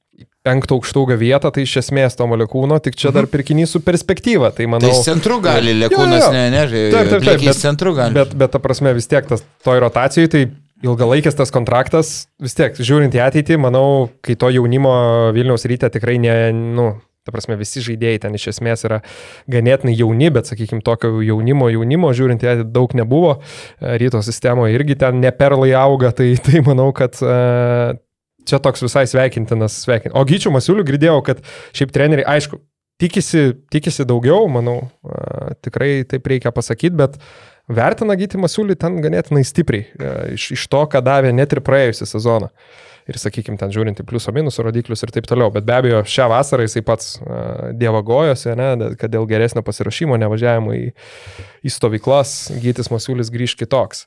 penkto 0.45 0.77
aukštauga 0.77 1.17
vietą, 1.17 1.49
tai 1.51 1.63
iš 1.65 1.77
esmės 1.81 2.15
to 2.19 2.27
molekūno, 2.29 2.77
tik 2.83 2.95
čia 2.99 3.09
dar 3.15 3.25
pirkinys 3.31 3.73
su 3.75 3.81
perspektyva. 3.83 4.51
Tai 4.55 4.67
manau, 4.75 4.91
Tai 4.93 5.01
centru 5.07 5.39
gali, 5.43 5.73
jo. 6.21 6.29
ne, 6.35 6.43
ne, 6.53 6.61
žai- 6.69 6.83
Taip, 6.93 7.09
taip, 7.09 7.25
taip, 7.25 7.41
bet- 7.47 7.61
centru 7.63 7.95
gali. 7.97 8.13
Bet, 8.13 8.35
bet 8.37 8.51
ta 8.53 8.59
prasme 8.61 8.93
vis 8.93 9.07
tiek 9.11 9.25
tas 9.27 9.43
toj 9.65 9.81
rotacijai, 9.83 10.29
tai 10.29 10.43
ilgalaikis 10.85 11.35
tas 11.35 11.49
kontraktas, 11.51 12.27
vis 12.39 12.53
tiek, 12.53 12.77
žiūrint 12.77 13.15
į 13.17 13.23
ateitį, 13.25 13.57
manau, 13.57 14.11
kai 14.21 14.35
to 14.37 14.51
jaunimo 14.53 14.93
Vilniaus 15.33 15.65
ryte 15.65 15.89
tikrai 15.89 16.19
ne, 16.21 16.35
nu, 16.53 16.91
ta 17.25 17.33
prasme 17.33 17.55
visi 17.57 17.81
žaidėjai 17.81 18.19
ten 18.21 18.35
iš 18.37 18.51
esmės 18.53 18.85
yra 18.85 18.99
ganėtinai 19.49 19.95
jauni, 19.97 20.29
bet 20.29 20.45
sakykime 20.45 20.83
tokio 20.85 21.23
jaunimo, 21.25 21.71
jaunimo 21.73 22.11
žiūrint, 22.13 22.43
jie 22.45 22.61
daug 22.69 22.93
nebuvo, 22.93 23.39
ryto 23.81 24.21
sistemoje 24.21 24.75
irgi 24.77 24.93
ten 25.01 25.17
neperlai 25.23 25.71
auga, 25.73 26.11
tai, 26.13 26.35
tai 26.37 26.61
manau, 26.61 26.91
kad 26.93 27.17
čia 28.47 28.61
toks 28.63 28.85
visai 28.85 29.05
sveikintinas 29.09 29.81
sveikintinas. 29.83 30.15
O 30.19 30.25
Gyčių 30.27 30.53
Masiulių 30.55 30.85
girdėjau, 30.87 31.19
kad 31.25 31.43
šiaip 31.75 31.93
treneriai, 31.95 32.27
aišku, 32.37 32.61
tikisi, 33.01 33.49
tikisi 33.73 34.07
daugiau, 34.07 34.47
manau, 34.51 34.79
tikrai 35.65 36.05
taip 36.09 36.27
reikia 36.31 36.53
pasakyti, 36.55 36.95
bet 37.01 37.19
vertina 37.71 38.17
Gytį 38.17 38.41
Masiulį 38.45 38.79
ten 38.79 39.01
ganėtinai 39.03 39.45
stipriai, 39.47 39.87
iš, 40.37 40.51
iš 40.55 40.67
to, 40.71 40.85
ką 40.91 41.03
davė 41.05 41.33
net 41.35 41.55
ir 41.55 41.63
praėjusią 41.65 42.07
sezoną 42.15 42.51
ir, 43.05 43.19
sakykime, 43.21 43.57
ten 43.61 43.73
žiūrint 43.73 44.01
į 44.01 44.05
pliuso 44.07 44.33
minusų 44.35 44.65
rodiklius 44.65 45.05
ir 45.05 45.13
taip 45.13 45.27
toliau. 45.29 45.51
Bet 45.53 45.67
be 45.67 45.75
abejo, 45.77 46.01
šią 46.09 46.27
vasarą 46.31 46.65
jisai 46.65 46.81
pats 46.85 47.15
uh, 47.19 47.69
dievagojosi, 47.77 48.53
ne, 48.57 48.71
kad 48.99 49.13
dėl 49.13 49.27
geresnio 49.29 49.61
pasirašymo, 49.65 50.17
nevažiavimo 50.21 50.73
į, 50.75 50.87
į 51.65 51.73
stovyklas, 51.73 52.35
gytis 52.63 52.89
Masiulis 52.93 53.31
grįž 53.33 53.57
kitoks. 53.61 54.05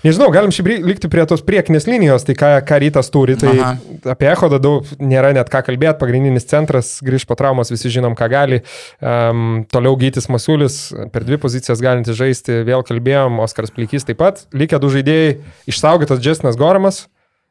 Nežinau, 0.00 0.30
galim 0.32 0.52
šiaip 0.54 0.70
likti 0.86 1.10
prie 1.12 1.26
tos 1.28 1.42
priekinės 1.44 1.84
linijos, 1.90 2.24
tai 2.24 2.36
ką, 2.38 2.50
ką 2.64 2.80
rytas 2.80 3.12
turi, 3.12 3.36
tai 3.40 3.52
Aha. 3.52 3.74
apie 4.14 4.30
Echodą 4.32 4.60
daug 4.62 4.88
nėra 4.96 5.34
net 5.36 5.52
ką 5.52 5.60
kalbėti, 5.66 5.98
pagrindinis 6.00 6.48
centras 6.48 6.96
grįž 7.04 7.26
po 7.28 7.36
traumos, 7.36 7.72
visi 7.72 7.92
žinom, 7.92 8.16
ką 8.16 8.30
gali. 8.32 8.62
Um, 8.98 9.62
toliau 9.68 9.98
Gytis 10.00 10.30
Masiulis, 10.32 10.80
per 11.12 11.28
dvi 11.28 11.36
pozicijas 11.42 11.84
galinti 11.84 12.16
žaisti, 12.16 12.62
vėl 12.64 12.84
kalbėjom, 12.88 13.42
Oskaras 13.44 13.74
Plikys 13.76 14.08
taip 14.08 14.22
pat, 14.22 14.46
likę 14.56 14.80
du 14.80 14.92
žaidėjai, 14.96 15.38
išsaugotas 15.68 16.22
Džestinas 16.24 16.60
Goramas, 16.60 17.04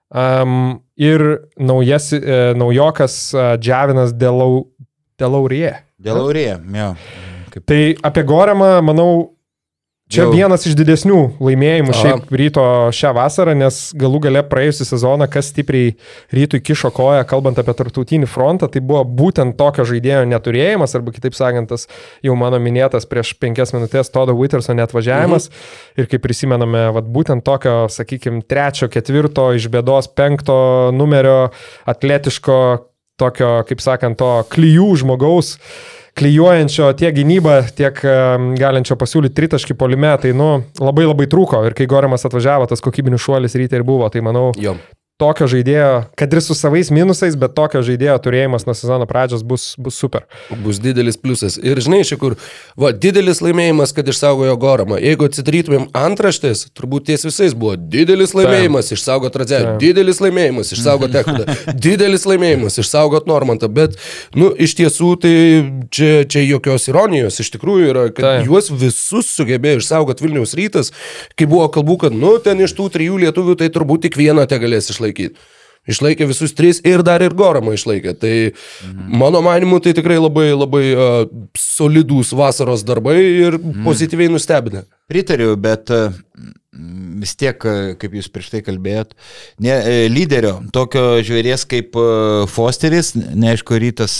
Um, 0.10 0.80
ir 0.98 1.22
naujas, 1.62 2.10
e, 2.18 2.54
naujokas 2.58 3.30
e, 3.34 3.44
Džiavinas 3.62 4.16
Delaurie. 4.18 5.76
Delaurie, 6.02 6.56
jo. 6.74 6.88
Kaip... 7.54 7.66
Tai 7.70 7.82
apie 8.10 8.24
Goremą, 8.26 8.72
manau, 8.82 9.36
Čia 10.10 10.24
Jau. 10.24 10.32
vienas 10.34 10.64
iš 10.66 10.74
didesnių 10.74 11.18
laimėjimų 11.38 11.92
Aha. 11.94 12.00
šiaip 12.02 12.32
ryto 12.34 12.64
šią 12.98 13.12
vasarą, 13.14 13.54
nes 13.54 13.76
galų 13.94 14.24
gale 14.24 14.42
praėjusią 14.42 14.88
sezoną, 14.88 15.28
kas 15.30 15.52
stipriai 15.52 15.92
rytui 16.34 16.58
kišo 16.66 16.90
koją, 16.98 17.20
kalbant 17.30 17.62
apie 17.62 17.76
tarptautinį 17.78 18.26
frontą, 18.26 18.66
tai 18.74 18.82
buvo 18.82 19.04
būtent 19.06 19.54
tokio 19.60 19.86
žaidėjo 19.86 20.24
neturėjimas, 20.32 20.96
arba 20.98 21.14
kitaip 21.14 21.38
sakant, 21.38 21.70
tas 21.70 21.86
jau 22.26 22.34
mano 22.34 22.58
minėtas 22.58 23.06
prieš 23.06 23.36
penkias 23.38 23.70
minutės 23.76 24.10
Todo 24.10 24.34
Witterso 24.34 24.74
netvažiavimas. 24.74 25.52
Mhm. 25.52 26.02
Ir 26.02 26.10
kaip 26.10 26.26
prisimename, 26.26 26.88
vat, 26.98 27.06
būtent 27.06 27.46
tokio, 27.46 27.78
sakykime, 27.94 28.42
trečio, 28.50 28.90
ketvirto, 28.90 29.52
iš 29.54 29.70
bėdos 29.70 30.10
penkto 30.18 30.58
numerio 30.90 31.52
atletiško, 31.86 32.60
tokio, 33.22 33.54
kaip 33.70 33.86
sakant, 33.86 34.18
to 34.18 34.34
klyjų 34.50 34.90
žmogaus 35.04 35.60
klyjuojančio 36.20 36.92
tiek 37.00 37.16
gynybą, 37.16 37.58
tiek 37.76 38.00
galinčio 38.60 38.98
pasiūlyti 39.00 39.38
tritaškį 39.38 39.78
polime, 39.80 40.12
tai 40.22 40.36
nu, 40.36 40.52
labai 40.84 41.08
labai 41.08 41.30
trūko. 41.32 41.64
Ir 41.70 41.78
kai 41.78 41.88
Gorimas 41.90 42.28
atvažiavo, 42.28 42.68
tas 42.70 42.84
kokybinis 42.84 43.24
šuolis 43.24 43.56
ryte 43.60 43.80
ir 43.80 43.88
buvo, 43.88 44.10
tai 44.12 44.24
manau, 44.26 44.50
jo 44.60 44.76
tokio 45.20 45.50
žaidėjo, 45.52 45.90
kad 46.18 46.32
ir 46.32 46.40
su 46.44 46.56
savais 46.56 46.90
minusais, 46.96 47.36
bet 47.40 47.52
tokio 47.58 47.82
žaidėjo 47.84 48.16
turėjimas 48.24 48.64
nuo 48.68 48.76
sezono 48.78 49.08
pradžios 49.10 49.44
bus, 49.44 49.74
bus 49.76 49.98
super. 50.00 50.24
Bus 50.64 50.80
didelis 50.80 51.20
pliusas. 51.20 51.58
Ir 51.60 51.82
žinai, 51.84 52.06
čia 52.08 52.16
kur, 52.22 52.38
va, 52.80 52.94
didelis 52.96 53.42
laimėjimas, 53.44 53.92
kad 53.96 54.08
išsaugojo 54.08 54.56
Goramą. 54.62 55.00
Jeigu 55.04 55.28
atsitrytumėm 55.28 55.90
antraštės, 55.98 56.70
turbūt 56.78 57.10
ties 57.10 57.28
visais 57.28 57.56
buvo 57.58 57.76
didelis 57.76 58.32
laimėjimas, 58.38 58.94
išsaugot 58.96 59.36
Radzelį, 59.42 59.74
didelis 59.84 60.22
laimėjimas, 60.24 60.72
išsaugot 60.78 61.20
Ekudą, 61.24 61.58
didelis 61.88 62.24
laimėjimas, 62.30 62.80
išsaugot 62.80 63.28
Normantą. 63.28 63.68
Bet, 63.68 64.00
nu, 64.40 64.54
iš 64.56 64.78
tiesų, 64.80 65.12
tai 65.26 65.36
čia, 65.92 66.24
čia 66.32 66.46
jokios 66.46 66.88
ironijos 66.88 67.42
iš 67.44 67.52
tikrųjų 67.58 67.92
yra, 67.92 68.06
kad 68.14 68.24
Taip. 68.24 68.48
juos 68.48 68.72
visus 68.72 69.36
sugebėjo 69.36 69.84
išsaugot 69.84 70.24
Vilniaus 70.24 70.56
rytas, 70.56 70.94
kai 71.36 71.50
buvo 71.50 71.68
kalbų, 71.76 72.00
kad, 72.08 72.16
nu, 72.16 72.38
ten 72.44 72.64
iš 72.64 72.78
tų 72.80 72.88
trijų 72.96 73.20
lietuvių, 73.28 73.60
tai 73.60 73.72
turbūt 73.74 74.08
tik 74.08 74.20
vieną 74.20 74.48
te 74.48 74.62
galės 74.62 74.88
išlaikyti 74.94 75.09
išlaikyti. 75.10 75.48
Išlaikė 75.90 76.28
visus 76.30 76.54
tris 76.54 76.82
ir 76.86 77.02
dar 77.02 77.24
ir 77.26 77.34
Goramą 77.34 77.74
išlaikė. 77.74 78.14
Tai 78.20 78.34
mhm. 78.52 79.14
mano 79.18 79.42
manimu, 79.42 79.80
tai 79.82 79.96
tikrai 79.98 80.20
labai 80.20 80.52
labai 80.54 80.86
uh, 80.94 81.24
solidūs 81.58 82.34
vasaros 82.38 82.86
darbai 82.86 83.18
ir 83.24 83.58
mhm. 83.58 83.84
pozityviai 83.88 84.30
nustebinę. 84.30 84.86
Pritariu, 85.10 85.56
bet 85.58 85.90
uh, 85.90 86.14
vis 87.20 87.34
tiek, 87.40 87.58
kaip 88.00 88.14
jūs 88.16 88.30
prieš 88.32 88.52
tai 88.54 88.62
kalbėjot, 88.64 89.16
ne, 89.66 89.74
lyderio, 90.12 90.60
tokio 90.72 91.18
žvėries 91.26 91.66
kaip 91.68 91.98
Fosteris, 92.48 93.10
neaišku, 93.18 93.76
rytas 93.82 94.14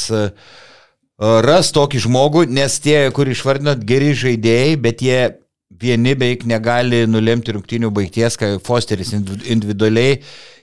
ras 1.20 1.70
tokį 1.76 2.02
žmogų, 2.04 2.44
nes 2.52 2.76
tie, 2.84 2.98
kur 3.16 3.30
išvardinot, 3.32 3.86
geri 3.88 4.12
žaidėjai, 4.18 4.74
bet 4.82 5.06
jie 5.06 5.22
vieni 5.70 6.16
beveik 6.18 6.46
negali 6.50 7.04
nulemti 7.08 7.54
rungtinių 7.54 7.92
baigties, 7.94 8.38
kai 8.40 8.56
Fosteris 8.64 9.14
individualiai 9.14 10.20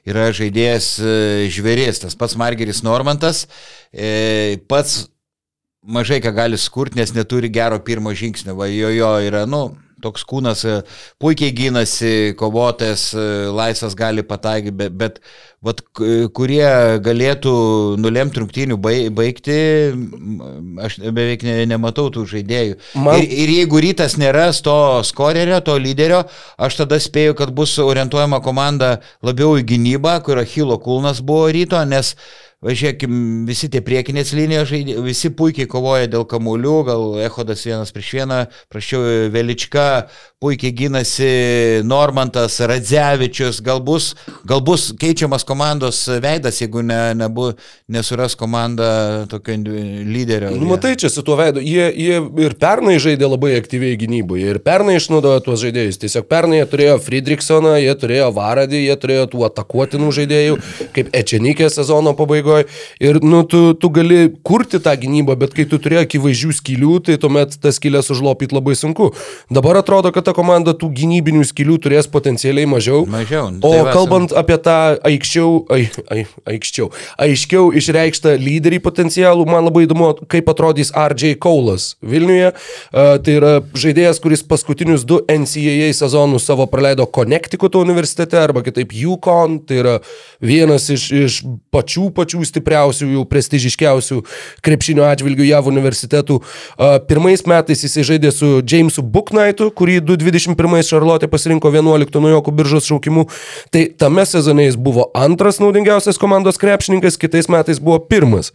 yra 0.06 0.28
žaidėjas 0.34 0.88
e, 0.98 1.12
žvėris, 1.54 2.02
tas 2.02 2.18
pats 2.18 2.36
Margeris 2.38 2.82
Normantas, 2.86 3.46
e, 3.92 4.58
pats 4.70 5.06
mažai 5.86 6.18
ką 6.22 6.34
gali 6.34 6.58
skurti, 6.58 6.98
nes 6.98 7.14
neturi 7.14 7.50
gero 7.54 7.78
pirmo 7.86 8.14
žingsnio, 8.14 8.56
va 8.58 8.66
jo 8.70 8.90
jo 8.90 9.12
yra, 9.22 9.44
nu, 9.46 9.68
toks 10.04 10.24
kūnas 10.28 10.64
e, 10.68 10.78
puikiai 11.22 11.54
gynasi, 11.56 12.34
kovotojas, 12.38 13.08
laisvas 13.56 13.96
gali 13.98 14.24
pataikyti, 14.26 14.76
bet, 14.76 14.96
bet 14.96 15.20
vat, 15.64 15.82
kurie 16.36 16.66
galėtų 17.04 17.52
nulemti 18.00 18.42
rungtynių 18.42 18.78
baigti, 18.80 19.58
aš 20.84 20.98
beveik 21.06 21.44
ne, 21.46 21.58
nematau 21.70 22.08
tų 22.14 22.26
žaidėjų. 22.32 22.78
Man... 23.02 23.20
Ir, 23.20 23.28
ir 23.44 23.54
jeigu 23.60 23.82
rytas 23.82 24.18
nėra 24.20 24.48
to 24.64 24.78
skorerio, 25.06 25.60
to 25.64 25.76
lyderio, 25.80 26.24
aš 26.62 26.82
tada 26.82 27.00
spėju, 27.02 27.36
kad 27.38 27.54
bus 27.56 27.76
orientuojama 27.82 28.42
komanda 28.44 28.96
labiau 29.26 29.56
į 29.60 29.66
gynybą, 29.72 30.18
kur 30.26 30.42
Achilo 30.42 30.78
Kulnas 30.82 31.22
buvo 31.24 31.48
ryto, 31.52 31.80
nes 31.88 32.14
Važiuokim, 32.64 33.44
visi 33.44 33.68
tie 33.68 33.82
priekinės 33.84 34.30
linijos 34.32 34.70
visi 35.04 35.28
puikiai 35.36 35.68
kovoja 35.68 36.06
dėl 36.08 36.24
kamuolių, 36.24 36.76
gal 36.88 37.02
Ehodas 37.20 37.66
vienas 37.68 37.92
prieš 37.92 38.14
vieną, 38.16 38.38
prašiau 38.72 39.28
Velička, 39.34 40.06
puikiai 40.36 40.72
gynasi 40.76 41.26
Normantas, 41.88 42.58
Radzevičius, 42.60 43.62
gal 43.64 43.78
bus, 43.80 44.10
gal 44.44 44.60
bus 44.60 44.90
keičiamas 45.00 45.46
komandos 45.48 46.02
veidas, 46.20 46.58
jeigu 46.60 46.82
ne, 46.84 47.14
nebu, 47.16 47.46
nesuras 47.88 48.34
komanda 48.36 49.24
tokio 49.30 49.56
lyderio. 49.56 50.50
Nu, 50.52 50.68
matai, 50.68 50.92
čia 51.00 51.08
su 51.08 51.24
tuo 51.24 51.38
veidu, 51.40 51.62
jie, 51.64 51.86
jie 51.88 52.18
ir 52.44 52.56
pernai 52.60 52.98
žaidė 53.00 53.30
labai 53.30 53.54
aktyviai 53.56 53.96
gynyboje, 53.96 54.50
ir 54.52 54.58
pernai 54.60 54.98
išnaudojo 54.98 55.40
tuos 55.46 55.62
žaidėjus. 55.62 56.02
Tiesiog 56.04 56.28
pernai 56.28 56.60
jie 56.60 56.68
turėjo 56.74 56.98
Friedrichsoną, 57.06 57.72
jie 57.80 57.96
turėjo 57.96 58.28
Varadį, 58.36 58.82
jie 58.90 58.98
turėjo 59.06 59.24
tų 59.32 59.46
atakuotinų 59.48 60.12
žaidėjų, 60.20 60.60
kaip 60.98 61.16
Ečenikė 61.16 61.70
sezono 61.72 62.12
pabaigoje. 62.20 62.68
Ir, 63.00 63.22
nu, 63.24 63.40
tu, 63.48 63.72
tu 63.72 63.88
gali 63.88 64.28
kurti 64.44 64.84
tą 64.84 64.92
gynybą, 65.00 65.40
bet 65.46 65.56
kai 65.56 65.64
tu 65.64 65.80
turėjo 65.80 66.04
akivaizdžių 66.04 66.60
skylių, 66.60 67.00
tai 67.08 67.16
tuomet 67.24 67.56
tas 67.56 67.80
skylės 67.80 68.12
užlopyti 68.12 68.60
labai 68.60 68.76
sunku. 68.76 69.14
Dabar 69.48 69.80
atrodo, 69.80 70.12
kad 70.12 70.25
ta 70.26 70.34
komanda 70.36 70.74
tų 70.76 70.90
gynybinių 70.96 71.44
skylių 71.46 71.78
turės 71.82 72.08
potencialiai 72.10 72.66
mažiau. 72.68 73.04
Mažiau. 73.10 73.48
O 73.62 73.72
tai 73.72 73.94
kalbant 73.94 74.32
su... 74.32 74.38
apie 74.40 74.58
tą 74.62 74.76
aikščiau, 75.06 75.52
ai, 75.72 75.86
ai, 76.12 76.24
aikščiau, 76.56 76.90
aiškiau 77.22 77.70
išreikštą 77.78 78.34
lyderį 78.42 78.80
potencialų, 78.84 79.46
man 79.48 79.68
labai 79.68 79.86
įdomu, 79.86 80.12
kaip 80.32 80.50
atrodys 80.50 80.90
RJ 80.90 81.36
Kaulas 81.42 81.94
Vilniuje. 82.02 82.52
Uh, 82.52 83.16
tai 83.22 83.38
yra 83.38 83.52
žaidėjas, 83.76 84.20
kuris 84.22 84.44
paskutinius 84.46 85.06
du 85.08 85.20
NCAA 85.30 85.92
sezonus 85.96 86.48
savo 86.48 86.66
praleido 86.70 87.06
Connecticut 87.06 87.78
universitete 87.78 88.38
arba 88.40 88.64
kitaip 88.66 88.94
Yukon. 88.96 89.60
Tai 89.66 89.80
yra 89.82 89.96
vienas 90.42 90.88
iš, 90.92 91.08
iš 91.14 91.38
pačių 91.74 92.10
pačių 92.16 92.42
stipriausių, 92.50 93.10
jau 93.16 93.24
prestižiškiausių 93.30 94.20
krepšinio 94.66 95.06
atžvilgių 95.06 95.48
JAV 95.50 95.70
universitetų. 95.72 96.40
Uh, 96.40 96.96
pirmais 97.08 97.44
metais 97.48 97.84
jisai 97.86 98.06
žaidė 98.12 98.32
su 98.34 98.52
Jamesu 98.62 99.04
Booknightu, 99.04 99.70
kurį 99.76 100.00
2021 100.20 100.86
Šarlotė 100.86 101.28
pasirinko 101.30 101.70
11 101.74 102.20
nuojokų 102.22 102.54
biržos 102.56 102.88
šaukimu. 102.88 103.26
Tai 103.74 103.82
tame 103.98 104.24
sezone 104.28 104.66
jis 104.66 104.78
buvo 104.80 105.08
antras 105.16 105.60
naudingiausias 105.62 106.20
komandos 106.20 106.60
krepšininkas, 106.62 107.18
kitais 107.20 107.50
metais 107.52 107.80
buvo 107.82 107.98
pirmas. 108.10 108.52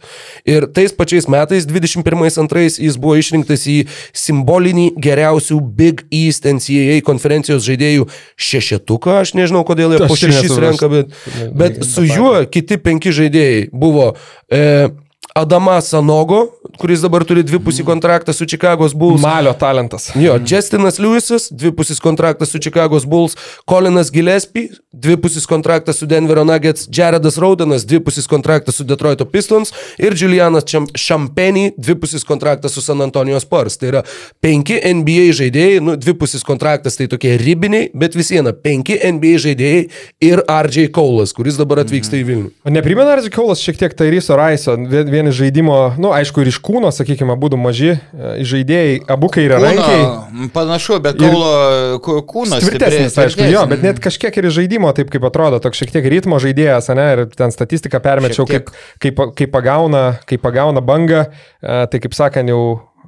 Ir 0.48 0.68
tais 0.74 0.94
pačiais 0.94 1.28
metais, 1.30 1.66
21-2, 1.68 2.66
jis 2.82 2.98
buvo 3.00 3.16
išrinktas 3.20 3.66
į 3.70 3.78
simbolinį 4.16 4.92
geriausių 5.02 5.60
Big 5.76 6.04
East 6.12 6.48
NCAA 6.48 7.00
konferencijos 7.06 7.64
žaidėjų 7.66 8.08
šešetuką. 8.36 9.20
Aš 9.22 9.34
nežinau, 9.38 9.64
kodėl 9.68 9.96
jie 9.96 10.02
po 10.06 10.18
šešis 10.18 10.56
renka, 10.62 10.90
bet, 10.92 11.16
bet 11.56 11.82
su 11.86 12.06
juo 12.06 12.34
kiti 12.52 12.78
penki 12.82 13.14
žaidėjai 13.14 13.68
buvo 13.72 14.12
e, 14.52 14.90
Adama 15.34 15.80
Sanogo, 15.80 16.46
kuris 16.76 17.00
dabar 17.00 17.24
turi 17.24 17.40
dvipusį 17.46 17.86
kontraktą 17.88 18.34
su 18.36 18.44
Chicago's 18.44 18.92
Bulls. 18.92 19.22
Malio 19.24 19.52
talentas. 19.56 20.10
Jo, 20.18 20.34
Justinas 20.36 20.98
Lewisas, 21.00 21.46
dvipusis 21.48 22.00
kontraktas 22.04 22.52
su 22.52 22.60
Chicago's 22.60 23.06
Bulls, 23.08 23.36
Colinas 23.68 24.10
Gillespie, 24.12 24.68
dvipusis 24.92 25.46
kontraktas 25.48 25.96
su 25.96 26.06
Denverio 26.06 26.44
Nuggets, 26.44 26.88
Jaredas 26.92 27.38
Raudenas, 27.40 27.86
dvipusis 27.88 28.28
kontraktas 28.28 28.76
su 28.76 28.84
Detroito 28.84 29.24
Pistons 29.24 29.72
ir 29.98 30.16
Julianas 30.20 30.64
Champagny, 30.96 31.72
dvipusis 31.76 32.24
kontraktas 32.28 32.72
su 32.72 32.82
San 32.84 33.00
Antonio 33.00 33.40
Spurs. 33.40 33.78
Tai 33.80 33.88
yra 33.88 34.04
penki 34.44 34.76
NBA 34.84 35.32
žaidėjai, 35.40 35.80
nu, 35.80 35.96
dvipusis 35.96 36.44
kontraktas 36.44 37.00
tai 37.00 37.08
tokie 37.08 37.38
ribiniai, 37.40 37.88
bet 37.96 38.16
vis 38.18 38.32
viena, 38.34 38.52
penki 38.52 38.98
NBA 39.00 39.40
žaidėjai 39.46 39.82
ir 40.28 40.44
RJ 40.44 40.90
Kaulas, 40.92 41.32
kuris 41.36 41.56
dabar 41.60 41.86
atvyksta 41.86 42.20
į 42.20 42.26
Vilnių. 42.28 42.52
O 42.68 42.74
neprimena 42.74 43.16
RJ 43.16 43.32
Kaulas 43.32 43.64
šiek 43.64 43.80
tiek 43.80 43.96
Tairyso 43.96 44.36
Raiso, 44.36 44.76
vien 44.76 45.21
vien 45.22 45.30
iš 45.30 45.38
žaidimo, 45.38 45.94
na, 45.94 45.96
nu, 45.98 46.10
aišku, 46.12 46.42
ir 46.42 46.50
iš 46.50 46.58
kūno, 46.62 46.90
sakykime, 46.92 47.34
būtų 47.38 47.58
maži 47.60 47.94
e, 47.94 48.42
žaidėjai, 48.48 48.98
abu 49.10 49.30
kairė 49.32 49.60
rankiai. 49.62 50.50
Panašu, 50.54 50.98
bet 51.04 51.18
Kaulo 51.20 51.98
kūnas. 52.02 52.62
Tvirtesnis, 52.64 53.16
aišku, 53.22 53.46
jo, 53.52 53.64
bet 53.70 53.84
net 53.86 54.02
kažkiek 54.02 54.36
ir 54.42 54.50
žaidimo, 54.52 54.90
taip 54.96 55.12
kaip 55.12 55.24
atrodo, 55.28 55.62
toks 55.62 55.80
šiek 55.80 55.94
tiek 55.94 56.08
ritmo 56.10 56.40
žaidėjas, 56.42 56.90
ne, 56.98 57.08
ir 57.14 57.24
ten 57.36 57.54
statistiką 57.54 58.02
permečiau, 58.02 58.46
kaip, 58.50 58.72
kaip, 59.02 59.26
kaip, 59.38 59.50
pagauna, 59.54 60.04
kaip 60.28 60.42
pagauna 60.42 60.82
bangą, 60.84 61.28
e, 61.62 61.82
tai 61.92 62.02
kaip 62.02 62.16
sakant, 62.18 62.50
jau 62.52 62.62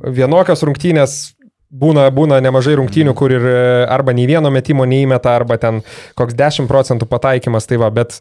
vienokios 0.04 0.62
rungtynės 0.66 1.18
būna, 1.74 2.06
būna 2.14 2.40
nemažai 2.44 2.76
rungtynių, 2.78 3.14
kur 3.18 3.34
ir 3.34 3.46
e, 3.50 3.60
arba 3.90 4.14
nei 4.14 4.28
vieno 4.30 4.52
metimo 4.54 4.86
neįmeta, 4.86 5.34
arba 5.34 5.58
ten 5.58 5.82
koks 6.18 6.36
10 6.38 6.70
procentų 6.70 7.08
pataikymas, 7.10 7.66
tai 7.70 7.80
va, 7.82 7.90
bet 7.94 8.20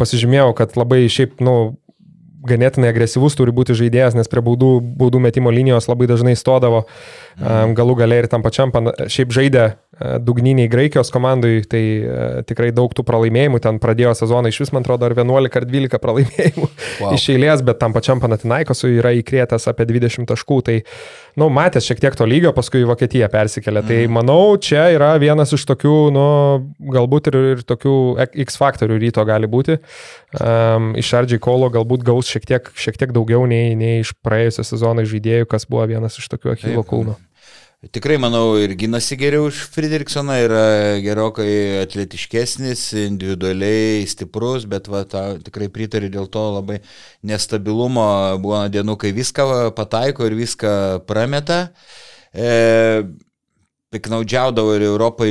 pasižymėjau, 0.00 0.52
kad 0.56 0.78
labai 0.80 1.04
šiaip, 1.12 1.36
nu, 1.44 1.76
ganėtinai 2.48 2.90
agresyvus 2.92 3.36
turi 3.38 3.54
būti 3.54 3.76
žaidėjas, 3.78 4.16
nes 4.18 4.30
prie 4.30 4.42
baudų, 4.46 4.70
baudų 5.00 5.22
metimo 5.26 5.52
linijos 5.54 5.88
labai 5.90 6.08
dažnai 6.10 6.36
stodavo. 6.38 6.86
Mhm. 7.40 7.74
Galų 7.78 7.98
galiai 8.02 8.24
ir 8.24 8.30
tam 8.32 8.46
pačiam, 8.46 8.72
šiaip 9.12 9.34
žaidė 9.34 9.66
dugniniai 9.96 10.68
Graikijos 10.68 11.08
komandai, 11.08 11.62
tai 11.64 11.82
e, 12.04 12.24
tikrai 12.44 12.68
daug 12.76 12.92
tų 12.92 13.00
pralaimėjimų, 13.08 13.60
ten 13.64 13.78
pradėjo 13.80 14.12
sezoną 14.18 14.50
iš 14.52 14.58
vis, 14.60 14.72
man 14.76 14.84
atrodo, 14.84 15.08
ar 15.08 15.14
11 15.16 15.56
ar 15.56 15.64
12 15.64 16.00
pralaimėjimų 16.02 16.66
wow. 17.00 17.14
iš 17.16 17.24
eilės, 17.32 17.62
bet 17.64 17.80
tam 17.80 17.94
pačiam 17.96 18.20
Panatinaikosui 18.20 18.98
yra 18.98 19.14
įkrėtęs 19.16 19.70
apie 19.72 19.86
20 19.88 20.28
taškų, 20.28 20.58
tai, 20.66 20.76
na, 21.32 21.46
nu, 21.46 21.48
matęs 21.56 21.88
šiek 21.88 22.02
tiek 22.02 22.18
to 22.18 22.26
lygio, 22.28 22.52
paskui 22.56 22.82
į 22.84 22.90
Vokietiją 22.90 23.30
persikėlė. 23.32 23.82
Tai, 23.86 24.00
mhm. 24.02 24.04
Tai 24.06 24.14
manau, 24.18 24.56
čia 24.60 24.84
yra 24.92 25.14
vienas 25.22 25.54
iš 25.56 25.64
tokių, 25.70 25.96
nu, 26.12 26.26
galbūt 26.92 27.30
ir, 27.32 27.38
ir 27.54 27.62
tokių 27.64 27.96
X 28.44 28.60
faktorių 28.60 28.98
ryto 29.00 29.24
gali 29.28 29.48
būti. 29.48 29.78
Um, 30.36 30.92
iš 31.00 31.14
Ardžiai 31.16 31.40
Kolo 31.40 31.70
galbūt 31.72 32.04
gaus 32.04 32.28
šiek 32.28 32.44
tiek, 32.48 32.68
šiek 32.76 33.00
tiek 33.00 33.16
daugiau 33.16 33.48
nei, 33.48 33.72
nei 33.78 34.02
iš 34.04 34.12
praėjusio 34.26 34.66
sezono 34.66 35.06
žaidėjų, 35.08 35.48
kas 35.48 35.64
buvo 35.70 35.86
vienas 35.88 36.20
iš 36.20 36.28
tokių 36.34 36.52
Achilo 36.52 36.84
kulno. 36.84 37.16
Tikrai, 37.84 38.16
manau, 38.16 38.56
ir 38.56 38.72
gynasi 38.72 39.18
geriau 39.20 39.50
už 39.50 39.58
Friedrichsoną, 39.74 40.38
yra 40.46 40.60
gerokai 41.04 41.82
atletiškesnis, 41.82 42.86
individualiai 43.02 44.06
stiprus, 44.08 44.64
bet 44.64 44.88
va, 44.88 45.02
ta, 45.04 45.36
tikrai 45.44 45.68
pritariu 45.70 46.08
dėl 46.14 46.30
to 46.32 46.40
labai 46.54 46.78
nestabilumo. 47.28 48.06
Buvo 48.40 48.62
dienų, 48.72 48.96
kai 49.02 49.12
viską 49.14 49.46
pataiko 49.76 50.24
ir 50.24 50.38
viską 50.40 50.72
prameta. 51.06 51.60
E, 52.32 52.48
piknaudžiaudavo 53.92 54.72
ir 54.78 54.86
Europai 54.88 55.30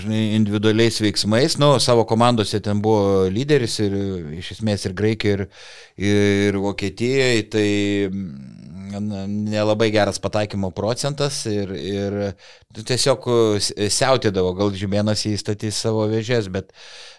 žinai, 0.00 0.22
individualiais 0.38 1.02
veiksmais, 1.02 1.58
nu, 1.58 1.74
savo 1.82 2.06
komandose 2.08 2.62
ten 2.62 2.78
buvo 2.82 3.26
lyderis 3.26 3.80
ir 3.82 3.98
iš 4.38 4.54
esmės 4.54 4.86
ir 4.86 4.94
Graikijoje, 4.96 5.50
ir, 5.98 6.14
ir 6.14 6.62
Vokietijoje, 6.62 7.42
tai 7.52 7.68
nelabai 8.90 9.88
geras 9.94 10.18
pataikymo 10.22 10.70
procentas 10.76 11.38
ir, 11.50 11.72
ir 11.76 12.16
tiesiog 12.76 13.26
siautėdavo, 13.92 14.52
gal 14.58 14.72
žymėnas 14.76 15.24
įstatys 15.30 15.78
savo 15.84 16.06
vėžės, 16.10 16.48
bet 16.52 16.72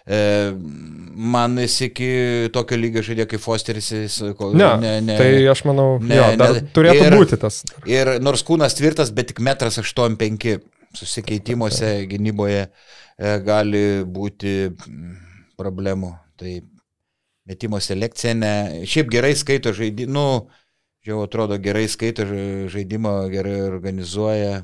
e, 0.06 0.20
man 1.34 1.58
jis 1.62 1.80
iki 1.88 2.10
tokio 2.54 2.78
lygio 2.80 3.04
žaidė 3.06 3.28
kaip 3.30 3.42
Fosteris. 3.44 3.90
Jis, 3.94 4.20
kol, 4.38 4.56
ne, 4.58 4.70
ne, 4.82 4.94
ne, 5.04 5.18
tai 5.20 5.30
aš 5.50 5.64
manau, 5.68 5.98
ne, 6.02 6.16
jo, 6.20 6.30
ne, 6.38 6.64
turėtų 6.76 7.04
ir, 7.04 7.18
būti 7.20 7.40
tas. 7.42 7.62
Ir 7.90 8.14
nors 8.24 8.44
kūnas 8.46 8.76
tvirtas, 8.78 9.12
bet 9.14 9.32
tik 9.32 9.42
metras 9.44 9.80
8,5 9.82 10.58
susikeitimuose 10.98 11.92
gynyboje 12.10 12.64
e, 12.64 13.36
gali 13.44 13.84
būti 14.06 14.56
problemų. 15.58 16.14
Tai 16.38 16.52
metimo 17.48 17.80
selekcija, 17.82 18.34
ne, 18.38 18.54
šiaip 18.88 19.10
gerai 19.12 19.34
skaito 19.38 19.72
žaidimą, 19.74 20.12
nu, 20.14 20.26
jau 21.06 21.20
atrodo 21.24 21.58
gerai 21.62 21.86
skaito 21.90 22.26
žaidimą, 22.72 23.14
gerai 23.32 23.60
organizuoja. 23.68 24.62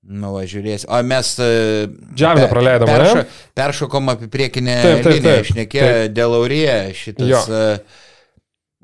Nu, 0.00 0.30
va, 0.32 0.46
žiūrės. 0.48 0.86
O 0.88 1.00
mes... 1.04 1.34
E, 1.44 1.88
Džaviną 2.16 2.46
per, 2.46 2.54
praleidom, 2.54 2.88
perša, 2.88 3.24
Peršokom 3.58 4.08
apie 4.14 4.30
priekinę 4.32 4.78
taip, 4.80 5.02
taip, 5.04 5.12
liniją, 5.18 5.42
išnekė 5.44 5.90
dėl 6.16 6.36
Aurėje 6.38 6.78
šitas... 6.96 7.28
Jo. 7.28 7.42
Uh, 7.52 7.98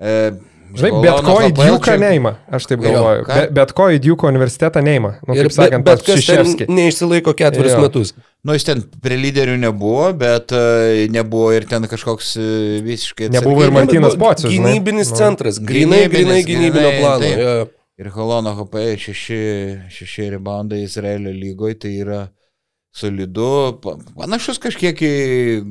uh, 0.04 0.44
Žinai, 0.76 0.90
bet 1.04 1.20
ko 1.24 1.34
į 1.44 1.50
Djuką 1.56 1.94
neima, 2.00 2.32
aš 2.52 2.66
taip 2.70 2.82
galvoju. 2.82 3.22
Jo, 3.22 3.26
bet, 3.28 3.52
bet 3.56 3.72
ko 3.76 3.86
į 3.94 4.00
Djuko 4.02 4.28
universitetą 4.32 4.82
neima. 4.84 5.12
Nu, 5.28 5.36
ir, 5.38 5.48
sakant, 5.54 5.86
bet, 5.86 6.02
bet 6.02 6.26
kas 6.26 6.66
neišsilaiko 6.68 7.34
ketverius 7.38 7.78
metus. 7.80 8.12
Nu, 8.46 8.54
jis 8.56 8.66
ten 8.68 8.82
prie 9.02 9.18
lyderių 9.20 9.56
nebuvo, 9.62 10.10
bet 10.18 10.54
uh, 10.56 11.06
nebuvo 11.12 11.52
ir 11.56 11.68
ten 11.70 11.86
kažkoks 11.90 12.34
uh, 12.40 12.46
visiškai... 12.86 13.30
Nebuvo 13.36 13.64
ir 13.66 13.74
Martinas 13.74 14.18
Pocius. 14.20 14.52
Gynybinis 14.52 15.10
žinai. 15.10 15.20
centras, 15.22 15.60
grinai, 15.62 16.04
grinai 16.12 16.42
gynybinio 16.46 16.94
plano. 17.00 17.68
Ir 17.96 18.10
Halono 18.12 18.52
HP 18.58 18.90
šeši, 19.00 19.42
šeši 19.88 20.32
reboundai 20.34 20.82
Izraelio 20.84 21.32
lygoje, 21.32 21.78
tai 21.86 21.94
yra 22.02 22.26
solidu, 22.96 23.76
panašus 24.16 24.58
kažkiek 24.62 25.00
į 25.04 25.12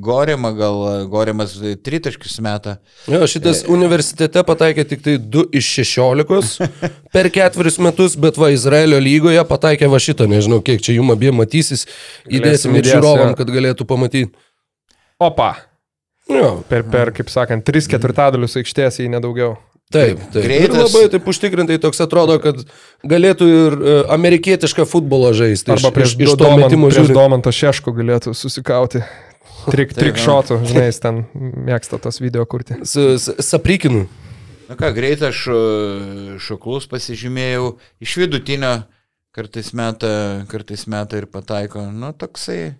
Gorimą, 0.04 0.52
gal 0.58 0.78
Gorimas 1.10 1.56
tritaškius 1.58 2.38
metą. 2.46 2.76
Jo, 3.10 3.26
šitas 3.30 3.64
e... 3.64 3.70
universitete 3.74 4.44
pataikė 4.46 4.86
tik 4.92 5.02
tai 5.06 5.18
2 5.18 5.48
iš 5.58 5.72
16 5.80 6.66
per 7.16 7.32
ketveris 7.34 7.80
metus, 7.82 8.18
bet 8.22 8.38
va 8.42 8.52
Izraelio 8.54 9.02
lygoje 9.02 9.42
pataikė 9.50 9.90
va 9.90 10.02
šitą, 10.02 10.30
nežinau 10.30 10.62
kiek 10.66 10.84
čia 10.86 11.00
jum 11.00 11.14
abiem 11.16 11.38
matysis, 11.42 11.88
įdėsim 12.30 12.78
ir 12.78 12.92
žiūrovam, 12.94 13.34
kad 13.40 13.50
galėtų 13.50 13.90
pamatyti. 13.90 14.30
Opa. 15.22 15.56
Jo. 16.30 16.60
Per, 16.70 16.86
per, 16.90 17.14
kaip 17.16 17.30
sakant, 17.34 17.66
3 17.66 17.90
ketvirtadalius 17.96 18.58
aikštės, 18.62 19.02
jei 19.02 19.10
nedaugiau. 19.14 19.56
Taip, 19.94 20.18
taip. 20.34 20.42
Greitas. 20.42 20.74
Ir 20.74 20.82
labai 20.82 21.04
taip 21.14 21.28
užtikrintai 21.30 21.78
toks 21.82 22.02
atrodo, 22.02 22.40
kad 22.42 22.64
galėtų 23.06 23.50
ir 23.52 23.76
uh, 23.78 24.00
amerikietišką 24.16 24.88
futbolą 24.90 25.30
žaisti. 25.38 25.70
Arba 25.76 25.92
prieš, 25.94 26.16
iš, 26.18 26.32
iš 26.32 26.40
to 26.42 26.50
metimo 26.58 26.90
prieš 26.90 27.14
Domantą 27.14 27.54
Šeško 27.54 27.94
galėtų 27.96 28.34
susikauti. 28.38 29.04
Trik, 29.70 29.94
trikšotų, 29.98 30.60
žinai, 30.70 30.88
jis 30.90 31.02
ten 31.04 31.24
mėgsta 31.36 32.02
tos 32.02 32.18
video 32.22 32.46
kurti. 32.50 32.80
Saprikinu. 32.86 34.08
Na 34.66 34.78
ką, 34.78 34.90
greitai 34.98 35.30
aš 35.30 35.46
šoklus 36.42 36.90
pasižymėjau, 36.90 37.76
iš 38.02 38.18
vidutinio 38.18 38.74
kartais 39.36 39.70
metą, 39.78 40.10
kartais 40.50 40.88
metą 40.90 41.22
ir 41.22 41.30
pataiko. 41.30 41.86
Nu, 41.94 42.10
toksai 42.18 42.74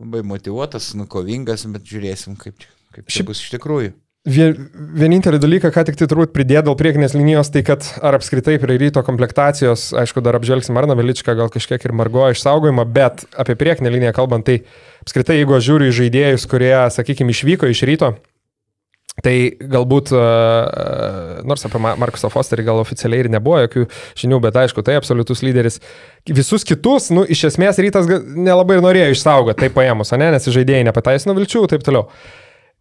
labai 0.00 0.22
motivuotas, 0.26 0.92
nu, 0.98 1.06
kovingas, 1.06 1.66
bet 1.70 1.86
žiūrėsim, 1.86 2.34
kaip, 2.40 2.66
kaip 2.96 3.06
čia 3.12 3.26
bus 3.28 3.42
iš 3.44 3.54
tikrųjų. 3.54 3.94
Vienintelį 4.22 5.40
dalyką, 5.42 5.72
ką 5.74 5.82
tik 5.88 5.96
tai 5.98 6.06
turbūt 6.06 6.30
pridėti 6.30 6.68
dėl 6.68 6.76
priekinės 6.78 7.16
linijos, 7.16 7.48
tai 7.50 7.64
kad 7.66 7.88
ar 8.06 8.14
apskritai 8.14 8.54
prie 8.62 8.76
ryto 8.78 9.02
komplektacijos, 9.02 9.88
aišku, 9.98 10.22
dar 10.22 10.38
apžvelgsim 10.38 10.78
Arną 10.78 10.94
Veličką, 10.94 11.34
gal 11.34 11.50
kažkiek 11.50 11.82
ir 11.82 11.94
Margo 11.98 12.28
išsaugojimą, 12.30 12.84
bet 12.86 13.24
apie 13.34 13.58
priekinę 13.58 13.90
liniją 13.90 14.12
kalbant, 14.14 14.46
tai 14.46 14.60
apskritai 15.02 15.40
jeigu 15.40 15.58
aš 15.58 15.66
žiūriu 15.66 15.90
į 15.90 15.96
žaidėjus, 15.98 16.46
kurie, 16.46 16.76
sakykime, 16.94 17.34
išvyko 17.34 17.72
iš 17.74 17.82
ryto, 17.90 18.12
Tai 19.20 19.32
galbūt, 19.68 20.08
nors 21.44 21.66
apie 21.68 21.80
Markusą 21.84 22.30
Fosterį 22.32 22.64
gal 22.64 22.78
oficialiai 22.80 23.26
ir 23.26 23.28
nebuvo 23.34 23.58
jokių 23.60 23.82
žinių, 24.22 24.38
bet 24.40 24.56
aišku, 24.56 24.80
tai 24.86 24.94
absoliutus 24.96 25.42
lyderis. 25.44 25.76
Visus 26.24 26.64
kitus, 26.64 27.10
nu, 27.12 27.26
iš 27.28 27.44
esmės 27.50 27.76
rytas 27.84 28.08
nelabai 28.08 28.78
ir 28.78 28.86
norėjo 28.86 29.10
išsaugoti, 29.12 29.60
tai 29.60 29.68
paėmus, 29.74 30.14
ne, 30.16 30.30
nes 30.32 30.48
žaidėjai 30.56 30.86
nepateisino 30.88 31.36
vilčių 31.36 31.66
ir 31.66 31.74
taip 31.74 31.84
toliau. 31.84 32.06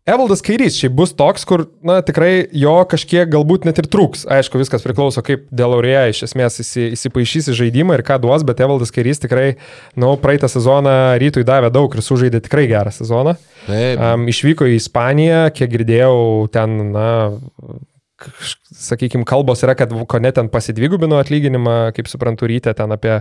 Evaldas 0.10 0.42
Kairys 0.42 0.80
šiaip 0.82 0.96
bus 0.98 1.12
toks, 1.14 1.44
kur, 1.46 1.68
na, 1.86 2.00
tikrai 2.02 2.48
jo 2.58 2.74
kažkiek 2.90 3.30
galbūt 3.30 3.68
net 3.68 3.78
ir 3.84 3.86
trūks. 3.86 4.24
Aišku, 4.34 4.58
viskas 4.58 4.82
priklauso, 4.82 5.22
kaip 5.22 5.44
Delaurėje 5.54 6.16
iš 6.16 6.22
esmės 6.26 6.58
įsipaišys 6.64 7.52
į 7.54 7.58
žaidimą 7.60 8.00
ir 8.00 8.04
ką 8.08 8.18
duos, 8.24 8.42
bet 8.48 8.64
Evaldas 8.66 8.90
Kairys 8.96 9.22
tikrai, 9.22 9.60
na, 9.94 10.08
nu, 10.08 10.16
praeitą 10.22 10.50
sezoną 10.50 10.96
rytui 11.22 11.46
davė 11.46 11.70
daug 11.70 11.94
ir 11.94 12.02
sužaidė 12.02 12.42
tikrai 12.48 12.66
gerą 12.72 12.94
sezoną. 12.96 13.36
Taip. 13.68 14.02
Um, 14.02 14.26
išvyko 14.32 14.66
į 14.72 14.80
Ispaniją, 14.80 15.44
kiek 15.54 15.70
girdėjau, 15.76 16.18
ten, 16.50 16.74
na, 16.96 17.08
sakykime, 18.72 19.26
kalbos 19.28 19.64
yra, 19.66 19.76
kad 19.78 19.92
Vukone 19.96 20.32
ten 20.36 20.50
pasidvigubino 20.52 21.20
atlyginimą, 21.22 21.92
kaip 21.96 22.10
suprantu, 22.12 22.50
ryte 22.50 22.74
ten 22.78 22.94
apie 22.94 23.20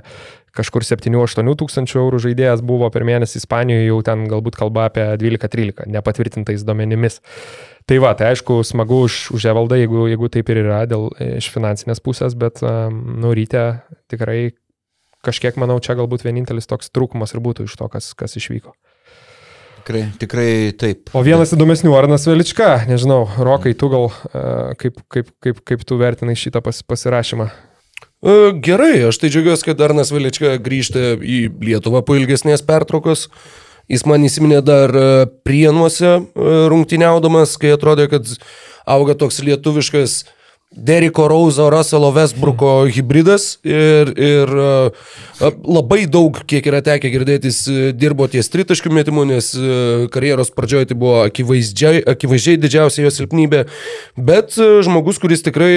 kažkur 0.56 0.84
7-8 0.86 1.50
tūkstančių 1.60 2.00
eurų 2.02 2.22
žaidėjas 2.26 2.62
buvo 2.66 2.88
per 2.92 3.06
mėnesį 3.08 3.40
Ispanijoje, 3.42 3.88
jau 3.88 3.98
ten 4.06 4.26
galbūt 4.30 4.58
kalba 4.58 4.88
apie 4.90 5.04
12-13, 5.20 5.90
nepatvirtintais 5.94 6.64
duomenimis. 6.66 7.20
Tai 7.88 8.00
va, 8.02 8.14
tai 8.18 8.32
aišku, 8.34 8.60
smagu 8.66 9.04
už, 9.06 9.20
už 9.36 9.50
Evaldą, 9.52 9.78
jeigu, 9.80 10.06
jeigu 10.10 10.30
taip 10.32 10.50
ir 10.52 10.62
yra 10.64 10.84
dėl, 10.90 11.08
iš 11.40 11.50
finansinės 11.54 12.02
pusės, 12.04 12.36
bet 12.38 12.62
nu, 12.62 13.32
ryte 13.34 13.64
tikrai 14.12 14.52
kažkiek, 15.26 15.56
manau, 15.60 15.78
čia 15.82 15.96
galbūt 15.98 16.24
vienintelis 16.24 16.68
toks 16.70 16.92
trūkumas 16.94 17.34
ir 17.34 17.42
būtų 17.44 17.66
iš 17.68 17.76
to, 17.80 17.88
kas, 17.92 18.12
kas 18.18 18.36
išvyko. 18.40 18.74
Tikrai, 19.80 20.02
tikrai 20.20 20.50
taip. 20.76 21.08
O 21.16 21.22
vienas 21.24 21.54
įdomesnių 21.56 21.94
Arnas 21.96 22.26
Velička, 22.28 22.82
nežinau, 22.88 23.22
Rokai, 23.40 23.72
tu 23.78 23.88
gal 23.92 24.10
kaip, 24.80 24.98
kaip, 25.08 25.30
kaip, 25.40 25.62
kaip 25.64 25.84
tu 25.88 25.96
vertinai 26.00 26.36
šitą 26.36 26.60
pas, 26.64 26.82
pasirašymą? 26.84 27.48
Gerai, 28.60 29.06
aš 29.08 29.16
tai 29.22 29.30
džiaugiuosi, 29.32 29.64
kad 29.70 29.80
Arnas 29.86 30.12
Velička 30.12 30.58
grįžta 30.60 31.14
į 31.16 31.46
Lietuvą 31.64 32.04
po 32.04 32.18
ilgesnės 32.18 32.64
pertraukos. 32.66 33.30
Jis 33.90 34.04
man 34.06 34.22
įsiminė 34.28 34.60
dar 34.62 34.92
prienuose 35.48 36.18
rungtyniaudamas, 36.70 37.56
kai 37.58 37.72
atrodė, 37.74 38.10
kad 38.12 38.28
auga 38.84 39.16
toks 39.18 39.40
lietuviškas 39.48 40.20
uh, 40.20 40.36
Deriko 40.70 41.26
Rauzo, 41.26 41.66
Russelo 41.70 42.12
Westbrooko 42.14 42.86
hybridas 42.86 43.56
ir, 43.66 44.12
ir 44.14 44.52
labai 45.66 46.04
daug, 46.06 46.38
kiek 46.46 46.68
yra 46.70 46.78
tekę 46.86 47.10
girdėtis, 47.10 47.64
dirbo 47.98 48.28
ties 48.30 48.46
tritaškių 48.52 48.92
metimų, 49.00 49.24
nes 49.32 49.50
karjeros 50.14 50.54
pradžioje 50.54 50.92
tai 50.92 50.98
buvo 51.02 51.24
akivaizdžiai, 51.24 52.04
akivaizdžiai 52.14 52.62
didžiausia 52.62 53.02
jo 53.02 53.12
silpnybė, 53.16 53.64
bet 54.14 54.54
žmogus, 54.86 55.18
kuris 55.18 55.42
tikrai 55.42 55.72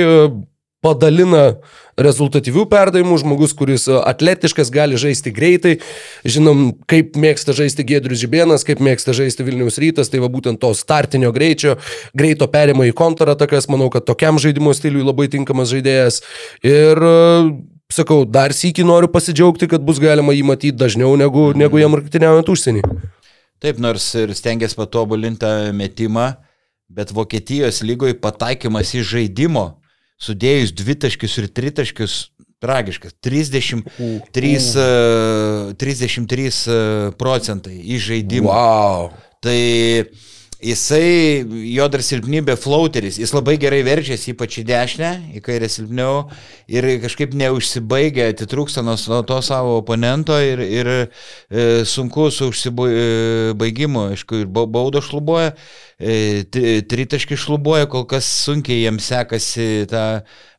padalina 0.83 1.55
rezultatyvių 1.99 2.65
perdavimų, 2.71 3.17
žmogus, 3.21 3.53
kuris 3.57 3.85
atletiškas, 3.87 4.71
gali 4.73 4.97
žaisti 4.99 5.33
greitai. 5.33 5.75
Žinom, 6.25 6.65
kaip 6.89 7.17
mėgsta 7.19 7.55
žaisti 7.55 7.85
Gedrius 7.87 8.23
Žibėnas, 8.23 8.65
kaip 8.67 8.81
mėgsta 8.83 9.13
žaisti 9.15 9.45
Vilnius 9.45 9.77
Rytas, 9.81 10.09
tai 10.11 10.21
va 10.23 10.29
būtent 10.33 10.61
to 10.61 10.73
startinio 10.77 11.31
greičio, 11.35 11.77
greito 12.17 12.49
perimo 12.51 12.87
į 12.87 12.95
kontratakas, 12.97 13.69
manau, 13.71 13.91
kad 13.93 14.07
tokiam 14.09 14.41
žaidimo 14.41 14.73
stiliui 14.73 15.05
labai 15.05 15.29
tinkamas 15.33 15.71
žaidėjas. 15.73 16.23
Ir 16.65 17.03
sakau, 17.93 18.23
dar 18.25 18.55
sįki 18.57 18.85
noriu 18.87 19.11
pasidžiaugti, 19.13 19.69
kad 19.69 19.85
bus 19.85 20.01
galima 20.01 20.33
jį 20.33 20.47
matyti 20.49 20.77
dažniau 20.77 21.13
negu, 21.19 21.51
negu 21.57 21.81
jam 21.81 21.93
rungtyniaujant 21.99 22.49
užsienį. 22.49 22.87
Taip, 23.63 23.77
nors 23.79 24.09
ir 24.19 24.33
stengiasi 24.35 24.75
patobulinti 24.75 25.71
metimą, 25.77 26.33
bet 26.91 27.13
Vokietijos 27.15 27.83
lygoje 27.85 28.17
pataikymas 28.19 28.91
į 28.97 29.05
žaidimo 29.13 29.67
sudėjus 30.23 30.73
dvitaškius 30.79 31.37
ir 31.41 31.49
tritaškius, 31.59 32.17
tragiškas. 32.63 33.17
33, 33.23 33.81
uh, 34.79 35.73
33 35.79 36.51
procentai 37.19 37.79
į 37.83 37.99
žaidimą. 38.07 38.53
Wow. 38.53 39.09
Tai 39.43 39.59
Jisai, 40.63 41.43
jo 41.75 41.85
dar 41.91 41.99
silpnybė 42.05 42.53
flauteris, 42.55 43.17
jis 43.19 43.33
labai 43.35 43.57
gerai 43.59 43.81
veržiasi, 43.83 44.31
ypač 44.31 44.61
į 44.61 44.63
dešinę, 44.69 45.09
į 45.35 45.41
kairę 45.43 45.67
silpniau 45.67 46.29
ir 46.71 46.87
kažkaip 47.03 47.35
neužsibaigia, 47.35 48.29
atitrūksta 48.31 48.79
nuo 48.85 48.95
to 49.27 49.41
savo 49.43 49.75
oponento 49.81 50.37
ir, 50.39 50.63
ir 50.63 50.91
e, 50.93 51.03
sunku 51.83 52.29
su 52.31 52.47
užsibaigimu, 52.53 54.07
aišku, 54.13 54.45
ir 54.45 54.47
baudo 54.47 55.03
šlubuoja, 55.03 55.51
e, 55.51 55.57
tritaški 55.99 57.37
šlubuoja, 57.37 57.87
kol 57.91 58.05
kas 58.09 58.27
sunkiai 58.45 58.81
jiems 58.81 59.05
sekasi 59.11 59.85
tą, 59.91 60.03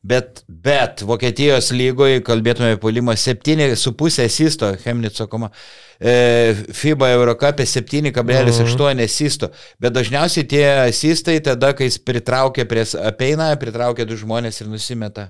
bet, 0.06 0.44
bet 0.48 1.02
Vokietijos 1.06 1.72
lygoje, 1.74 2.22
kalbėtume 2.24 2.74
apie 2.74 2.80
polimą, 2.82 3.16
7,5 3.18 4.22
asisto 4.24 4.70
Chemnico 4.84 5.26
komanda. 5.30 5.56
E, 6.00 6.54
FIBA 6.74 7.12
Eurocapė 7.14 7.66
7,8 7.70 9.04
asisto, 9.04 9.50
bet 9.80 9.94
dažniausiai 9.94 10.46
tie 10.50 10.64
asistai 10.88 11.38
tada, 11.44 11.72
kai 11.76 11.88
jis 11.88 12.00
pritraukia 12.02 12.66
prie 12.68 12.84
apeina, 13.02 13.52
pritraukia 13.60 14.06
du 14.08 14.18
žmonės 14.18 14.60
ir 14.60 14.70
nusimeta 14.72 15.28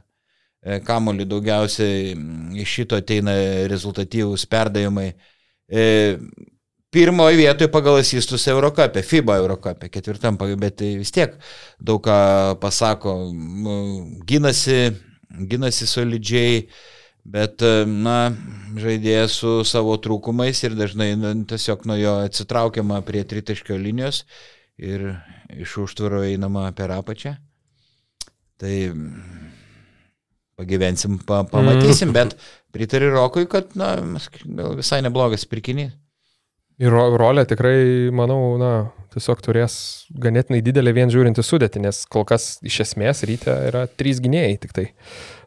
e, 0.65 0.81
kamolį 0.85 1.29
daugiausiai 1.31 2.17
iš 2.65 2.81
šito 2.81 2.99
ateina 3.01 3.37
rezultatyvūs 3.71 4.49
perdavimai. 4.51 5.13
Pirmoje 6.95 7.39
vietoje 7.41 7.71
pagal 7.75 7.99
asistus 7.99 8.47
Eurocapė, 8.53 9.03
FIBA 9.03 9.41
Eurocapė, 9.43 9.91
ketvirtam, 9.91 10.39
bet 10.39 10.79
tai 10.79 10.95
vis 11.01 11.11
tiek 11.15 11.35
daug 11.83 11.99
ką 12.05 12.19
pasako, 12.63 13.17
ginasi, 14.31 14.93
ginasi 15.51 15.91
solidžiai, 15.91 16.69
Bet, 17.25 17.63
na, 17.89 18.35
žaidėjas 18.77 19.39
su 19.41 19.53
savo 19.65 19.95
trūkumais 19.97 20.59
ir 20.67 20.75
dažnai 20.77 21.15
na, 21.17 21.31
tiesiog 21.49 21.87
nuo 21.89 21.97
jo 21.97 22.19
atsitraukiama 22.21 22.99
prie 23.07 23.23
tritaškio 23.25 23.79
linijos 23.81 24.27
ir 24.77 25.07
iš 25.57 25.79
užtvaro 25.87 26.21
einama 26.27 26.67
per 26.77 26.93
apačią. 26.93 27.33
Tai 28.61 28.75
pagyvensim, 30.61 31.17
pa, 31.25 31.41
pamatysim, 31.49 32.13
mm. 32.13 32.19
bet 32.19 32.37
pritariu 32.77 33.15
Rokui, 33.17 33.49
kad, 33.49 33.73
na, 33.73 33.95
visai 34.77 35.01
neblogas 35.07 35.49
pirkinys. 35.49 35.97
Ir 36.83 36.91
rolė 36.91 37.45
tikrai, 37.47 38.11
manau, 38.11 38.57
na, 38.59 38.71
tiesiog 39.15 39.43
turės 39.45 39.77
ganėtinai 40.11 40.59
didelę 40.65 40.95
vien 40.97 41.13
žiūrinti 41.13 41.45
sudėtį, 41.47 41.85
nes 41.87 42.01
kol 42.11 42.27
kas 42.27 42.57
iš 42.67 42.81
esmės 42.89 43.23
ryte 43.29 43.55
yra 43.69 43.85
trys 43.87 44.19
gynėjai 44.25 44.57
tik 44.65 44.75
tai. 44.75 44.89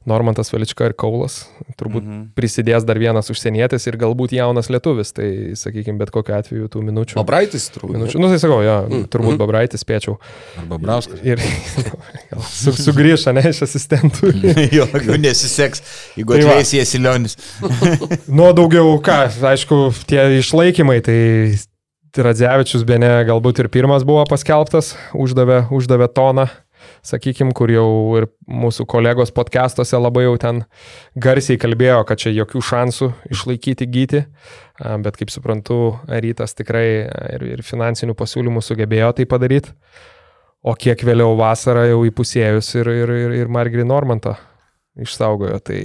Normantas 0.07 0.51
Velička 0.53 0.87
ir 0.87 0.95
Kaulas. 0.97 1.41
Turbūt 1.79 2.05
mhm. 2.05 2.21
prisidės 2.37 2.85
dar 2.87 2.99
vienas 3.01 3.31
užsienietis 3.33 3.87
ir 3.89 3.97
galbūt 3.99 4.33
jaunas 4.37 4.71
lietuvis. 4.71 5.11
Tai, 5.15 5.27
sakykime, 5.59 5.99
bet 5.99 6.13
kokiu 6.15 6.37
atveju 6.37 6.69
tų 6.71 6.83
minučių. 6.87 7.19
Babraitis, 7.19 7.67
turbūt. 7.75 7.97
Minučių. 7.97 8.21
Nu, 8.23 8.31
tai 8.31 8.39
sakau, 8.41 8.61
ja, 8.65 8.79
mhm. 8.85 9.07
turbūt 9.13 9.35
mhm. 9.35 9.41
Babraitis 9.43 9.83
spėčiau. 9.83 10.17
Arba 10.63 10.79
Brauskas. 10.81 11.21
Ir 11.27 11.43
su, 12.47 12.75
sugrįžta, 12.79 13.35
ne, 13.35 13.45
iš 13.51 13.63
asistentų. 13.67 14.31
jo, 14.77 14.87
jau 14.87 15.21
nesiseks, 15.21 15.83
jeigu 16.17 16.37
tai 16.37 16.43
atvejas 16.45 16.75
jie 16.77 16.85
Silionis. 16.87 17.37
nu, 18.37 18.51
daugiau 18.57 18.95
ką, 19.03 19.25
aišku, 19.51 19.81
tie 20.09 20.29
išlaikymai, 20.39 21.01
tai 21.05 21.19
Radzevičius, 22.17 22.81
be 22.87 22.97
ne, 23.01 23.11
galbūt 23.27 23.59
ir 23.61 23.67
pirmas 23.69 24.05
buvo 24.07 24.23
paskelbtas, 24.29 24.95
uždavė, 25.13 25.67
uždavė 25.73 26.07
toną 26.09 26.47
sakykime, 27.07 27.53
kur 27.55 27.71
jau 27.71 27.87
ir 28.19 28.27
mūsų 28.47 28.85
kolegos 28.89 29.31
podcastuose 29.35 29.99
labai 29.99 30.25
jau 30.25 30.35
ten 30.41 30.63
garsiai 31.15 31.59
kalbėjo, 31.61 32.01
kad 32.07 32.21
čia 32.21 32.33
jokių 32.35 32.61
šansų 32.69 33.09
išlaikyti 33.31 33.87
gyti, 33.93 34.23
bet 35.05 35.19
kaip 35.19 35.31
suprantu, 35.33 35.97
rytas 36.07 36.57
tikrai 36.57 36.87
ir, 37.07 37.47
ir 37.55 37.65
finansinių 37.65 38.17
pasiūlymų 38.17 38.63
sugebėjo 38.65 39.13
tai 39.17 39.27
padaryti. 39.29 39.73
O 40.67 40.73
kiek 40.75 40.99
vėliau 41.05 41.37
vasarą 41.39 41.85
jau 41.87 42.01
įpusėjus 42.09 42.73
ir, 42.81 42.89
ir, 42.91 43.13
ir, 43.13 43.35
ir 43.43 43.51
Margrį 43.53 43.85
Normantą 43.87 44.35
išsaugojo, 44.99 45.59
tai 45.63 45.79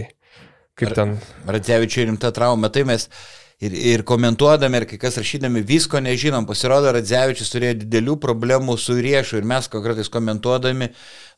kaip 0.78 0.94
ten. 0.96 1.14
Radzevičiui 1.46 2.08
rimta 2.08 2.32
trauma, 2.34 2.72
tai 2.72 2.86
mes 2.88 3.06
ir, 3.62 3.72
ir 3.72 4.02
komentuodami, 4.06 4.82
ir 4.82 4.86
kai 4.90 4.98
kas 5.00 5.18
rašydami, 5.20 5.62
visko 5.66 6.00
nežinom. 6.02 6.46
Pasirodo, 6.48 6.90
Radzevičius 6.96 7.52
turėjo 7.52 7.78
didelių 7.84 8.16
problemų 8.22 8.76
su 8.80 8.96
riešu 8.98 9.38
ir 9.40 9.46
mes 9.48 9.68
kartais 9.72 10.10
komentuodami 10.12 10.90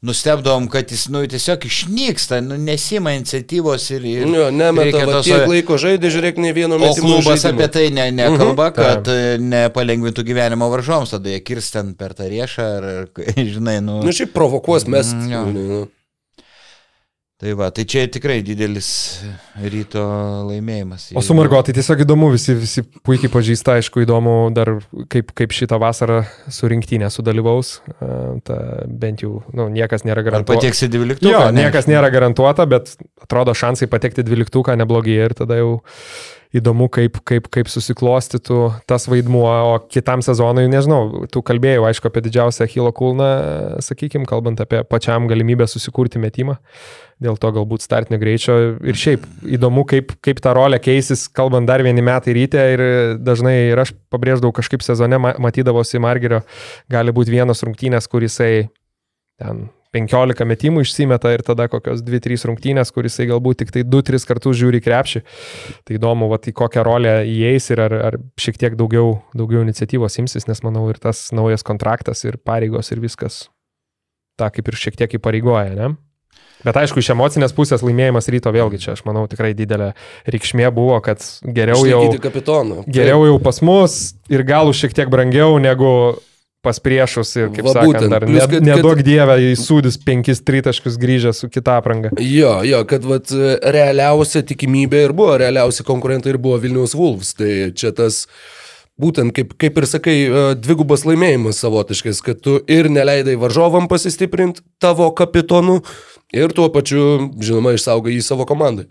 nustebdavom, 0.04 0.66
kad 0.72 0.90
jis 0.92 1.06
nu, 1.12 1.22
tiesiog 1.28 1.64
išnyksta, 1.64 2.40
nu, 2.44 2.58
nesima 2.60 3.14
iniciatyvos 3.16 3.86
ir... 3.96 4.04
ir 4.10 4.26
jo, 4.36 4.50
nemeta, 4.52 5.04
tos... 5.08 5.24
tiek 5.24 5.46
laiko 5.48 5.78
žaidė, 5.80 6.10
žiūrėk, 6.12 6.40
ne 6.44 6.52
vieno 6.56 6.78
metu. 6.80 7.00
O 7.00 7.06
klubas 7.06 7.40
žaidimo. 7.44 7.62
apie 7.62 7.70
tai 7.72 7.86
ne, 7.94 8.10
nekalba, 8.12 8.68
mhm. 8.68 8.76
kad 8.76 9.08
Taip. 9.08 9.44
nepalengvintų 9.48 10.26
gyvenimo 10.28 10.68
varžoms, 10.72 11.14
tada 11.16 11.32
jie 11.32 11.40
kirstent 11.44 11.96
per 12.00 12.16
tą 12.18 12.28
riešą, 12.28 12.70
ar, 12.78 12.88
žinai, 13.56 13.78
nu... 13.84 14.02
Nu, 14.04 14.12
šiaip 14.16 14.34
provokuos 14.36 14.88
mes. 14.92 15.14
Mm, 15.16 15.52
nu. 15.56 15.84
Tai 17.34 17.50
va, 17.58 17.66
tai 17.74 17.82
čia 17.82 18.04
tikrai 18.06 18.36
didelis 18.46 18.88
ryto 19.58 20.02
laimėjimas. 20.46 21.08
O 21.18 21.22
su 21.24 21.34
Margo, 21.34 21.58
tai 21.66 21.72
tiesiog 21.74 22.04
įdomu, 22.04 22.28
visi, 22.30 22.54
visi 22.54 22.84
puikiai 22.86 23.32
pažįsta, 23.32 23.74
aišku, 23.80 24.04
įdomu 24.04 24.34
dar 24.54 24.70
kaip, 25.10 25.32
kaip 25.34 25.56
šitą 25.56 25.80
vasarą 25.82 26.20
su 26.46 26.70
rinktinė 26.70 27.10
sudalyvaus. 27.10 27.80
Ta, 28.46 28.58
bent 28.86 29.26
jau, 29.26 29.40
nu, 29.50 29.66
niekas 29.74 30.06
nėra 30.06 30.22
garantuota. 30.22 30.60
Ar 30.60 30.62
pateksi 30.62 30.88
dvyliktuką? 30.94 31.32
Jo, 31.34 31.42
ne? 31.50 31.64
niekas 31.64 31.90
nėra 31.90 32.12
garantuota, 32.14 32.68
bet 32.70 32.94
atrodo 33.26 33.56
šansai 33.58 33.90
patekti 33.90 34.22
dvyliktuką 34.22 34.78
neblogi 34.78 35.18
ir 35.26 35.34
tada 35.34 35.58
jau 35.58 35.72
įdomu, 36.54 36.86
kaip, 36.92 37.18
kaip, 37.26 37.48
kaip 37.52 37.70
susiklostytų 37.70 38.58
tas 38.90 39.08
vaidmuo, 39.10 39.46
o 39.72 39.74
kitam 39.90 40.22
sezonui, 40.24 40.68
nežinau, 40.70 41.26
tu 41.32 41.42
kalbėjai, 41.46 41.82
aišku, 41.90 42.10
apie 42.10 42.22
didžiausią 42.28 42.68
Hilo 42.70 42.92
kulną, 42.94 43.30
sakykime, 43.84 44.28
kalbant 44.30 44.62
apie 44.62 44.84
pačiam 44.86 45.26
galimybę 45.30 45.66
susikurti 45.70 46.22
metimą, 46.22 46.56
dėl 47.22 47.38
to 47.42 47.50
galbūt 47.58 47.84
startinio 47.84 48.20
greičio. 48.22 48.58
Ir 48.86 48.98
šiaip 48.98 49.26
įdomu, 49.58 49.86
kaip, 49.90 50.14
kaip 50.24 50.42
ta 50.44 50.54
rolė 50.56 50.78
keisis, 50.82 51.26
kalbant 51.34 51.68
dar 51.70 51.82
vieni 51.86 52.04
metai 52.04 52.36
ryte. 52.38 52.64
Ir 52.74 52.84
dažnai 53.22 53.56
ir 53.72 53.84
aš 53.84 53.94
pabrėždavau 54.14 54.54
kažkaip 54.54 54.84
sezone, 54.86 55.18
matydavosi 55.18 56.02
Margerio, 56.02 56.44
gali 56.90 57.14
būti 57.14 57.34
vienos 57.34 57.66
rungtynės, 57.66 58.10
kur 58.10 58.26
jisai 58.26 58.68
ten 59.42 59.66
15 59.94 60.46
metimų 60.50 60.84
išsimeta 60.84 61.32
ir 61.34 61.44
tada 61.46 61.68
kokios 61.72 62.02
2-3 62.04 62.48
rungtynės, 62.50 62.92
kuris 62.94 63.20
galbūt 63.30 63.62
tik 63.62 63.74
tai 63.74 63.84
2-3 63.86 64.28
kartus 64.28 64.58
žiūri 64.60 64.82
krepšį. 64.84 65.24
Tai 65.86 65.98
įdomu, 65.98 66.28
va, 66.32 66.40
į 66.42 66.54
kokią 66.56 66.84
rolę 66.86 67.16
įeis 67.30 67.70
ir 67.70 67.84
ar, 67.86 67.98
ar 68.10 68.18
šiek 68.40 68.58
tiek 68.60 68.78
daugiau, 68.78 69.20
daugiau 69.36 69.62
iniciatyvos 69.64 70.18
imsis, 70.22 70.48
nes 70.50 70.64
manau 70.66 70.88
ir 70.90 70.98
tas 71.02 71.28
naujas 71.34 71.66
kontraktas 71.66 72.26
ir 72.26 72.40
pareigos 72.42 72.90
ir 72.90 73.02
viskas 73.04 73.46
tą 74.40 74.50
kaip 74.50 74.68
ir 74.68 74.78
šiek 74.78 74.98
tiek 74.98 75.16
įpareigoja, 75.20 75.76
ne? 75.78 75.94
Bet 76.64 76.78
aišku, 76.80 77.02
iš 77.02 77.10
emocinės 77.12 77.52
pusės 77.52 77.82
laimėjimas 77.84 78.28
ryto 78.32 78.50
vėlgi 78.54 78.80
čia, 78.80 78.94
aš 78.96 79.02
manau, 79.04 79.26
tikrai 79.28 79.52
didelė 79.56 79.90
reikšmė 80.32 80.70
buvo, 80.74 80.96
kad 81.04 81.20
geriau 81.44 81.84
jau, 81.84 82.00
kapitoną. 82.24 82.84
geriau 82.88 83.26
jau 83.28 83.36
pas 83.42 83.60
mus 83.66 84.14
ir 84.32 84.46
gal 84.48 84.72
šiek 84.72 84.96
tiek 84.96 85.10
brangiau 85.12 85.58
negu 85.60 85.90
pas 86.64 86.80
priešus 86.80 87.30
ir, 87.36 87.50
kaip 87.52 87.68
Va, 87.68 87.74
sakant, 87.76 87.90
būtent. 87.92 88.12
dar 88.14 88.26
Plus, 88.26 88.48
kad, 88.50 88.64
nedaug 88.64 88.98
kad... 88.98 89.04
dievę 89.06 89.36
įsūdis 89.52 90.00
penkis 90.04 90.42
tritaškus 90.46 90.98
grįžę 91.00 91.34
su 91.36 91.50
kita 91.52 91.78
apranga. 91.80 92.10
Jo, 92.18 92.56
jo, 92.66 92.82
kad 92.88 93.06
vat, 93.08 93.32
realiausia 93.76 94.44
tikimybė 94.48 95.04
ir 95.08 95.16
buvo, 95.16 95.38
realiausi 95.44 95.86
konkurentai 95.86 96.34
ir 96.34 96.40
buvo 96.42 96.58
Vilnius 96.62 96.96
Wolves. 96.98 97.34
Tai 97.38 97.50
čia 97.76 97.92
tas 97.96 98.24
būtent, 99.00 99.34
kaip, 99.36 99.56
kaip 99.60 99.80
ir 99.80 99.88
sakai, 99.90 100.16
e, 100.24 100.42
dvigubas 100.60 101.04
laimėjimas 101.08 101.60
savotiškas, 101.62 102.22
kad 102.24 102.42
tu 102.44 102.58
ir 102.70 102.90
neleidai 102.92 103.36
varžovam 103.40 103.88
pasistiprinti 103.90 104.64
tavo 104.82 105.10
kapitonu 105.16 105.80
ir 106.34 106.54
tuo 106.54 106.68
pačiu, 106.74 107.30
žinoma, 107.42 107.74
išsaugai 107.74 108.14
jį 108.16 108.24
savo 108.26 108.46
komandai. 108.48 108.88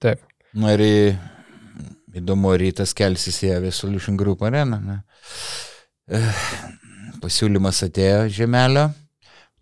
Taip. 0.00 0.22
Na 0.56 0.72
ir 0.74 0.84
įdomu, 2.16 2.54
rytas 2.58 2.94
kelsis 2.96 3.42
į 3.46 3.54
Avies 3.56 3.80
Solution 3.82 4.16
Group 4.18 4.42
areną. 4.46 4.80
Ne? 4.82 5.00
Eh, 6.10 6.38
pasiūlymas 7.22 7.84
atėjo 7.86 8.24
žemelio, 8.34 8.88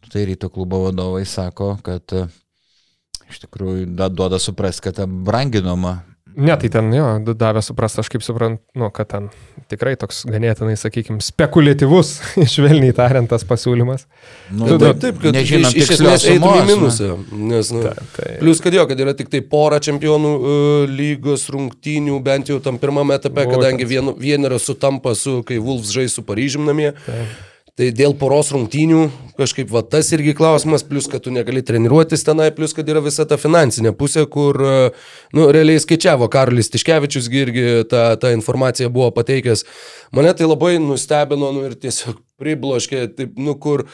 tai 0.08 0.22
ryto 0.30 0.48
klubo 0.48 0.78
vadovai 0.86 1.26
sako, 1.28 1.74
kad 1.84 2.14
eh, 2.16 2.30
iš 3.28 3.42
tikrųjų 3.42 3.84
duoda 4.08 4.38
suprasti, 4.40 4.86
kad 4.86 4.96
ta 4.96 5.04
branginoma 5.04 5.98
Ne, 6.38 6.54
tai 6.54 6.68
ten 6.70 6.92
jo, 6.94 7.06
davė 7.34 7.58
suprasti, 7.66 7.98
aš 7.98 8.08
kaip 8.12 8.22
suprantu, 8.22 8.62
nu, 8.78 8.92
kad 8.94 9.08
ten 9.10 9.24
tikrai 9.72 9.96
toks 9.98 10.20
ganėtinai, 10.28 10.76
sakykime, 10.78 11.18
spekuliatyvus, 11.24 12.12
švelniai 12.54 12.94
tariant, 12.94 13.26
tas 13.30 13.42
pasiūlymas. 13.48 14.06
Nu, 14.52 14.68
tu, 14.70 14.76
taip, 14.84 15.00
taip, 15.02 15.18
kad 15.24 15.34
nežinom, 15.34 15.72
iš, 15.72 15.82
iš 15.82 15.92
esmės 15.96 16.28
eitum 16.30 16.54
į 16.54 16.62
minusą. 16.70 17.10
Nes, 17.34 17.72
nu, 17.74 17.82
taip, 17.88 17.98
taip. 18.14 18.36
Plius, 18.38 18.62
kad 18.62 18.78
jo, 18.78 18.86
kad 18.86 19.02
yra 19.02 19.16
tik 19.18 19.32
tai 19.34 19.42
pora 19.42 19.82
čempionų 19.82 20.32
uh, 20.38 20.54
lygos 20.86 21.48
rungtynių, 21.54 22.20
bent 22.22 22.54
jau 22.54 22.60
tam 22.62 22.78
pirmame 22.78 23.18
etape, 23.18 23.48
kadangi 23.50 23.88
vien, 23.90 24.14
vienerio 24.22 24.62
sutampa 24.62 25.16
su, 25.18 25.40
kai 25.48 25.58
Wolfs 25.58 25.90
žais 25.96 26.14
su 26.14 26.22
Paryžium 26.28 26.70
namie. 26.70 26.92
Taip. 27.02 27.36
Tai 27.78 27.92
dėl 27.94 28.10
poros 28.18 28.48
rungtynių 28.50 29.04
kažkaip 29.38 29.68
va 29.70 29.84
tas 29.86 30.08
irgi 30.10 30.32
klausimas, 30.34 30.82
plus 30.82 31.06
kad 31.06 31.22
tu 31.22 31.30
negali 31.30 31.60
treniruotis 31.62 32.24
tenai, 32.26 32.48
plus 32.56 32.72
kad 32.74 32.88
yra 32.90 32.98
visa 33.04 33.22
ta 33.22 33.38
finansinė 33.38 33.92
pusė, 33.94 34.24
kur, 34.26 34.58
nu, 35.30 35.44
realiai 35.54 35.78
skaičiavo 35.78 36.26
Karolis 36.32 36.72
Tiškevičius 36.74 37.28
irgi 37.30 37.66
tą, 37.86 38.02
tą 38.18 38.32
informaciją 38.34 38.90
buvo 38.90 39.12
pateikęs. 39.14 39.62
Mane 40.18 40.34
tai 40.34 40.50
labai 40.50 40.72
nustebino, 40.82 41.52
nu, 41.54 41.68
ir 41.68 41.78
tiesiog 41.78 42.18
pribloškė, 42.42 43.04
taip, 43.14 43.38
nu, 43.38 43.54
kur 43.62 43.86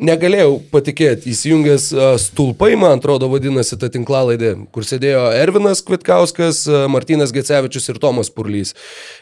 negalėjau 0.00 0.56
patikėti, 0.72 1.30
įsijungęs 1.34 1.90
stulpai, 2.24 2.72
man 2.80 2.98
atrodo, 2.98 3.28
vadinasi 3.32 3.78
ta 3.80 3.90
tinklalaidė, 3.92 4.54
kur 4.74 4.86
sėdėjo 4.86 5.26
Ervinas 5.38 5.82
Kvitkauskas, 5.86 6.64
Martinas 6.92 7.34
Gecevičius 7.36 7.90
ir 7.92 8.00
Tomas 8.02 8.32
Purlys. 8.32 8.74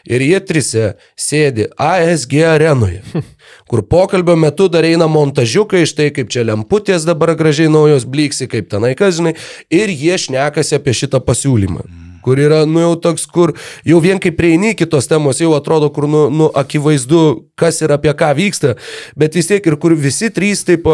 Ir 0.09 0.23
jie 0.25 0.39
trise 0.43 0.93
sėdi 1.19 1.69
ASG 1.79 2.39
arenoje, 2.49 3.03
kur 3.69 3.83
pokalbio 3.85 4.37
metu 4.39 4.69
dar 4.71 4.87
eina 4.87 5.09
montažiukai, 5.11 5.85
štai 5.89 6.11
kaip 6.15 6.31
čia 6.33 6.47
lemputės 6.47 7.07
dabar 7.07 7.35
gražiai 7.39 7.71
naujos 7.71 8.07
blyksi, 8.09 8.49
kaip 8.51 8.71
tenai 8.71 8.95
kas 8.99 9.19
žinai, 9.19 9.35
ir 9.73 9.91
jie 9.91 10.17
šnekasi 10.27 10.79
apie 10.79 10.95
šitą 11.03 11.23
pasiūlymą 11.23 12.08
kur 12.25 12.39
yra, 12.41 12.63
nu 12.69 12.83
jau 12.83 12.95
toks, 13.07 13.25
kur 13.29 13.53
jau 13.87 13.99
vien 14.03 14.19
kai 14.21 14.31
prieini 14.35 14.75
kitos 14.77 15.09
temos, 15.09 15.41
jau 15.41 15.53
atrodo, 15.57 15.91
kur, 15.93 16.07
nu, 16.09 16.27
nu 16.33 16.49
akivaizdu, 16.57 17.21
kas 17.59 17.81
ir 17.83 17.93
apie 17.95 18.13
ką 18.15 18.31
vyksta, 18.37 18.75
bet 19.19 19.35
vis 19.37 19.49
tiek 19.49 19.65
ir 19.67 19.75
kur 19.81 19.95
visi 19.99 20.29
trys 20.33 20.63
taip 20.67 20.87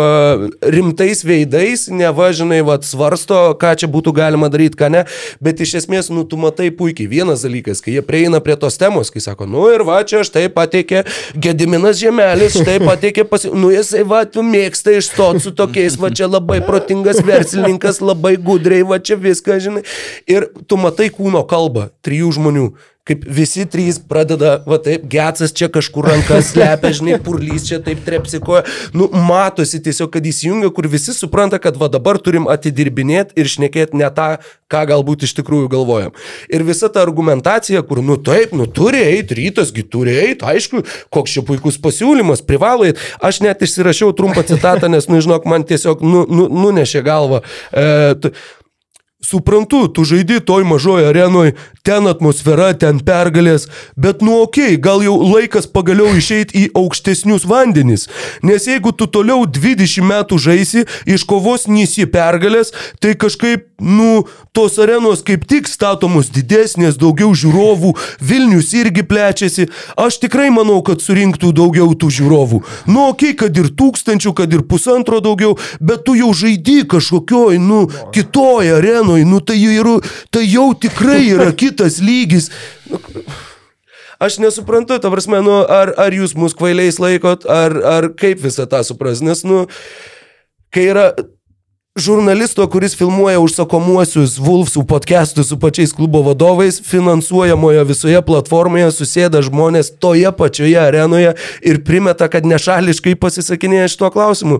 rimtais 0.75 1.23
veidais, 1.25 1.87
nevažinai, 1.93 2.61
vad 2.65 2.85
svarsto, 2.87 3.39
ką 3.61 3.75
čia 3.81 3.89
būtų 3.91 4.15
galima 4.17 4.49
daryti, 4.53 4.79
ką 4.79 4.89
ne, 4.93 5.05
bet 5.43 5.61
iš 5.61 5.77
esmės, 5.81 6.09
nu 6.13 6.25
tu 6.27 6.39
matai 6.41 6.71
puikiai. 6.75 7.09
Vienas 7.11 7.45
dalykas, 7.45 7.83
kai 7.85 7.95
jie 7.97 8.03
prieina 8.05 8.41
prie 8.43 8.57
tos 8.59 8.79
temos, 8.81 9.11
kai 9.13 9.21
sako, 9.23 9.47
nu 9.49 9.67
ir 9.73 9.85
va 9.87 10.01
čia 10.07 10.23
štai 10.25 10.47
pateikė 10.53 11.03
Gediminas 11.41 11.99
Žemelis, 12.01 12.57
štai 12.59 12.79
pateikė, 12.83 13.27
pasi... 13.29 13.51
nu 13.53 13.71
jisai 13.73 14.03
va, 14.07 14.23
tu 14.29 14.43
mėgsta 14.45 14.95
išstoti 14.97 15.43
su 15.45 15.53
tokiais, 15.55 15.97
va 16.01 16.11
čia 16.15 16.29
labai 16.29 16.61
protingas 16.65 17.21
verslininkas, 17.25 18.01
labai 18.03 18.35
gudriai, 18.41 18.85
va 18.87 18.99
čia 18.99 19.17
viską, 19.19 19.59
žinai. 19.61 19.85
Ir 20.29 20.49
tu 20.69 20.79
matai, 20.81 21.09
kūno 21.15 21.45
kalbą 21.49 21.89
trijų 22.05 22.35
žmonių. 22.39 22.67
Kaip 23.05 23.21
visi 23.29 23.67
trys 23.69 23.99
pradeda, 24.01 24.55
va 24.65 24.79
taip, 24.81 25.03
getsas 25.05 25.51
čia 25.53 25.67
kažkur 25.69 26.07
rankas 26.09 26.47
slepia, 26.49 26.89
žinai, 26.97 27.19
purlys 27.21 27.67
čia 27.67 27.77
taip 27.85 27.99
trepsikoja. 28.01 28.63
Nu, 28.97 29.05
matosi 29.13 29.77
tiesiog, 29.85 30.09
kad 30.15 30.25
įsijungia, 30.25 30.71
kur 30.73 30.87
visi 30.89 31.13
supranta, 31.13 31.59
kad 31.61 31.77
va 31.77 31.85
dabar 31.93 32.17
turim 32.17 32.49
atidirbinėti 32.49 33.37
ir 33.37 33.51
šnekėti 33.53 34.01
ne 34.01 34.09
tą, 34.17 34.25
ką 34.73 34.81
galbūt 34.89 35.27
iš 35.29 35.35
tikrųjų 35.37 35.69
galvojam. 35.75 36.17
Ir 36.49 36.65
visa 36.65 36.89
ta 36.89 37.05
argumentacija, 37.05 37.85
kur, 37.85 38.01
nu 38.01 38.17
taip, 38.17 38.57
nu 38.57 38.65
turi 38.65 39.05
eiti, 39.11 39.37
rytasgi 39.37 39.85
turi 39.85 40.17
eiti, 40.25 40.41
aišku, 40.55 40.81
koks 41.13 41.37
čia 41.37 41.45
puikus 41.45 41.77
pasiūlymas, 41.85 42.41
privalo 42.49 42.89
eiti. 42.89 43.05
Aš 43.21 43.43
net 43.45 43.61
išsirašiau 43.61 44.17
trumpą 44.17 44.47
citatą, 44.49 44.89
nes, 44.89 45.05
nu, 45.13 45.21
žinok, 45.21 45.45
man 45.45 45.69
tiesiog 45.69 46.01
nu, 46.01 46.25
nu, 46.25 46.49
nunešė 46.49 47.05
galvą. 47.05 47.45
E, 47.69 48.33
Suprantu, 49.23 49.87
tu 49.87 50.03
žaidi 50.03 50.39
toj 50.39 50.63
mažoje 50.67 51.07
arenoje, 51.07 51.53
ten 51.87 52.03
atmosfera, 52.09 52.73
ten 52.75 52.99
pergalės, 52.99 53.69
bet 53.95 54.19
nu 54.25 54.41
okay, 54.43 54.75
gal 54.75 54.99
jau 55.05 55.15
laikas 55.23 55.69
pagaliau 55.71 56.11
išeiti 56.19 56.65
į 56.65 56.71
aukštesnius 56.75 57.45
vandenis, 57.47 58.09
nes 58.43 58.67
jeigu 58.67 58.91
tu 58.91 59.07
toliau 59.07 59.45
20 59.47 60.03
metų 60.05 60.39
žaisi, 60.41 60.83
iškovos 61.07 61.69
nisi 61.71 62.05
pergalės, 62.11 62.73
tai 62.99 63.13
kažkaip, 63.15 63.69
nu, 63.79 64.27
tos 64.55 64.75
arenos 64.83 65.23
kaip 65.25 65.47
tik 65.47 65.71
statomos 65.71 66.27
didesnės, 66.35 66.99
daugiau 66.99 67.31
žiūrovų, 67.31 67.93
Vilnius 68.19 68.73
irgi 68.75 69.05
plečiasi, 69.07 69.69
aš 69.99 70.19
tikrai 70.25 70.51
manau, 70.51 70.81
kad 70.85 70.99
surinktų 71.03 71.53
daugiau 71.55 71.95
tų 71.95 72.11
žiūrovų. 72.19 72.61
Nu 72.91 73.07
okay, 73.13 73.31
kad 73.37 73.55
ir 73.57 73.71
tūkstančių, 73.79 74.35
kad 74.37 74.53
ir 74.53 74.67
pusantro 74.67 75.23
daugiau, 75.23 75.55
bet 75.79 76.05
tu 76.07 76.17
jau 76.19 76.33
žaidi 76.35 76.81
kažkokioj, 76.89 77.59
nu, 77.63 77.85
kitoj 78.15 78.75
arenoje 78.77 79.14
Ukrainoj, 79.15 79.31
nu 79.31 79.39
tai 79.39 79.57
jau, 79.57 79.71
yra, 79.71 79.99
tai 80.29 80.45
jau 80.45 80.73
tikrai 80.73 81.29
yra 81.29 81.51
kitas 81.53 81.99
lygis. 82.01 82.51
Nu, 82.89 82.99
aš 84.19 84.39
nesuprantu, 84.39 84.99
ta 84.99 85.09
prasme, 85.09 85.41
nu, 85.41 85.63
ar, 85.63 85.93
ar 85.97 86.11
jūs 86.11 86.35
mus 86.35 86.55
kvailiais 86.55 86.99
laikot, 86.99 87.45
ar, 87.45 87.71
ar 87.83 88.09
kaip 88.15 88.41
visą 88.43 88.67
tą 88.67 88.83
supras, 88.83 89.21
nes, 89.21 89.43
nu, 89.43 89.65
kai 90.71 90.89
yra 90.91 91.13
žurnalisto, 91.95 92.65
kuris 92.67 92.95
filmuoja 92.97 93.39
užsakomuosius 93.39 94.35
Wolfsų 94.43 94.83
podcastus 94.87 95.47
su 95.47 95.59
pačiais 95.59 95.93
klubo 95.95 96.21
vadovais, 96.25 96.81
finansuojamoje 96.83 97.85
visoje 97.87 98.19
platformoje 98.21 98.89
susėda 98.91 99.39
žmonės 99.45 99.93
toje 100.03 100.31
pačioje 100.35 100.75
arenoje 100.75 101.35
ir 101.63 101.79
primeta, 101.87 102.27
kad 102.27 102.43
nešališkai 102.43 103.15
pasisakinėja 103.15 103.87
šituo 103.95 104.11
klausimu. 104.11 104.59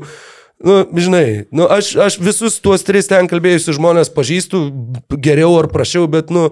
Nu, 0.63 0.85
žinai, 0.95 1.45
nu, 1.51 1.67
aš, 1.67 1.91
aš 1.99 2.15
visus 2.23 2.61
tuos 2.63 2.85
tris 2.87 3.09
ten 3.11 3.27
kalbėjusius 3.27 3.75
žmonės 3.75 4.11
pažįstu 4.15 4.61
geriau 5.11 5.51
ar 5.59 5.67
prašiau, 5.71 6.07
bet, 6.11 6.31
nu, 6.31 6.47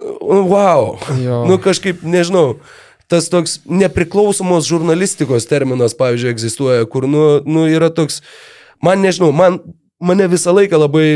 nu 0.00 0.40
wow. 0.48 0.96
Jo. 1.20 1.42
Nu, 1.48 1.58
kažkaip, 1.60 2.00
nežinau, 2.00 2.56
tas 3.12 3.28
toks 3.30 3.60
nepriklausomos 3.68 4.68
žurnalistikos 4.68 5.48
terminas, 5.50 5.94
pavyzdžiui, 5.98 6.32
egzistuoja, 6.32 6.88
kur, 6.90 7.04
nu, 7.10 7.26
nu 7.44 7.66
yra 7.68 7.92
toks, 7.92 8.22
man 8.82 9.04
nežinau, 9.04 9.30
man, 9.36 9.60
mane 10.00 10.30
visą 10.32 10.56
laiką 10.56 10.80
labai 10.80 11.06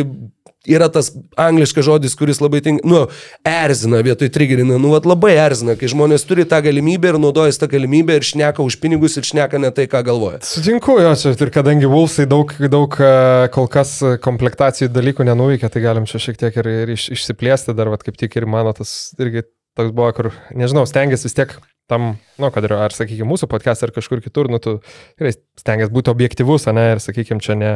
yra 0.68 0.90
tas 0.92 1.10
angliškas 1.40 1.84
žodis, 1.86 2.14
kuris 2.18 2.40
labai 2.42 2.60
tinka, 2.64 2.84
nu, 2.88 3.06
erzina 3.46 4.02
vietoj 4.04 4.28
trigerina, 4.32 4.76
nu, 4.80 4.92
vat, 4.92 5.06
labai 5.08 5.32
erzina, 5.40 5.76
kai 5.80 5.88
žmonės 5.92 6.26
turi 6.28 6.44
tą 6.48 6.60
galimybę 6.64 7.14
ir 7.14 7.20
naudojasi 7.22 7.62
tą 7.62 7.70
galimybę 7.72 8.18
ir 8.18 8.26
šneka 8.28 8.64
už 8.64 8.76
pinigus 8.82 9.16
ir 9.16 9.28
šneka 9.28 9.60
ne 9.62 9.72
tai, 9.74 9.88
ką 9.90 10.02
galvoja. 10.06 10.42
Sutinku, 10.44 10.98
jo, 11.00 11.14
čia 11.16 11.32
ir 11.32 11.54
kadangi 11.54 11.88
Vulsai 11.90 12.28
daug, 12.28 12.52
daug 12.72 12.98
e, 13.00 13.14
kol 13.54 13.70
kas 13.72 13.96
komplektacijų 14.24 14.90
dalykų 14.92 15.30
nenuveikia, 15.30 15.72
tai 15.72 15.84
galim 15.84 16.08
čia 16.10 16.20
šiek 16.20 16.40
tiek 16.40 16.60
ir, 16.60 16.70
ir 16.84 16.94
iš, 16.96 17.08
išsiplėsti, 17.16 17.76
dar, 17.76 17.92
vat, 17.94 18.04
kaip 18.04 18.20
tik 18.20 18.36
ir 18.36 18.48
mano 18.50 18.76
tas 18.76 19.14
irgi 19.20 19.46
toks 19.78 19.94
buvo, 19.96 20.12
kur, 20.16 20.32
nežinau, 20.52 20.84
stengiasi 20.88 21.28
vis 21.30 21.36
tiek 21.36 21.56
tam, 21.90 22.14
nu, 22.40 22.50
kad 22.54 22.66
ir, 22.66 22.74
ar, 22.78 22.94
sakykime, 22.94 23.28
mūsų 23.28 23.50
podcast 23.50 23.84
ar 23.86 23.92
kažkur 23.96 24.22
kitur, 24.24 24.48
nu, 24.52 24.62
tu 24.62 24.78
tikrai 25.18 25.34
stengiasi 25.58 25.94
būti 25.94 26.12
objektivus, 26.12 26.68
ne, 26.70 26.86
ir, 26.94 27.02
sakykime, 27.02 27.42
čia 27.44 27.58
ne, 27.58 27.74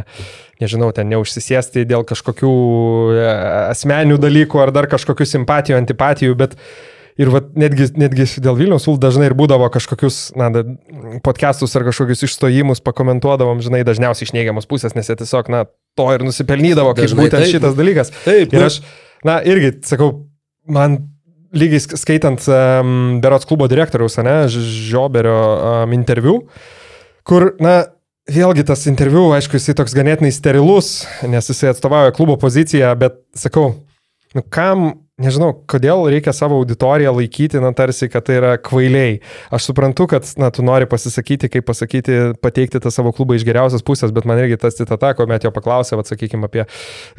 nežinau, 0.62 0.92
ten 0.96 1.10
neužsisėsti 1.12 1.86
dėl 1.90 2.06
kažkokių 2.08 2.54
e, 3.18 3.28
asmenių 3.74 4.18
dalykų 4.22 4.64
ar 4.64 4.74
dar 4.74 4.90
kažkokių 4.92 5.28
simpatijų, 5.34 5.80
antipatijų, 5.82 6.40
bet 6.40 6.58
Ir 7.14 7.30
vat, 7.30 7.52
netgi, 7.54 7.86
netgi 7.94 8.24
dėl 8.42 8.56
Vilnius 8.58 8.88
Ult 8.90 8.98
dažnai 8.98 9.28
ir 9.28 9.36
būdavo 9.38 9.68
kažkokius, 9.70 10.32
na, 10.34 10.48
podcastus 11.22 11.76
ar 11.78 11.84
kažkokius 11.86 12.24
išstojimus 12.26 12.82
pakomentuodavom, 12.82 13.60
žinai, 13.62 13.84
dažniausiai 13.86 14.26
iš 14.26 14.32
neigiamos 14.34 14.66
pusės, 14.66 14.96
nes 14.98 15.06
jie 15.06 15.14
tiesiog, 15.20 15.50
na, 15.54 15.62
to 15.94 16.08
ir 16.10 16.24
nusipelnydavo, 16.26 16.90
kaip 16.98 17.14
būtent 17.14 17.44
taip. 17.44 17.52
šitas 17.52 17.78
dalykas. 17.78 18.10
Taip. 18.24 18.50
Ir 18.50 18.66
aš, 18.66 18.80
na, 19.26 19.38
irgi, 19.46 19.76
sakau, 19.86 20.10
man 20.66 21.04
lygiai 21.54 21.98
skaitant 21.98 22.46
um, 22.50 23.20
Berots 23.22 23.48
klubo 23.48 23.68
direktoriaus, 23.70 24.18
ne, 24.26 24.36
Žioberio 24.50 25.38
um, 25.84 25.94
interviu, 25.96 26.40
kur, 27.26 27.52
na, 27.62 27.80
vėlgi 28.30 28.64
tas 28.66 28.86
interviu, 28.90 29.28
aišku, 29.36 29.58
jisai 29.58 29.76
toks 29.78 29.94
ganėtinai 29.96 30.32
sterilus, 30.32 31.04
nes 31.28 31.50
jisai 31.50 31.72
atstovauja 31.72 32.14
klubo 32.16 32.36
poziciją, 32.40 32.94
bet 33.00 33.20
sakau, 33.36 33.74
nu 34.34 34.44
kam 34.48 34.90
nežinau, 35.20 35.52
kodėl 35.70 36.02
reikia 36.10 36.32
savo 36.34 36.56
auditoriją 36.58 37.12
laikyti, 37.14 37.60
na, 37.62 37.70
tarsi, 37.76 38.08
kad 38.10 38.24
tai 38.26 38.38
yra 38.40 38.52
kvailiai. 38.58 39.20
Aš 39.54 39.68
suprantu, 39.70 40.08
kad, 40.10 40.26
na, 40.40 40.50
tu 40.54 40.64
nori 40.66 40.88
pasisakyti, 40.90 41.50
kaip 41.52 41.66
pasakyti, 41.68 42.18
pateikti 42.42 42.80
tą 42.82 42.90
savo 42.94 43.12
klubą 43.14 43.36
iš 43.38 43.46
geriausios 43.46 43.84
pusės, 43.86 44.14
bet 44.14 44.26
man 44.26 44.42
irgi 44.42 44.58
tas 44.64 44.78
citata, 44.78 45.12
kuomet 45.14 45.46
jo 45.46 45.54
paklausė, 45.54 45.94
vad, 46.00 46.10
sakykime, 46.10 46.50
apie 46.50 46.66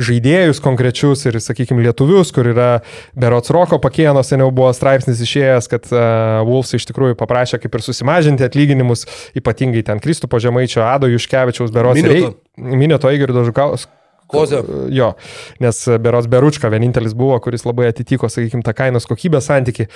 žaidėjus 0.02 0.60
konkrečius 0.64 1.24
ir, 1.30 1.40
sakykime, 1.44 1.86
lietuvius, 1.88 2.34
kur 2.36 2.52
yra 2.52 2.70
Berots 3.16 3.54
Roko 3.56 3.80
pakienos, 3.84 4.32
seniau 4.32 4.52
buvo 4.56 4.74
straipsnis 4.76 5.24
išėjęs, 5.24 5.72
kad 5.72 5.88
uh, 5.94 6.44
Wolfs 6.48 6.76
iš 6.76 6.90
tikrųjų 6.92 7.16
paprašė 7.20 7.62
kaip 7.64 7.80
ir 7.80 7.86
susimažinti 7.86 8.48
atlyginimus, 8.48 9.08
ypatingai 9.40 9.86
ten 9.88 10.04
Kristupo 10.04 10.42
Žemaičio, 10.44 10.84
Ado 10.84 11.08
Juškevičiaus, 11.12 11.72
Berots 11.76 12.04
Minėto, 12.04 12.36
Minėto 12.60 13.16
Igirdo 13.16 13.48
Žukaus 13.48 13.88
Kozio. 14.32 14.64
Jo, 14.94 15.12
nes 15.64 15.80
Beros 16.02 16.28
Beručka 16.32 16.70
vienintelis 16.74 17.16
buvo, 17.18 17.38
kuris 17.44 17.66
labai 17.68 17.90
atitiko, 17.92 18.30
sakykime, 18.32 18.66
tą 18.66 18.74
kainos 18.78 19.08
kokybės 19.10 19.50
santyki. 19.52 19.88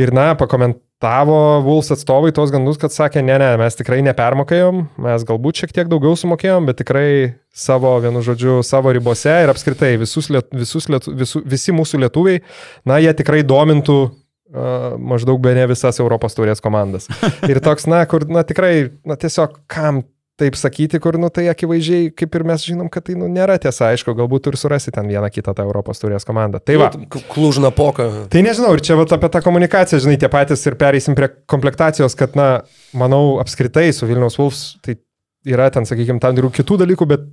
Ir, 0.00 0.12
na, 0.16 0.30
pakomentavo 0.40 1.38
Vuls 1.66 1.92
atstovai 1.94 2.32
tos 2.36 2.52
gandus, 2.54 2.80
kad 2.80 2.94
sakė, 2.94 3.22
ne, 3.26 3.36
ne, 3.42 3.52
mes 3.60 3.78
tikrai 3.78 4.00
nepermokėjom, 4.06 4.82
mes 5.04 5.28
galbūt 5.28 5.62
šiek 5.62 5.76
tiek 5.76 5.92
daugiau 5.92 6.16
sumokėjom, 6.18 6.70
bet 6.70 6.80
tikrai 6.80 7.06
savo, 7.54 7.92
vienu 8.04 8.24
žodžiu, 8.24 8.58
savo 8.66 8.92
ribose 8.94 9.36
ir 9.44 9.52
apskritai 9.52 9.94
visus, 10.00 10.32
liet, 10.32 10.50
visus 10.56 10.90
liet, 10.92 11.08
visu, 11.22 11.44
visi 11.44 11.76
mūsų 11.76 12.04
lietuviai, 12.06 12.44
na, 12.88 13.00
jie 13.04 13.14
tikrai 13.20 13.44
domintų 13.46 14.02
Uh, 14.54 14.92
maždaug 15.02 15.40
be 15.42 15.50
ne 15.56 15.64
visas 15.66 15.96
Europos 15.98 16.36
turės 16.36 16.60
komandas. 16.62 17.08
Ir 17.50 17.58
toks, 17.64 17.88
na, 17.90 18.04
kur, 18.06 18.22
na, 18.30 18.44
tikrai, 18.46 18.92
na, 19.02 19.16
tiesiog 19.18 19.56
kam 19.66 20.04
taip 20.40 20.56
sakyti, 20.58 20.98
kur, 20.98 21.14
nu, 21.20 21.28
tai 21.30 21.46
akivaizdžiai, 21.52 22.08
kaip 22.18 22.34
ir 22.34 22.44
mes 22.48 22.64
žinom, 22.66 22.88
kad 22.92 23.04
tai, 23.06 23.14
nu, 23.18 23.28
nėra 23.30 23.54
tiesa, 23.62 23.92
aišku, 23.94 24.16
galbūt 24.18 24.48
ir 24.50 24.58
surasi 24.58 24.90
ten 24.94 25.06
vieną 25.10 25.28
kitą 25.30 25.54
tą 25.54 25.66
Europos 25.66 26.02
turės 26.02 26.26
komandą. 26.26 26.58
Tai 26.58 26.78
va. 26.80 26.88
Klužna 27.30 27.70
poka. 27.74 28.08
Tai 28.32 28.42
nežinau, 28.42 28.72
ir 28.74 28.82
čia 28.84 28.98
va 28.98 29.06
apie 29.06 29.30
tą 29.30 29.44
komunikaciją, 29.44 30.02
žinai, 30.02 30.18
tie 30.18 30.30
patys 30.32 30.66
ir 30.66 30.74
pereisim 30.80 31.14
prie 31.18 31.30
komplektacijos, 31.50 32.16
kad, 32.18 32.34
na, 32.38 32.48
manau, 32.96 33.38
apskritai 33.42 33.92
su 33.94 34.08
Vilniaus 34.10 34.38
Wolfs, 34.40 34.64
tai 34.82 34.96
yra 35.46 35.68
ten, 35.70 35.86
sakykime, 35.86 36.18
tam 36.22 36.34
tikrų 36.34 36.50
kitų 36.58 36.80
dalykų, 36.82 37.08
bet 37.12 37.28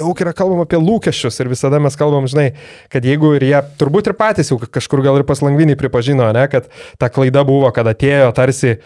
daug 0.00 0.18
yra 0.24 0.32
kalbama 0.34 0.66
apie 0.66 0.80
lūkesčius 0.82 1.38
ir 1.44 1.52
visada 1.52 1.78
mes 1.84 1.94
kalbam, 2.00 2.26
žinai, 2.30 2.48
kad 2.90 3.06
jeigu 3.06 3.36
ir 3.36 3.46
jie 3.46 3.62
turbūt 3.78 4.10
ir 4.10 4.16
patys 4.18 4.50
jau 4.50 4.58
kažkur 4.58 5.04
gal 5.04 5.20
ir 5.20 5.26
paslangvinį 5.28 5.78
pripažino, 5.78 6.26
ne, 6.34 6.46
kad 6.50 6.66
ta 6.98 7.12
klaida 7.12 7.44
buvo, 7.46 7.70
kad 7.76 7.86
atėjo 7.92 8.32
tarsi 8.34 8.78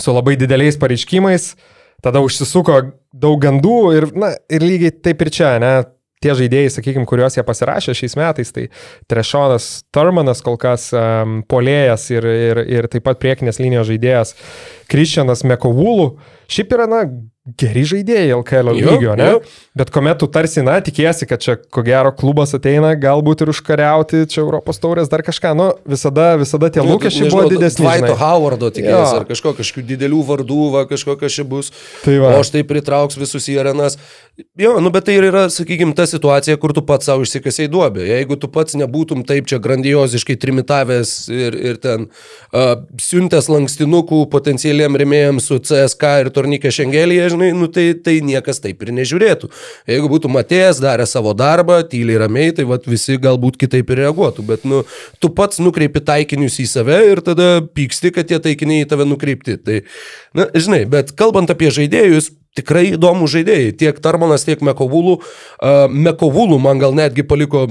su 0.00 0.14
labai 0.14 0.36
dideliais 0.38 0.78
pareiškimais, 0.80 1.50
uh, 1.56 1.69
tada 2.04 2.22
užsisuko 2.24 2.82
daug 3.12 3.40
gandų 3.42 3.78
ir, 3.98 4.10
na, 4.16 4.34
ir 4.52 4.64
lygiai 4.64 4.94
taip 5.04 5.24
ir 5.24 5.32
čia, 5.34 5.54
ne, 5.62 5.72
tie 6.20 6.34
žaidėjai, 6.36 6.72
sakykime, 6.74 7.06
kuriuos 7.08 7.38
jie 7.38 7.44
pasirašė 7.46 7.94
šiais 7.96 8.16
metais, 8.20 8.52
tai 8.52 8.66
Trešonas 9.10 9.68
Turmanas 9.94 10.42
kol 10.44 10.58
kas 10.60 10.90
um, 10.92 11.40
polėjas 11.48 12.06
ir, 12.12 12.26
ir, 12.28 12.62
ir 12.68 12.88
taip 12.92 13.06
pat 13.08 13.20
priekinės 13.22 13.60
linijos 13.62 13.88
žaidėjas 13.88 14.34
Kristianas 14.92 15.44
Mekovulų, 15.48 16.10
šiaip 16.52 16.76
yra, 16.76 16.88
na, 16.90 17.02
geri 17.58 17.82
žaidėjai 17.88 18.30
LKL 18.36 18.72
lygio, 18.76 19.14
ne? 19.18 19.28
Jo. 19.34 19.40
Bet 19.78 19.92
kuomet 19.94 20.18
tu 20.20 20.26
tarsi, 20.30 20.62
na, 20.66 20.76
tikėsi, 20.84 21.26
kad 21.30 21.42
čia 21.42 21.54
ko 21.56 21.82
gero 21.86 22.10
klubas 22.14 22.52
ateina, 22.56 22.92
galbūt 22.98 23.44
ir 23.44 23.52
užkariauti, 23.52 24.24
čia 24.30 24.42
Europos 24.42 24.80
taurės 24.82 25.10
dar 25.10 25.22
kažką, 25.26 25.52
nu, 25.58 25.68
visada, 25.88 26.32
visada 26.40 26.70
tie 26.74 26.82
nu, 26.82 26.96
lūkesčiai 26.96 27.30
buvo 27.30 27.46
didesni. 27.50 27.86
Vaito 27.86 28.16
Howardo 28.20 28.70
tikėsi, 28.74 29.20
ar 29.20 29.28
kažko, 29.28 29.54
kažkokių 29.58 29.86
didelių 29.92 30.24
vardų, 30.28 30.64
va, 30.74 30.84
kažko 30.90 31.16
kažkaip 31.20 31.48
bus. 31.50 31.72
Tai 32.04 32.18
va. 32.22 32.34
o 32.38 32.44
štai 32.46 32.64
pritrauks 32.68 33.18
visus 33.20 33.48
į 33.50 33.60
arenas. 33.62 33.96
Jo, 34.58 34.76
nu, 34.80 34.92
bet 34.92 35.06
tai 35.08 35.16
ir 35.18 35.26
yra, 35.28 35.46
sakykime, 35.52 35.94
ta 35.96 36.06
situacija, 36.08 36.58
kur 36.60 36.74
tu 36.76 36.84
pats 36.86 37.08
savo 37.08 37.24
išsikasiai 37.26 37.70
duobė. 37.72 38.04
Jeigu 38.08 38.36
tu 38.40 38.50
pats 38.52 38.76
nebūtum 38.78 39.24
taip 39.28 39.48
čia 39.50 39.58
grandioziškai 39.62 40.36
trimitavęs 40.40 41.14
ir, 41.32 41.56
ir 41.72 41.80
ten 41.82 42.06
uh, 42.08 42.74
siuntęs 43.00 43.50
lankstinukų 43.52 44.22
potencialiem 44.32 44.98
remėjams 45.00 45.48
su 45.50 45.58
CSK 45.64 46.12
ir 46.24 46.30
Tornikė 46.36 46.72
Šengelėje, 46.74 47.30
žinai, 47.34 47.39
nu, 47.56 47.68
tai, 47.72 47.90
tai 47.98 48.18
niekas 48.24 48.60
taip 48.62 48.82
ir 48.84 48.92
nežiūrėtų. 48.96 49.50
Jeigu 49.90 50.10
būtų 50.12 50.30
matėjęs, 50.32 50.80
darė 50.84 51.06
savo 51.08 51.34
darbą, 51.36 51.80
tyliai 51.90 52.20
ramiai, 52.22 52.54
tai 52.56 52.66
vat, 52.68 52.88
visi 52.90 53.18
galbūt 53.20 53.58
kitaip 53.60 53.90
ir 53.90 54.04
reaguotų. 54.04 54.46
Bet 54.46 54.66
nu, 54.68 54.82
tu 55.22 55.32
pats 55.36 55.62
nukreipi 55.62 56.02
taikinius 56.04 56.60
į 56.62 56.68
save 56.70 57.00
ir 57.12 57.24
tada 57.26 57.48
pyksti, 57.64 58.14
kad 58.16 58.30
tie 58.30 58.40
taikiniai 58.42 58.84
į 58.84 58.90
tave 58.90 59.08
nukreipti. 59.08 59.58
Tai, 59.64 59.80
na, 60.36 60.50
žinai, 60.54 60.84
bet 60.90 61.14
kalbant 61.18 61.52
apie 61.52 61.72
žaidėjus, 61.74 62.32
tikrai 62.58 62.90
įdomų 62.94 63.30
žaidėjai. 63.30 63.76
Tiek 63.80 64.02
Tarmanas, 64.02 64.44
tiek 64.48 64.62
Mekovulų. 64.66 65.20
Uh, 65.20 65.86
Mekovulų 65.90 66.58
man 66.62 66.82
gal 66.82 66.96
netgi 66.96 67.26
paliko 67.26 67.68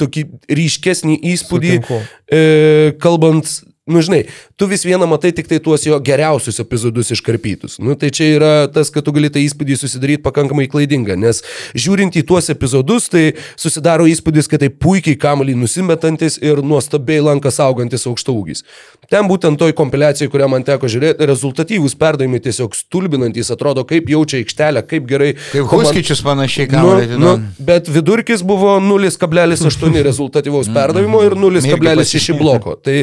tokį 0.00 0.24
ryškesnį 0.48 1.18
įspūdį, 1.32 1.72
Sutinku. 1.76 2.00
e, 2.32 2.92
kalbant 3.02 3.48
Nu, 3.86 3.98
žinai, 3.98 4.28
tu 4.54 4.68
vis 4.70 4.84
vieną 4.86 5.08
matai 5.10 5.32
tik 5.34 5.48
tai 5.50 5.56
tuos 5.58 5.82
jo 5.82 5.96
geriausius 5.98 6.60
epizodus 6.62 7.08
iškarpytus. 7.16 7.80
Nu, 7.82 7.96
tai 7.98 8.12
čia 8.14 8.28
yra 8.36 8.50
tas, 8.70 8.92
kad 8.94 9.02
tu 9.02 9.10
gali 9.10 9.26
tą 9.26 9.42
įspūdį 9.42 9.74
susidaryti 9.80 10.22
pakankamai 10.22 10.68
klaidingą, 10.70 11.16
nes 11.18 11.40
žiūrint 11.74 12.14
į 12.14 12.22
tuos 12.28 12.46
epizodus, 12.54 13.08
tai 13.10 13.32
susidaro 13.58 14.06
įspūdis, 14.06 14.46
kad 14.46 14.62
tai 14.62 14.70
puikiai 14.70 15.18
kamalį 15.18 15.56
nusimetantis 15.64 16.38
ir 16.38 16.62
nuostabiai 16.62 17.24
lankas 17.26 17.58
augantis 17.64 18.06
aukštaūgis. 18.06 18.62
Ten 19.10 19.26
būtent 19.26 19.58
toj 19.58 19.74
kompiliacijai, 19.74 20.30
kurią 20.30 20.46
man 20.54 20.62
teko 20.62 20.86
žiūrėti, 20.86 21.26
rezultatyvūs 21.32 21.98
perdavimai 21.98 22.38
tiesiog 22.46 22.78
stulbinantis, 22.78 23.50
atrodo, 23.50 23.82
kaip 23.88 24.14
jaučia 24.14 24.44
aikštelę, 24.44 24.86
kaip 24.86 25.10
gerai. 25.10 25.32
Kaip 25.50 25.74
Huskičius 25.74 26.22
panašiai 26.22 26.70
kamalį. 26.70 27.16
Nu, 27.18 27.34
nu, 27.34 27.54
bet 27.58 27.90
vidurkis 27.90 28.46
buvo 28.46 28.78
0,8 28.78 29.98
rezultatyvaus 30.08 30.70
perdavimo 30.70 31.26
ir 31.26 31.34
0,6 31.34 32.38
bloko. 32.38 32.78
Tai 32.78 33.02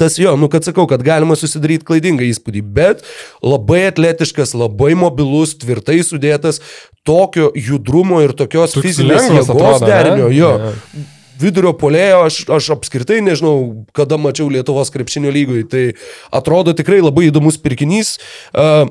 tas 0.00 0.13
jo, 0.20 0.34
nu 0.40 0.48
kad 0.52 0.66
sakau, 0.66 0.86
kad 0.90 1.02
galima 1.06 1.36
susidaryti 1.38 1.86
klaidingą 1.88 2.26
įspūdį, 2.28 2.62
bet 2.76 3.04
labai 3.44 3.84
atletiškas, 3.90 4.54
labai 4.58 4.94
mobilus, 4.98 5.56
tvirtai 5.60 6.00
sudėtas, 6.06 6.60
tokio 7.06 7.50
judrumo 7.54 8.22
ir 8.24 8.34
tokios 8.36 8.76
Toks 8.76 8.86
fizinės 8.86 9.28
jėgos 9.32 9.84
derinio, 9.84 10.30
jo. 10.34 10.54
Ja. 10.60 11.04
Vidurio 11.34 11.72
polėjo 11.74 12.20
aš, 12.28 12.36
aš 12.54 12.68
apskritai 12.76 13.18
nežinau, 13.26 13.86
kada 13.96 14.14
mačiau 14.22 14.46
Lietuvos 14.54 14.92
krepšinio 14.94 15.32
lygoj, 15.34 15.64
tai 15.66 15.82
atrodo 16.30 16.76
tikrai 16.78 17.00
labai 17.02 17.26
įdomus 17.26 17.58
pirkinys. 17.58 18.16
Uh, 18.54 18.86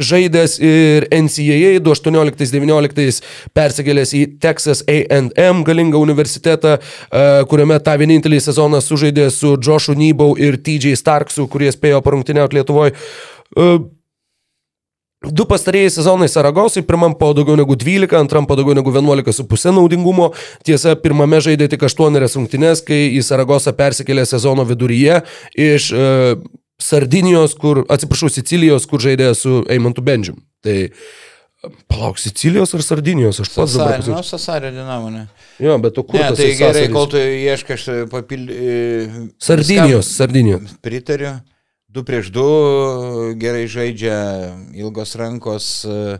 žaidęs 0.00 0.56
ir 0.62 1.06
NCAA 1.12 1.80
2018-2019 1.84 3.22
persikėlęs 3.56 4.14
į 4.16 4.22
Texas 4.42 4.82
AM 4.88 5.62
galingą 5.66 6.00
universitetą, 6.02 6.78
e, 6.78 7.24
kuriame 7.50 7.78
tą 7.84 7.96
vienintelį 8.00 8.40
sezoną 8.40 8.80
sužaidė 8.82 9.30
su 9.30 9.56
Joshu 9.56 9.96
Nybau 9.98 10.36
ir 10.38 10.56
TJ 10.56 10.96
Starksu, 10.96 11.48
kurie 11.48 11.72
spėjo 11.72 12.02
parungtiniauti 12.04 12.60
Lietuvoje. 12.60 12.96
Du 15.22 15.44
pastarėjai 15.46 15.90
sezonai 15.94 16.26
Saragosai, 16.26 16.82
pirmam 16.82 17.12
po 17.14 17.28
daugiau 17.36 17.54
negu 17.54 17.76
12, 17.78 18.10
antram 18.18 18.46
po 18.48 18.56
daugiau 18.58 18.74
negu 18.74 18.90
11,5 18.90 19.70
naudingumo. 19.76 20.32
Tiesa, 20.66 20.96
pirmame 20.98 21.38
žaidė 21.44 21.68
tik 21.70 21.84
8 21.86 22.18
rungtynes, 22.24 22.82
kai 22.82 23.04
į 23.14 23.22
Saragosą 23.22 23.70
persikėlė 23.78 24.24
sezono 24.26 24.66
viduryje 24.66 25.20
iš 25.54 25.92
uh, 25.94 26.42
Sardinijos, 26.82 27.54
kur, 27.58 27.84
atsiprašau, 27.92 28.30
Sicilijos, 28.32 28.88
kur 28.90 29.02
žaidė 29.02 29.30
su 29.38 29.60
Eimantu 29.70 30.04
Bendžium. 30.04 30.40
Tai 30.64 30.76
Palauk, 31.86 32.18
Sicilijos 32.18 32.74
ar 32.74 32.82
Sardinijos, 32.82 33.38
aš 33.38 33.52
pats 33.54 33.76
dabar 33.76 34.00
pasakysiu. 34.00 34.14
Nu, 34.16 34.26
Sasario 34.26 34.70
dinamonė. 34.74 35.20
Jo, 35.62 35.76
bet 35.82 35.94
tu 35.94 36.02
kur? 36.08 36.18
Ne, 36.18 36.32
tai 36.34 36.48
gerai, 36.58 36.88
kol 36.90 37.06
tu 37.12 37.20
ieškai, 37.22 37.76
aš 37.78 37.84
papildyti. 38.10 38.56
E, 38.58 39.26
Sardinijos, 39.38 40.10
Sardinijos. 40.16 40.72
Pritariu. 40.82 41.36
Du 41.92 42.02
prieš 42.08 42.32
du 42.32 42.46
gerai 43.38 43.68
žaidžia, 43.70 44.16
ilgos 44.80 45.14
rankos, 45.20 45.68
e, 45.86 46.18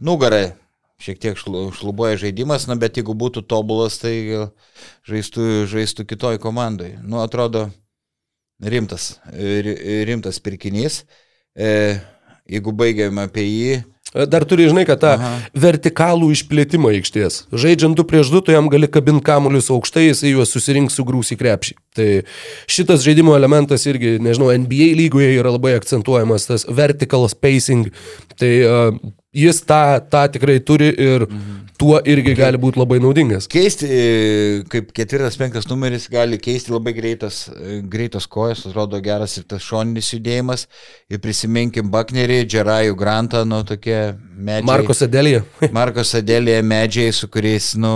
nugarai. 0.00 0.54
Šiek 0.98 1.20
tiek 1.22 1.36
šlubuoja 1.38 2.16
žaidimas, 2.18 2.64
na, 2.66 2.74
bet 2.78 2.96
jeigu 2.98 3.14
būtų 3.14 3.44
tobulas, 3.46 4.00
tai 4.02 4.14
žaistų, 5.06 5.68
žaistų 5.70 6.08
kitoj 6.10 6.40
komandai. 6.42 6.96
Nu, 7.04 7.20
atrodo, 7.22 7.68
rimtas, 8.62 9.16
rimtas 10.08 10.40
pirkinys. 10.42 11.02
E, 11.58 11.98
jeigu 12.48 12.74
baigiam 12.74 13.22
apie 13.22 13.46
jį. 13.46 13.78
Dar 14.08 14.46
turi, 14.48 14.64
žinai, 14.70 14.86
kad 14.88 15.02
tą 15.02 15.10
Aha. 15.18 15.30
vertikalų 15.52 16.30
išplėtimą 16.32 16.94
aikštės. 16.96 17.42
Žaidžiant 17.52 17.98
2 17.98 18.06
prieš 18.08 18.30
2, 18.32 18.40
tu 18.46 18.54
jam 18.54 18.70
gali 18.72 18.88
kabinti 18.88 19.20
kamuolius 19.26 19.68
aukštai, 19.74 20.06
jisai 20.06 20.32
juos 20.32 20.54
susirinks 20.54 20.96
sugrūs 20.96 21.34
į 21.34 21.36
krepšį. 21.42 21.76
Tai 21.98 22.08
šitas 22.72 23.04
žaidimo 23.04 23.34
elementas 23.36 23.84
irgi, 23.90 24.14
nežinau, 24.24 24.48
NBA 24.64 24.94
lygoje 24.96 25.34
yra 25.36 25.52
labai 25.52 25.74
akcentuojamas, 25.76 26.48
tas 26.48 26.64
vertical 26.72 27.28
spacing. 27.28 27.92
Tai 28.40 28.52
uh, 28.64 28.88
jis 29.34 29.60
tą, 29.66 30.00
tą 30.10 30.26
tikrai 30.32 30.58
turi 30.64 30.88
ir 30.88 31.24
mhm. 31.26 31.56
tuo 31.78 31.98
irgi 32.08 32.34
gali 32.38 32.60
būti 32.60 32.80
labai 32.80 32.98
naudingas. 33.02 33.48
Keisti, 33.50 33.88
e, 33.88 34.04
kaip 34.72 34.92
ketvirtas, 34.96 35.36
penktas 35.40 35.68
numeris, 35.68 36.08
gali 36.12 36.38
keisti 36.40 36.72
labai 36.72 36.94
greitas, 36.96 37.42
e, 37.52 37.80
greitos 37.84 38.26
kojas, 38.26 38.64
atrodo 38.68 39.00
geras 39.04 39.36
ir 39.38 39.44
tas 39.48 39.64
šoninis 39.64 40.12
judėjimas. 40.14 40.66
Ir 41.12 41.20
prisiminkim 41.24 41.92
Baknerį, 41.92 42.42
Džerajų 42.48 42.96
Grantą, 42.98 43.44
nu 43.48 43.60
tokie 43.68 44.14
medžiai. 44.32 44.70
Marko 44.70 44.96
Sadelija. 44.96 45.44
Marko 45.78 46.04
Sadelija 46.06 46.62
medžiai, 46.64 47.12
su 47.12 47.28
kuriais, 47.28 47.74
nu, 47.76 47.94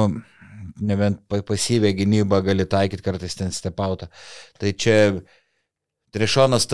nebent 0.83 1.23
pasyvę 1.31 1.95
gynybą 1.97 2.43
gali 2.45 2.69
taikyti 2.69 3.05
kartais 3.07 3.39
ten 3.39 3.55
stepautą. 3.55 4.11
Tai 4.61 4.77
čia 4.77 4.99
Trešonas 6.13 6.67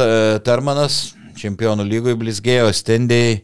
Tarmanas, 0.42 1.12
čempionų 1.38 1.84
lygoje 1.86 2.16
blizgėjo, 2.18 2.72
stendėjai 2.74 3.36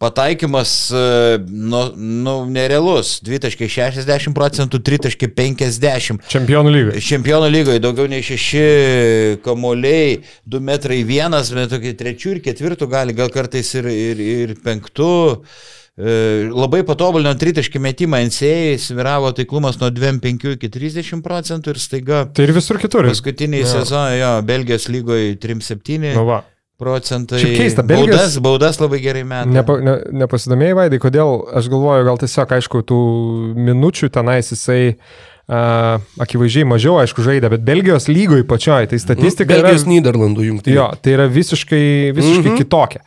pataikymas, 0.00 0.90
e, 0.90 1.44
nu, 1.50 1.80
nu 1.96 2.34
nerealus. 2.48 3.18
2.60 3.26 4.32
procentų, 4.36 4.80
3.50. 4.86 6.22
Čempionų 6.32 6.72
lygoje. 6.72 7.02
Čempionų 7.04 7.50
lygoje 7.52 7.82
daugiau 7.84 8.08
nei 8.08 8.24
6 8.24 9.42
kamuoliai, 9.44 10.22
2 10.48 10.62
metrai 10.70 11.02
1, 11.04 11.36
bet 11.58 11.74
tokį 11.74 11.92
trečių 12.00 12.32
ir 12.36 12.40
ketvirtų 12.48 12.88
gali, 12.90 13.16
gal 13.18 13.28
kartais 13.34 13.74
ir, 13.76 13.90
ir, 13.92 14.22
ir 14.24 14.54
penktų. 14.64 15.10
E, 16.00 16.14
labai 16.48 16.80
patobulino 16.88 17.34
tritaškį 17.36 17.82
metimą 17.84 18.22
NCA, 18.30 18.78
sviravo 18.80 19.34
taiklumas 19.36 19.76
nuo 19.82 19.90
25 19.92 20.54
iki 20.54 20.70
30 20.78 21.20
procentų 21.26 21.74
ir 21.74 21.82
staiga. 21.82 22.22
Tai 22.32 22.48
ir 22.48 22.54
visur 22.56 22.80
kitur. 22.80 23.10
Paskutiniai 23.12 23.68
sezonai, 23.68 24.16
jo, 24.22 24.32
Belgijos 24.48 24.88
lygoje 24.88 25.36
3-7. 25.44 26.14
Nu 26.14 26.24
va 26.30 26.40
procentai. 26.80 27.40
Šiaip 27.42 27.58
keista, 27.60 27.84
Belgijos. 27.86 28.16
Baudas, 28.16 28.36
baudas 28.44 28.80
labai 28.82 29.02
gerai 29.04 29.24
metai. 29.28 29.52
Nepa, 29.54 29.78
ne, 29.84 29.96
nepasidomėjai, 30.24 30.76
Vaidai, 30.78 31.00
kodėl, 31.02 31.42
aš 31.60 31.68
galvoju, 31.72 32.06
gal 32.08 32.22
tiesiog, 32.22 32.54
aišku, 32.58 32.84
tų 32.88 33.00
minučių 33.70 34.12
tenais 34.16 34.54
jisai 34.54 34.94
Uh, 35.50 35.96
akivaizdžiai 36.22 36.62
mažiau, 36.62 37.00
aišku, 37.02 37.24
žaidė, 37.26 37.48
bet 37.50 37.64
Belgijos 37.66 38.04
lygoje 38.06 38.44
pačioj, 38.46 38.84
tai 38.92 39.00
statistika. 39.02 39.48
Belgijos 39.50 39.82
yra, 39.82 39.90
Niderlandų 39.90 40.44
jungtinė. 40.46 40.76
Jo, 40.76 40.84
tai 41.02 41.16
yra 41.16 41.24
visiškai, 41.26 41.80
visiškai 42.14 42.44
mm 42.44 42.52
-hmm. 42.52 42.60
kitokia. 42.60 43.02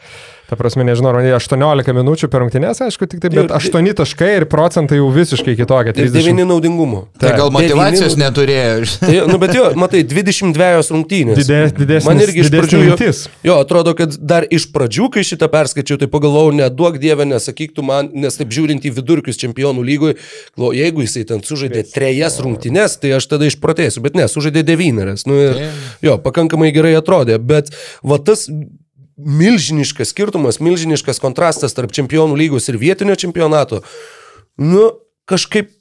Ta 0.54 0.58
prasme, 0.60 0.84
nežinau, 0.86 1.10
ar 1.10 1.26
18 1.34 1.96
minučių 1.98 2.28
per 2.30 2.44
rungtynės, 2.44 2.78
aišku, 2.86 3.08
tik 3.10 3.24
tai, 3.24 3.32
bet 3.34 3.50
8 3.58 3.88
taškai 3.98 4.28
ir 4.38 4.44
procentai 4.46 5.00
jau 5.00 5.08
visiškai 5.10 5.56
kitokie. 5.58 5.96
9 6.14 6.46
naudingumo. 6.46 7.08
Tai 7.18 7.32
gal 7.40 7.50
motivacijos 7.56 8.14
9... 8.14 8.22
neturėjo. 8.22 8.84
Tai, 9.02 9.16
nu, 9.32 9.40
bet 9.42 9.56
jo, 9.58 9.64
matai, 9.82 10.04
22 10.06 10.68
rungtynės. 10.94 11.40
Didės, 11.42 11.74
didesnis, 11.74 12.06
Man 12.06 12.22
irgi 12.22 12.44
iš 12.44 12.52
pradžių 12.54 12.84
jo, 12.84 12.98
jo, 13.50 13.56
atrodo, 13.64 13.96
kad 13.98 14.14
dar 14.22 14.46
iš 14.46 14.68
pradžių, 14.76 15.10
kai 15.18 15.26
šitą 15.26 15.50
perskaičiau, 15.56 15.98
tai 16.04 16.12
pagalvojau, 16.14 16.54
neduok 16.60 17.02
dievę, 17.02 17.26
nesakyktų 17.34 17.88
man, 17.90 18.14
nes 18.14 18.38
taip 18.38 18.54
žiūrint 18.54 18.86
į 18.86 18.94
vidurkius 19.00 19.42
čempionų 19.42 19.88
lygoje, 19.90 20.20
jeigu 20.78 21.08
jisai 21.08 21.26
ten 21.34 21.42
sužaidė 21.42 21.88
trejas 21.96 22.38
rungtynės, 22.46 23.00
tai 23.02 23.16
aš 23.18 23.32
tada 23.34 23.50
išprotėsiu, 23.50 24.06
bet 24.06 24.22
ne, 24.22 24.30
sužaidė 24.30 24.62
devynerias. 24.70 25.26
Nu, 25.26 25.42
ir, 25.50 25.66
jo, 26.06 26.22
pakankamai 26.22 26.70
gerai 26.78 26.94
atrodė, 27.02 27.42
bet 27.42 27.74
va 28.06 28.22
tas 28.22 28.46
milžiniškas 29.18 30.14
skirtumas, 30.14 30.60
milžiniškas 30.64 31.22
kontrastas 31.22 31.76
tarp 31.78 31.94
čempionų 31.94 32.38
lygos 32.40 32.70
ir 32.70 32.80
vietinio 32.82 33.16
čempionato. 33.20 33.84
Nu, 34.58 34.90
kažkaip 35.30 35.72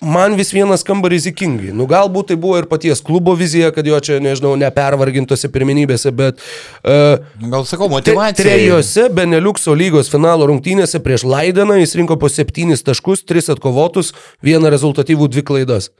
man 0.00 0.36
vis 0.36 0.52
vienas 0.52 0.82
skamba 0.84 1.08
rizikingai. 1.08 1.72
Nu, 1.72 1.86
galbūt 1.88 2.30
tai 2.30 2.36
buvo 2.40 2.58
ir 2.60 2.68
paties 2.68 3.00
klubo 3.04 3.32
vizija, 3.38 3.70
kad 3.72 3.86
jo 3.88 3.98
čia, 4.00 4.18
nežinau, 4.20 4.52
nepervargintose 4.60 5.48
pirmenybėse, 5.52 6.12
bet... 6.16 6.42
Uh, 6.84 7.24
Gal 7.40 7.64
sakau, 7.68 7.88
motivacija. 7.92 8.44
Trejose 8.44 9.08
Beneliukso 9.16 9.74
lygos 9.76 10.12
finalo 10.12 10.48
rungtynėse 10.50 11.00
prieš 11.04 11.24
Laideną 11.24 11.78
jis 11.80 11.96
rinko 11.96 12.18
po 12.20 12.28
septynis 12.32 12.84
taškus, 12.84 13.24
tris 13.24 13.48
atkovotus, 13.52 14.12
vieną 14.44 14.72
rezultatyvų, 14.74 15.30
dvi 15.32 15.46
klaidas. 15.48 15.90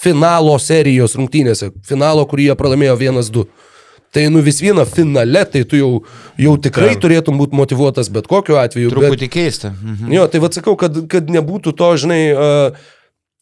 Finalo 0.00 0.56
serijos 0.58 1.18
rungtynėse. 1.18 1.74
Finalo, 1.86 2.24
kurį 2.28 2.48
jie 2.50 2.56
pralaimėjo 2.58 2.96
1-2. 2.96 3.44
Tai 4.12 4.26
nu 4.28 4.42
vis 4.44 4.60
viena 4.60 4.84
finale, 4.84 5.44
tai 5.48 5.62
tu 5.64 5.78
jau, 5.78 5.92
jau 6.36 6.56
tikrai 6.60 6.90
Taip. 6.92 7.04
turėtum 7.06 7.38
būti 7.40 7.56
motivuotas 7.56 8.10
bet 8.12 8.26
kokiu 8.28 8.58
atveju. 8.60 8.90
Truputį 8.92 9.24
bet, 9.24 9.32
keista. 9.32 9.70
Mhm. 9.72 10.10
Jo, 10.12 10.26
tai 10.28 10.42
vad 10.44 10.52
sakau, 10.52 10.76
kad, 10.76 10.98
kad 11.08 11.32
nebūtų 11.32 11.72
to, 11.78 11.88
žinai, 12.02 12.20
uh, 12.36 12.90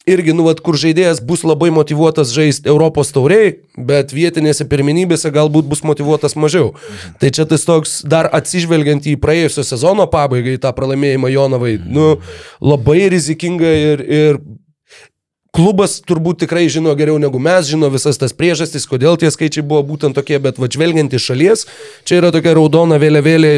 irgi, 0.07 0.31
nu, 0.31 0.45
vat, 0.47 0.61
kur 0.63 0.79
žaidėjas 0.79 1.19
bus 1.27 1.43
labai 1.43 1.73
motivuotas 1.75 2.31
žaisti 2.31 2.71
Europos 2.71 3.11
tauriai, 3.11 3.57
bet 3.75 4.15
vietinėse 4.15 4.63
pirmenybėse 4.71 5.33
galbūt 5.35 5.67
bus 5.67 5.83
motivuotas 5.83 6.37
mažiau. 6.39 6.71
Mhm. 6.71 7.19
Tai 7.19 7.33
čia 7.35 7.47
tas 7.51 7.67
toks, 7.67 7.99
dar 8.07 8.31
atsižvelgiant 8.31 9.11
į 9.11 9.19
praėjusio 9.19 9.67
sezono 9.67 10.07
pabaigą, 10.07 10.55
į 10.55 10.63
tą 10.63 10.71
pralaimėjimą 10.77 11.35
Jonavai, 11.35 11.75
mhm. 11.81 11.91
nu, 11.99 12.07
labai 12.63 13.09
rizikinga 13.11 13.75
ir, 13.91 14.07
ir 14.07 14.43
Klubas 15.51 15.97
turbūt 16.07 16.45
tikrai 16.45 16.69
žino 16.71 16.93
geriau 16.95 17.17
negu 17.19 17.39
mes, 17.43 17.65
žino 17.67 17.89
visas 17.91 18.15
tas 18.15 18.31
priežastis, 18.31 18.85
kodėl 18.87 19.17
tie 19.19 19.27
skaičiai 19.27 19.65
buvo 19.67 19.81
būtent 19.89 20.15
tokie, 20.15 20.37
bet 20.39 20.61
va 20.61 20.69
žvelgiant 20.71 21.11
iš 21.11 21.25
šalies, 21.27 21.65
čia 22.07 22.21
yra 22.21 22.29
tokia 22.31 22.53
raudona 22.55 22.95
vėliavėlė, 23.01 23.51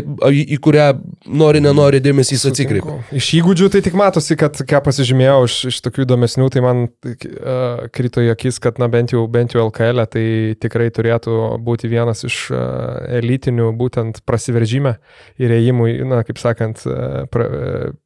į 0.56 0.58
kurią 0.66 0.88
nori, 1.30 1.62
nenori 1.62 2.02
dėmesys 2.02 2.48
atsikreipia. 2.50 2.98
Iš 3.14 3.30
įgūdžių 3.38 3.70
tai 3.76 3.84
tik 3.86 3.98
matosi, 4.00 4.34
kad 4.42 4.58
ką 4.58 4.82
pasižymėjau 4.88 5.38
iš, 5.46 5.60
iš 5.70 5.80
tokių 5.86 6.08
įdomesnių, 6.08 6.50
tai 6.56 6.66
man 6.66 6.84
uh, 6.90 7.86
krito 7.94 8.26
į 8.26 8.34
akis, 8.34 8.58
kad 8.64 8.82
na 8.82 8.90
bent 8.90 9.14
jau, 9.14 9.28
bent 9.30 9.54
jau 9.54 9.68
LKL 9.68 10.02
e 10.02 10.10
tai 10.18 10.28
tikrai 10.66 10.90
turėtų 10.98 11.60
būti 11.62 11.94
vienas 11.94 12.26
iš 12.26 12.48
uh, 12.56 13.04
elitinių 13.22 13.70
būtent 13.78 14.24
prasiveržime 14.26 14.98
ir 15.38 15.60
ėjimų, 15.62 15.94
na, 16.10 16.26
kaip 16.26 16.42
sakant, 16.42 16.88
uh, 16.90 17.30
pra, 17.30 17.46
uh, 17.54 18.00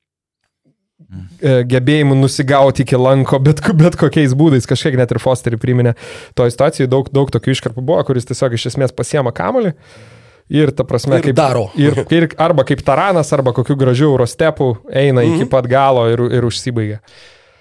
gebėjimu 1.71 2.17
nusigauti 2.19 2.83
iki 2.83 2.99
lanko, 2.99 3.39
bet, 3.43 3.61
bet 3.81 3.95
kokiais 3.99 4.35
būdais, 4.37 4.67
kažkiek 4.67 4.97
net 4.99 5.13
ir 5.13 5.21
Fosterį 5.23 5.59
priminė 5.61 5.95
to 6.35 6.47
situacijai, 6.51 6.89
daug, 6.91 7.09
daug 7.13 7.31
tokių 7.31 7.55
iškarpų 7.55 7.83
buvo, 7.83 8.03
kuris 8.07 8.27
tiesiog 8.27 8.57
iš 8.57 8.69
esmės 8.73 8.95
pasiema 8.95 9.31
kamolį. 9.35 9.73
Ir 10.47 10.71
ta 10.71 10.85
prasme, 10.87 11.17
ir 11.19 11.25
kaip 11.27 11.35
daro. 11.35 11.65
Ir, 11.75 12.05
ir 12.15 12.29
arba 12.39 12.63
kaip 12.67 12.79
taranas, 12.87 13.33
arba 13.35 13.51
kokiu 13.55 13.75
gražiu 13.79 14.05
eurostepų 14.13 14.69
eina 14.87 15.19
mm 15.19 15.25
-hmm. 15.25 15.33
iki 15.35 15.43
mhm. 15.43 15.49
pat 15.51 15.67
galo 15.67 16.05
ir, 16.07 16.23
ir 16.39 16.45
užsibaigia. 16.47 17.01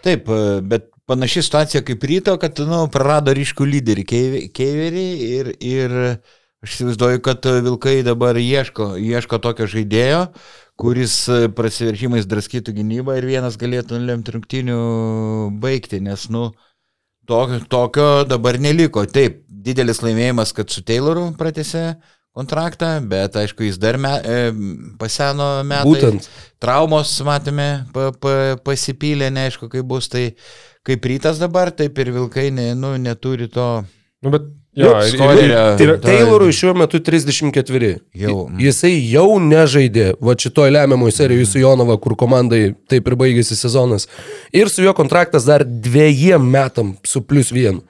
Taip, 0.06 0.28
e, 0.28 0.60
bet 0.62 0.86
panaši 1.06 1.42
situacija 1.42 1.82
kaip 1.82 2.04
ryto, 2.04 2.36
kad 2.38 2.58
nu, 2.58 2.86
prarado 2.92 3.34
ryškų 3.34 3.66
lyderį 3.66 4.04
Keiverį 4.54 5.08
ir, 5.30 5.52
ir 5.60 5.96
aš 6.62 6.76
įsivaizduoju, 6.76 7.22
kad 7.22 7.46
Vilkai 7.46 8.02
dabar 8.06 8.38
ieško, 8.38 8.94
ieško 8.98 9.38
tokio 9.38 9.66
žaidėjo, 9.66 10.26
kuris 10.80 11.14
e, 11.32 11.46
prasiveržimais 11.56 12.28
draskytų 12.28 12.74
gynybą 12.76 13.16
ir 13.18 13.26
vienas 13.28 13.56
galėtų 13.60 14.00
lemti 14.02 14.34
rungtinių 14.34 14.80
baigti, 15.62 16.02
nes, 16.04 16.28
nu, 16.32 16.50
tokio, 17.28 17.62
tokio 17.72 18.10
dabar 18.28 18.60
neliko. 18.60 19.06
Taip, 19.08 19.42
didelis 19.48 20.02
laimėjimas, 20.04 20.52
kad 20.56 20.70
su 20.72 20.84
Tayloru 20.86 21.30
pratėse 21.38 21.88
kontraktą, 22.36 22.92
bet 23.08 23.38
aišku, 23.40 23.64
jis 23.64 23.80
dar 23.80 23.96
me, 24.00 24.12
e, 24.20 24.38
paseno 25.00 25.48
metai. 25.64 25.88
Būtent. 25.88 26.28
Traumos, 26.60 27.14
matėme, 27.24 27.70
pa, 27.96 28.10
pa, 28.20 28.36
pasipylė, 28.64 29.30
neaišku, 29.32 29.70
kaip 29.72 29.88
bus, 29.88 30.10
tai 30.12 30.28
kaip 30.86 31.08
rytas 31.08 31.40
dabar, 31.40 31.72
taip 31.72 31.96
ir 31.98 32.12
Vilkai 32.14 32.50
ne, 32.54 32.70
nu, 32.78 32.92
neturi 33.00 33.48
to. 33.52 33.70
Nu, 34.24 34.32
bet 34.32 34.52
Jo, 34.76 34.90
ir, 35.80 35.94
Taylorui 36.04 36.52
šiuo 36.52 36.74
metu 36.76 36.98
34. 37.00 37.94
Jau. 38.20 38.34
Jisai 38.60 38.92
jau 39.08 39.38
nežaidė, 39.40 40.10
va 40.20 40.34
šitoj 40.36 40.68
lemiamoj 40.76 41.14
serijoje 41.16 41.48
su 41.48 41.62
Jonava, 41.62 41.96
kur 41.96 42.12
komandai 42.20 42.74
taip 42.90 43.08
ir 43.08 43.16
baigėsi 43.16 43.56
sezonas. 43.56 44.04
Ir 44.52 44.68
su 44.68 44.84
juo 44.84 44.92
kontraktas 44.96 45.48
dar 45.48 45.64
dviejiem 45.64 46.44
metam 46.44 46.92
su 47.08 47.24
plus 47.24 47.54
vienu. 47.56 47.80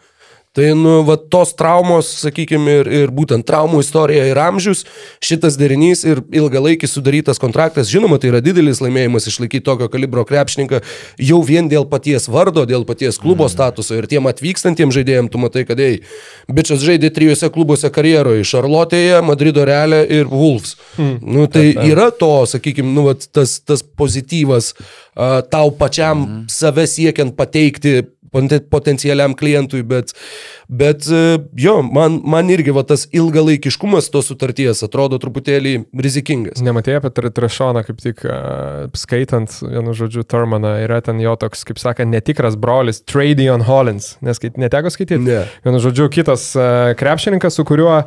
Tai, 0.57 0.71
nu, 0.73 1.03
va, 1.05 1.19
tos 1.21 1.51
traumos, 1.53 2.09
sakykime, 2.23 2.79
ir, 2.81 2.89
ir 3.03 3.11
būtent 3.13 3.45
traumų 3.45 3.83
istorija 3.85 4.23
ir 4.25 4.39
amžius, 4.41 4.87
šitas 5.21 5.59
derinys 5.61 6.01
ir 6.09 6.23
ilgalaikis 6.33 6.95
sudarytas 6.97 7.37
kontraktas, 7.43 7.91
žinoma, 7.93 8.17
tai 8.17 8.31
yra 8.31 8.41
didelis 8.41 8.81
laimėjimas 8.81 9.29
išlaikyti 9.29 9.67
tokio 9.67 9.91
kalibro 9.93 10.25
krepšininką 10.25 10.81
jau 11.21 11.43
vien 11.45 11.69
dėl 11.69 11.85
paties 11.91 12.31
vardo, 12.33 12.65
dėl 12.65 12.87
paties 12.89 13.21
klubo 13.21 13.45
mm. 13.45 13.53
statuso 13.53 13.99
ir 13.99 14.09
tiem 14.09 14.31
atvykstantiem 14.33 14.97
žaidėjim, 14.97 15.29
tu 15.29 15.43
matai, 15.45 15.67
kad, 15.69 15.77
ei, 15.77 16.01
bičias 16.49 16.81
žaidė 16.89 17.13
trijose 17.13 17.53
klubuose 17.53 17.93
karjeroje- 17.93 18.49
Šarlotėje, 18.55 19.21
Madrido 19.29 19.69
Realė 19.69 20.07
ir 20.09 20.33
Wolves. 20.33 20.79
Mm. 20.97 21.21
Nu, 21.37 21.47
tai 21.53 21.67
yra 21.85 22.09
to, 22.09 22.33
sakykime, 22.49 22.97
nu, 22.97 23.11
va, 23.11 23.19
tas, 23.21 23.59
tas 23.61 23.85
pozityvas 23.85 24.73
uh, 24.73 25.45
tau 25.53 25.69
pačiam 25.77 26.25
mm. 26.25 26.43
save 26.49 26.89
siekiant 26.89 27.37
pateikti 27.37 27.99
potencialiam 28.33 29.35
klientui, 29.39 29.83
bet, 29.87 30.13
bet 30.69 31.07
e, 31.11 31.39
jo, 31.61 31.79
man, 31.85 32.19
man 32.27 32.51
irgi 32.53 32.75
va, 32.77 32.85
tas 32.87 33.07
ilgalaikiškumas 33.17 34.11
tos 34.13 34.31
sutarties 34.31 34.83
atrodo 34.87 35.21
truputėlį 35.23 35.75
rizikingas. 36.07 36.63
Nematėjai 36.65 37.01
apie 37.03 37.33
Trešoną, 37.37 37.83
kaip 37.87 38.01
tik 38.03 38.23
uh, 38.27 38.87
skaitant, 38.97 39.53
vienu 39.63 39.95
žodžiu, 39.97 40.25
Turmaną, 40.27 40.77
yra 40.85 41.01
ten 41.05 41.21
jo 41.23 41.35
toks, 41.41 41.65
kaip 41.69 41.81
sakant, 41.83 42.13
netikras 42.13 42.59
brolis, 42.61 43.03
Tradion 43.07 43.65
Hollins, 43.67 44.15
nes 44.25 44.41
neteko 44.57 44.93
skaityti. 44.93 45.23
Ne. 45.27 45.43
Vienu 45.67 45.83
žodžiu, 45.83 46.09
kitas 46.13 46.49
uh, 46.59 46.93
krepšininkas, 46.99 47.59
su 47.59 47.67
kuriuo 47.69 48.03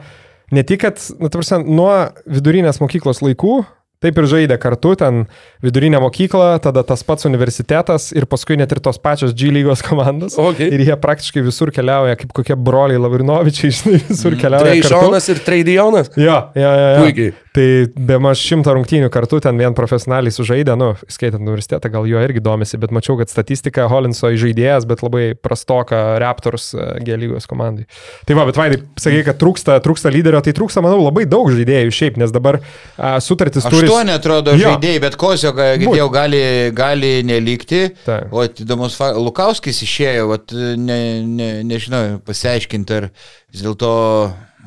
ne 0.56 0.64
tik, 0.66 0.82
kad, 0.86 1.02
nu, 1.20 1.30
tarsi, 1.34 1.60
nuo 1.66 1.92
vidurinės 2.30 2.82
mokyklos 2.82 3.22
laikų 3.26 3.60
Taip 4.00 4.16
ir 4.16 4.26
žaidė 4.32 4.56
kartu, 4.64 4.94
ten 4.96 5.26
vidurinė 5.60 6.00
mokykla, 6.00 6.54
tada 6.64 6.86
tas 6.88 7.02
pats 7.04 7.28
universitetas 7.28 8.14
ir 8.16 8.24
paskui 8.32 8.56
net 8.56 8.72
ir 8.72 8.80
tos 8.80 8.96
pačios 8.96 9.34
G 9.36 9.50
lygos 9.52 9.82
komandos. 9.84 10.38
Okay. 10.40 10.70
Ir 10.72 10.86
jie 10.88 10.96
praktiškai 11.04 11.44
visur 11.44 11.68
keliauja, 11.76 12.16
kaip 12.22 12.32
kokie 12.38 12.56
broliai 12.56 13.02
Lavrinovičiai, 13.04 13.74
žinai, 13.76 14.00
visur 14.08 14.32
Mm. 14.38 14.40
keliauja. 14.40 14.72
Treišonas 14.72 15.28
ir 15.34 15.42
Treidionas. 15.44 16.12
Jo, 16.16 16.38
jo, 16.56 16.72
jo. 16.72 16.88
jo. 16.96 17.04
Puikiai. 17.04 17.34
Tai 17.60 17.88
be 17.92 18.16
maž 18.24 18.40
šimto 18.40 18.72
rungtynių 18.72 19.10
kartu 19.12 19.42
ten 19.44 19.58
vien 19.60 19.74
profesionaliai 19.76 20.32
sužaidė, 20.32 20.78
nu, 20.80 20.94
skaitant 21.12 21.44
universitetą, 21.44 21.90
gal 21.92 22.06
jo 22.08 22.22
irgi 22.24 22.40
domisi, 22.44 22.80
bet 22.80 22.94
mačiau, 22.96 23.18
kad 23.20 23.32
statistika 23.32 23.90
Holinso 23.92 24.32
žaidėjas, 24.32 24.88
bet 24.88 25.04
labai 25.04 25.34
prastoka 25.36 26.00
Raptors 26.24 26.70
e, 26.72 26.86
G 27.04 27.18
lygos 27.20 27.50
komandai. 27.52 27.84
Tai 28.30 28.40
va, 28.40 28.48
bet 28.48 28.60
Vaidai, 28.62 28.80
sakai, 29.02 29.26
kad 29.28 29.42
trūksta, 29.42 29.76
trūksta 29.84 30.14
lyderio, 30.14 30.40
tai 30.46 30.56
trūksta, 30.56 30.84
manau, 30.86 31.02
labai 31.04 31.26
daug 31.28 31.52
žaidėjų 31.52 31.92
šiaip, 32.00 32.20
nes 32.24 32.32
dabar 32.32 32.62
a, 32.62 33.18
sutartis 33.24 33.68
turi... 33.68 33.90
Aštuoni 33.90 34.16
atrodo 34.16 34.56
Jo. 34.56 34.78
žaidėjai, 34.78 35.04
bet 35.10 35.20
Būt. 35.20 35.84
girdėjau, 35.84 36.10
gali, 36.16 36.44
gali 36.80 37.14
nelikti. 37.28 37.90
Taip. 38.08 38.32
O 38.32 38.48
įdomus, 38.48 38.96
Lukauskis 39.20 39.84
išėjo, 39.84 40.30
vat, 40.32 40.56
ne, 40.80 41.02
ne, 41.28 41.56
nežinau, 41.68 42.22
pasiaiškinti, 42.24 43.02
ar 43.02 43.12
vis 43.52 43.68
dėlto 43.68 43.98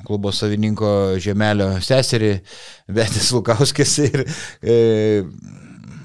klubo 0.06 0.32
savininko 0.34 1.18
žemelio 1.22 1.70
seserį, 1.84 2.34
Betis 2.92 3.30
Lukauskis 3.34 3.96
ir 4.04 4.24
e, 4.62 4.76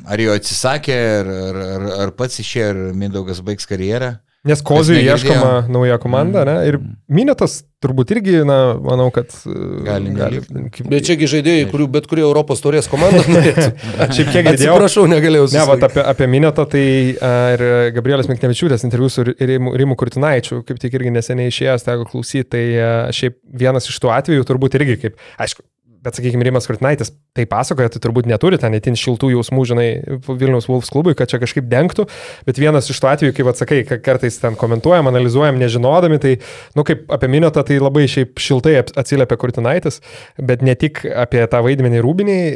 ar 0.08 0.24
jo 0.24 0.36
atsisakė, 0.38 0.98
ar, 1.20 1.32
ar, 1.50 1.60
ar, 1.66 1.88
ar 2.06 2.16
pats 2.18 2.40
išėjo, 2.44 2.70
ar 2.74 2.82
Mindaugas 2.98 3.44
baigs 3.46 3.68
karjerą. 3.70 4.16
Nes 4.48 4.64
negirdėjo. 4.98 5.18
ieškoma 5.18 5.52
nauja 5.72 5.98
komanda, 6.02 6.44
ne? 6.48 6.56
Ir 6.70 6.80
Minėtas 7.12 7.60
turbūt 7.84 8.12
irgi, 8.16 8.40
na, 8.48 8.58
manau, 8.82 9.10
kad... 9.14 9.30
e, 9.46 9.56
Gali 9.86 10.14
gali 10.16 10.42
Bet 10.90 11.06
čiagi 11.08 11.30
žaidėjai, 11.30 11.68
kurių 11.72 11.88
bet 11.94 12.10
kurie 12.10 12.24
Europos 12.26 12.64
turės 12.64 12.90
komanda 12.92 13.22
norėtų. 13.36 13.68
Šiaip 14.16 14.32
kiek 14.34 14.50
girdėjau. 14.50 14.74
Atsiprašau, 14.74 15.06
negalėjau 15.12 15.48
Ne, 15.54 15.64
va, 15.70 15.78
apie, 15.90 16.04
apie 16.16 16.30
Minetą, 16.32 16.66
tai 16.72 16.84
a, 17.20 17.34
ir 17.56 17.66
Gabrielis 18.00 18.32
Miknevičiūtės 18.32 18.88
interviu 18.88 19.12
su 19.14 19.28
Rimu, 19.30 19.76
Rimu 19.78 20.00
Kurtinaičiu, 20.00 20.64
kaip 20.68 20.82
tik 20.84 20.98
irgi 21.00 21.14
neseniai 21.20 21.54
išėjęs, 21.54 21.88
teko 21.88 22.10
klausyti, 22.10 22.50
tai 22.58 22.66
a, 22.82 22.92
šiaip 23.16 23.40
vienas 23.64 23.92
iš 23.92 24.02
tų 24.04 24.14
atvejų 24.18 24.48
turbūt 24.50 24.80
irgi 24.82 25.00
kaip, 25.06 25.22
aišku, 25.44 25.66
bet 26.08 26.18
sakykime, 26.18 26.46
Rimas 26.48 26.68
Kurtinaitis 26.70 27.12
tai 27.38 27.46
pasakoja, 27.50 27.92
tai 27.94 28.02
turbūt 28.04 28.28
neturi 28.30 28.60
ten 28.62 28.76
itin 28.78 28.98
šiltų 28.98 29.32
jausmų, 29.36 29.66
žinai, 29.70 29.88
Vilniaus 30.28 30.68
Wolfs 30.70 30.92
klubui, 30.94 31.16
kad 31.18 31.30
čia 31.32 31.40
kažkaip 31.42 31.68
dengtų, 31.70 32.08
bet 32.48 32.62
vienas 32.62 32.90
iš 32.92 33.02
tų 33.02 33.12
atvejų, 33.14 33.36
kaip 33.38 33.52
atsakai, 33.54 33.82
kad 33.88 34.04
kartais 34.06 34.40
ten 34.42 34.58
komentuojam, 34.60 35.10
analizuojam, 35.12 35.60
nežinodami, 35.62 36.20
tai, 36.24 36.36
nu, 36.78 36.86
kaip 36.88 37.06
apie 37.14 37.32
Minetą, 37.32 37.64
tai 37.68 37.80
labai 37.82 38.08
šiaip 38.12 38.42
šiltai 38.42 38.78
atsiliepia 38.84 39.40
Kurtinaitis, 39.40 40.02
bet 40.38 40.66
ne 40.66 40.76
tik 40.80 41.04
apie 41.08 41.44
tą 41.52 41.62
vaidmenį 41.66 42.04
rūbiniai, 42.06 42.48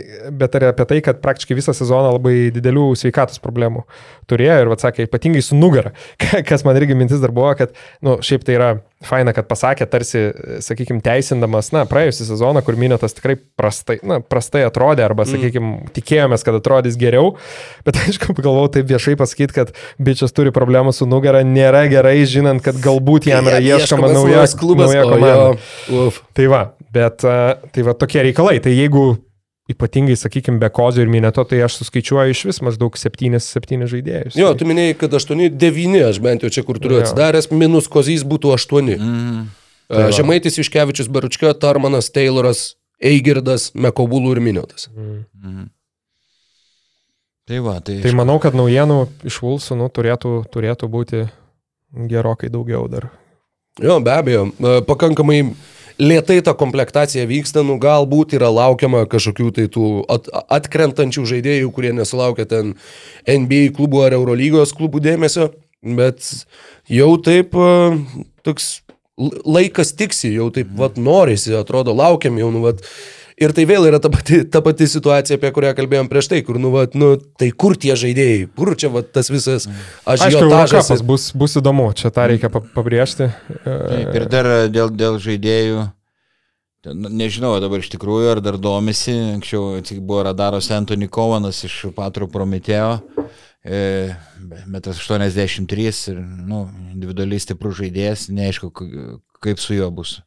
bet 0.42 0.58
ir 0.60 0.70
apie 0.72 0.88
tai, 0.90 1.02
kad 1.06 1.22
praktiškai 1.24 1.58
visą 1.58 1.76
sezoną 1.78 2.16
labai 2.18 2.36
didelių 2.56 2.92
sveikatos 3.00 3.42
problemų 3.44 3.86
turėjo 4.32 4.62
ir, 4.64 4.72
atsakė, 4.76 5.08
ypatingai 5.10 5.44
su 5.46 5.58
nugara, 5.58 5.94
kas 6.50 6.66
man 6.68 6.80
irgi 6.80 6.98
mintis 6.98 7.22
dar 7.24 7.34
buvo, 7.36 7.52
kad, 7.60 7.76
nu, 8.06 8.18
šiaip 8.26 8.46
tai 8.48 8.58
yra 8.58 8.72
faina, 9.06 9.34
kad 9.36 9.48
pasakė, 9.50 9.88
tarsi, 9.90 10.24
sakykime, 10.64 11.02
teisindamas, 11.06 11.72
na, 11.76 11.84
praėjusią 11.90 12.28
sezoną, 12.30 12.62
kur 12.66 12.78
Minėtas 12.80 13.16
tikrai 13.18 13.38
prastai, 13.60 13.98
na, 14.08 14.20
prastai 14.22 14.64
atrodė, 14.72 15.04
arba, 15.06 15.28
sakykime, 15.30 15.92
tikėjomės, 15.94 16.46
kad 16.48 16.58
atrodys 16.58 16.98
geriau, 17.00 17.36
bet 17.86 18.00
aišku, 18.02 18.34
pagalvojau 18.40 18.72
taip 18.80 18.90
viešai 18.90 19.18
pasakyti, 19.20 19.58
kad 19.60 19.74
bičias 20.02 20.34
turi 20.34 20.56
problemų 20.56 20.96
su 20.96 21.06
nugara, 21.06 21.44
nėra 21.46 21.86
gerai, 21.92 22.18
žinant, 22.26 22.64
kad 22.66 22.80
galbūt 22.82 23.28
jam 23.30 23.52
yra 23.52 23.60
ieškoma 23.62 24.10
nauja, 24.16 24.48
nauja 24.82 25.04
komanda. 25.12 26.08
Tai 26.38 26.48
va, 26.56 26.64
bet 26.96 27.28
a, 27.28 27.38
tai 27.76 27.84
va 27.86 27.94
tokie 28.00 28.24
reikalai. 28.32 28.58
Tai 28.64 28.74
jeigu 28.74 29.06
ypatingai, 29.72 30.18
sakykime, 30.20 30.60
be 30.60 30.68
kozio 30.74 31.04
ir 31.06 31.12
minėto, 31.12 31.44
tai 31.48 31.62
aš 31.64 31.78
suskaičiuoju 31.82 32.34
iš 32.34 32.42
vis 32.50 32.60
maždaug 32.66 32.98
7-7 33.00 33.88
žaidėjus. 33.92 34.36
Jo, 34.40 34.52
Tai- 34.52 34.60
tu 34.60 34.68
minėjai, 34.68 34.98
kad 35.00 35.16
8-9, 35.16 36.02
aš 36.10 36.20
bent 36.24 36.44
jau 36.44 36.52
čia 36.52 36.64
kur 36.68 36.80
turiu 36.82 37.00
Jo. 37.00 37.06
atsidaręs, 37.06 37.52
minus 37.56 37.88
kozys 37.88 38.26
būtų 38.28 38.52
8. 38.58 38.98
Mm. 38.98 39.46
Tai 39.92 40.04
va. 40.08 40.12
Žemaitis 40.16 40.56
Iškevičius, 40.64 41.10
Baručka, 41.12 41.54
Tarmanas, 41.54 42.10
Tayloras, 42.16 42.76
Eigirdas, 43.02 43.72
Mekobulų 43.74 44.36
ir 44.36 44.44
Miniotas. 44.46 44.90
Mm. 44.94 45.70
Tai 47.50 47.60
va, 47.66 47.80
tai, 47.84 47.98
Tai 48.04 48.14
manau, 48.16 48.38
kad 48.40 48.56
naujienų 48.56 49.00
iš 49.28 49.42
Vulsų 49.44 49.76
nu, 49.80 49.90
turėtų, 49.92 50.36
turėtų 50.54 50.88
būti 50.92 51.26
gerokai 52.12 52.52
daugiau 52.54 52.86
dar. 52.92 53.10
Jo, 53.82 53.98
be 54.04 54.14
abejo, 54.14 54.46
e, 54.52 54.74
pakankamai 54.88 55.40
lietai 56.02 56.42
ta 56.46 56.54
komplektacija 56.58 57.26
vyksta, 57.28 57.64
nu 57.66 57.78
galbūt 57.82 58.36
yra 58.38 58.52
laukiama 58.54 59.04
kažkokių 59.10 59.50
tai 59.58 59.68
tų 59.72 59.88
at, 60.12 60.30
atkrentančių 60.60 61.26
žaidėjų, 61.34 61.72
kurie 61.76 61.92
nesulaukia 61.96 62.46
ten 62.50 62.76
NBA 63.26 63.72
klubų 63.78 64.06
ar 64.06 64.16
Eurolygos 64.20 64.76
klubų 64.78 65.02
dėmesio, 65.04 65.50
bet 65.82 66.28
jau 66.92 67.12
taip 67.26 67.58
e, 67.58 67.72
toks 68.46 68.78
laikas 69.46 69.94
tiksi, 69.98 70.34
jau 70.36 70.50
taip 70.54 70.72
vat 70.80 70.98
norisi, 71.02 71.54
atrodo, 71.58 71.94
laukiam 71.98 72.38
jau, 72.42 72.52
nu 72.54 72.64
vat. 72.66 72.82
Ir 73.42 73.56
tai 73.58 73.64
vėl 73.66 73.88
yra 73.90 73.98
ta 73.98 74.10
pati, 74.14 74.44
ta 74.54 74.60
pati 74.62 74.86
situacija, 74.86 75.40
apie 75.40 75.50
kurią 75.56 75.72
kalbėjom 75.74 76.10
prieš 76.12 76.28
tai, 76.30 76.42
kur, 76.46 76.60
nu, 76.62 76.70
vat, 76.76 76.94
nu, 76.94 77.16
tai 77.18 77.48
kur 77.50 77.74
tie 77.74 77.96
žaidėjai, 77.98 78.44
kur 78.54 78.76
čia 78.78 78.92
vat, 78.94 79.08
tas 79.16 79.32
visas 79.34 79.66
Aišku, 79.66 80.28
ažiotažas. 80.28 80.76
Eurocapas 80.76 81.02
bus, 81.10 81.26
bus 81.34 81.58
įdomu, 81.58 81.88
čia 81.98 82.12
tą 82.14 82.28
reikia 82.30 82.52
pa- 82.54 82.62
pabrėžti. 82.76 83.32
Taip, 83.66 84.12
ir 84.20 84.28
dar 84.30 84.50
dėl, 84.70 84.92
dėl 84.94 85.18
žaidėjų, 85.24 85.88
ten, 86.86 87.08
nežinau 87.18 87.56
dabar 87.64 87.82
iš 87.82 87.90
tikrųjų, 87.96 88.30
ar 88.36 88.44
dar 88.46 88.60
domisi, 88.62 89.16
anksčiau 89.40 89.82
tik 89.90 90.04
buvo 90.06 90.22
radaros 90.30 90.70
Anthony 90.78 91.10
Kovanas 91.10 91.64
iš 91.66 91.80
Patro 91.98 92.30
Prometėjo, 92.30 93.00
e, 93.66 94.16
metras 94.68 95.00
83 95.02 96.02
ir 96.12 96.20
nu, 96.22 96.66
individualiai 96.94 97.42
stiprus 97.44 97.80
žaidėjas, 97.82 98.28
neaišku, 98.34 98.72
kaip 99.42 99.62
su 99.62 99.78
juo 99.78 99.90
bus. 99.94 100.20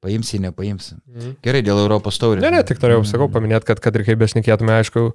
Paimsi, 0.00 0.38
nepaimsi. 0.40 0.94
Mhm. 0.96 1.32
Gerai, 1.44 1.60
dėl 1.60 1.82
Europos 1.82 2.16
taurės. 2.16 2.40
Ne, 2.40 2.54
ne, 2.54 2.62
tik 2.64 2.80
norėjau, 2.80 3.02
sakau, 3.04 3.26
paminėti, 3.32 3.68
kad, 3.68 3.82
kad 3.84 3.98
ir 3.98 4.06
kaip 4.06 4.22
bešnekėtume, 4.22 4.72
aišku, 4.80 5.10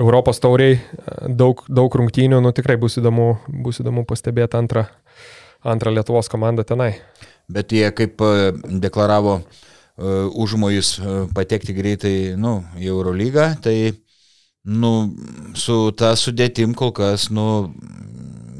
Europos 0.00 0.40
tauriai, 0.40 0.78
daug, 1.28 1.60
daug 1.68 1.92
rungtynių, 2.00 2.40
nu 2.44 2.52
tikrai 2.56 2.78
bus 2.80 2.96
įdomu, 3.00 3.34
bus 3.64 3.82
įdomu 3.84 4.06
pastebėti 4.08 4.56
antrą, 4.56 4.86
antrą 5.64 5.92
Lietuvos 5.92 6.32
komandą 6.32 6.64
tenai. 6.68 6.94
Bet 7.52 7.72
jie 7.76 7.90
kaip 7.94 8.24
e, 8.24 8.50
deklaravo 8.82 9.38
e, 9.38 9.44
užmojus 10.32 10.96
e, 10.98 11.14
patekti 11.36 11.76
greitai 11.76 12.16
nu, 12.40 12.58
į 12.80 12.88
Eurolygą, 12.90 13.50
tai 13.62 13.76
nu, 14.66 14.92
su 15.58 15.78
ta 15.96 16.12
sudėtim 16.18 16.74
kol 16.78 16.92
kas 16.96 17.28
nu, 17.34 17.72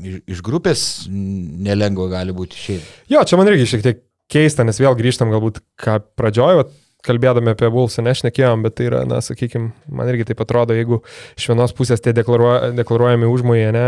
iš, 0.07 0.43
grupės 0.47 0.81
nelengva 1.11 2.09
gali 2.12 2.35
būti 2.37 2.59
išėjti. 2.59 2.91
Jo, 3.12 3.24
čia 3.27 3.39
man 3.39 3.51
irgi 3.51 3.69
šiek 3.73 3.85
tiek 3.85 4.03
keista, 4.31 4.66
nes 4.66 4.78
vėl 4.81 4.97
grįžtam 4.99 5.33
galbūt, 5.35 5.61
ką 5.83 5.99
pradžiojo, 6.19 6.62
vat, 6.62 6.74
kalbėdami 7.07 7.53
apie 7.55 7.70
Vulsą 7.73 8.05
nešnekėjom, 8.07 8.65
bet 8.66 8.77
tai 8.78 8.89
yra, 8.91 9.03
na, 9.09 9.20
sakykime, 9.24 9.70
man 9.93 10.11
irgi 10.12 10.28
taip 10.31 10.43
atrodo, 10.45 10.74
jeigu 10.77 11.01
iš 11.39 11.49
vienos 11.51 11.74
pusės 11.77 12.03
tie 12.05 12.12
deklaruoja, 12.16 12.73
deklaruojami 12.77 13.31
užmojai, 13.31 13.70
ne, 13.77 13.87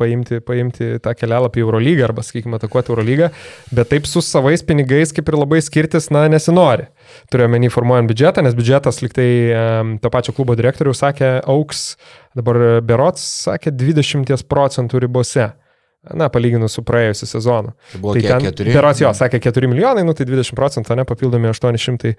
paimti, 0.00 0.40
paimti 0.44 0.96
tą 1.04 1.14
kelialapį 1.18 1.62
į 1.62 1.66
Eurolygą 1.66 2.08
arba, 2.08 2.24
sakykime, 2.26 2.58
atakuoti 2.58 2.92
Eurolygą, 2.94 3.30
bet 3.76 3.92
taip 3.92 4.08
su 4.10 4.24
savais 4.24 4.64
pinigais 4.66 5.14
kaip 5.14 5.30
ir 5.30 5.38
labai 5.40 5.62
skirtis, 5.64 6.10
na, 6.14 6.26
nesinori. 6.32 6.88
Turiu 7.32 7.48
menį 7.52 7.72
formuojant 7.72 8.10
biudžetą, 8.10 8.44
nes 8.44 8.56
biudžetas 8.58 9.02
liktai 9.04 9.30
to 10.02 10.12
pačio 10.12 10.34
klubo 10.36 10.56
direktorius 10.58 11.02
sakė, 11.04 11.34
auks, 11.50 11.96
dabar 12.38 12.80
Berots 12.84 13.24
sakė 13.46 13.74
20 13.76 14.46
procentų 14.50 15.02
ribose. 15.06 15.52
Na, 16.02 16.26
palyginus 16.26 16.74
su 16.74 16.82
praėjusiu 16.82 17.28
sezonu. 17.30 17.76
Tai 17.92 17.98
buvo 18.02 18.16
Tai 18.16 18.22
ten, 18.24 18.46
keturi? 18.48 18.72
berots 18.74 18.98
jo, 18.98 19.12
sakė 19.14 19.38
4 19.44 19.68
milijonai, 19.70 20.02
nu 20.02 20.16
tai 20.18 20.26
20 20.26 20.56
procentų, 20.58 20.96
ne, 20.98 21.04
papildomi 21.06 21.46
800, 21.52 22.16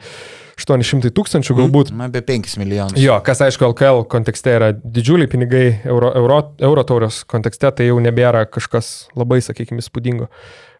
800 0.56 1.12
tūkstančių 1.12 1.58
galbūt. 1.58 1.92
Na, 2.00 2.08
be 2.08 2.22
5 2.24 2.56
milijonus. 2.62 2.96
Jo, 3.04 3.18
kas 3.28 3.44
aišku, 3.44 3.68
LKL 3.74 4.06
kontekste 4.08 4.56
yra 4.56 4.72
didžiuliai 4.72 5.28
pinigai, 5.28 5.66
euro, 5.84 6.14
euro, 6.16 6.40
euro 6.64 6.88
taurios 6.88 7.26
kontekste 7.28 7.74
tai 7.76 7.90
jau 7.90 8.00
nebėra 8.00 8.46
kažkas 8.48 9.10
labai, 9.20 9.42
sakykime, 9.44 9.84
įspūdingo. 9.84 10.32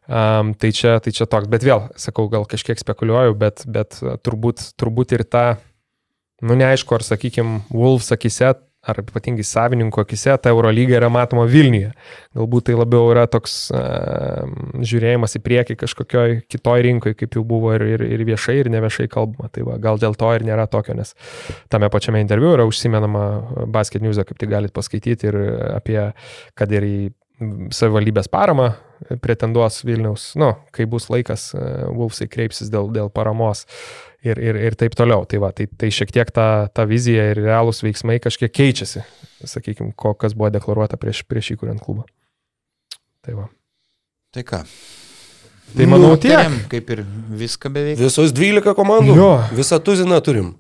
Um, 0.08 0.56
tai, 0.56 0.72
čia, 0.76 0.96
tai 1.04 1.12
čia 1.16 1.28
toks, 1.28 1.52
bet 1.52 1.68
vėl, 1.68 1.90
sakau, 2.00 2.30
gal 2.32 2.48
kažkiek 2.48 2.80
spekuliuoju, 2.80 3.36
bet, 3.40 3.68
bet 3.68 4.00
turbūt, 4.24 4.70
turbūt 4.80 5.12
ir 5.20 5.28
ta, 5.28 5.46
nu 6.40 6.56
neaišku, 6.56 6.96
ar, 6.96 7.04
sakykime, 7.04 7.66
Wolves 7.72 8.16
akise 8.16 8.56
ar 8.84 9.00
ypatingai 9.00 9.46
savininko 9.48 10.04
akise 10.04 10.36
ta 10.44 10.52
Eurolyga 10.52 10.98
yra 11.00 11.10
matoma 11.14 11.46
Vilniuje. 11.48 11.94
Galbūt 12.36 12.68
tai 12.68 12.76
labiau 12.76 13.12
yra 13.14 13.24
toks 13.32 13.56
uh, 13.72 14.44
žiūrėjimas 14.84 15.38
į 15.40 15.44
priekį 15.46 15.78
kažkokioj 15.86 16.36
kitoj 16.52 16.84
rinkoje, 16.88 17.18
kaip 17.22 17.38
jau 17.40 17.46
buvo 17.48 17.72
ir, 17.78 17.86
ir, 17.96 18.06
ir 18.18 18.26
viešai, 18.28 18.58
ir 18.64 18.72
neviešai 18.74 19.08
kalbama. 19.12 19.48
Tai 19.54 19.66
va, 19.70 19.80
gal 19.82 20.02
dėl 20.02 20.18
to 20.20 20.34
ir 20.36 20.46
nėra 20.48 20.68
tokio, 20.72 20.98
nes 21.00 21.16
tame 21.72 21.90
pačiame 21.94 22.24
interviu 22.24 22.54
yra 22.58 22.68
užsimenama 22.68 23.26
Basket 23.72 24.04
News, 24.04 24.20
kaip 24.28 24.40
tai 24.40 24.52
galite 24.52 24.76
paskaityti 24.76 25.32
ir 25.32 25.40
apie, 25.78 26.00
kad 26.60 26.76
ir 26.76 26.88
į 26.88 26.98
savivaldybės 27.76 28.30
paramą 28.32 28.74
pretenduos 29.24 29.82
Vilniaus, 29.84 30.32
nu, 30.40 30.54
kai 30.76 30.86
bus 30.90 31.10
laikas, 31.12 31.50
Vulfsai 31.92 32.30
kreipsis 32.32 32.72
dėl, 32.72 32.88
dėl 32.96 33.12
paramos 33.14 33.66
ir, 34.24 34.40
ir, 34.40 34.60
ir 34.70 34.78
taip 34.80 34.96
toliau. 34.98 35.28
Tai, 35.30 35.42
va, 35.44 35.52
tai, 35.56 35.68
tai 35.68 35.92
šiek 35.94 36.14
tiek 36.16 36.32
ta, 36.34 36.70
ta 36.74 36.88
vizija 36.90 37.30
ir 37.34 37.44
realūs 37.44 37.84
veiksmai 37.84 38.20
kažkiek 38.24 38.54
keičiasi, 38.54 39.04
sakykime, 39.44 39.94
kas 39.98 40.38
buvo 40.38 40.52
deklaruota 40.54 41.00
prieš, 41.00 41.26
prieš 41.28 41.54
įkuriant 41.58 41.84
klubą. 41.84 42.08
Tai 43.24 43.38
va. 43.42 43.48
Tai 44.34 44.44
ką? 44.48 44.64
Tai 45.74 45.86
manau 45.90 46.16
tiek. 46.18 46.36
Nutarėm, 46.36 46.58
Kaip 46.72 46.92
ir 46.94 47.04
viską 47.40 47.72
beveik. 47.74 47.98
Visos 48.02 48.34
12 48.36 48.76
komandų. 48.78 49.16
Jo. 49.18 49.32
Visą 49.56 49.80
tuziną 49.84 50.20
turim. 50.26 50.54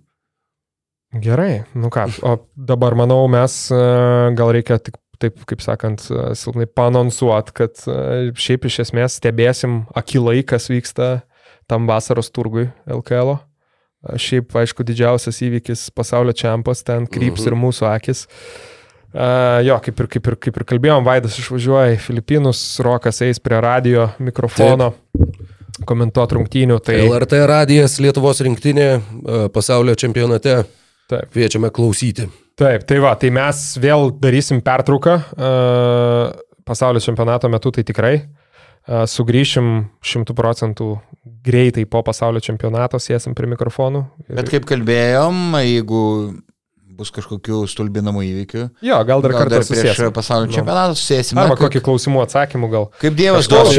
Gerai, 1.13 1.61
nu 1.77 1.91
ką, 1.93 2.07
o 2.25 2.37
dabar 2.57 2.95
manau 2.97 3.27
mes 3.29 3.53
e, 3.69 3.81
gal 4.33 4.49
reikia 4.55 4.79
tik 4.81 4.95
taip, 5.23 5.39
kaip 5.49 5.63
sakant, 5.63 6.03
silpnai 6.37 6.67
panonsuot, 6.67 7.53
kad 7.55 7.79
šiaip 8.35 8.67
iš 8.69 8.83
esmės 8.87 9.17
stebėsim 9.21 9.83
akilai, 9.97 10.41
kas 10.47 10.69
vyksta 10.71 11.15
tam 11.71 11.87
vasaros 11.89 12.31
turgui 12.35 12.67
LKL. 12.85 13.37
-o. 13.37 13.41
Šiaip, 14.19 14.51
aišku, 14.59 14.83
didžiausias 14.83 15.39
įvykis 15.45 15.87
pasaulio 15.95 16.33
čempas, 16.35 16.83
ten 16.83 17.07
kryps 17.07 17.45
ir 17.47 17.55
mūsų 17.55 17.87
akis. 17.87 18.25
Uh, 19.13 19.61
jo, 19.63 19.77
kaip 19.85 19.99
ir, 20.01 20.07
kaip, 20.15 20.27
ir, 20.27 20.35
kaip 20.41 20.57
ir 20.57 20.65
kalbėjom, 20.73 21.05
Vaidas 21.05 21.37
išvažiuoja 21.39 21.93
į 21.93 21.99
Filipinus, 22.01 22.61
Rokas 22.83 23.21
eis 23.23 23.39
prie 23.39 23.61
radio 23.61 24.09
mikrofono 24.19 24.91
komentuoti 25.87 26.37
rungtynių. 26.39 26.79
Tai... 26.83 26.97
LRT 27.05 27.43
radijas 27.49 27.99
Lietuvos 28.03 28.41
rinktinė 28.45 28.89
pasaulio 29.53 29.95
čempionate. 29.95 30.63
Taip. 31.11 31.29
Kviečiame 31.33 31.69
klausyti. 31.73 32.27
Taip, 32.59 32.83
tai 32.85 32.99
va, 33.01 33.15
tai 33.17 33.31
mes 33.33 33.59
vėl 33.81 34.11
darysim 34.21 34.59
pertrauką 34.61 35.15
uh, 35.17 36.33
pasaulio 36.67 37.01
čempionato 37.01 37.49
metu, 37.49 37.71
tai 37.73 37.81
tikrai. 37.87 38.15
Uh, 38.83 39.05
sugrįšim 39.09 39.69
šimtų 40.03 40.35
procentų 40.37 40.87
greitai 41.43 41.85
po 41.89 42.03
pasaulio 42.05 42.41
čempionato, 42.43 42.99
sėsim 43.01 43.33
prie 43.35 43.47
mikrofonų. 43.55 44.03
Ir... 44.27 44.35
Bet 44.41 44.51
kaip 44.53 44.67
kalbėjom, 44.69 45.39
jeigu 45.63 46.01
bus 46.93 47.09
kažkokių 47.15 47.63
stulbinamų 47.71 48.21
įvykių, 48.27 48.67
Jo, 48.85 48.99
gal 49.07 49.23
dar 49.23 49.33
gal 49.33 49.39
kartą 49.41 49.55
dar 49.55 49.65
prieš 49.65 49.95
susėsim. 49.97 50.11
pasaulio 50.13 50.51
čempionatą 50.53 50.93
susėsime. 50.99 51.41
Arba 51.41 51.55
kaip- 51.57 51.71
kokį 51.71 51.81
klausimų 51.87 52.21
atsakymų 52.27 52.69
gal. 52.69 52.85
Kaip 53.01 53.17
Dievas 53.17 53.49
duos 53.49 53.73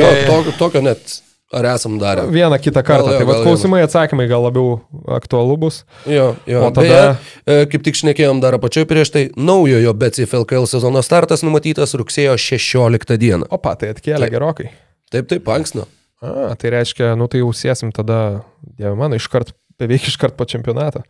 tokio 0.58 0.82
net 0.82 1.20
ar 1.54 1.64
esam 1.74 1.96
darę. 2.00 2.26
Vieną 2.34 2.58
kitą 2.62 2.82
kartą. 2.82 3.06
Gal 3.08 3.14
jo, 3.14 3.18
tai 3.22 3.28
gal 3.30 3.42
klausimai, 3.46 3.82
atsakymai 3.86 4.26
gal 4.30 4.42
labiau 4.44 4.80
aktualu 5.18 5.56
bus. 5.64 5.82
Jo, 6.10 6.32
jo. 6.50 6.64
O 6.66 6.70
tada- 6.74 7.16
Beje, 7.46 7.46
e, 7.46 7.66
kaip 7.72 7.82
tik 7.86 7.94
šnekėjom 8.00 8.40
dar 8.42 8.56
apačioje 8.58 8.88
prieš 8.90 9.08
tai, 9.14 9.24
naujojo 9.36 9.94
BCF 9.94 10.34
LKL 10.42 10.66
sezono 10.70 11.02
startas 11.06 11.44
numatytas 11.46 11.94
rugsėjo 11.94 12.34
16 12.40 13.16
dieną. 13.20 13.46
Opa, 13.54 13.76
tai 13.78 13.92
atkėlė 13.94 14.26
Taip. 14.28 14.34
gerokai. 14.36 14.68
Taip, 15.14 15.28
taip, 15.30 15.46
anksno. 15.48 15.86
A, 16.24 16.54
tai 16.56 16.70
reiškia, 16.72 17.12
nu 17.20 17.26
tai 17.28 17.38
jau 17.42 17.50
sėsim 17.52 17.90
tada, 17.92 18.40
dieve 18.78 18.94
mano, 18.96 19.14
iškart, 19.20 19.50
beveik 19.78 20.06
iškart 20.08 20.36
po 20.38 20.44
čempionato. 20.48 21.02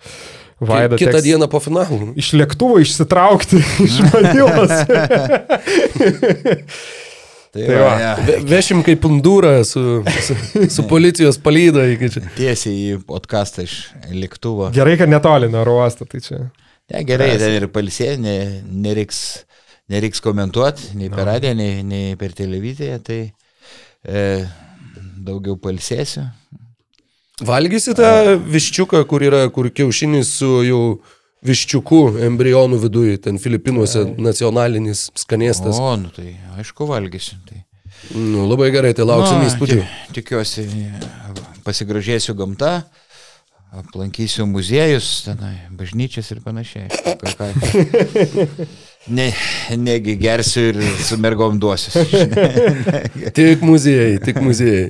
Vaida, 0.61 0.97
Kitą 0.97 1.13
teks 1.17 1.25
dieną 1.27 1.49
po 1.51 1.59
finalų. 1.61 2.13
Iš 2.19 2.33
lėktuvo 2.39 2.79
išsitraukti 2.83 3.59
iš 3.87 3.97
Manilos. 4.13 4.71
Tai 7.55 7.63
Tai 7.69 7.77
va, 7.79 7.85
va. 7.87 7.95
ja. 8.03 8.13
Ve- 8.27 8.41
Vešim 8.51 8.81
kaip 8.87 8.99
pundūrą 9.05 9.53
su, 9.69 9.83
su, 10.27 10.35
su 10.75 10.85
policijos 10.93 11.39
čia. 11.39 12.25
Tiesiai 12.35 12.75
į 12.97 13.01
podcastą 13.07 13.63
iš 13.69 13.77
lėktuvo. 14.11 14.73
Gerai, 14.75 14.97
kad 14.99 15.13
netoli 15.13 15.47
nuo 15.53 15.63
oro 15.63 15.77
uosto, 15.85 16.07
tai 16.11 16.19
čia. 16.25 16.41
Ne, 16.91 17.05
gerai, 17.09 17.31
ten 17.41 17.55
ir 17.61 17.69
palsė, 17.73 18.11
ne, 18.21 18.35
nereiks, 18.85 19.21
nereiks 19.89 20.21
komentuoti 20.25 20.91
nei 20.99 21.09
per 21.15 21.31
radiją, 21.31 21.55
nei, 21.57 21.79
nei 21.87 22.17
per 22.21 22.35
televiziją, 22.37 22.99
tai 23.07 23.21
e, 24.05 24.25
daugiau 25.25 25.55
palsėsiu. 25.63 26.27
Valgysi 27.45 27.95
tą 27.99 28.11
viščiuką, 28.47 29.01
kur 29.11 29.25
yra, 29.27 29.41
kur 29.55 29.67
kiaušinis 29.75 30.29
su 30.39 30.51
jau 30.67 30.83
viščiuku 31.45 32.01
embrionų 32.27 32.79
viduje, 32.87 33.19
ten 33.27 33.39
Filipinuose 33.39 34.05
nacionalinis 34.19 35.11
skanėstas. 35.21 35.79
O, 35.81 35.95
nu 36.01 36.11
tai 36.15 36.37
aišku 36.59 36.87
valgysiu. 36.89 37.37
Tai. 37.49 37.63
Nu, 38.17 38.45
labai 38.51 38.71
gerai, 38.75 38.93
tai 38.97 39.05
lauksim 39.09 39.41
Nu, 39.43 39.49
įspūdžių. 39.49 39.81
ti- 39.81 40.21
Tikiuosi, 40.21 40.65
pasigražėsiu 41.65 42.35
gamta, 42.37 42.85
aplankysiu 43.75 44.45
muziejus, 44.47 45.25
tenai, 45.27 45.55
bažnyčias 45.75 46.29
ir 46.35 46.41
panašiai. 46.45 46.89
ką- 46.89 47.37
ką. 47.39 48.69
Ne, 49.05 49.27
negi 49.77 50.15
gersiu 50.17 50.71
ir 50.71 50.79
su 51.05 51.19
mergom 51.21 51.59
duosiu. 51.61 51.91
Tik 53.37 53.61
muziejai, 53.61 54.15
tik 54.25 54.39
muziejai. 54.41 54.87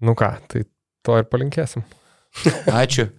Nu 0.00 0.14
ką, 0.16 0.30
tai 0.48 0.62
to 1.04 1.18
ir 1.20 1.26
palinkėsim. 1.28 1.84
Ačiū. 2.72 3.10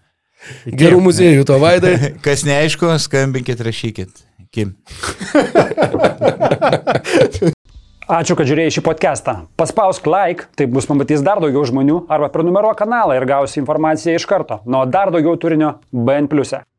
Gerų 0.66 1.00
muziejų 1.08 1.46
to 1.48 1.60
vaidai. 1.62 1.96
Kas 2.26 2.46
neaišku, 2.48 2.86
skambinkit, 3.02 3.60
rašykit. 3.66 4.12
Kim. 4.56 4.76
Ačiū, 8.06 8.36
kad 8.38 8.46
žiūrėjai 8.46 8.76
šį 8.76 8.82
podcastą. 8.86 9.34
Paspausk 9.58 10.06
like, 10.06 10.46
taip 10.54 10.70
bus 10.70 10.86
pamatys 10.86 11.26
dar 11.26 11.42
daugiau 11.42 11.66
žmonių, 11.66 12.04
arba 12.06 12.30
prenumeruok 12.30 12.78
kanalą 12.84 13.18
ir 13.18 13.26
gausi 13.26 13.58
informaciją 13.64 14.14
iš 14.20 14.30
karto. 14.30 14.62
Nuo 14.70 14.86
dar 14.86 15.10
daugiau 15.10 15.34
turinio 15.42 15.82
BN⁇. 15.90 16.30
e. 16.62 16.75